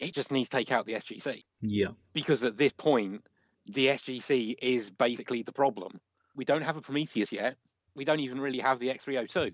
It 0.00 0.14
just 0.14 0.32
needs 0.32 0.48
to 0.48 0.56
take 0.56 0.72
out 0.72 0.86
the 0.86 0.94
SGC. 0.94 1.44
Yeah. 1.60 1.88
Because 2.12 2.42
at 2.42 2.56
this 2.56 2.72
point, 2.72 3.28
the 3.66 3.86
SGC 3.88 4.56
is 4.60 4.90
basically 4.90 5.42
the 5.42 5.52
problem. 5.52 6.00
We 6.34 6.44
don't 6.44 6.62
have 6.62 6.76
a 6.76 6.80
Prometheus 6.80 7.30
yet. 7.30 7.56
We 7.94 8.04
don't 8.04 8.20
even 8.20 8.40
really 8.40 8.60
have 8.60 8.78
the 8.78 8.88
X302. 8.88 9.52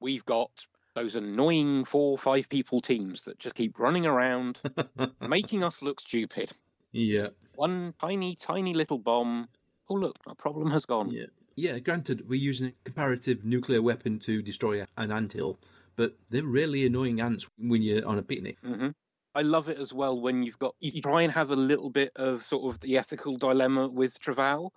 We've 0.00 0.24
got 0.24 0.50
those 0.94 1.16
annoying 1.16 1.84
four 1.84 2.12
or 2.12 2.18
five 2.18 2.48
people 2.48 2.80
teams 2.80 3.22
that 3.22 3.38
just 3.38 3.54
keep 3.54 3.78
running 3.78 4.06
around, 4.06 4.60
making 5.20 5.62
us 5.62 5.82
look 5.82 6.00
stupid. 6.00 6.50
Yeah. 6.92 7.28
One 7.54 7.94
tiny, 8.00 8.36
tiny 8.36 8.74
little 8.74 8.98
bomb. 8.98 9.48
Oh, 9.88 9.94
look, 9.94 10.16
our 10.26 10.34
problem 10.34 10.70
has 10.70 10.86
gone. 10.86 11.10
Yeah. 11.10 11.26
Yeah, 11.56 11.78
granted, 11.78 12.28
we're 12.28 12.40
using 12.40 12.68
a 12.68 12.72
comparative 12.84 13.44
nuclear 13.44 13.82
weapon 13.82 14.18
to 14.20 14.40
destroy 14.40 14.86
an 14.96 15.12
anthill, 15.12 15.58
but 15.96 16.16
they're 16.30 16.42
really 16.42 16.86
annoying 16.86 17.20
ants 17.20 17.44
when 17.58 17.82
you're 17.82 18.06
on 18.06 18.18
a 18.18 18.22
picnic. 18.22 18.56
Mm-hmm. 18.62 18.90
I 19.34 19.42
love 19.42 19.68
it 19.68 19.78
as 19.78 19.92
well 19.92 20.18
when 20.18 20.42
you've 20.42 20.58
got 20.58 20.74
you 20.80 21.02
try 21.02 21.22
and 21.22 21.32
have 21.32 21.50
a 21.50 21.56
little 21.56 21.90
bit 21.90 22.12
of 22.16 22.42
sort 22.42 22.72
of 22.72 22.80
the 22.80 22.98
ethical 22.98 23.36
dilemma 23.36 23.88
with 23.88 24.18
Travell, 24.18 24.72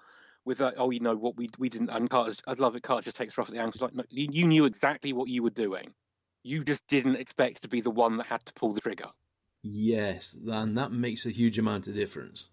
with 0.46 0.60
that. 0.60 0.76
Oh, 0.78 0.89
you 0.89 1.00
know 1.00 1.16
what 1.16 1.38
we 1.38 1.50
we 1.58 1.70
didn't. 1.70 1.89
And 1.89 2.10
Carter, 2.10 2.34
I 2.48 2.54
love 2.54 2.76
it. 2.76 2.84
Carter 2.84 3.06
just 3.06 3.18
takes 3.18 3.36
her 3.36 3.41
off 3.41 3.50
at 3.50 3.56
the 3.56 3.62
ankles. 3.62 3.82
Like 3.82 3.96
no, 3.96 4.04
you 4.10 4.48
knew 4.48 4.66
exactly 4.66 5.14
what 5.14 5.30
you 5.30 5.44
were 5.44 5.50
doing. 5.50 5.94
You 6.44 6.64
just 6.64 6.86
didn't 6.88 7.16
expect 7.16 7.62
to 7.62 7.70
be 7.70 7.82
the 7.82 7.91
one 7.91 8.18
that 8.18 8.28
had 8.28 8.46
to 8.46 8.54
pull 8.54 8.74
the 8.74 8.82
trigger. 8.82 9.08
Yes, 9.64 10.36
and 10.48 10.78
that 10.78 10.91
makes 10.91 11.26
a 11.26 11.30
huge 11.30 11.58
amount 11.58 11.88
of 11.88 11.96
difference. 11.96 12.48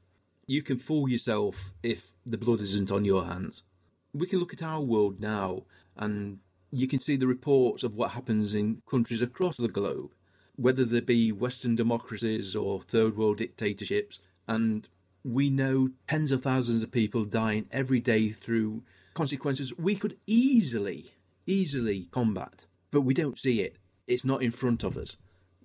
You 0.46 0.62
can 0.62 0.78
fool 0.78 1.08
yourself 1.08 1.72
if 1.82 2.12
the 2.24 2.38
blood 2.38 2.60
isn't 2.60 2.92
on 2.92 3.04
your 3.04 3.24
hands. 3.24 3.64
We 4.12 4.26
can 4.26 4.38
look 4.38 4.52
at 4.52 4.62
our 4.62 4.80
world 4.80 5.20
now, 5.20 5.64
and 5.96 6.38
you 6.70 6.86
can 6.86 7.00
see 7.00 7.16
the 7.16 7.26
reports 7.26 7.82
of 7.82 7.94
what 7.94 8.12
happens 8.12 8.54
in 8.54 8.82
countries 8.88 9.22
across 9.22 9.56
the 9.56 9.68
globe, 9.68 10.12
whether 10.54 10.84
they 10.84 11.00
be 11.00 11.32
Western 11.32 11.74
democracies 11.74 12.54
or 12.54 12.80
third 12.80 13.16
world 13.16 13.38
dictatorships, 13.38 14.20
and 14.46 14.88
we 15.24 15.50
know 15.50 15.90
tens 16.08 16.32
of 16.32 16.42
thousands 16.42 16.82
of 16.82 16.90
people 16.90 17.24
dying 17.24 17.66
every 17.70 18.00
day 18.00 18.30
through 18.30 18.82
consequences 19.14 19.76
we 19.76 19.94
could 19.94 20.16
easily, 20.26 21.12
easily 21.46 22.08
combat, 22.10 22.66
but 22.90 23.02
we 23.02 23.14
don't 23.14 23.38
see 23.38 23.60
it. 23.60 23.76
It's 24.06 24.24
not 24.24 24.42
in 24.42 24.50
front 24.50 24.82
of 24.82 24.96
us. 24.96 25.16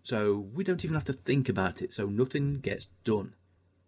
So 0.04 0.48
we 0.54 0.64
don't 0.64 0.84
even 0.84 0.96
have 0.96 1.06
to 1.06 1.14
think 1.14 1.50
about 1.50 1.82
it, 1.82 1.94
so 1.94 2.06
nothing 2.06 2.60
gets 2.60 2.88
done. 3.04 3.34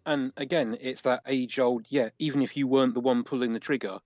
And 0.04 0.32
again, 0.36 0.76
it's 0.80 1.02
that 1.02 1.22
age 1.26 1.58
old, 1.58 1.86
yeah, 1.90 2.08
even 2.18 2.42
if 2.42 2.56
you 2.56 2.66
weren't 2.66 2.94
the 2.94 3.00
one 3.00 3.22
pulling 3.22 3.52
the 3.52 3.60
trigger, 3.60 3.98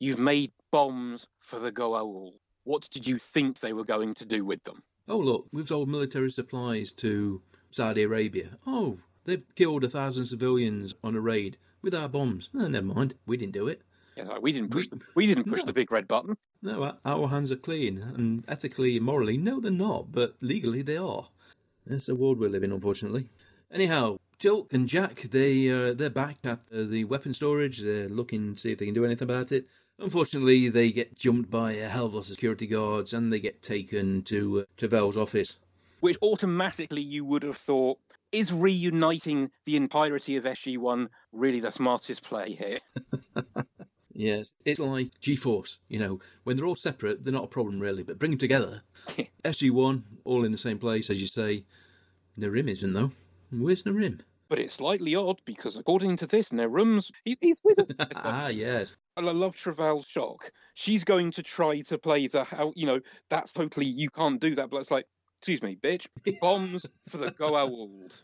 You've 0.00 0.18
made 0.20 0.52
bombs 0.70 1.26
for 1.40 1.58
the 1.58 1.72
Goa'uld. 1.72 2.34
What 2.62 2.88
did 2.90 3.06
you 3.06 3.18
think 3.18 3.58
they 3.58 3.72
were 3.72 3.84
going 3.84 4.14
to 4.14 4.26
do 4.26 4.44
with 4.44 4.62
them? 4.62 4.82
Oh, 5.08 5.18
look, 5.18 5.46
we've 5.52 5.66
sold 5.66 5.88
military 5.88 6.30
supplies 6.30 6.92
to 6.92 7.42
Saudi 7.70 8.04
Arabia. 8.04 8.58
Oh, 8.64 8.98
they've 9.28 9.54
killed 9.54 9.84
a 9.84 9.88
thousand 9.88 10.26
civilians 10.26 10.94
on 11.04 11.14
a 11.14 11.20
raid 11.20 11.56
with 11.82 11.94
our 11.94 12.08
bombs. 12.08 12.48
Never 12.52 12.82
mind, 12.86 13.14
we 13.26 13.36
didn't 13.36 13.52
do 13.52 13.68
it. 13.68 13.82
Yeah, 14.16 14.38
we 14.38 14.52
didn't 14.52 14.72
push 14.72 14.88
the 14.88 14.98
we 15.14 15.26
didn't 15.28 15.44
push 15.44 15.60
No. 15.60 15.66
the 15.66 15.72
big 15.72 15.92
red 15.92 16.08
button. 16.08 16.36
No, 16.60 16.82
our- 16.82 16.98
our 17.04 17.28
hands 17.28 17.52
are 17.52 17.56
clean, 17.56 17.98
and 17.98 18.44
ethically 18.48 18.96
and 18.96 19.06
morally, 19.06 19.36
no, 19.36 19.60
they're 19.60 19.70
not, 19.70 20.10
but 20.10 20.34
legally 20.40 20.82
they 20.82 20.96
are. 20.96 21.28
That's 21.86 22.06
the 22.06 22.16
world 22.16 22.38
we 22.40 22.48
live 22.48 22.64
in, 22.64 22.72
unfortunately. 22.72 23.28
Anyhow, 23.70 24.18
Teal'c 24.40 24.72
and 24.72 24.88
Jack, 24.88 25.22
they 25.30 25.70
uh, 25.70 25.94
they're 25.94 26.10
back 26.10 26.38
at 26.44 26.60
uh, 26.74 26.82
the 26.84 27.04
weapon 27.04 27.32
storage. 27.34 27.78
They're 27.80 28.08
looking 28.08 28.54
to 28.54 28.60
see 28.60 28.72
if 28.72 28.78
they 28.78 28.86
can 28.86 28.94
do 28.94 29.04
anything 29.04 29.28
about 29.30 29.52
it. 29.52 29.66
Unfortunately, 30.00 30.68
they 30.68 30.90
get 30.92 31.16
jumped 31.16 31.50
by 31.50 31.72
a 31.72 31.88
hell 31.88 32.06
of 32.06 32.12
a 32.12 32.16
lot 32.16 32.20
of 32.22 32.26
security 32.26 32.66
guards, 32.66 33.12
and 33.12 33.32
they 33.32 33.40
get 33.40 33.62
taken 33.62 34.22
to 34.22 34.60
uh, 34.60 34.64
Travell's 34.76 35.16
office. 35.16 35.56
which 36.00 36.16
automatically 36.22 37.02
you 37.02 37.24
would 37.24 37.42
have 37.42 37.56
thought 37.56 37.98
is 38.32 38.52
reuniting 38.52 39.50
the 39.64 39.76
entirety 39.76 40.36
of 40.36 40.44
SG1 40.44 41.08
really 41.32 41.60
the 41.60 41.72
smartest 41.72 42.24
play 42.24 42.52
here? 42.52 42.78
Yes, 44.18 44.50
it's 44.64 44.80
like 44.80 45.20
G-Force. 45.20 45.78
You 45.88 46.00
know, 46.00 46.20
when 46.42 46.56
they're 46.56 46.66
all 46.66 46.74
separate, 46.74 47.22
they're 47.22 47.32
not 47.32 47.44
a 47.44 47.46
problem 47.46 47.78
really, 47.78 48.02
but 48.02 48.18
bring 48.18 48.32
them 48.32 48.38
together. 48.38 48.82
SG-1, 49.44 50.02
all 50.24 50.44
in 50.44 50.50
the 50.50 50.58
same 50.58 50.80
place, 50.80 51.08
as 51.08 51.20
you 51.20 51.28
say. 51.28 51.64
Narim 52.36 52.68
isn't 52.68 52.92
though. 52.92 53.12
Where's 53.52 53.84
Narim? 53.84 54.18
But 54.48 54.58
it's 54.58 54.74
slightly 54.74 55.14
odd 55.14 55.40
because 55.44 55.78
according 55.78 56.16
to 56.16 56.26
this, 56.26 56.48
Narim's 56.48 57.12
he, 57.24 57.36
he's 57.40 57.60
with 57.64 57.78
us. 57.78 57.96
Like- 57.96 58.12
ah, 58.24 58.48
yes. 58.48 58.96
and 59.16 59.28
I 59.28 59.32
love 59.32 59.54
Travell's 59.54 60.06
shock. 60.06 60.50
She's 60.74 61.04
going 61.04 61.30
to 61.32 61.44
try 61.44 61.82
to 61.82 61.96
play 61.96 62.26
the 62.26 62.42
how 62.42 62.72
you 62.74 62.86
know 62.86 63.00
that's 63.30 63.52
totally 63.52 63.86
you 63.86 64.10
can't 64.10 64.40
do 64.40 64.56
that. 64.56 64.68
But 64.68 64.78
it's 64.78 64.90
like, 64.90 65.06
excuse 65.38 65.62
me, 65.62 65.76
bitch, 65.76 66.06
bombs 66.40 66.86
for 67.08 67.18
the 67.18 67.30
Goa'uld, 67.30 68.22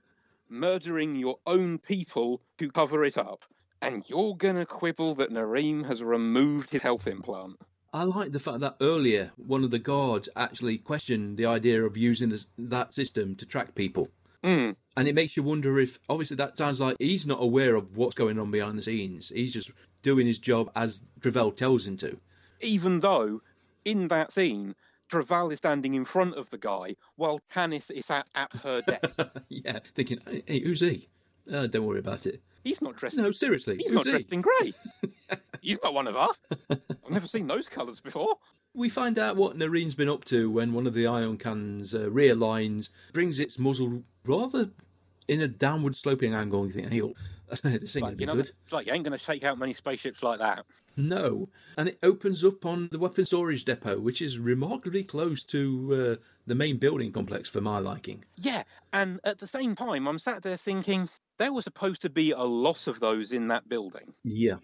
murdering 0.48 1.16
your 1.16 1.38
own 1.46 1.78
people 1.78 2.40
to 2.58 2.70
cover 2.70 3.04
it 3.04 3.18
up, 3.18 3.44
and 3.82 4.08
you're 4.08 4.36
gonna 4.36 4.66
quibble 4.66 5.14
that 5.16 5.30
Narim 5.30 5.86
has 5.86 6.02
removed 6.02 6.70
his 6.70 6.82
health 6.82 7.06
implant. 7.06 7.56
I 7.92 8.02
like 8.02 8.32
the 8.32 8.40
fact 8.40 8.60
that 8.60 8.76
earlier 8.80 9.30
one 9.36 9.62
of 9.62 9.70
the 9.70 9.78
guards 9.78 10.28
actually 10.34 10.78
questioned 10.78 11.36
the 11.36 11.46
idea 11.46 11.84
of 11.84 11.96
using 11.96 12.28
this, 12.28 12.46
that 12.58 12.92
system 12.92 13.36
to 13.36 13.46
track 13.46 13.74
people. 13.76 14.08
Mm. 14.42 14.74
And 14.96 15.08
it 15.08 15.14
makes 15.14 15.36
you 15.36 15.42
wonder 15.42 15.78
if, 15.78 15.98
obviously, 16.08 16.36
that 16.36 16.58
sounds 16.58 16.80
like 16.80 16.96
he's 16.98 17.24
not 17.24 17.42
aware 17.42 17.76
of 17.76 17.96
what's 17.96 18.14
going 18.14 18.38
on 18.38 18.50
behind 18.50 18.78
the 18.78 18.82
scenes. 18.82 19.30
He's 19.30 19.52
just 19.52 19.70
doing 20.02 20.26
his 20.26 20.38
job 20.38 20.70
as 20.76 21.02
Travell 21.20 21.52
tells 21.52 21.86
him 21.86 21.96
to. 21.98 22.18
Even 22.60 23.00
though 23.00 23.40
in 23.84 24.08
that 24.08 24.32
scene. 24.32 24.74
Travell 25.14 25.50
is 25.50 25.58
standing 25.58 25.94
in 25.94 26.04
front 26.04 26.34
of 26.34 26.50
the 26.50 26.58
guy 26.58 26.96
while 27.14 27.38
Tanith 27.48 27.88
is 27.92 28.10
at, 28.10 28.28
at 28.34 28.52
her 28.64 28.82
desk. 28.82 29.20
yeah, 29.48 29.78
thinking, 29.94 30.18
hey, 30.44 30.58
who's 30.58 30.80
he? 30.80 31.08
Uh, 31.52 31.68
don't 31.68 31.86
worry 31.86 32.00
about 32.00 32.26
it. 32.26 32.42
He's 32.64 32.82
not 32.82 32.96
dressed. 32.96 33.16
No, 33.16 33.30
seriously, 33.30 33.76
He's 33.78 33.92
not 33.92 34.06
he? 34.06 34.10
dressed 34.10 34.32
in 34.32 34.42
grey. 34.42 34.72
He's 35.60 35.78
not 35.84 35.94
one 35.94 36.08
of 36.08 36.16
us. 36.16 36.40
I've 36.68 37.10
never 37.10 37.28
seen 37.28 37.46
those 37.46 37.68
colours 37.68 38.00
before. 38.00 38.34
We 38.74 38.88
find 38.88 39.16
out 39.16 39.36
what 39.36 39.56
Narim's 39.56 39.94
been 39.94 40.08
up 40.08 40.24
to 40.24 40.50
when 40.50 40.72
one 40.72 40.88
of 40.88 40.94
the 40.94 41.06
ion 41.06 41.36
cannons 41.38 41.94
uh, 41.94 42.10
rear 42.10 42.34
lines 42.34 42.90
brings 43.12 43.38
its 43.38 43.56
muzzle 43.56 44.02
rather 44.24 44.70
in 45.28 45.40
a 45.40 45.48
downward 45.48 45.96
sloping 45.96 46.34
angle. 46.34 46.62
And 46.64 46.74
you 46.74 46.80
think, 46.82 46.92
hey, 46.92 47.78
this 47.78 47.96
ain't 47.96 48.02
going 48.02 48.10
Like, 48.12 48.16
be 48.16 48.22
you 48.22 48.26
know, 48.26 48.34
good. 48.36 48.50
it's 48.64 48.72
like 48.72 48.86
you 48.86 48.92
ain't 48.92 49.04
going 49.04 49.12
to 49.16 49.18
shake 49.18 49.44
out 49.44 49.58
many 49.58 49.72
spaceships 49.74 50.22
like 50.22 50.38
that. 50.40 50.64
No. 50.96 51.48
And 51.76 51.88
it 51.88 51.98
opens 52.02 52.44
up 52.44 52.64
on 52.66 52.88
the 52.90 52.98
weapon 52.98 53.24
storage 53.26 53.64
depot, 53.64 53.98
which 54.00 54.20
is 54.22 54.38
remarkably 54.38 55.04
close 55.04 55.42
to 55.44 56.18
uh, 56.20 56.24
the 56.46 56.54
main 56.54 56.78
building 56.78 57.12
complex 57.12 57.48
for 57.48 57.60
my 57.60 57.78
liking. 57.78 58.24
Yeah, 58.36 58.62
and 58.92 59.20
at 59.24 59.38
the 59.38 59.46
same 59.46 59.74
time, 59.74 60.06
I'm 60.08 60.18
sat 60.18 60.42
there 60.42 60.56
thinking 60.56 61.08
there 61.38 61.52
was 61.52 61.64
supposed 61.64 62.02
to 62.02 62.10
be 62.10 62.32
a 62.32 62.42
lot 62.42 62.86
of 62.86 63.00
those 63.00 63.32
in 63.32 63.48
that 63.48 63.68
building. 63.68 64.14
Yeah. 64.24 64.56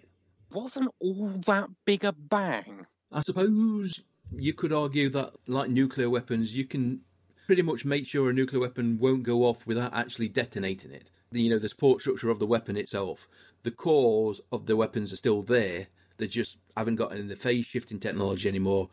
Wasn't 0.52 0.90
all 1.00 1.28
that 1.46 1.68
big 1.84 2.04
a 2.04 2.12
bang? 2.12 2.86
I 3.12 3.20
suppose 3.20 4.00
you 4.36 4.52
could 4.54 4.72
argue 4.72 5.08
that, 5.10 5.32
like 5.46 5.70
nuclear 5.70 6.08
weapons, 6.10 6.54
you 6.54 6.64
can 6.64 7.00
pretty 7.50 7.62
much 7.62 7.84
make 7.84 8.06
sure 8.06 8.30
a 8.30 8.32
nuclear 8.32 8.60
weapon 8.60 8.96
won't 8.96 9.24
go 9.24 9.40
off 9.44 9.66
without 9.66 9.92
actually 9.92 10.28
detonating 10.28 10.92
it. 10.92 11.10
You 11.32 11.50
know, 11.50 11.58
the 11.58 11.68
support 11.68 12.00
structure 12.00 12.30
of 12.30 12.38
the 12.38 12.46
weapon 12.46 12.76
itself, 12.76 13.26
the 13.64 13.72
cores 13.72 14.40
of 14.52 14.66
the 14.66 14.76
weapons 14.76 15.12
are 15.12 15.16
still 15.16 15.42
there. 15.42 15.88
They 16.18 16.28
just 16.28 16.58
haven't 16.76 16.94
got 16.94 17.10
any 17.10 17.22
of 17.22 17.28
the 17.28 17.34
phase 17.34 17.66
shifting 17.66 17.98
technology 17.98 18.48
anymore. 18.48 18.88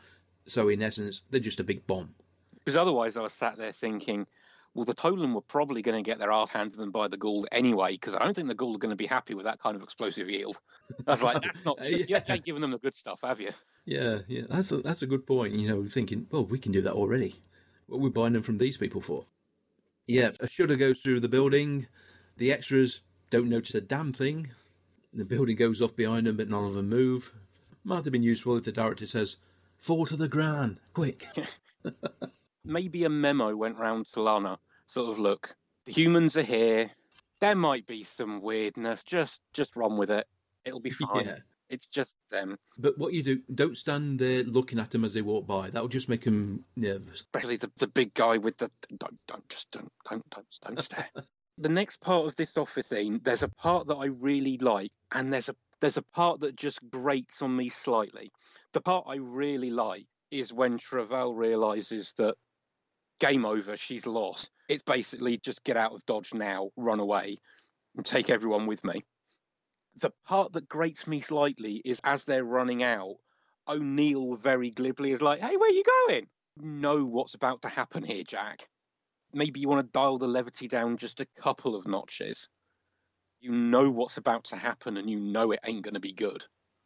So, 0.48 0.70
in 0.70 0.82
essence, 0.82 1.22
they're 1.30 1.40
just 1.40 1.60
a 1.60 1.64
big 1.64 1.86
bomb. 1.86 2.16
Because 2.56 2.76
otherwise, 2.76 3.16
I 3.16 3.22
was 3.22 3.32
sat 3.32 3.58
there 3.58 3.72
thinking, 3.72 4.26
well, 4.74 4.86
the 4.86 4.96
Tollan 4.96 5.36
were 5.36 5.42
probably 5.42 5.84
going 5.84 6.04
to 6.04 6.10
get 6.10 6.18
their 6.18 6.32
ass 6.32 6.50
handed 6.50 6.74
to 6.74 6.80
them 6.80 6.90
by 6.90 7.08
the 7.08 7.18
Goa'uld 7.20 7.46
anyway, 7.52 7.92
because 7.92 8.16
I 8.16 8.26
don't 8.26 8.34
think 8.36 8.48
the 8.48 8.56
Goa'uld 8.56 8.74
are 8.78 8.80
going 8.80 8.90
to 8.90 8.96
be 8.96 9.06
happy 9.06 9.36
with 9.36 9.46
that 9.46 9.60
kind 9.60 9.76
of 9.76 9.84
explosive 9.84 10.32
yield. 10.32 10.60
I 11.06 11.12
was 11.12 11.22
like, 11.22 11.44
that's 11.44 11.64
not. 11.64 11.78
You 11.86 12.08
Yeah. 12.08 12.24
ain't 12.28 12.44
giving 12.44 12.62
them 12.64 12.72
the 12.72 12.80
good 12.80 12.96
stuff, 12.96 13.22
have 13.22 13.40
you? 13.40 13.52
Yeah, 13.86 14.22
yeah, 14.28 14.46
that's 14.50 14.72
a, 14.72 14.78
that's 14.78 15.04
a 15.04 15.08
good 15.08 15.28
point. 15.28 15.54
You 15.54 15.68
know, 15.68 15.88
thinking, 15.88 16.26
well, 16.32 16.46
we 16.46 16.58
can 16.58 16.72
do 16.72 16.82
that 16.82 16.94
already. 16.94 17.36
What 17.88 17.98
are 17.98 18.02
we 18.02 18.10
buying 18.10 18.34
them 18.34 18.44
from 18.44 18.58
these 18.58 18.78
people 18.78 19.02
for? 19.02 19.26
Yeah, 20.08 20.32
a 20.40 20.48
shudder 20.48 20.76
goes 20.76 21.00
through 21.00 21.20
the 21.20 21.30
building. 21.30 21.88
The 22.38 22.52
extras 22.52 23.02
don't 23.30 23.50
notice 23.50 23.76
a 23.76 23.82
damn 23.82 24.14
thing. 24.14 24.52
The 25.14 25.26
building 25.26 25.56
goes 25.56 25.82
off 25.82 25.96
behind 25.96 26.28
them, 26.28 26.38
but 26.38 26.50
none 26.50 26.66
of 26.66 26.76
them 26.76 26.90
move. 26.90 27.32
Might 27.84 28.04
have 28.04 28.12
been 28.12 28.24
useful 28.24 28.58
if 28.58 28.64
the 28.64 28.72
director 28.72 29.08
says, 29.08 29.38
"Fall 29.78 30.06
to 30.06 30.16
the 30.16 30.28
ground, 30.28 30.80
quick." 30.94 31.28
maybe 32.66 33.04
a 33.04 33.10
memo 33.10 33.56
went 33.56 33.78
round 33.78 34.06
to 34.14 34.22
Lana. 34.22 34.60
Sort 34.86 35.10
of 35.10 35.20
look, 35.20 35.56
the 35.86 35.92
humans 35.92 36.38
are 36.38 36.44
here. 36.44 36.90
There 37.40 37.56
might 37.56 37.86
be 37.86 38.04
some 38.04 38.42
weirdness. 38.42 39.04
Just 39.04 39.42
just 39.54 39.76
run 39.76 39.98
with 39.98 40.12
it. 40.12 40.28
It'll 40.66 40.80
be 40.80 40.90
fine. 40.90 41.26
Yeah. 41.26 41.38
It's 41.70 41.88
just 41.88 42.16
them, 42.30 42.58
But 42.78 42.98
what 42.98 43.14
you 43.14 43.24
do, 43.24 43.42
don't 43.54 43.78
stand 43.78 44.20
there 44.20 44.44
looking 44.44 44.80
at 44.80 44.92
them 44.92 45.04
as 45.04 45.14
they 45.14 45.22
walk 45.22 45.46
by. 45.46 45.70
That'll 45.70 45.90
just 45.90 46.08
make 46.08 46.24
them 46.24 46.64
nervous. 46.76 47.22
especially 47.22 47.58
the, 47.58 47.72
the 47.78 47.88
big 47.88 48.14
guy 48.14 48.38
with 48.38 48.58
the 48.58 48.70
don't 48.98 49.18
don't 49.28 49.50
just 49.50 49.72
don't 49.72 49.92
don't 50.10 50.30
don't, 50.30 50.46
don't 50.66 50.82
stare. 50.82 51.10
the 51.58 51.70
next 51.70 52.00
part 52.00 52.26
of 52.26 52.36
this 52.36 52.58
office 52.58 52.88
scene, 52.88 53.20
there's 53.24 53.44
a 53.44 53.50
part 53.50 53.88
that 53.88 53.96
I 53.96 54.06
really 54.06 54.58
like, 54.58 54.92
and 55.12 55.32
there's 55.34 55.50
a 55.50 55.56
there's 55.82 55.98
a 55.98 56.04
part 56.14 56.40
that 56.42 56.56
just 56.56 56.80
grates 56.90 57.42
on 57.42 57.56
me 57.56 57.70
slightly. 57.70 58.32
The 58.74 58.82
part 58.82 59.06
I 59.08 59.18
really 59.18 59.70
like 59.70 60.06
is 60.32 60.54
when 60.54 60.78
Travell 60.78 61.34
realizes 61.34 62.14
that 62.18 62.36
game 63.20 63.46
over, 63.46 63.78
she's 63.78 64.06
lost. 64.06 64.50
It's 64.70 64.84
basically 64.84 65.38
just 65.38 65.64
get 65.64 65.78
out 65.78 65.94
of 65.94 66.06
Dodge 66.06 66.34
now, 66.34 66.70
run 66.76 67.00
away, 67.00 67.38
and 67.96 68.06
take 68.06 68.30
everyone 68.30 68.66
with 68.66 68.84
me. 68.84 69.04
The 70.00 70.12
part 70.26 70.54
that 70.54 70.70
grates 70.70 71.08
me 71.08 71.20
slightly 71.22 71.82
is 71.84 72.00
as 72.04 72.24
they're 72.26 72.44
running 72.44 72.84
out, 72.84 73.16
O'Neill 73.68 74.36
very 74.36 74.72
glibly 74.72 75.12
is 75.12 75.22
like, 75.22 75.40
"Hey, 75.40 75.58
where 75.58 75.72
you 75.72 75.84
going?" 76.08 76.30
Know 76.58 77.06
what's 77.06 77.34
about 77.34 77.64
to 77.64 77.70
happen 77.70 78.04
here, 78.04 78.24
Jack. 78.24 78.68
Maybe 79.34 79.60
you 79.60 79.68
want 79.68 79.86
to 79.86 79.92
dial 79.92 80.18
the 80.18 80.28
levity 80.28 80.68
down 80.68 80.98
just 80.98 81.20
a 81.20 81.26
couple 81.38 81.76
of 81.76 81.88
notches. 81.88 82.48
You 83.40 83.52
know 83.52 83.90
what's 83.92 84.18
about 84.18 84.46
to 84.46 84.56
happen, 84.56 84.98
and 84.98 85.10
you 85.10 85.20
know 85.20 85.52
it 85.52 85.60
ain't 85.64 85.84
going 85.84 85.94
to 85.96 86.00
be 86.00 86.14
good. 86.14 86.44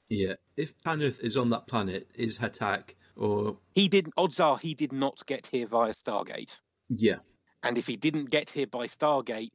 Yeah. 0.09 0.35
If 0.57 0.73
Tanith 0.81 1.19
is 1.21 1.37
on 1.37 1.49
that 1.51 1.67
planet, 1.67 2.09
is 2.15 2.37
ha'tak 2.37 2.95
or 3.15 3.57
He 3.75 3.87
didn't. 3.87 4.13
Odds 4.17 4.39
are 4.39 4.57
he 4.57 4.73
did 4.73 4.91
not 4.91 5.25
get 5.25 5.47
here 5.47 5.67
via 5.67 5.93
Stargate. 5.93 6.59
yeah, 6.89 7.19
And 7.63 7.77
if 7.77 7.87
he 7.87 7.95
didn't 7.95 8.29
get 8.29 8.49
here 8.49 8.67
by 8.67 8.87
Stargate, 8.87 9.51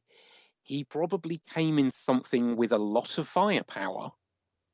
he 0.67 0.83
probably 0.83 1.41
came 1.53 1.79
in 1.79 1.89
something 1.91 2.55
with 2.57 2.71
a 2.71 2.77
lot 2.77 3.17
of 3.17 3.27
firepower. 3.27 4.11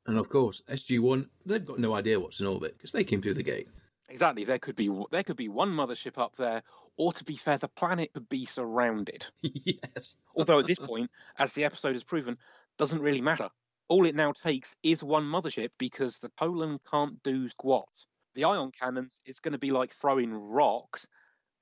and 0.06 0.18
of 0.18 0.28
course 0.28 0.62
SG-1, 0.68 1.28
they've 1.46 1.64
got 1.64 1.78
no 1.78 1.94
idea 1.94 2.20
what's 2.20 2.40
in 2.40 2.46
orbit 2.46 2.76
because 2.76 2.92
they 2.92 3.04
came 3.04 3.22
through 3.22 3.34
the 3.34 3.42
gate. 3.42 3.68
Exactly. 4.08 4.44
There 4.44 4.58
could 4.58 4.76
be 4.76 4.90
there 5.10 5.22
could 5.22 5.36
be 5.36 5.48
one 5.48 5.70
mothership 5.70 6.18
up 6.18 6.36
there, 6.36 6.62
or 6.96 7.12
to 7.12 7.24
be 7.24 7.36
fair, 7.36 7.58
the 7.58 7.68
planet 7.68 8.12
could 8.12 8.28
be 8.28 8.44
surrounded. 8.44 9.24
yes. 9.42 10.14
Although 10.36 10.58
at 10.58 10.66
this 10.66 10.78
point, 10.78 11.10
as 11.38 11.52
the 11.54 11.64
episode 11.64 11.94
has 11.94 12.04
proven, 12.04 12.36
doesn't 12.76 13.00
really 13.00 13.22
matter. 13.22 13.48
All 13.88 14.06
it 14.06 14.14
now 14.14 14.32
takes 14.32 14.76
is 14.82 15.02
one 15.02 15.24
mothership 15.24 15.70
because 15.78 16.18
the 16.18 16.30
Tollan 16.30 16.78
can't 16.90 17.22
do 17.22 17.48
squat. 17.48 17.88
The 18.34 18.44
ion 18.44 18.72
cannons, 18.72 19.20
it's 19.24 19.40
going 19.40 19.52
to 19.52 19.58
be 19.58 19.70
like 19.70 19.92
throwing 19.92 20.32
rocks. 20.32 21.06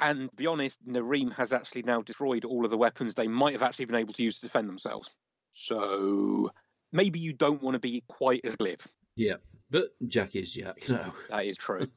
And 0.03 0.29
to 0.31 0.37
be 0.37 0.49
honest, 0.49 0.85
Narim 0.85 1.33
has 1.35 1.53
actually 1.53 1.83
now 1.83 2.03
destroyed 2.03 2.45
all 2.45 2.65
of 2.65 2.73
the 2.73 2.77
weapons 2.77 3.15
they 3.15 3.29
might 3.29 3.53
have 3.53 3.63
actually 3.63 3.85
been 3.85 3.97
able 3.97 4.13
to 4.15 4.23
use 4.23 4.41
to 4.41 4.47
defend 4.47 4.69
themselves. 4.69 5.09
So 5.53 6.51
maybe 6.91 7.21
you 7.21 7.33
don't 7.33 7.63
want 7.63 7.77
to 7.77 7.79
be 7.79 8.03
quite 8.09 8.41
as 8.45 8.57
glib. 8.57 8.81
Yeah. 9.15 9.37
But 9.71 9.91
Jack 10.09 10.35
is 10.35 10.53
Jack. 10.53 10.83
So 10.87 11.13
That 11.31 11.47
is 11.47 11.57
true. 11.57 11.87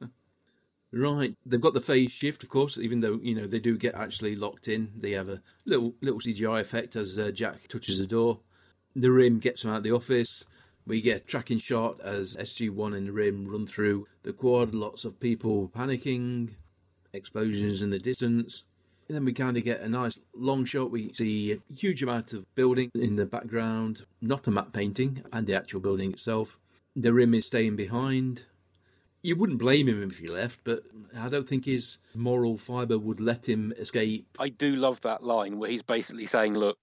Right, 0.92 1.34
they've 1.44 1.60
got 1.60 1.74
the 1.74 1.80
phase 1.80 2.12
shift, 2.12 2.44
of 2.44 2.48
course. 2.48 2.78
Even 2.78 3.00
though 3.00 3.18
you 3.20 3.34
know 3.34 3.46
they 3.46 3.58
do 3.58 3.76
get 3.76 3.96
actually 3.96 4.36
locked 4.36 4.68
in, 4.68 4.92
they 4.96 5.10
have 5.10 5.28
a 5.28 5.42
little 5.66 5.94
little 6.00 6.20
CGI 6.20 6.60
effect 6.60 6.94
as 6.94 7.18
uh, 7.18 7.32
Jack 7.32 7.66
touches 7.68 7.98
the 7.98 8.06
door. 8.06 8.40
Narim 8.96 9.40
gets 9.40 9.62
them 9.62 9.72
out 9.72 9.78
of 9.78 9.82
the 9.82 9.92
office. 9.92 10.44
We 10.86 11.00
get 11.00 11.16
a 11.16 11.24
tracking 11.24 11.58
shot 11.58 12.00
as 12.00 12.36
SG1 12.36 12.96
and 12.96 13.12
Rim 13.12 13.48
run 13.48 13.66
through 13.66 14.06
the 14.22 14.32
quad, 14.32 14.74
lots 14.74 15.04
of 15.04 15.18
people 15.18 15.68
panicking, 15.68 16.50
explosions 17.16 17.82
in 17.82 17.90
the 17.90 17.98
distance. 17.98 18.64
And 19.08 19.16
then 19.16 19.24
we 19.24 19.32
kind 19.32 19.56
of 19.56 19.64
get 19.64 19.80
a 19.80 19.88
nice 19.88 20.18
long 20.34 20.64
shot. 20.64 20.90
We 20.90 21.12
see 21.12 21.52
a 21.52 21.74
huge 21.74 22.02
amount 22.02 22.32
of 22.32 22.52
building 22.54 22.90
in 22.94 23.16
the 23.16 23.26
background, 23.26 24.04
not 24.20 24.48
a 24.48 24.50
map 24.50 24.72
painting, 24.72 25.22
and 25.32 25.46
the 25.46 25.54
actual 25.54 25.80
building 25.80 26.12
itself. 26.12 26.58
Narim 26.98 27.36
is 27.36 27.46
staying 27.46 27.76
behind. 27.76 28.44
You 29.22 29.36
wouldn't 29.36 29.58
blame 29.58 29.88
him 29.88 30.02
if 30.10 30.18
he 30.18 30.26
left, 30.26 30.60
but 30.64 30.82
I 31.16 31.28
don't 31.28 31.48
think 31.48 31.64
his 31.64 31.98
moral 32.14 32.56
fibre 32.56 32.98
would 32.98 33.20
let 33.20 33.48
him 33.48 33.72
escape. 33.76 34.26
I 34.38 34.48
do 34.48 34.76
love 34.76 35.00
that 35.02 35.22
line 35.22 35.58
where 35.58 35.70
he's 35.70 35.82
basically 35.82 36.26
saying, 36.26 36.54
"Look, 36.54 36.78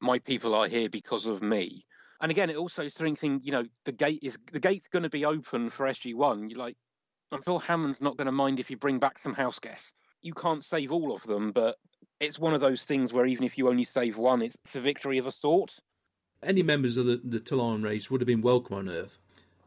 my 0.00 0.18
people 0.18 0.54
are 0.54 0.68
here 0.68 0.88
because 0.88 1.26
of 1.26 1.42
me." 1.42 1.84
And 2.20 2.30
again, 2.30 2.48
it 2.48 2.56
also 2.56 2.82
is 2.82 2.94
strengthening. 2.94 3.40
You 3.42 3.52
know, 3.52 3.64
the 3.84 3.92
gate 3.92 4.20
is 4.22 4.38
the 4.52 4.60
gate's 4.60 4.88
going 4.88 5.02
to 5.02 5.10
be 5.10 5.24
open 5.24 5.68
for 5.68 5.86
SG 5.86 6.14
One. 6.14 6.48
You're 6.48 6.58
like, 6.58 6.76
I'm 7.32 7.42
sure 7.42 7.60
Hammond's 7.60 8.00
not 8.00 8.16
going 8.16 8.26
to 8.26 8.32
mind 8.32 8.60
if 8.60 8.70
you 8.70 8.76
bring 8.76 8.98
back 8.98 9.18
some 9.18 9.34
house 9.34 9.58
guests. 9.58 9.92
You 10.22 10.32
can't 10.32 10.62
save 10.62 10.92
all 10.92 11.12
of 11.12 11.22
them, 11.24 11.52
but 11.52 11.76
it's 12.20 12.38
one 12.38 12.54
of 12.54 12.60
those 12.60 12.84
things 12.84 13.12
where 13.12 13.26
even 13.26 13.44
if 13.44 13.58
you 13.58 13.68
only 13.68 13.84
save 13.84 14.16
one, 14.16 14.42
it's 14.42 14.76
a 14.76 14.80
victory 14.80 15.18
of 15.18 15.26
a 15.26 15.32
sort. 15.32 15.78
Any 16.42 16.62
members 16.62 16.96
of 16.96 17.06
the, 17.06 17.20
the 17.24 17.40
Tollan 17.40 17.82
race 17.82 18.10
would 18.10 18.20
have 18.20 18.26
been 18.26 18.42
welcome 18.42 18.76
on 18.76 18.88
Earth. 18.88 19.18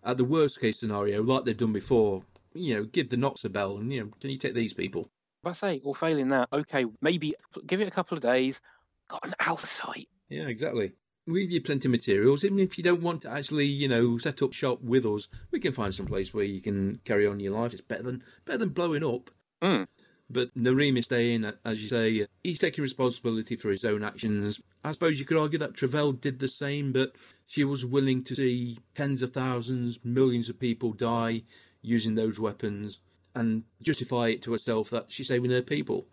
At 0.03 0.17
the 0.17 0.23
worst 0.23 0.61
case 0.61 0.79
scenario, 0.79 1.21
like 1.21 1.43
they've 1.43 1.57
done 1.57 1.73
before, 1.73 2.23
you 2.53 2.75
know, 2.75 2.83
give 2.85 3.09
the 3.09 3.17
Nox 3.17 3.43
a 3.43 3.49
bell 3.49 3.77
and, 3.77 3.91
you 3.91 4.01
know, 4.01 4.11
can 4.21 4.29
you 4.29 4.37
take 4.37 4.53
these 4.53 4.73
people? 4.73 5.09
If 5.43 5.49
I 5.49 5.53
say, 5.53 5.81
or 5.83 5.93
failing 5.93 6.29
that, 6.29 6.49
okay, 6.53 6.85
maybe 7.01 7.33
give 7.67 7.81
it 7.81 7.87
a 7.87 7.91
couple 7.91 8.17
of 8.17 8.21
days, 8.21 8.61
got 9.09 9.25
an 9.25 9.33
alpha 9.39 9.67
site. 9.67 10.07
Yeah, 10.29 10.47
exactly. 10.47 10.93
We 11.29 11.43
give 11.43 11.51
you 11.51 11.61
plenty 11.61 11.87
of 11.87 11.91
materials. 11.91 12.43
Even 12.43 12.59
if 12.59 12.77
you 12.77 12.83
don't 12.83 13.03
want 13.03 13.21
to 13.21 13.29
actually, 13.29 13.65
you 13.65 13.87
know, 13.87 14.17
set 14.17 14.41
up 14.41 14.51
shop 14.51 14.81
with 14.81 15.05
us, 15.05 15.27
we 15.51 15.59
can 15.59 15.73
find 15.73 15.93
some 15.93 16.07
place 16.07 16.33
where 16.33 16.43
you 16.43 16.59
can 16.59 16.99
carry 17.05 17.27
on 17.27 17.39
your 17.39 17.53
life. 17.53 17.71
It's 17.71 17.81
better 17.81 18.03
than 18.03 18.23
better 18.45 18.57
than 18.57 18.69
blowing 18.69 19.03
up. 19.03 19.29
Mm. 19.61 19.87
But 20.29 20.55
Narim 20.55 20.97
is 20.97 21.05
staying, 21.05 21.51
as 21.65 21.81
you 21.81 21.89
say, 21.89 22.27
he's 22.43 22.59
taking 22.59 22.83
responsibility 22.83 23.55
for 23.55 23.69
his 23.69 23.83
own 23.83 24.03
actions. 24.03 24.59
I 24.83 24.91
suppose 24.91 25.19
you 25.19 25.25
could 25.25 25.37
argue 25.37 25.57
that 25.59 25.73
Travell 25.73 26.11
did 26.11 26.39
the 26.39 26.47
same, 26.47 26.91
but 26.91 27.13
she 27.47 27.63
was 27.63 27.83
willing 27.83 28.23
to 28.25 28.35
see 28.35 28.77
tens 28.93 29.23
of 29.23 29.33
thousands, 29.33 29.99
millions 30.03 30.49
of 30.49 30.59
people 30.59 30.93
die 30.93 31.43
using 31.81 32.13
those 32.13 32.39
weapons 32.39 32.97
and 33.33 33.63
justify 33.81 34.29
it 34.29 34.43
to 34.43 34.51
herself 34.53 34.89
that 34.91 35.05
she's 35.09 35.27
saving 35.27 35.51
her 35.51 35.61
people. 35.61 36.05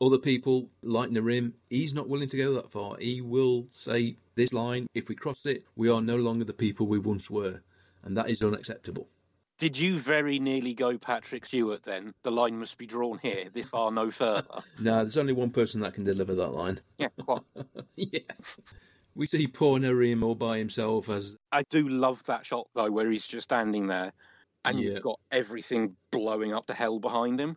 Other 0.00 0.18
people, 0.18 0.68
like 0.82 1.10
Narim, 1.10 1.52
he's 1.70 1.94
not 1.94 2.08
willing 2.08 2.28
to 2.28 2.36
go 2.36 2.54
that 2.54 2.70
far. 2.70 2.98
He 2.98 3.22
will 3.22 3.66
say 3.72 4.16
this 4.34 4.52
line 4.52 4.86
if 4.94 5.08
we 5.08 5.14
cross 5.14 5.46
it, 5.46 5.64
we 5.74 5.88
are 5.88 6.02
no 6.02 6.16
longer 6.16 6.44
the 6.44 6.52
people 6.52 6.86
we 6.86 6.98
once 6.98 7.30
were, 7.30 7.60
and 8.02 8.16
that 8.16 8.28
is 8.28 8.42
unacceptable. 8.42 9.08
Did 9.58 9.78
you 9.78 9.96
very 9.96 10.38
nearly 10.38 10.74
go 10.74 10.98
Patrick 10.98 11.46
Stewart 11.46 11.82
then? 11.82 12.12
The 12.24 12.30
line 12.30 12.58
must 12.58 12.76
be 12.76 12.86
drawn 12.86 13.18
here, 13.22 13.46
this 13.50 13.70
far 13.70 13.90
no 13.90 14.10
further. 14.10 14.62
no, 14.80 14.96
there's 14.96 15.16
only 15.16 15.32
one 15.32 15.50
person 15.50 15.80
that 15.80 15.94
can 15.94 16.04
deliver 16.04 16.34
that 16.34 16.50
line. 16.50 16.78
Yeah, 16.98 17.08
quite. 17.24 17.40
yes. 17.96 18.60
We 19.14 19.26
see 19.26 19.46
poor 19.46 19.78
Narim 19.78 20.22
all 20.22 20.34
by 20.34 20.58
himself 20.58 21.08
as. 21.08 21.36
I 21.50 21.62
do 21.70 21.88
love 21.88 22.22
that 22.24 22.44
shot 22.44 22.66
though, 22.74 22.90
where 22.90 23.10
he's 23.10 23.26
just 23.26 23.44
standing 23.44 23.86
there 23.86 24.12
and 24.66 24.78
yeah. 24.78 24.90
you've 24.90 25.02
got 25.02 25.18
everything 25.30 25.96
blowing 26.10 26.52
up 26.52 26.66
to 26.66 26.74
hell 26.74 26.98
behind 26.98 27.40
him. 27.40 27.56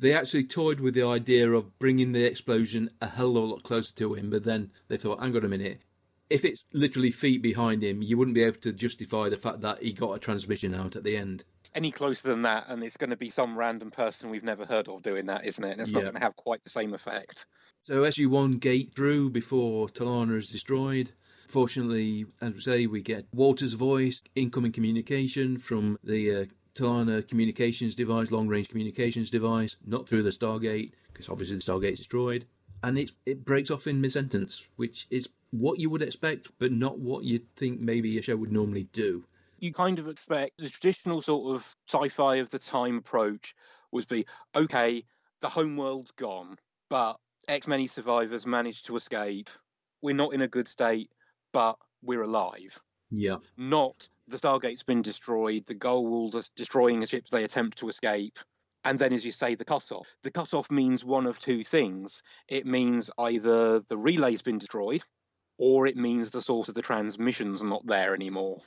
They 0.00 0.14
actually 0.14 0.44
toyed 0.44 0.80
with 0.80 0.94
the 0.94 1.06
idea 1.06 1.52
of 1.52 1.78
bringing 1.78 2.12
the 2.12 2.24
explosion 2.24 2.88
a 3.02 3.06
hell 3.06 3.36
of 3.36 3.42
a 3.42 3.46
lot 3.46 3.62
closer 3.62 3.92
to 3.96 4.14
him, 4.14 4.30
but 4.30 4.44
then 4.44 4.70
they 4.88 4.96
thought, 4.96 5.20
hang 5.20 5.36
on 5.36 5.44
a 5.44 5.48
minute, 5.48 5.82
if 6.30 6.42
it's 6.42 6.64
literally 6.72 7.10
feet 7.10 7.42
behind 7.42 7.82
him, 7.82 8.00
you 8.00 8.16
wouldn't 8.16 8.34
be 8.34 8.42
able 8.42 8.60
to 8.60 8.72
justify 8.72 9.28
the 9.28 9.36
fact 9.36 9.60
that 9.60 9.82
he 9.82 9.92
got 9.92 10.14
a 10.14 10.18
transmission 10.18 10.74
out 10.74 10.96
at 10.96 11.04
the 11.04 11.18
end. 11.18 11.44
Any 11.74 11.90
closer 11.90 12.28
than 12.28 12.40
that, 12.42 12.64
and 12.68 12.82
it's 12.82 12.96
going 12.96 13.10
to 13.10 13.16
be 13.16 13.28
some 13.28 13.58
random 13.58 13.90
person 13.90 14.30
we've 14.30 14.42
never 14.42 14.64
heard 14.64 14.88
of 14.88 15.02
doing 15.02 15.26
that, 15.26 15.44
isn't 15.44 15.62
it? 15.62 15.72
And 15.72 15.80
it's 15.82 15.92
not 15.92 16.00
going 16.00 16.14
to 16.14 16.20
have 16.20 16.34
quite 16.34 16.64
the 16.64 16.70
same 16.70 16.94
effect. 16.94 17.44
So 17.84 17.96
SG1 17.96 18.58
gate 18.58 18.94
through 18.94 19.30
before 19.30 19.88
Tollana 19.88 20.38
is 20.38 20.48
destroyed. 20.48 21.12
Fortunately, 21.46 22.24
as 22.40 22.54
we 22.54 22.60
say, 22.60 22.86
we 22.86 23.02
get 23.02 23.26
Walter's 23.34 23.74
voice, 23.74 24.22
incoming 24.34 24.72
communication 24.72 25.58
from 25.58 25.98
the 26.02 26.34
uh, 26.34 26.44
Tollana 26.74 27.26
communications 27.26 27.94
device, 27.94 28.30
long 28.30 28.48
range 28.48 28.68
communications 28.68 29.30
device, 29.30 29.76
not 29.84 30.08
through 30.08 30.22
the 30.22 30.30
Stargate, 30.30 30.92
because 31.12 31.28
obviously 31.28 31.56
the 31.56 31.62
Stargate's 31.62 31.98
destroyed. 31.98 32.46
And 32.82 32.98
it, 32.98 33.10
it 33.26 33.44
breaks 33.44 33.70
off 33.70 33.86
in 33.86 34.00
mid 34.00 34.12
sentence, 34.12 34.64
which 34.76 35.06
is 35.10 35.28
what 35.50 35.78
you 35.78 35.90
would 35.90 36.02
expect, 36.02 36.48
but 36.58 36.72
not 36.72 36.98
what 36.98 37.24
you'd 37.24 37.54
think 37.56 37.80
maybe 37.80 38.18
a 38.18 38.22
show 38.22 38.36
would 38.36 38.52
normally 38.52 38.84
do. 38.92 39.24
You 39.58 39.72
kind 39.72 39.98
of 39.98 40.08
expect 40.08 40.52
the 40.58 40.70
traditional 40.70 41.20
sort 41.20 41.54
of 41.54 41.76
sci 41.86 42.08
fi 42.08 42.36
of 42.36 42.50
the 42.50 42.58
time 42.58 42.96
approach 42.96 43.54
would 43.92 44.08
be 44.08 44.24
okay, 44.54 45.04
the 45.40 45.48
homeworld's 45.48 46.12
gone, 46.12 46.56
but 46.88 47.18
X 47.48 47.66
many 47.66 47.86
survivors 47.86 48.46
managed 48.46 48.86
to 48.86 48.96
escape. 48.96 49.50
We're 50.02 50.14
not 50.14 50.32
in 50.32 50.40
a 50.40 50.48
good 50.48 50.68
state, 50.68 51.10
but 51.52 51.76
we're 52.02 52.22
alive. 52.22 52.80
Yeah. 53.10 53.36
Not 53.56 54.08
the 54.28 54.36
Stargate's 54.36 54.84
been 54.84 55.02
destroyed, 55.02 55.66
the 55.66 55.74
Goa'uld 55.74 56.34
is 56.34 56.50
destroying 56.50 57.00
the 57.00 57.06
ships 57.06 57.30
they 57.30 57.44
attempt 57.44 57.78
to 57.78 57.88
escape. 57.88 58.38
And 58.84 58.98
then, 58.98 59.12
as 59.12 59.26
you 59.26 59.32
say, 59.32 59.56
the 59.56 59.64
cutoff. 59.64 60.06
The 60.22 60.30
cutoff 60.30 60.70
means 60.70 61.04
one 61.04 61.26
of 61.26 61.38
two 61.38 61.64
things. 61.64 62.22
It 62.48 62.64
means 62.64 63.10
either 63.18 63.80
the 63.80 63.98
relay's 63.98 64.40
been 64.40 64.58
destroyed, 64.58 65.02
or 65.58 65.86
it 65.86 65.96
means 65.96 66.30
the 66.30 66.40
source 66.40 66.70
of 66.70 66.74
the 66.74 66.82
transmission's 66.82 67.62
not 67.62 67.86
there 67.86 68.14
anymore. 68.14 68.60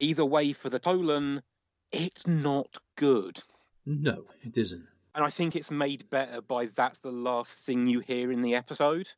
Either 0.00 0.24
way, 0.24 0.52
for 0.52 0.68
the 0.68 0.80
Tollan, 0.80 1.42
it's 1.92 2.26
not 2.26 2.76
good. 2.96 3.38
No, 3.86 4.24
it 4.42 4.56
isn't. 4.56 4.84
And 5.14 5.24
I 5.24 5.30
think 5.30 5.54
it's 5.54 5.70
made 5.70 6.10
better 6.10 6.40
by 6.40 6.66
that's 6.66 7.00
the 7.00 7.12
last 7.12 7.58
thing 7.58 7.86
you 7.86 8.00
hear 8.00 8.32
in 8.32 8.42
the 8.42 8.56
episode. 8.56 9.08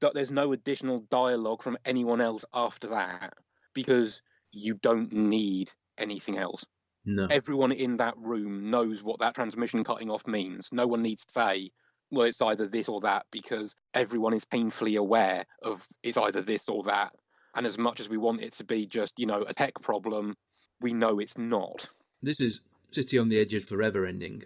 That 0.00 0.14
there's 0.14 0.30
no 0.30 0.52
additional 0.52 1.00
dialogue 1.10 1.62
from 1.62 1.78
anyone 1.84 2.20
else 2.20 2.44
after 2.52 2.88
that 2.88 3.34
because 3.76 4.22
you 4.52 4.74
don't 4.82 5.12
need 5.12 5.70
anything 5.98 6.38
else. 6.38 6.64
No. 7.04 7.28
Everyone 7.30 7.70
in 7.70 7.98
that 7.98 8.14
room 8.16 8.70
knows 8.70 9.04
what 9.04 9.20
that 9.20 9.34
transmission 9.34 9.84
cutting 9.84 10.10
off 10.10 10.26
means. 10.26 10.70
No 10.72 10.88
one 10.88 11.02
needs 11.02 11.24
to 11.26 11.32
say, 11.32 11.70
well, 12.10 12.26
it's 12.26 12.40
either 12.40 12.66
this 12.66 12.88
or 12.88 13.02
that 13.02 13.26
because 13.30 13.74
everyone 13.94 14.32
is 14.32 14.44
painfully 14.44 14.96
aware 14.96 15.44
of 15.62 15.86
it's 16.02 16.16
either 16.16 16.40
this 16.40 16.68
or 16.68 16.82
that. 16.84 17.12
And 17.54 17.66
as 17.66 17.78
much 17.78 18.00
as 18.00 18.08
we 18.08 18.16
want 18.16 18.42
it 18.42 18.54
to 18.54 18.64
be 18.64 18.86
just, 18.86 19.18
you 19.18 19.26
know, 19.26 19.44
a 19.46 19.54
tech 19.54 19.74
problem, 19.80 20.34
we 20.80 20.92
know 20.92 21.20
it's 21.20 21.38
not. 21.38 21.88
This 22.22 22.40
is 22.40 22.62
City 22.90 23.18
on 23.18 23.28
the 23.28 23.38
Edge 23.38 23.54
of 23.54 23.64
Forever 23.64 24.06
ending. 24.06 24.44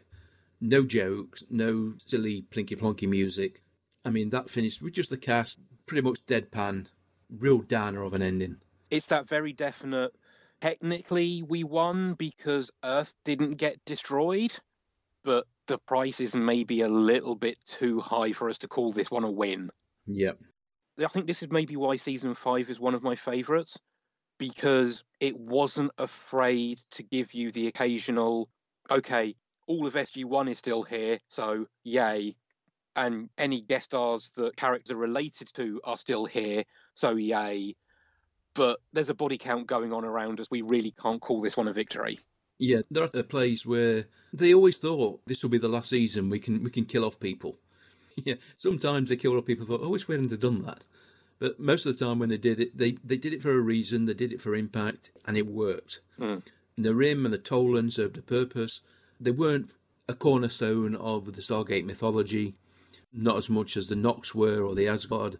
No 0.60 0.84
jokes, 0.84 1.42
no 1.48 1.94
silly 2.06 2.44
plinky 2.50 2.76
plonky 2.78 3.08
music. 3.08 3.62
I 4.04 4.10
mean, 4.10 4.30
that 4.30 4.50
finished 4.50 4.82
with 4.82 4.94
just 4.94 5.10
the 5.10 5.16
cast, 5.16 5.60
pretty 5.86 6.02
much 6.02 6.24
deadpan, 6.26 6.86
real 7.30 7.58
downer 7.58 8.02
of 8.02 8.12
an 8.12 8.22
ending. 8.22 8.56
It's 8.90 9.06
that 9.06 9.28
very 9.28 9.52
definite. 9.52 10.12
Technically, 10.60 11.42
we 11.42 11.64
won 11.64 12.14
because 12.14 12.70
Earth 12.84 13.14
didn't 13.24 13.54
get 13.54 13.84
destroyed, 13.84 14.52
but 15.24 15.46
the 15.66 15.78
price 15.78 16.20
is 16.20 16.34
maybe 16.34 16.82
a 16.82 16.88
little 16.88 17.34
bit 17.34 17.56
too 17.66 18.00
high 18.00 18.32
for 18.32 18.50
us 18.50 18.58
to 18.58 18.68
call 18.68 18.92
this 18.92 19.10
one 19.10 19.24
a 19.24 19.30
win. 19.30 19.70
Yep. 20.06 20.38
I 20.98 21.06
think 21.06 21.26
this 21.26 21.42
is 21.42 21.50
maybe 21.50 21.76
why 21.76 21.96
season 21.96 22.34
five 22.34 22.68
is 22.68 22.80
one 22.80 22.94
of 22.94 23.02
my 23.02 23.14
favourites 23.14 23.78
because 24.38 25.04
it 25.20 25.38
wasn't 25.38 25.92
afraid 25.98 26.78
to 26.92 27.02
give 27.02 27.34
you 27.34 27.52
the 27.52 27.68
occasional, 27.68 28.48
okay, 28.90 29.36
all 29.66 29.86
of 29.86 29.94
SG1 29.94 30.50
is 30.50 30.58
still 30.58 30.82
here, 30.82 31.18
so 31.28 31.66
yay. 31.84 32.34
And 32.96 33.28
any 33.38 33.60
guest 33.62 33.84
stars 33.86 34.32
that 34.36 34.56
characters 34.56 34.90
are 34.90 34.96
related 34.96 35.48
to 35.54 35.80
are 35.84 35.96
still 35.96 36.24
here, 36.24 36.64
so 36.94 37.16
yay. 37.16 37.76
But 38.54 38.80
there's 38.92 39.10
a 39.10 39.14
body 39.14 39.38
count 39.38 39.66
going 39.66 39.92
on 39.92 40.04
around 40.04 40.40
us. 40.40 40.50
We 40.50 40.62
really 40.62 40.92
can't 41.00 41.20
call 41.20 41.40
this 41.40 41.56
one 41.56 41.68
a 41.68 41.72
victory. 41.72 42.18
Yeah, 42.58 42.82
there 42.90 43.08
are 43.14 43.22
plays 43.22 43.64
where 43.64 44.06
they 44.32 44.52
always 44.52 44.76
thought 44.76 45.22
this 45.26 45.42
will 45.42 45.50
be 45.50 45.58
the 45.58 45.68
last 45.68 45.88
season. 45.88 46.28
We 46.28 46.38
can 46.40 46.62
we 46.62 46.70
can 46.70 46.84
kill 46.84 47.04
off 47.04 47.20
people. 47.20 47.58
Yeah, 48.22 48.34
sometimes 48.58 49.08
they 49.08 49.16
kill 49.16 49.38
off 49.38 49.46
people. 49.46 49.64
Thought, 49.64 49.80
oh, 49.82 49.86
I 49.86 49.90
wish 49.90 50.06
we 50.06 50.14
hadn't 50.14 50.32
have 50.32 50.40
done 50.40 50.62
that. 50.66 50.82
But 51.38 51.58
most 51.58 51.86
of 51.86 51.96
the 51.96 52.04
time 52.04 52.18
when 52.18 52.28
they 52.28 52.36
did 52.36 52.60
it, 52.60 52.76
they 52.76 52.98
they 53.02 53.16
did 53.16 53.32
it 53.32 53.40
for 53.40 53.52
a 53.52 53.60
reason. 53.60 54.04
They 54.04 54.14
did 54.14 54.32
it 54.32 54.42
for 54.42 54.54
impact, 54.54 55.10
and 55.24 55.38
it 55.38 55.46
worked. 55.46 56.00
Mm. 56.18 56.42
Narim 56.78 57.24
and 57.24 57.32
the 57.32 57.38
Tollan 57.38 57.90
served 57.90 58.18
a 58.18 58.22
purpose. 58.22 58.80
They 59.18 59.30
weren't 59.30 59.70
a 60.06 60.12
cornerstone 60.12 60.94
of 60.96 61.32
the 61.34 61.40
Stargate 61.40 61.86
mythology, 61.86 62.56
not 63.12 63.38
as 63.38 63.48
much 63.48 63.76
as 63.76 63.86
the 63.86 63.96
Nox 63.96 64.34
were 64.34 64.62
or 64.62 64.74
the 64.74 64.88
Asgard, 64.88 65.38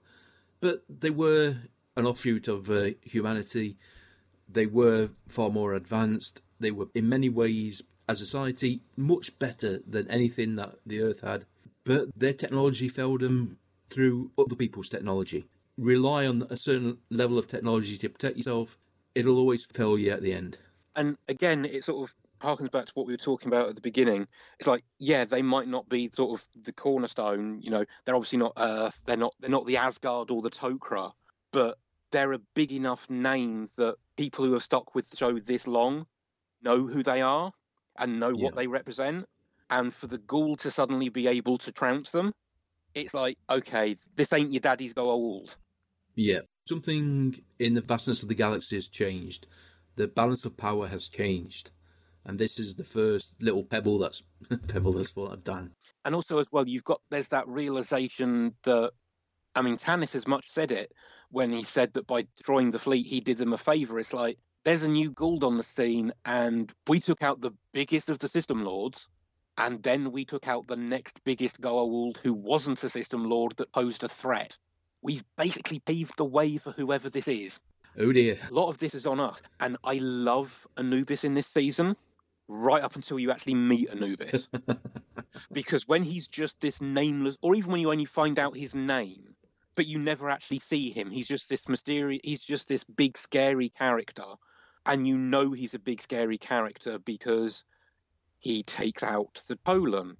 but 0.60 0.84
they 0.88 1.10
were 1.10 1.56
an 2.00 2.06
offshoot 2.06 2.48
of 2.48 2.70
uh, 2.70 2.90
humanity. 3.02 3.76
They 4.48 4.66
were 4.66 5.10
far 5.28 5.50
more 5.50 5.74
advanced 5.74 6.42
they 6.60 6.70
were, 6.70 6.88
in 6.94 7.08
many 7.08 7.28
ways, 7.28 7.82
as 8.08 8.20
a 8.20 8.26
society, 8.26 8.82
much 8.96 9.36
better 9.38 9.80
than 9.86 10.08
anything 10.10 10.56
that 10.56 10.74
the 10.86 11.00
Earth 11.00 11.22
had. 11.22 11.46
But 11.84 12.08
their 12.14 12.34
technology 12.34 12.88
failed 12.88 13.20
them 13.20 13.58
through 13.88 14.30
other 14.38 14.54
people's 14.54 14.88
technology. 14.88 15.46
Rely 15.78 16.26
on 16.26 16.46
a 16.50 16.56
certain 16.56 16.98
level 17.08 17.38
of 17.38 17.46
technology 17.46 17.96
to 17.98 18.08
protect 18.08 18.36
yourself, 18.36 18.76
it'll 19.14 19.38
always 19.38 19.64
fail 19.64 19.98
you 19.98 20.12
at 20.12 20.22
the 20.22 20.34
end. 20.34 20.58
And 20.94 21.16
again, 21.28 21.64
it 21.64 21.84
sort 21.84 22.08
of 22.08 22.14
harkens 22.40 22.70
back 22.70 22.86
to 22.86 22.92
what 22.94 23.06
we 23.06 23.12
were 23.12 23.18
talking 23.18 23.48
about 23.48 23.68
at 23.68 23.76
the 23.76 23.80
beginning. 23.80 24.28
It's 24.58 24.68
like, 24.68 24.84
yeah, 24.98 25.24
they 25.24 25.42
might 25.42 25.68
not 25.68 25.88
be 25.88 26.10
sort 26.12 26.38
of 26.38 26.64
the 26.64 26.72
cornerstone. 26.72 27.60
You 27.62 27.70
know, 27.70 27.84
they're 28.04 28.14
obviously 28.14 28.38
not 28.38 28.52
Earth. 28.58 29.00
They're 29.06 29.16
not. 29.16 29.34
They're 29.40 29.50
not 29.50 29.66
the 29.66 29.78
Asgard 29.78 30.30
or 30.30 30.42
the 30.42 30.50
Tok'ra, 30.50 31.12
but 31.52 31.78
they're 32.10 32.32
a 32.32 32.40
big 32.54 32.72
enough 32.72 33.08
name 33.10 33.68
that 33.76 33.96
people 34.16 34.44
who 34.44 34.52
have 34.54 34.62
stuck 34.62 34.94
with 34.94 35.08
the 35.10 35.16
show 35.16 35.38
this 35.38 35.66
long 35.66 36.06
know 36.62 36.86
who 36.86 37.02
they 37.02 37.22
are 37.22 37.52
and 37.98 38.20
know 38.20 38.30
Yeah. 38.30 38.44
what 38.44 38.54
they 38.56 38.66
represent. 38.66 39.26
And 39.70 39.94
for 39.94 40.06
the 40.08 40.18
Goa'uld 40.18 40.58
to 40.60 40.70
suddenly 40.70 41.08
be 41.10 41.26
able 41.28 41.58
to 41.58 41.72
trounce 41.72 42.10
them, 42.10 42.32
it's 42.94 43.14
like, 43.14 43.36
okay, 43.48 43.96
this 44.16 44.32
ain't 44.32 44.52
your 44.52 44.60
daddy's 44.60 44.94
Goa'uld. 44.94 45.54
Yeah. 46.16 46.40
Something 46.68 47.40
in 47.58 47.74
the 47.74 47.80
vastness 47.80 48.22
of 48.22 48.28
the 48.28 48.34
galaxy 48.34 48.76
has 48.76 48.88
changed. 48.88 49.46
The 49.96 50.06
balance 50.08 50.44
of 50.44 50.56
power 50.56 50.88
has 50.88 51.08
changed. 51.08 51.70
And 52.24 52.38
this 52.38 52.58
is 52.58 52.74
the 52.74 52.84
first 52.84 53.32
little 53.40 53.64
pebble 53.64 53.98
that's 53.98 54.22
pebble 54.68 54.92
that's 54.92 55.10
fallen 55.10 55.32
I've 55.32 55.44
done. 55.44 55.72
and 56.04 56.14
also 56.14 56.38
as 56.38 56.50
well 56.52 56.68
you've 56.68 56.84
got 56.84 57.00
there's 57.10 57.28
that 57.28 57.48
realization 57.48 58.54
that 58.64 58.92
i 59.54 59.62
mean 59.62 59.76
Tanith 59.76 60.12
has 60.12 60.26
much 60.26 60.48
said 60.48 60.72
it 60.72 60.92
when 61.30 61.50
he 61.50 61.62
said 61.62 61.92
that 61.94 62.06
by 62.06 62.26
destroying 62.36 62.70
the 62.70 62.78
fleet 62.78 63.06
he 63.06 63.20
did 63.20 63.38
them 63.38 63.52
a 63.52 63.58
favor. 63.58 63.98
It's 63.98 64.12
like 64.12 64.38
there's 64.64 64.82
a 64.82 64.88
new 64.88 65.12
Goa'uld 65.12 65.44
on 65.44 65.56
the 65.56 65.62
scene 65.62 66.12
and 66.24 66.72
we 66.88 67.00
took 67.00 67.22
out 67.22 67.40
the 67.40 67.52
biggest 67.72 68.10
of 68.10 68.18
the 68.18 68.28
system 68.28 68.64
lords 68.64 69.08
and 69.56 69.82
then 69.82 70.12
we 70.12 70.24
took 70.24 70.48
out 70.48 70.66
the 70.66 70.76
next 70.76 71.22
biggest 71.24 71.60
goa'uld 71.60 72.18
who 72.18 72.32
wasn't 72.32 72.82
a 72.82 72.88
system 72.88 73.28
lord 73.28 73.52
that 73.56 73.72
posed 73.72 74.04
a 74.04 74.08
threat. 74.08 74.56
We've 75.02 75.24
basically 75.36 75.78
paved 75.78 76.16
the 76.16 76.24
way 76.24 76.56
for 76.58 76.72
whoever 76.72 77.08
this 77.08 77.28
is. 77.28 77.60
Oh 77.98 78.12
dear. 78.12 78.38
a 78.48 78.54
lot 78.54 78.68
of 78.68 78.78
this 78.78 78.94
is 78.94 79.06
on 79.06 79.18
us 79.18 79.42
and 79.58 79.76
i 79.82 79.98
love 80.00 80.66
anubis 80.76 81.24
in 81.24 81.34
this 81.34 81.48
season 81.48 81.96
right 82.48 82.82
up 82.84 82.94
until 82.94 83.18
you 83.18 83.30
actually 83.30 83.54
meet 83.54 83.90
anubis. 83.90 84.48
Because 85.52 85.86
when 85.88 86.02
he's 86.02 86.28
just 86.28 86.60
this 86.60 86.80
nameless 86.80 87.36
or 87.40 87.54
even 87.54 87.72
when 87.72 87.80
you 87.80 87.90
only 87.90 88.04
find 88.04 88.38
out 88.38 88.56
his 88.56 88.74
name 88.74 89.34
but 89.76 89.86
you 89.86 89.98
never 89.98 90.28
actually 90.28 90.58
see 90.58 90.90
him 90.90 91.10
he's 91.10 91.28
just 91.28 91.48
this 91.48 91.68
mysterious 91.68 92.20
he's 92.24 92.42
just 92.42 92.68
this 92.68 92.84
big 92.84 93.16
scary 93.16 93.68
character 93.68 94.24
and 94.86 95.06
you 95.06 95.18
know 95.18 95.52
he's 95.52 95.74
a 95.74 95.78
big 95.78 96.00
scary 96.00 96.38
character 96.38 96.98
because 96.98 97.64
he 98.40 98.62
takes 98.62 99.02
out 99.02 99.42
the 99.48 99.56
Tollan, 99.56 100.16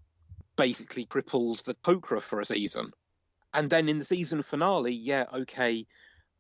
basically 0.56 1.06
cripples 1.06 1.64
the 1.64 1.74
Tok'ra 1.74 2.20
for 2.20 2.40
a 2.40 2.44
season. 2.44 2.93
And 3.52 3.68
then 3.70 3.89
in 3.89 3.98
the 3.98 4.05
season 4.05 4.43
finale, 4.43 4.93
yeah, 4.93 5.24
okay, 5.32 5.86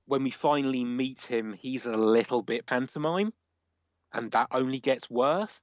when 0.04 0.22
we 0.22 0.30
finally 0.30 0.84
meet 0.84 1.22
him, 1.22 1.54
he's 1.54 1.86
a 1.86 1.96
little 1.96 2.42
bit 2.42 2.66
pantomime, 2.66 3.32
and 4.12 4.30
that 4.32 4.48
only 4.50 4.78
gets 4.78 5.10
worse. 5.10 5.62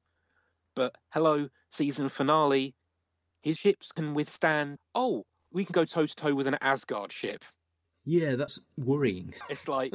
But 0.75 0.95
hello, 1.13 1.47
season 1.69 2.09
finale, 2.09 2.75
his 3.41 3.57
ships 3.57 3.91
can 3.91 4.13
withstand. 4.15 4.79
Oh, 4.95 5.25
we 5.51 5.65
can 5.65 5.73
go 5.73 5.85
toe 5.85 6.05
to 6.05 6.15
toe 6.15 6.35
with 6.35 6.47
an 6.47 6.57
Asgard 6.61 7.11
ship. 7.11 7.43
Yeah, 8.05 8.35
that's 8.35 8.59
worrying. 8.77 9.33
It's 9.49 9.67
like 9.67 9.93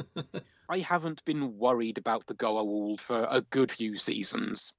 I 0.69 0.79
haven't 0.79 1.25
been 1.25 1.57
worried 1.57 1.97
about 1.97 2.25
the 2.27 2.35
Goa'uld 2.35 2.99
for 2.99 3.27
a 3.29 3.41
good 3.41 3.71
few 3.71 3.97
seasons. 3.97 4.73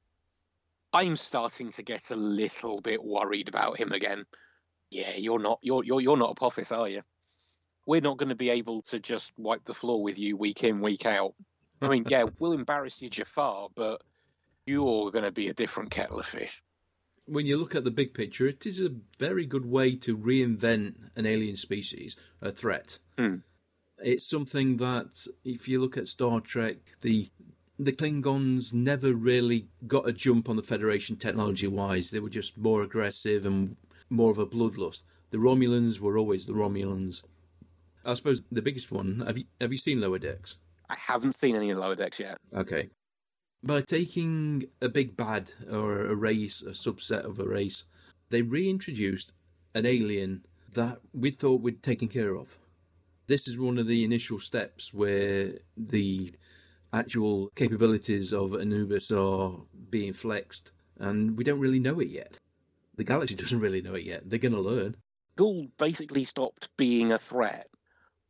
I'm 0.93 1.17
starting 1.17 1.73
to 1.73 1.83
get 1.83 2.11
a 2.11 2.17
little 2.17 2.81
bit 2.81 3.03
worried 3.03 3.49
about 3.49 3.79
him 3.79 3.93
again. 3.93 4.25
Yeah, 4.91 5.17
you're 5.17 5.41
not 5.41 5.59
you're 5.63 5.85
you're 5.85 6.01
you're 6.01 6.17
not 6.17 6.31
a 6.31 6.33
Apophis, 6.33 6.71
are 6.71 6.89
you? 6.89 7.03
We're 7.87 8.01
not 8.01 8.17
going 8.17 8.29
to 8.29 8.37
be 8.37 8.51
able 8.51 8.83
to 8.83 9.01
just 9.01 9.33
wipe 9.37 9.65
the 9.65 9.75
floor 9.75 10.03
with 10.03 10.19
you 10.19 10.37
week 10.37 10.63
in 10.63 10.81
week 10.81 11.05
out. 11.05 11.35
I 11.83 11.89
mean, 11.89 12.05
yeah, 12.09 12.25
we'll 12.39 12.53
embarrass 12.53 13.03
you, 13.03 13.11
Jafar, 13.11 13.69
but 13.75 14.01
you're 14.67 15.11
going 15.11 15.25
to 15.25 15.33
be 15.33 15.49
a 15.49 15.55
different 15.55 15.91
kettle 15.91 16.21
of 16.21 16.27
fish. 16.27 16.63
When 17.27 17.47
you 17.47 17.57
look 17.57 17.75
at 17.75 17.85
the 17.85 17.91
big 17.91 18.15
picture, 18.15 18.47
it 18.47 18.67
is 18.67 18.81
a 18.81 18.95
very 19.19 19.47
good 19.47 19.65
way 19.65 19.97
to 19.97 20.17
reinvent 20.17 20.95
an 21.17 21.27
alien 21.27 21.57
species, 21.57 22.17
a 22.43 22.51
threat. 22.51 22.99
Hmm. 23.19 23.37
It's 23.99 24.29
something 24.29 24.77
that, 24.79 25.27
if 25.45 25.69
you 25.69 25.81
look 25.81 25.97
at 25.97 26.09
Star 26.09 26.41
Trek, 26.41 26.77
the 27.01 27.31
the 27.77 27.93
Klingons 27.93 28.73
never 28.73 29.13
really 29.15 29.67
got 29.87 30.09
a 30.09 30.13
jump 30.13 30.49
on 30.49 30.55
the 30.55 30.63
Federation 30.63 31.17
technology 31.17 31.67
wise. 31.67 32.11
They 32.11 32.21
were 32.21 32.29
just 32.29 32.57
more 32.57 32.83
aggressive 32.83 33.45
and 33.45 33.77
more 34.09 34.31
of 34.31 34.39
a 34.39 34.47
bloodlust. 34.47 35.01
The 35.31 35.39
Romulans 35.39 35.99
were 35.99 36.17
always 36.17 36.47
the 36.47 36.53
Romulans. 36.53 37.23
I 38.05 38.15
suppose 38.15 38.43
the 38.53 38.63
biggest 38.63 38.93
one. 38.93 39.25
Have 39.27 39.39
you 39.39 39.45
have 39.61 39.73
you 39.73 39.79
seen 39.79 40.01
Lower 40.01 40.19
Decks? 40.19 40.57
I 40.89 40.97
haven't 40.97 41.35
seen 41.35 41.57
any 41.57 41.71
of 41.71 41.79
lower 41.79 41.95
decks 41.95 42.21
yet. 42.21 42.39
Okay. 42.55 42.89
By 43.65 43.81
taking 43.81 44.67
a 44.83 44.91
big 44.91 45.17
bad 45.17 45.51
or 45.73 46.07
a 46.07 46.15
race, 46.15 46.61
a 46.61 46.73
subset 46.73 47.25
of 47.25 47.41
a 47.41 47.47
race, 47.47 47.85
they 48.29 48.43
reintroduced 48.43 49.33
an 49.75 49.87
alien 49.87 50.45
that 50.75 50.99
we 51.15 51.31
thought 51.31 51.63
we'd 51.63 51.83
taken 51.83 52.09
care 52.09 52.35
of. 52.35 52.59
This 53.27 53.49
is 53.49 53.57
one 53.57 53.79
of 53.79 53.87
the 53.87 54.05
initial 54.05 54.39
steps 54.39 54.93
where 54.93 55.55
the 55.79 56.35
actual 56.93 57.49
capabilities 57.57 58.35
of 58.35 58.53
Anubis 58.53 59.11
are 59.11 59.53
being 59.89 60.13
flexed, 60.13 60.73
and 60.99 61.35
we 61.35 61.43
don't 61.43 61.59
really 61.59 61.81
know 61.81 62.01
it 62.01 62.09
yet. 62.09 62.39
The 62.97 63.05
galaxy 63.05 63.35
doesn't 63.43 63.61
really 63.61 63.81
know 63.81 63.95
it 63.95 64.05
yet. 64.05 64.29
They're 64.29 64.39
going 64.39 64.53
to 64.53 64.61
learn. 64.61 64.95
Goa'uld 65.39 65.71
basically 65.79 66.25
stopped 66.25 66.69
being 66.77 67.13
a 67.13 67.19
threat 67.19 67.69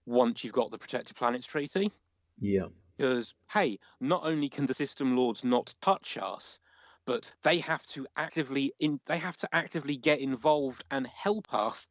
once 0.06 0.44
you've 0.44 0.52
got 0.52 0.70
the 0.70 0.78
Protected 0.78 1.16
Planets 1.16 1.46
Treaty. 1.46 1.90
Yeah. 2.38 2.66
Because 2.96 3.34
hey 3.52 3.78
not 4.00 4.22
only 4.24 4.48
can 4.48 4.66
the 4.66 4.74
system 4.74 5.16
lords 5.16 5.44
not 5.44 5.74
touch 5.80 6.16
us 6.20 6.58
but 7.06 7.32
they 7.42 7.58
have 7.58 7.84
to 7.86 8.06
actively 8.16 8.72
in 8.78 9.00
they 9.06 9.18
have 9.18 9.36
to 9.38 9.48
actively 9.52 9.96
get 9.96 10.20
involved 10.20 10.84
and 10.90 11.06
help 11.06 11.52
us 11.52 11.86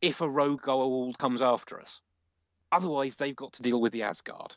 if 0.00 0.20
a 0.20 0.28
rogue 0.28 0.62
Goa'uld 0.62 1.18
comes 1.18 1.42
after 1.42 1.80
us. 1.80 2.00
Otherwise 2.70 3.16
they've 3.16 3.36
got 3.36 3.54
to 3.54 3.62
deal 3.62 3.80
with 3.80 3.92
the 3.92 4.04
Asgard. 4.04 4.56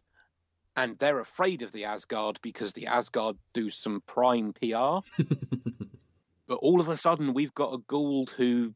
And 0.78 0.98
they're 0.98 1.20
afraid 1.20 1.62
of 1.62 1.72
the 1.72 1.86
Asgard 1.86 2.40
because 2.42 2.74
the 2.74 2.88
Asgard 2.88 3.38
do 3.54 3.70
some 3.70 4.02
prime 4.06 4.54
PR 4.54 5.00
but 6.48 6.56
all 6.56 6.80
of 6.80 6.90
a 6.90 6.98
sudden 6.98 7.34
we've 7.34 7.54
got 7.54 7.74
a 7.74 7.80
Goa'uld 7.80 8.30
who 8.32 8.74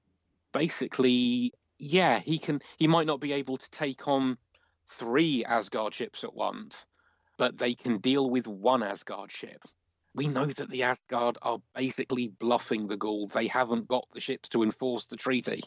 basically 0.53 1.53
yeah 1.77 2.19
he 2.19 2.39
can 2.39 2.61
he 2.77 2.87
might 2.87 3.07
not 3.07 3.19
be 3.19 3.33
able 3.33 3.57
to 3.57 3.71
take 3.71 4.07
on 4.07 4.37
three 4.87 5.45
Asgard 5.45 5.93
ships 5.93 6.23
at 6.23 6.33
once, 6.33 6.85
but 7.39 7.57
they 7.57 7.73
can 7.73 7.99
deal 7.99 8.29
with 8.29 8.47
one 8.47 8.83
Asgard 8.83 9.31
ship. 9.31 9.63
We 10.13 10.27
know 10.27 10.45
that 10.45 10.69
the 10.69 10.83
Asgard 10.83 11.37
are 11.41 11.59
basically 11.73 12.27
bluffing 12.27 12.87
the 12.87 12.97
Goa'uld. 12.97 13.31
They 13.31 13.47
haven't 13.47 13.87
got 13.87 14.05
the 14.13 14.19
ships 14.19 14.49
to 14.49 14.61
enforce 14.61 15.05
the 15.05 15.15
treaty. 15.15 15.61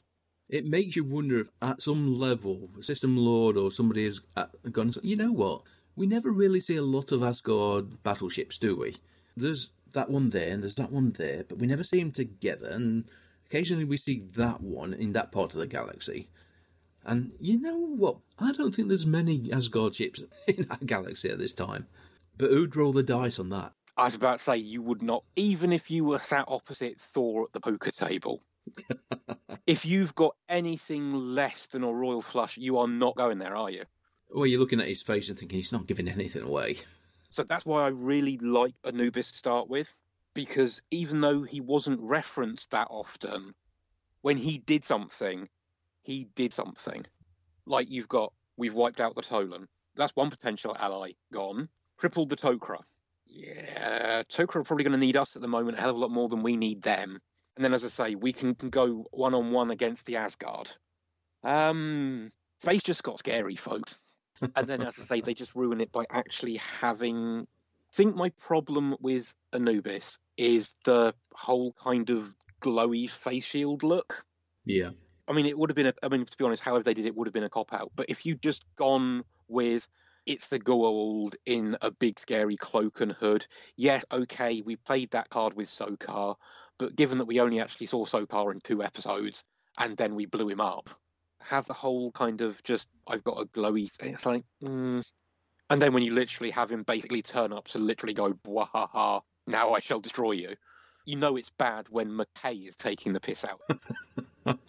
It 0.51 0.67
makes 0.67 0.97
you 0.97 1.05
wonder 1.05 1.41
if, 1.41 1.49
at 1.63 1.81
some 1.81 2.21
level, 2.21 2.69
system 2.83 3.17
lord 3.17 3.57
or 3.57 3.73
somebody 3.73 4.05
has 4.05 4.21
uh, 4.37 4.47
gone. 4.71 4.89
and 4.89 4.95
said, 4.95 5.05
You 5.05 5.17
know 5.17 5.33
what? 5.33 5.63
We 5.97 6.07
never 6.07 6.31
really 6.31 6.61
see 6.61 6.77
a 6.77 6.83
lot 6.83 7.11
of 7.11 7.23
Asgard 7.23 8.03
battleships, 8.03 8.59
do 8.59 8.77
we? 8.77 8.97
There's 9.35 9.71
that 9.95 10.11
one 10.11 10.29
there, 10.29 10.53
and 10.53 10.63
there's 10.63 10.77
that 10.77 10.93
one 10.93 11.13
there, 11.13 11.45
but 11.49 11.59
we 11.59 11.67
never 11.67 11.85
see 11.85 12.01
them 12.01 12.13
together. 12.13 12.69
And 12.69 13.05
occasionally, 13.47 13.85
we 13.85 13.97
see 13.97 14.25
that 14.35 14.61
one 14.61 14.93
in 14.93 15.15
that 15.15 15.33
part 15.33 15.55
of 15.55 15.61
the 15.61 15.67
galaxy. 15.67 16.29
And 17.05 17.33
you 17.41 17.61
know 17.61 17.77
what? 17.77 18.19
I 18.39 18.53
don't 18.53 18.75
think 18.75 18.89
there's 18.89 19.07
many 19.07 19.51
Asgard 19.53 19.95
ships 19.95 20.21
in 20.47 20.67
our 20.71 20.79
galaxy 20.85 21.31
at 21.31 21.39
this 21.39 21.53
time. 21.53 21.87
But 22.39 22.51
who'd 22.51 22.77
roll 22.77 22.93
the 22.93 23.03
dice 23.03 23.39
on 23.39 23.51
that? 23.51 23.73
I 23.97 24.05
was 24.05 24.15
about 24.15 24.39
to 24.39 24.43
say 24.43 24.57
you 24.57 24.83
would 24.83 25.03
not, 25.03 25.25
even 25.37 25.73
if 25.73 25.91
you 25.91 26.05
were 26.05 26.19
sat 26.19 26.47
opposite 26.49 26.99
Thor 26.99 27.45
at 27.45 27.53
the 27.53 27.61
poker 27.61 27.91
table. 27.91 28.43
if 29.67 29.85
you've 29.85 30.15
got 30.15 30.35
anything 30.49 31.13
less 31.13 31.67
than 31.67 31.85
a 31.85 31.93
royal 31.93 32.23
flush, 32.23 32.57
you 32.57 32.79
are 32.79 32.89
not 32.89 33.17
going 33.17 33.39
there, 33.39 33.57
are 33.57 33.71
you? 33.71 33.85
Well, 34.31 34.47
you're 34.47 34.61
looking 34.61 34.81
at 34.81 34.89
his 34.89 35.03
face 35.03 35.29
and 35.29 35.39
thinking 35.39 35.59
he's 35.59 35.73
not 35.73 35.87
giving 35.87 36.09
anything 36.09 36.43
away. 36.43 36.79
So 37.31 37.43
that's 37.43 37.67
why 37.67 37.85
I 37.85 37.89
really 37.89 38.39
like 38.39 38.75
Anubis 38.85 39.33
to 39.33 39.39
start 39.39 39.69
with, 39.69 39.95
because 40.35 40.81
even 40.91 41.21
though 41.21 41.43
he 41.43 41.61
wasn't 41.61 42.01
referenced 42.03 42.71
that 42.71 42.89
often, 42.91 43.55
when 44.23 44.39
he 44.39 44.59
did 44.59 44.85
something, 44.85 45.49
he 46.03 46.29
did 46.35 46.53
something. 46.53 47.05
Like 47.67 47.91
you've 47.91 48.09
got, 48.09 48.33
we've 48.57 48.75
wiped 48.75 49.01
out 49.01 49.15
the 49.15 49.23
Tolan. 49.23 49.67
That's 49.95 50.17
one 50.17 50.31
potential 50.31 50.77
ally 50.79 51.13
gone. 51.33 51.69
Crippled 51.97 52.29
the 52.29 52.37
Tok'ra. 52.37 52.79
Yeah, 53.27 54.23
Tok'ra 54.29 54.57
are 54.57 54.65
probably 54.65 54.85
going 54.85 54.99
to 54.99 55.07
need 55.07 55.17
us 55.17 55.37
at 55.37 55.43
the 55.43 55.49
moment 55.49 55.79
a 55.79 55.81
hell 55.81 55.91
of 55.91 55.97
a 55.97 55.99
lot 56.01 56.11
more 56.11 56.29
than 56.29 56.43
we 56.43 56.57
need 56.57 56.83
them. 56.83 57.21
And 57.57 57.65
then, 57.65 57.75
as 57.75 57.85
I 57.85 57.89
say, 57.89 58.15
we 58.15 58.33
can, 58.33 58.55
can 58.55 58.71
go 58.71 59.07
one 59.11 59.35
on 59.35 59.53
one 59.53 59.71
against 59.71 60.07
the 60.07 60.17
Asgard. 60.17 60.71
Um, 61.45 62.31
space 62.61 62.83
just 62.83 63.03
got 63.03 63.19
scary, 63.19 63.57
folks 63.57 63.99
and 64.57 64.67
then 64.67 64.83
as 64.83 64.99
I 64.99 65.03
say, 65.03 65.21
they 65.21 65.35
just 65.35 65.55
ruin 65.55 65.81
it 65.81 65.93
by 65.93 66.05
actually 66.11 66.57
having. 66.81 67.43
I 67.43 67.95
think 67.95 68.17
my 68.17 68.31
problem 68.41 68.97
with 69.01 69.35
Anubis 69.53 70.19
is 70.37 70.75
the 70.85 71.15
whole 71.35 71.73
kind 71.73 72.09
of 72.11 72.35
glowy 72.63 73.09
face 73.09 73.45
shield 73.45 73.83
look. 73.83 74.25
Yeah. 74.65 74.91
I 75.29 75.33
mean, 75.33 75.47
it 75.47 75.57
would 75.57 75.71
have 75.71 75.77
been. 75.77 75.87
A, 75.87 75.95
I 76.03 76.09
mean, 76.09 76.25
to 76.25 76.37
be 76.37 76.45
honest, 76.45 76.63
however 76.63 76.83
they 76.83 76.95
did 76.95 77.07
it 77.07 77.15
would 77.15 77.27
have 77.27 77.35
been 77.35 77.45
a 77.45 77.51
cop 77.51 77.73
out. 77.73 77.93
But 77.95 78.07
if 78.09 78.27
you'd 78.27 78.43
just 78.43 78.65
gone 78.77 79.25
with 79.49 79.87
It's 80.25 80.49
the 80.49 80.61
Goa'uld 80.61 81.35
in 81.47 81.77
a 81.83 81.91
big 81.91 82.19
scary 82.19 82.57
cloak 82.57 83.01
and 83.01 83.13
hood. 83.13 83.47
Yes, 83.77 84.05
okay, 84.11 84.63
we 84.63 84.77
played 84.77 85.11
that 85.11 85.29
card 85.29 85.55
with 85.55 85.69
Sokar, 85.69 86.37
but 86.79 86.95
given 86.95 87.19
that 87.19 87.25
we 87.25 87.41
only 87.41 87.61
actually 87.61 87.87
saw 87.87 88.05
Sokar 88.05 88.53
in 88.53 88.61
two 88.61 88.83
episodes 88.83 89.45
and 89.77 89.97
then 89.97 90.15
we 90.15 90.27
blew 90.27 90.49
him 90.49 90.61
up, 90.61 90.91
have 91.41 91.67
the 91.67 91.75
whole 91.75 92.13
kind 92.13 92.41
of 92.41 92.63
just 92.63 92.89
I've 93.07 93.25
got 93.25 93.41
a 93.41 93.47
glowy 93.47 93.91
thing. 93.91 94.15
It's 94.15 94.25
like, 94.27 94.45
mm. 94.63 95.05
and 95.69 95.83
then 95.83 95.93
when 95.93 96.05
you 96.05 96.13
literally 96.13 96.51
have 96.51 96.71
him 96.71 96.85
basically 96.85 97.23
turn 97.23 97.53
up 97.53 97.69
to 97.69 97.79
literally 97.79 98.15
go, 98.15 98.39
ha 98.47 99.23
now 99.49 99.73
I 99.73 99.81
shall 99.81 100.01
destroy 100.01 100.33
you. 100.33 100.55
You 101.05 101.17
know 101.17 101.37
it's 101.37 101.51
bad 101.51 101.89
when 101.91 102.11
McKay 102.11 102.69
is 102.69 102.77
taking 102.77 103.13
the 103.13 103.21
piss 103.21 103.45
out. 103.45 103.61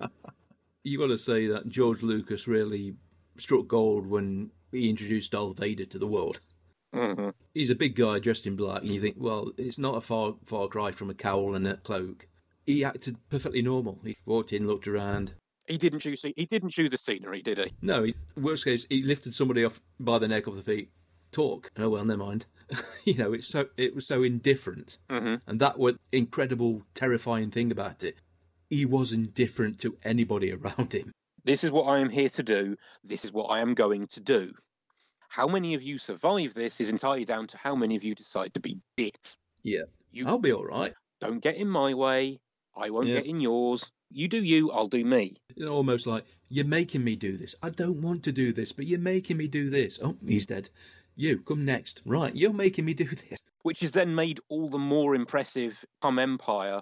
you 0.83 0.97
got 0.97 1.07
to 1.07 1.17
say 1.17 1.47
that 1.47 1.69
George 1.69 2.03
Lucas 2.03 2.47
really 2.47 2.95
struck 3.37 3.67
gold 3.67 4.07
when 4.07 4.51
he 4.71 4.89
introduced 4.89 5.31
Darth 5.31 5.57
Vader 5.57 5.85
to 5.85 5.97
the 5.97 6.07
world. 6.07 6.39
Mm-hmm. 6.93 7.29
He's 7.53 7.69
a 7.69 7.75
big 7.75 7.95
guy 7.95 8.19
dressed 8.19 8.45
in 8.45 8.55
black, 8.55 8.81
and 8.81 8.93
you 8.93 8.99
think, 8.99 9.15
well, 9.17 9.51
it's 9.57 9.77
not 9.77 9.95
a 9.95 10.01
far 10.01 10.35
far 10.45 10.67
cry 10.67 10.91
from 10.91 11.09
a 11.09 11.15
cowl 11.15 11.55
and 11.55 11.67
a 11.67 11.77
cloak. 11.77 12.27
He 12.65 12.85
acted 12.85 13.17
perfectly 13.29 13.61
normal. 13.61 13.99
He 14.03 14.17
walked 14.25 14.53
in, 14.53 14.67
looked 14.67 14.87
around. 14.87 15.33
He 15.67 15.77
didn't 15.77 15.99
choose. 15.99 16.23
He 16.23 16.45
didn't 16.45 16.69
choose 16.69 16.89
the 16.89 16.97
scenery, 16.97 17.41
did 17.41 17.57
he? 17.57 17.71
No. 17.81 18.03
He, 18.03 18.15
worst 18.37 18.65
case, 18.65 18.85
he 18.89 19.01
lifted 19.01 19.33
somebody 19.33 19.63
off 19.63 19.81
by 19.99 20.19
the 20.19 20.27
neck 20.27 20.47
of 20.47 20.55
the 20.55 20.63
feet. 20.63 20.91
Talk. 21.31 21.71
Oh 21.77 21.89
well, 21.89 22.05
never 22.05 22.23
mind. 22.23 22.45
you 23.05 23.15
know, 23.15 23.33
it's 23.33 23.47
so 23.47 23.67
it 23.75 23.95
was 23.95 24.05
so 24.05 24.21
indifferent, 24.21 24.99
mm-hmm. 25.09 25.35
and 25.47 25.59
that 25.59 25.79
was 25.79 25.95
incredible, 26.11 26.83
terrifying 26.93 27.49
thing 27.49 27.71
about 27.71 28.03
it. 28.03 28.17
He 28.73 28.85
was 28.85 29.11
indifferent 29.13 29.79
to 29.81 29.95
anybody 30.03 30.51
around 30.51 30.93
him. 30.93 31.11
This 31.45 31.63
is 31.63 31.71
what 31.71 31.83
I 31.83 31.99
am 31.99 32.09
here 32.09 32.29
to 32.29 32.43
do. 32.43 32.75
This 33.03 33.23
is 33.23 33.31
what 33.31 33.45
I 33.51 33.59
am 33.59 33.75
going 33.75 34.07
to 34.07 34.19
do. 34.19 34.51
How 35.29 35.47
many 35.47 35.75
of 35.75 35.83
you 35.83 35.99
survive 35.99 36.53
this 36.53 36.81
is 36.81 36.89
entirely 36.89 37.25
down 37.25 37.47
to 37.47 37.57
how 37.57 37.75
many 37.75 37.95
of 37.95 38.03
you 38.03 38.15
decide 38.15 38.53
to 38.55 38.59
be 38.59 38.79
dicks. 38.97 39.37
Yeah. 39.61 39.83
You 40.11 40.27
I'll 40.27 40.39
be 40.39 40.53
all 40.53 40.65
right. 40.65 40.93
don't 41.21 41.39
get 41.39 41.55
in 41.55 41.69
my 41.69 41.93
way. 41.93 42.39
I 42.75 42.89
won't 42.89 43.07
Yeah. 43.07 43.15
get 43.15 43.27
in 43.27 43.39
yours. 43.41 43.91
You 44.09 44.27
do 44.27 44.37
you, 44.43 44.71
I'll 44.71 44.87
do 44.87 45.03
me. 45.05 45.35
You 45.55 45.65
know, 45.65 45.73
almost 45.73 46.05
like 46.07 46.23
you're 46.49 46.65
making 46.65 47.03
me 47.03 47.15
do 47.15 47.37
this. 47.37 47.55
I 47.61 47.69
don't 47.69 48.01
want 48.01 48.23
to 48.23 48.31
do 48.31 48.53
this, 48.53 48.71
but 48.71 48.87
you're 48.87 48.99
making 48.99 49.37
me 49.37 49.47
do 49.47 49.69
this. 49.69 49.99
Oh, 50.03 50.15
he's 50.27 50.45
dead. 50.47 50.69
You 51.15 51.39
come 51.39 51.63
next. 51.65 52.01
Right, 52.05 52.35
you're 52.35 52.53
making 52.53 52.85
me 52.85 52.93
do 52.93 53.05
this. 53.29 53.39
Which 53.63 53.83
is 53.83 53.91
then 53.91 54.13
made 54.15 54.39
all 54.49 54.69
the 54.69 54.77
more 54.79 55.13
impressive 55.15 55.83
come 56.01 56.17
Empire 56.19 56.81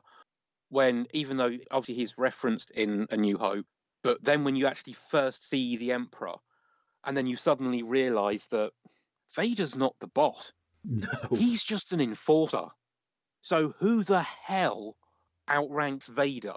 when, 0.72 1.06
even 1.14 1.38
though 1.38 1.52
obviously 1.70 1.96
he's 1.96 2.18
referenced 2.18 2.72
in 2.72 3.08
A 3.12 3.18
New 3.18 3.38
Hope, 3.38 3.66
but 4.04 4.24
then 4.24 4.44
when 4.44 4.56
you 4.56 4.66
actually 4.68 4.94
first 4.94 5.48
see 5.48 5.78
the 5.78 5.92
Emperor, 5.92 6.36
and 7.04 7.16
then 7.16 7.28
you 7.28 7.36
suddenly 7.36 7.84
realise 7.84 8.48
that 8.48 8.72
Vader's 9.36 9.76
not 9.76 9.96
the 10.00 10.08
boss. 10.08 10.54
No. 10.84 11.08
He's 11.30 11.62
just 11.62 11.94
an 11.94 12.02
enforcer. 12.02 12.68
So 13.42 13.74
who 13.80 14.04
the 14.04 14.22
hell 14.22 14.96
outranks 15.50 16.08
Vader 16.08 16.56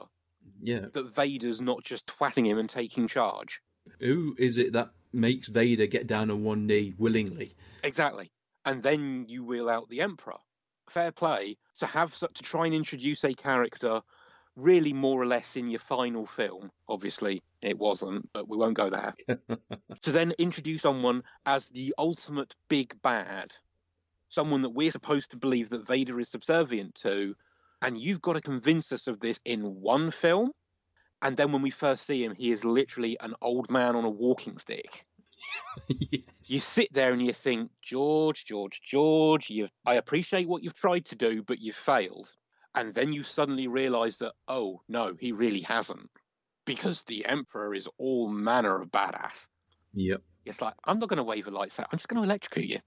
Yeah. 0.63 0.87
that 0.93 1.15
Vader's 1.15 1.61
not 1.61 1.83
just 1.83 2.07
twatting 2.07 2.47
him 2.47 2.59
and 2.59 2.69
taking 2.71 3.09
charge? 3.09 3.61
Who 4.01 4.35
is 4.39 4.57
it 4.59 4.73
that 4.73 4.91
makes 5.13 5.49
Vader 5.49 5.87
get 5.87 6.07
down 6.07 6.31
on 6.31 6.45
one 6.45 6.67
knee 6.67 6.95
willingly? 6.99 7.53
Exactly. 7.83 8.31
And 8.65 8.83
then 8.83 9.27
you 9.29 9.45
wheel 9.45 9.69
out 9.69 9.89
the 9.89 10.01
Emperor. 10.01 10.39
Fair 10.89 11.13
play 11.13 11.57
to 11.79 11.87
have 11.87 12.17
to 12.19 12.43
try 12.43 12.67
and 12.67 12.75
introduce 12.75 13.25
a 13.25 13.35
character 13.35 14.03
really 14.57 14.93
more 14.93 15.21
or 15.21 15.27
less 15.27 15.57
in 15.57 15.69
your 15.69 15.81
final 15.81 16.27
film. 16.27 16.71
Obviously, 16.89 17.43
it 17.61 17.79
wasn't, 17.79 18.29
but 18.33 18.49
we 18.49 18.57
won't 18.57 18.77
go 18.77 18.91
there. 18.91 19.15
to 20.03 20.11
then 20.11 20.33
introduce 20.39 20.83
someone 20.83 21.23
as 21.45 21.69
the 21.71 21.95
ultimate 21.99 22.55
big 22.69 23.01
bad, 23.03 23.47
someone 24.29 24.63
that 24.63 24.71
we're 24.71 24.91
supposed 24.91 25.33
to 25.33 25.37
believe 25.37 25.71
that 25.71 25.87
Vader 25.87 26.19
is 26.21 26.29
subservient 26.29 26.95
to, 26.97 27.35
and 27.83 27.99
you've 27.99 28.23
got 28.23 28.35
to 28.35 28.41
convince 28.41 28.93
us 28.93 29.07
of 29.07 29.21
this 29.21 29.41
in 29.45 29.63
one 29.81 30.11
film. 30.11 30.53
And 31.21 31.37
then 31.37 31.53
when 31.53 31.63
we 31.63 31.71
first 31.71 32.07
see 32.07 32.23
him, 32.23 32.35
he 32.35 32.53
is 32.53 32.65
literally 32.65 33.17
an 33.21 33.35
old 33.41 33.71
man 33.71 33.97
on 33.97 34.05
a 34.05 34.11
walking 34.11 34.59
stick 34.59 35.05
yes. 35.89 36.23
you 36.47 36.61
sit 36.61 36.93
there 36.93 37.13
and 37.13 37.23
you 37.23 37.33
think, 37.33 37.71
George, 37.83 38.45
George, 38.45 38.81
George, 38.83 39.51
you've 39.51 39.71
I 39.85 39.95
appreciate 39.95 40.49
what 40.49 40.63
you've 40.63 40.75
tried 40.75 41.07
to 41.07 41.17
do, 41.17 41.43
but 41.43 41.61
you've 41.61 41.75
failed. 41.75 42.29
And 42.75 42.93
then 42.93 43.13
you 43.13 43.23
suddenly 43.23 43.69
realise 43.69 44.17
that, 44.19 44.33
oh 44.49 44.83
no, 44.89 45.15
he 45.19 45.33
really 45.33 45.61
hasn't. 45.61 46.11
Because 46.65 47.03
the 47.03 47.27
Emperor 47.27 47.75
is 47.75 47.89
all 47.99 48.29
manner 48.29 48.81
of 48.81 48.91
badass. 48.91 49.47
Yep. 49.93 50.23
It's 50.45 50.61
like, 50.61 50.75
I'm 50.85 50.99
not 50.99 51.09
going 51.09 51.19
to 51.19 51.23
wave 51.23 51.47
a 51.47 51.51
light 51.51 51.79
out, 51.79 51.89
I'm 51.93 51.99
just 51.99 52.09
going 52.09 52.23
to 52.23 52.29
electrocute 52.29 52.67
you. 52.67 52.79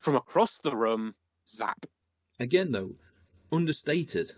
From 0.00 0.16
across 0.16 0.58
the 0.58 0.74
room, 0.74 1.14
zap. 1.46 1.86
Again, 2.40 2.72
though, 2.72 2.92
understated. 3.52 4.30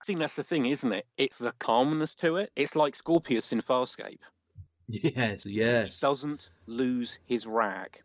I 0.00 0.04
think 0.04 0.18
that's 0.18 0.36
the 0.36 0.44
thing, 0.44 0.66
isn't 0.66 0.92
it? 0.92 1.06
It's 1.16 1.38
the 1.38 1.52
calmness 1.58 2.14
to 2.16 2.36
it. 2.36 2.50
It's 2.56 2.76
like 2.76 2.96
Scorpius 2.96 3.52
in 3.52 3.60
Farscape. 3.60 4.20
Yes, 4.88 5.46
yes. 5.46 6.00
doesn't 6.00 6.50
lose 6.66 7.18
his 7.26 7.46
rag, 7.46 8.02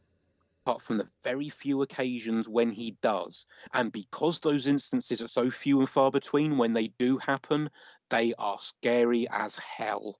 apart 0.63 0.81
from 0.81 0.97
the 0.97 1.09
very 1.23 1.49
few 1.49 1.81
occasions 1.81 2.47
when 2.47 2.71
he 2.71 2.97
does. 3.01 3.45
And 3.73 3.91
because 3.91 4.39
those 4.39 4.67
instances 4.67 5.21
are 5.21 5.27
so 5.27 5.51
few 5.51 5.79
and 5.79 5.89
far 5.89 6.11
between, 6.11 6.57
when 6.57 6.73
they 6.73 6.87
do 6.97 7.17
happen, 7.17 7.69
they 8.09 8.33
are 8.37 8.59
scary 8.59 9.27
as 9.29 9.57
hell. 9.57 10.19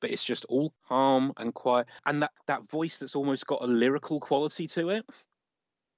But 0.00 0.10
it's 0.10 0.24
just 0.24 0.44
all 0.48 0.72
calm 0.88 1.32
and 1.36 1.52
quiet. 1.52 1.88
And 2.06 2.22
that, 2.22 2.30
that 2.46 2.70
voice 2.70 2.98
that's 2.98 3.16
almost 3.16 3.46
got 3.46 3.62
a 3.62 3.66
lyrical 3.66 4.20
quality 4.20 4.68
to 4.68 4.90
it. 4.90 5.04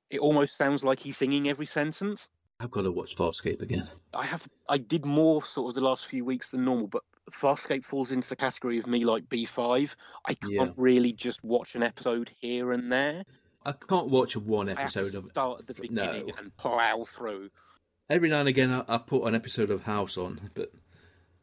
It 0.08 0.20
almost 0.20 0.56
sounds 0.56 0.82
like 0.82 0.98
he's 0.98 1.18
singing 1.18 1.48
every 1.48 1.66
sentence. 1.66 2.28
I've 2.58 2.70
got 2.70 2.82
to 2.82 2.92
watch 2.92 3.16
Farscape 3.16 3.62
again. 3.62 3.88
I 4.12 4.26
have 4.26 4.46
I 4.68 4.76
did 4.76 5.06
more 5.06 5.42
sort 5.42 5.70
of 5.70 5.74
the 5.76 5.88
last 5.88 6.06
few 6.06 6.26
weeks 6.26 6.50
than 6.50 6.66
normal, 6.66 6.88
but 6.88 7.02
Farscape 7.32 7.84
falls 7.84 8.12
into 8.12 8.28
the 8.28 8.36
category 8.36 8.78
of 8.78 8.86
me 8.86 9.04
like 9.04 9.28
B 9.28 9.44
five. 9.44 9.96
I 10.26 10.34
can't 10.34 10.52
Yeah. 10.52 10.68
really 10.76 11.12
just 11.12 11.42
watch 11.44 11.74
an 11.74 11.82
episode 11.82 12.30
here 12.40 12.72
and 12.72 12.90
there. 12.92 13.24
I 13.64 13.72
can't 13.72 14.08
watch 14.08 14.36
one 14.36 14.68
I 14.68 14.80
have 14.80 14.92
to 14.92 15.00
episode 15.00 15.18
of 15.18 15.24
it. 15.24 15.30
start 15.30 15.60
at 15.60 15.66
the 15.66 15.74
No. 15.90 16.06
beginning 16.12 16.32
and 16.38 16.56
plow 16.56 17.04
through. 17.04 17.50
Every 18.08 18.28
now 18.28 18.40
and 18.40 18.48
again, 18.48 18.70
I, 18.70 18.84
I 18.88 18.98
put 18.98 19.24
an 19.24 19.34
episode 19.34 19.70
of 19.70 19.82
House 19.82 20.16
on, 20.16 20.50
but 20.54 20.72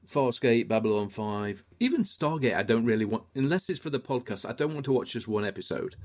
Farscape, 0.09 0.67
Babylon 0.67 1.09
5, 1.09 1.63
even 1.79 2.03
Stargate, 2.03 2.55
I 2.55 2.63
don't 2.63 2.85
really 2.85 3.05
want, 3.05 3.23
unless 3.35 3.69
it's 3.69 3.79
for 3.79 3.89
the 3.89 3.99
podcast, 3.99 4.47
I 4.49 4.53
don't 4.53 4.73
want 4.73 4.85
to 4.85 4.91
watch 4.93 5.11
just 5.11 5.27
one 5.27 5.45
episode. 5.45 5.95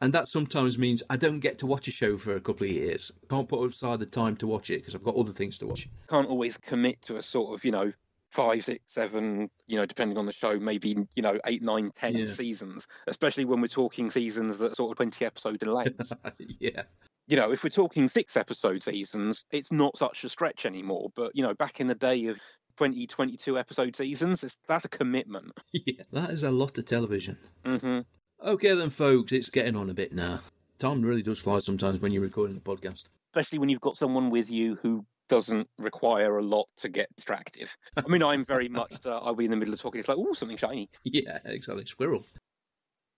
And 0.00 0.12
that 0.12 0.28
sometimes 0.28 0.76
means 0.78 1.02
I 1.08 1.16
don't 1.16 1.40
get 1.40 1.58
to 1.58 1.66
watch 1.66 1.88
a 1.88 1.90
show 1.90 2.18
for 2.18 2.36
a 2.36 2.40
couple 2.40 2.66
of 2.66 2.70
years. 2.72 3.10
Can't 3.30 3.48
put 3.48 3.64
aside 3.72 3.98
the 4.00 4.06
time 4.06 4.36
to 4.36 4.46
watch 4.46 4.68
it 4.70 4.80
because 4.80 4.94
I've 4.94 5.02
got 5.02 5.16
other 5.16 5.32
things 5.32 5.56
to 5.58 5.66
watch. 5.66 5.88
Can't 6.10 6.28
always 6.28 6.58
commit 6.58 7.00
to 7.02 7.16
a 7.16 7.22
sort 7.22 7.54
of 7.54 7.64
you 7.64 7.72
know 7.72 7.92
five, 8.36 8.62
six, 8.64 8.80
seven, 8.86 9.48
you 9.66 9.76
know, 9.76 9.86
depending 9.86 10.18
on 10.18 10.26
the 10.26 10.32
show, 10.32 10.58
maybe 10.60 10.90
you 11.16 11.22
know 11.22 11.38
eight, 11.46 11.62
nine, 11.62 11.90
ten 11.94 12.14
Yeah. 12.16 12.26
seasons. 12.26 12.86
Especially 13.06 13.44
when 13.44 13.60
we're 13.60 13.66
talking 13.68 14.10
seasons 14.10 14.58
that 14.58 14.72
are 14.72 14.74
sort 14.74 14.92
of 14.92 14.96
twenty 14.96 15.24
episode 15.24 15.62
in 15.62 15.72
length. 15.72 16.12
yeah. 16.60 16.82
you 17.28 17.36
know, 17.36 17.50
if 17.50 17.64
we're 17.64 17.70
talking 17.70 18.08
six 18.08 18.36
episode 18.36 18.82
seasons, 18.82 19.44
it's 19.50 19.72
not 19.72 19.96
such 19.96 20.22
a 20.22 20.28
stretch 20.28 20.66
anymore. 20.66 21.10
But 21.16 21.32
you 21.34 21.42
know, 21.42 21.54
back 21.54 21.80
in 21.80 21.86
the 21.88 21.94
day 21.94 22.26
of 22.26 22.38
20, 22.76 23.06
22 23.06 23.58
episode 23.58 23.96
seasons, 23.96 24.44
it's, 24.44 24.58
that's 24.68 24.84
a 24.84 24.88
commitment. 24.88 25.50
Yeah. 25.72 26.02
That 26.12 26.30
is 26.30 26.42
a 26.42 26.50
lot 26.50 26.76
of 26.78 26.84
television. 26.84 27.38
hmm 27.64 28.00
Okay 28.44 28.74
then, 28.74 28.90
folks, 28.90 29.32
it's 29.32 29.48
getting 29.48 29.74
on 29.76 29.88
a 29.88 29.94
bit 29.94 30.12
now. 30.12 30.40
Time 30.78 31.00
really 31.00 31.22
does 31.22 31.38
fly 31.40 31.58
sometimes 31.60 32.02
when 32.02 32.12
you're 32.12 32.22
recording 32.22 32.58
a 32.58 32.60
podcast. 32.60 33.04
Especially 33.34 33.58
when 33.58 33.70
you've 33.70 33.80
got 33.80 33.96
someone 33.96 34.28
with 34.28 34.50
you 34.50 34.76
who 34.82 35.06
doesn't 35.28 35.68
require 35.78 36.38
a 36.38 36.42
lot 36.42 36.66
to 36.78 36.88
get 36.88 37.08
distracted. 37.16 37.68
I 37.96 38.08
mean, 38.08 38.22
I'm 38.22 38.44
very 38.44 38.68
much 38.68 39.00
that 39.02 39.12
I'll 39.12 39.34
be 39.34 39.44
in 39.44 39.50
the 39.50 39.56
middle 39.56 39.74
of 39.74 39.80
talking. 39.80 39.98
It's 39.98 40.08
like, 40.08 40.18
oh, 40.18 40.32
something 40.32 40.56
shiny. 40.56 40.88
Yeah, 41.04 41.38
exactly. 41.44 41.86
Squirrel. 41.86 42.24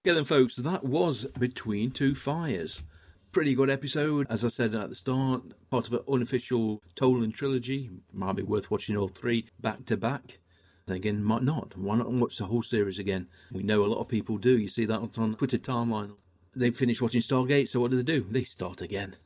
Okay, 0.07 0.15
then, 0.15 0.25
folks, 0.25 0.57
that 0.57 0.85
was 0.85 1.25
Between 1.39 1.91
Two 1.91 2.15
Fires. 2.15 2.83
Pretty 3.33 3.55
good 3.55 3.69
episode. 3.69 4.27
As 4.31 4.45
I 4.45 4.49
said 4.49 4.75
at 4.75 4.89
the 4.89 4.95
start, 4.95 5.43
part 5.71 5.87
of 5.87 5.93
an 5.93 6.01
unofficial 6.11 6.83
Tollan 6.97 7.35
trilogy. 7.35 7.91
Might 8.13 8.37
be 8.37 8.43
worth 8.43 8.71
watching 8.71 8.97
all 8.97 9.09
three 9.09 9.47
back 9.61 9.85
to 9.87 9.97
back. 9.97 10.39
Then 10.87 10.97
again, 10.97 11.23
might 11.23 11.43
not. 11.43 11.77
Why 11.77 11.97
not 11.97 12.11
watch 12.11 12.39
the 12.39 12.47
whole 12.47 12.63
series 12.63 12.99
again? 12.99 13.29
We 13.53 13.63
know 13.63 13.85
a 13.85 13.87
lot 13.87 14.01
of 14.01 14.09
people 14.09 14.39
do. 14.39 14.57
You 14.57 14.69
see 14.69 14.87
that 14.87 15.19
on 15.19 15.35
Twitter 15.35 15.59
timeline. 15.59 16.13
They 16.57 16.71
finish 16.71 17.03
watching 17.03 17.21
Stargate, 17.21 17.69
so 17.69 17.81
what 17.81 17.91
do 17.91 17.99
they 17.99 18.03
do? 18.03 18.27
They 18.31 18.45
start 18.45 18.81
again. 18.81 19.17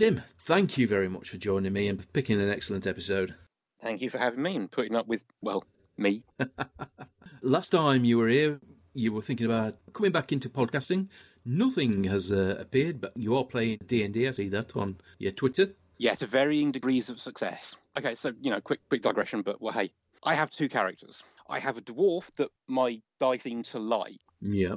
Tim, 0.00 0.22
thank 0.38 0.78
you 0.78 0.88
very 0.88 1.10
much 1.10 1.28
for 1.28 1.36
joining 1.36 1.74
me 1.74 1.86
and 1.86 2.10
picking 2.14 2.40
an 2.40 2.48
excellent 2.48 2.86
episode. 2.86 3.34
Thank 3.82 4.00
you 4.00 4.08
for 4.08 4.16
having 4.16 4.42
me 4.42 4.56
and 4.56 4.70
putting 4.70 4.96
up 4.96 5.06
with, 5.06 5.26
well, 5.42 5.62
me. 5.98 6.24
Last 7.42 7.68
time 7.68 8.06
you 8.06 8.16
were 8.16 8.28
here, 8.28 8.60
you 8.94 9.12
were 9.12 9.20
thinking 9.20 9.44
about 9.44 9.76
coming 9.92 10.10
back 10.10 10.32
into 10.32 10.48
podcasting. 10.48 11.08
Nothing 11.44 12.04
has 12.04 12.32
uh, 12.32 12.56
appeared, 12.58 13.02
but 13.02 13.14
you 13.14 13.36
are 13.36 13.44
playing 13.44 13.80
D&D. 13.86 14.26
I 14.26 14.30
see 14.30 14.48
that 14.48 14.74
on 14.74 14.96
your 15.18 15.32
Twitter. 15.32 15.74
Yeah, 15.98 16.14
to 16.14 16.26
varying 16.26 16.72
degrees 16.72 17.10
of 17.10 17.20
success. 17.20 17.76
Okay, 17.98 18.14
so 18.14 18.32
you 18.40 18.50
know, 18.50 18.62
quick 18.62 18.80
quick 18.88 19.02
digression, 19.02 19.42
but 19.42 19.60
well, 19.60 19.74
hey, 19.74 19.90
I 20.24 20.34
have 20.34 20.50
two 20.50 20.70
characters. 20.70 21.22
I 21.46 21.58
have 21.58 21.76
a 21.76 21.82
dwarf 21.82 22.34
that 22.36 22.48
my 22.66 23.02
die 23.18 23.36
seem 23.36 23.64
to 23.64 23.78
like. 23.78 24.20
Yeah, 24.40 24.76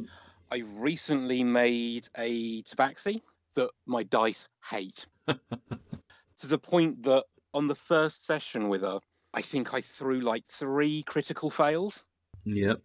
I 0.51 0.63
recently 0.81 1.45
made 1.45 2.09
a 2.17 2.61
tabaxi 2.63 3.21
that 3.55 3.69
my 3.85 4.03
dice 4.03 4.49
hate 4.69 5.05
to 6.39 6.47
the 6.47 6.57
point 6.57 7.03
that 7.03 7.23
on 7.53 7.67
the 7.67 7.75
first 7.75 8.25
session 8.25 8.69
with 8.69 8.81
her, 8.81 8.99
I 9.33 9.41
think 9.41 9.73
I 9.73 9.81
threw 9.81 10.21
like 10.21 10.45
three 10.45 11.03
critical 11.03 11.49
fails. 11.49 12.03
Yep. 12.45 12.81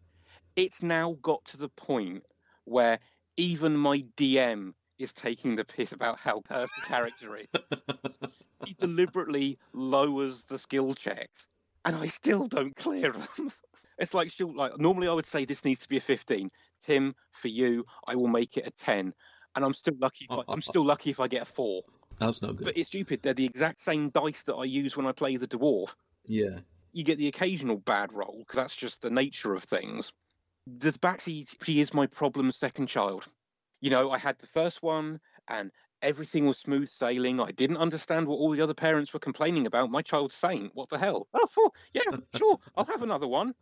It's 0.56 0.82
now 0.82 1.16
got 1.20 1.44
to 1.46 1.56
the 1.56 1.68
point 1.68 2.24
where 2.64 2.98
even 3.36 3.76
my 3.76 4.02
DM 4.16 4.72
is 4.98 5.12
taking 5.12 5.56
the 5.56 5.64
piss 5.64 5.92
about 5.92 6.18
how 6.18 6.40
cursed 6.40 6.74
the 6.76 6.86
character 6.86 7.36
is. 7.36 7.64
he 8.66 8.74
deliberately 8.74 9.56
lowers 9.72 10.44
the 10.46 10.58
skill 10.58 10.94
checks, 10.94 11.46
and 11.84 11.94
I 11.96 12.06
still 12.06 12.46
don't 12.46 12.76
clear 12.76 13.12
them. 13.12 13.50
It's 14.00 14.14
like 14.14 14.30
she'll 14.30 14.54
like 14.54 14.78
normally 14.78 15.08
I 15.08 15.12
would 15.12 15.26
say 15.26 15.44
this 15.44 15.64
needs 15.64 15.80
to 15.80 15.88
be 15.88 15.96
a 15.96 16.00
15. 16.00 16.50
Tim, 16.82 17.16
for 17.32 17.48
you, 17.48 17.84
I 18.06 18.14
will 18.14 18.28
make 18.28 18.56
it 18.56 18.64
a 18.64 18.70
10, 18.70 19.12
and 19.56 19.64
I'm 19.64 19.74
still 19.74 19.96
lucky. 20.00 20.26
If 20.30 20.30
I, 20.30 20.42
I'm 20.46 20.62
still 20.62 20.84
lucky 20.84 21.10
if 21.10 21.18
I 21.18 21.26
get 21.26 21.42
a 21.42 21.44
four. 21.44 21.82
That's 22.18 22.42
not 22.42 22.56
good. 22.56 22.66
But 22.66 22.76
it's 22.76 22.88
stupid. 22.88 23.22
They're 23.22 23.34
the 23.34 23.46
exact 23.46 23.80
same 23.80 24.10
dice 24.10 24.42
that 24.44 24.54
I 24.54 24.64
use 24.64 24.96
when 24.96 25.06
I 25.06 25.12
play 25.12 25.36
the 25.36 25.48
dwarf. 25.48 25.94
yeah. 26.26 26.60
You 26.92 27.04
get 27.04 27.18
the 27.18 27.28
occasional 27.28 27.76
bad 27.76 28.14
roll 28.14 28.36
because 28.38 28.56
that's 28.56 28.74
just 28.74 29.02
the 29.02 29.10
nature 29.10 29.52
of 29.54 29.62
things. 29.62 30.12
The 30.66 30.90
Baxi, 30.92 31.54
she 31.62 31.80
is 31.80 31.94
my 31.94 32.06
problem 32.06 32.50
second 32.50 32.88
child. 32.88 33.28
You 33.80 33.90
know, 33.90 34.10
I 34.10 34.18
had 34.18 34.38
the 34.38 34.46
first 34.46 34.82
one 34.82 35.20
and 35.46 35.70
everything 36.02 36.46
was 36.46 36.58
smooth 36.58 36.88
sailing. 36.88 37.40
I 37.40 37.52
didn't 37.52 37.76
understand 37.76 38.26
what 38.26 38.36
all 38.36 38.50
the 38.50 38.62
other 38.62 38.74
parents 38.74 39.12
were 39.12 39.20
complaining 39.20 39.66
about. 39.66 39.90
My 39.90 40.02
child's 40.02 40.34
saint. 40.34 40.70
What 40.74 40.88
the 40.88 40.98
hell? 40.98 41.28
Oh, 41.34 41.46
four. 41.46 41.70
Yeah, 41.92 42.02
sure. 42.36 42.58
I'll 42.76 42.84
have 42.84 43.02
another 43.02 43.28
one. 43.28 43.54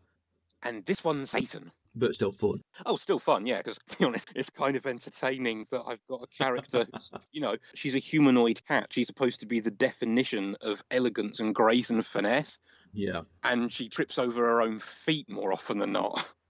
And 0.62 0.85
this 0.85 1.05
one's 1.05 1.31
Satan. 1.31 1.70
But 1.95 2.15
still 2.15 2.33
fun. 2.33 2.61
Oh, 2.85 2.97
still 2.97 3.19
fun, 3.19 3.47
yeah. 3.47 3.59
Because 3.59 3.78
to 3.89 3.99
be 3.99 4.05
honest, 4.05 4.33
it's 4.35 4.51
kind 4.51 4.77
of 4.77 4.85
entertaining 4.87 5.66
that 5.70 5.83
I've 5.87 6.05
got 6.09 6.23
a 6.24 6.27
character. 6.37 6.87
who's, 6.93 7.11
you 7.33 7.41
know, 7.41 7.57
she's 7.74 7.95
a 7.95 7.99
humanoid 8.01 8.61
cat. 8.66 8.89
She's 8.91 9.07
supposed 9.07 9.41
to 9.41 9.47
be 9.47 9.61
the 9.61 9.70
definition 9.70 10.57
of 10.61 10.83
elegance 10.91 11.41
and 11.41 11.55
grace 11.55 11.89
and 11.91 12.05
finesse, 12.05 12.59
Yeah. 12.93 13.23
and 13.43 13.73
she 13.73 13.89
trips 13.89 14.19
over 14.19 14.43
her 14.43 14.61
own 14.61 14.78
feet 14.78 15.31
more 15.31 15.53
often 15.53 15.78
than 15.78 15.93
not. 15.93 16.23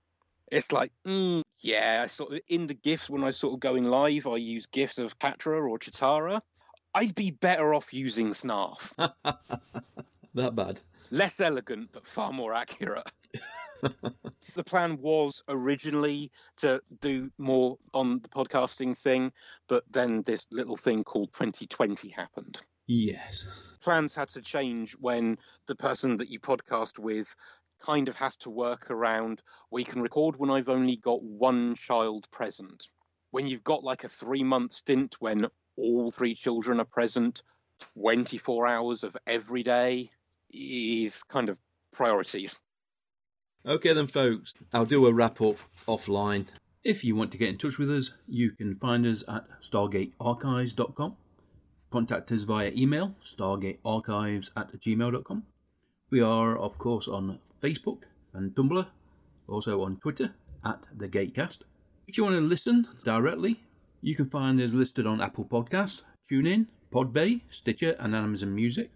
It's 0.52 0.70
like, 0.70 0.92
mm, 1.04 1.42
yeah. 1.62 2.02
I 2.04 2.06
sort 2.06 2.32
of 2.32 2.40
in 2.46 2.68
the 2.68 2.74
gifts 2.74 3.10
when 3.10 3.24
I 3.24 3.32
sort 3.32 3.54
of 3.54 3.58
going 3.58 3.82
live, 3.82 4.28
I 4.28 4.36
use 4.36 4.66
gifts 4.66 4.96
of 4.98 5.18
Patra 5.18 5.60
or 5.60 5.76
Cheetara. 5.76 6.40
I'd 6.94 7.16
be 7.16 7.32
better 7.32 7.74
off 7.74 7.92
using 7.92 8.28
Snarf. 8.30 8.92
that 10.34 10.54
bad. 10.54 10.80
less 11.10 11.40
elegant 11.40 11.90
but 11.90 12.06
far 12.06 12.32
more 12.32 12.54
accurate. 12.54 13.02
The 14.54 14.64
plan 14.64 14.98
was 15.00 15.42
originally 15.48 16.30
to 16.58 16.80
do 17.00 17.30
more 17.38 17.76
on 17.94 18.20
the 18.20 18.28
podcasting 18.28 18.96
thing, 18.96 19.32
but 19.68 19.84
then 19.90 20.22
this 20.22 20.46
little 20.50 20.76
thing 20.76 21.04
called 21.04 21.32
2020 21.32 22.08
happened. 22.08 22.60
Yes. 22.86 23.46
Plans 23.82 24.14
had 24.14 24.28
to 24.30 24.42
change 24.42 24.92
when 24.92 25.38
the 25.66 25.76
person 25.76 26.16
that 26.16 26.30
you 26.30 26.40
podcast 26.40 26.98
with 26.98 27.34
kind 27.80 28.08
of 28.08 28.16
has 28.16 28.36
to 28.38 28.50
work 28.50 28.90
around 28.90 29.42
we 29.70 29.84
can 29.84 30.00
record 30.00 30.36
when 30.36 30.50
I've 30.50 30.68
only 30.68 30.96
got 30.96 31.22
one 31.22 31.74
child 31.74 32.30
present. 32.30 32.88
When 33.30 33.46
you've 33.46 33.64
got 33.64 33.84
like 33.84 34.04
a 34.04 34.08
three 34.08 34.42
month 34.42 34.72
stint 34.72 35.16
when 35.18 35.46
all 35.76 36.10
three 36.10 36.34
children 36.34 36.80
are 36.80 36.86
present, 36.86 37.42
24 37.94 38.66
hours 38.66 39.04
of 39.04 39.16
every 39.26 39.62
day 39.62 40.10
is 40.50 41.22
kind 41.24 41.48
of 41.48 41.58
priorities. 41.92 42.56
Okay, 43.68 43.92
then, 43.92 44.06
folks, 44.06 44.54
I'll 44.72 44.86
do 44.86 45.06
a 45.06 45.12
wrap 45.12 45.40
up 45.40 45.56
offline. 45.88 46.46
If 46.84 47.02
you 47.02 47.16
want 47.16 47.32
to 47.32 47.38
get 47.38 47.48
in 47.48 47.58
touch 47.58 47.78
with 47.78 47.90
us, 47.90 48.12
you 48.28 48.52
can 48.52 48.76
find 48.76 49.04
us 49.04 49.24
at 49.26 49.44
stargatearchives.com. 49.60 51.16
Contact 51.90 52.30
us 52.30 52.44
via 52.44 52.70
email, 52.76 53.16
stargatearchives 53.24 54.50
at 54.56 54.72
gmail.com. 54.80 55.42
We 56.10 56.20
are, 56.20 56.56
of 56.56 56.78
course, 56.78 57.08
on 57.08 57.40
Facebook 57.60 58.02
and 58.32 58.54
Tumblr, 58.54 58.86
also 59.48 59.82
on 59.82 59.96
Twitter 59.96 60.32
at 60.64 60.78
The 60.96 61.08
Gatecast. 61.08 61.58
If 62.06 62.16
you 62.16 62.22
want 62.22 62.36
to 62.36 62.42
listen 62.42 62.86
directly, 63.04 63.60
you 64.00 64.14
can 64.14 64.30
find 64.30 64.60
us 64.60 64.70
listed 64.70 65.08
on 65.08 65.20
Apple 65.20 65.44
Podcast, 65.44 66.02
TuneIn, 66.30 66.66
Podbay, 66.92 67.40
Stitcher, 67.50 67.96
and 67.98 68.14
Amazon 68.14 68.54
Music. 68.54 68.90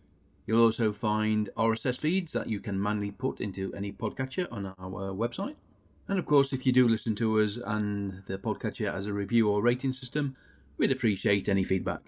You'll 0.51 0.65
also 0.65 0.93
find 0.93 1.49
RSS 1.57 2.01
feeds 2.01 2.33
that 2.33 2.49
you 2.49 2.59
can 2.59 2.83
manually 2.83 3.13
put 3.13 3.41
into 3.41 3.73
any 3.73 3.93
podcatcher 3.93 4.49
on 4.51 4.67
our 4.67 5.13
website. 5.15 5.55
And 6.09 6.19
of 6.19 6.27
course, 6.27 6.53
if 6.53 6.67
you 6.67 6.73
do 6.73 6.89
listen 6.89 7.15
to 7.15 7.41
us 7.41 7.57
and 7.65 8.25
the 8.27 8.37
podcatcher 8.37 8.93
has 8.93 9.07
a 9.07 9.13
review 9.13 9.49
or 9.49 9.63
rating 9.63 9.93
system, 9.93 10.35
we'd 10.77 10.91
appreciate 10.91 11.49
any 11.49 11.63
feedback. 11.63 12.01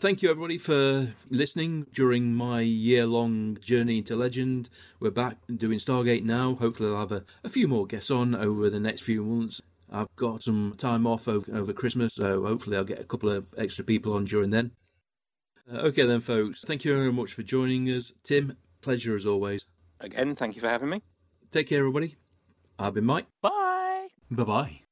Thank 0.00 0.22
you, 0.22 0.30
everybody, 0.30 0.58
for 0.58 1.14
listening 1.30 1.86
during 1.94 2.34
my 2.34 2.62
year 2.62 3.06
long 3.06 3.58
journey 3.60 3.98
into 3.98 4.16
Legend. 4.16 4.70
We're 4.98 5.12
back 5.12 5.36
doing 5.56 5.78
Stargate 5.78 6.24
now. 6.24 6.56
Hopefully, 6.56 6.88
I'll 6.88 6.96
have 6.96 7.12
a, 7.12 7.24
a 7.44 7.48
few 7.48 7.68
more 7.68 7.86
guests 7.86 8.10
on 8.10 8.34
over 8.34 8.68
the 8.70 8.80
next 8.80 9.02
few 9.02 9.22
months. 9.22 9.60
I've 9.88 10.08
got 10.16 10.42
some 10.42 10.74
time 10.78 11.06
off 11.06 11.28
over, 11.28 11.56
over 11.56 11.72
Christmas, 11.72 12.14
so 12.14 12.44
hopefully, 12.44 12.76
I'll 12.76 12.82
get 12.82 12.98
a 12.98 13.04
couple 13.04 13.30
of 13.30 13.54
extra 13.56 13.84
people 13.84 14.14
on 14.14 14.24
during 14.24 14.50
then. 14.50 14.72
Uh, 15.70 15.78
okay, 15.78 16.04
then, 16.04 16.20
folks, 16.20 16.62
thank 16.62 16.84
you 16.84 16.94
very 16.94 17.12
much 17.12 17.32
for 17.32 17.42
joining 17.42 17.86
us. 17.88 18.12
Tim, 18.22 18.56
pleasure 18.80 19.16
as 19.16 19.26
always. 19.26 19.64
Again, 20.00 20.34
thank 20.34 20.56
you 20.56 20.60
for 20.60 20.68
having 20.68 20.90
me. 20.90 21.02
Take 21.50 21.68
care, 21.68 21.78
everybody. 21.78 22.16
I've 22.78 22.94
been 22.94 23.04
Mike. 23.04 23.26
Bye. 23.40 24.08
Bye 24.30 24.44
bye. 24.44 24.83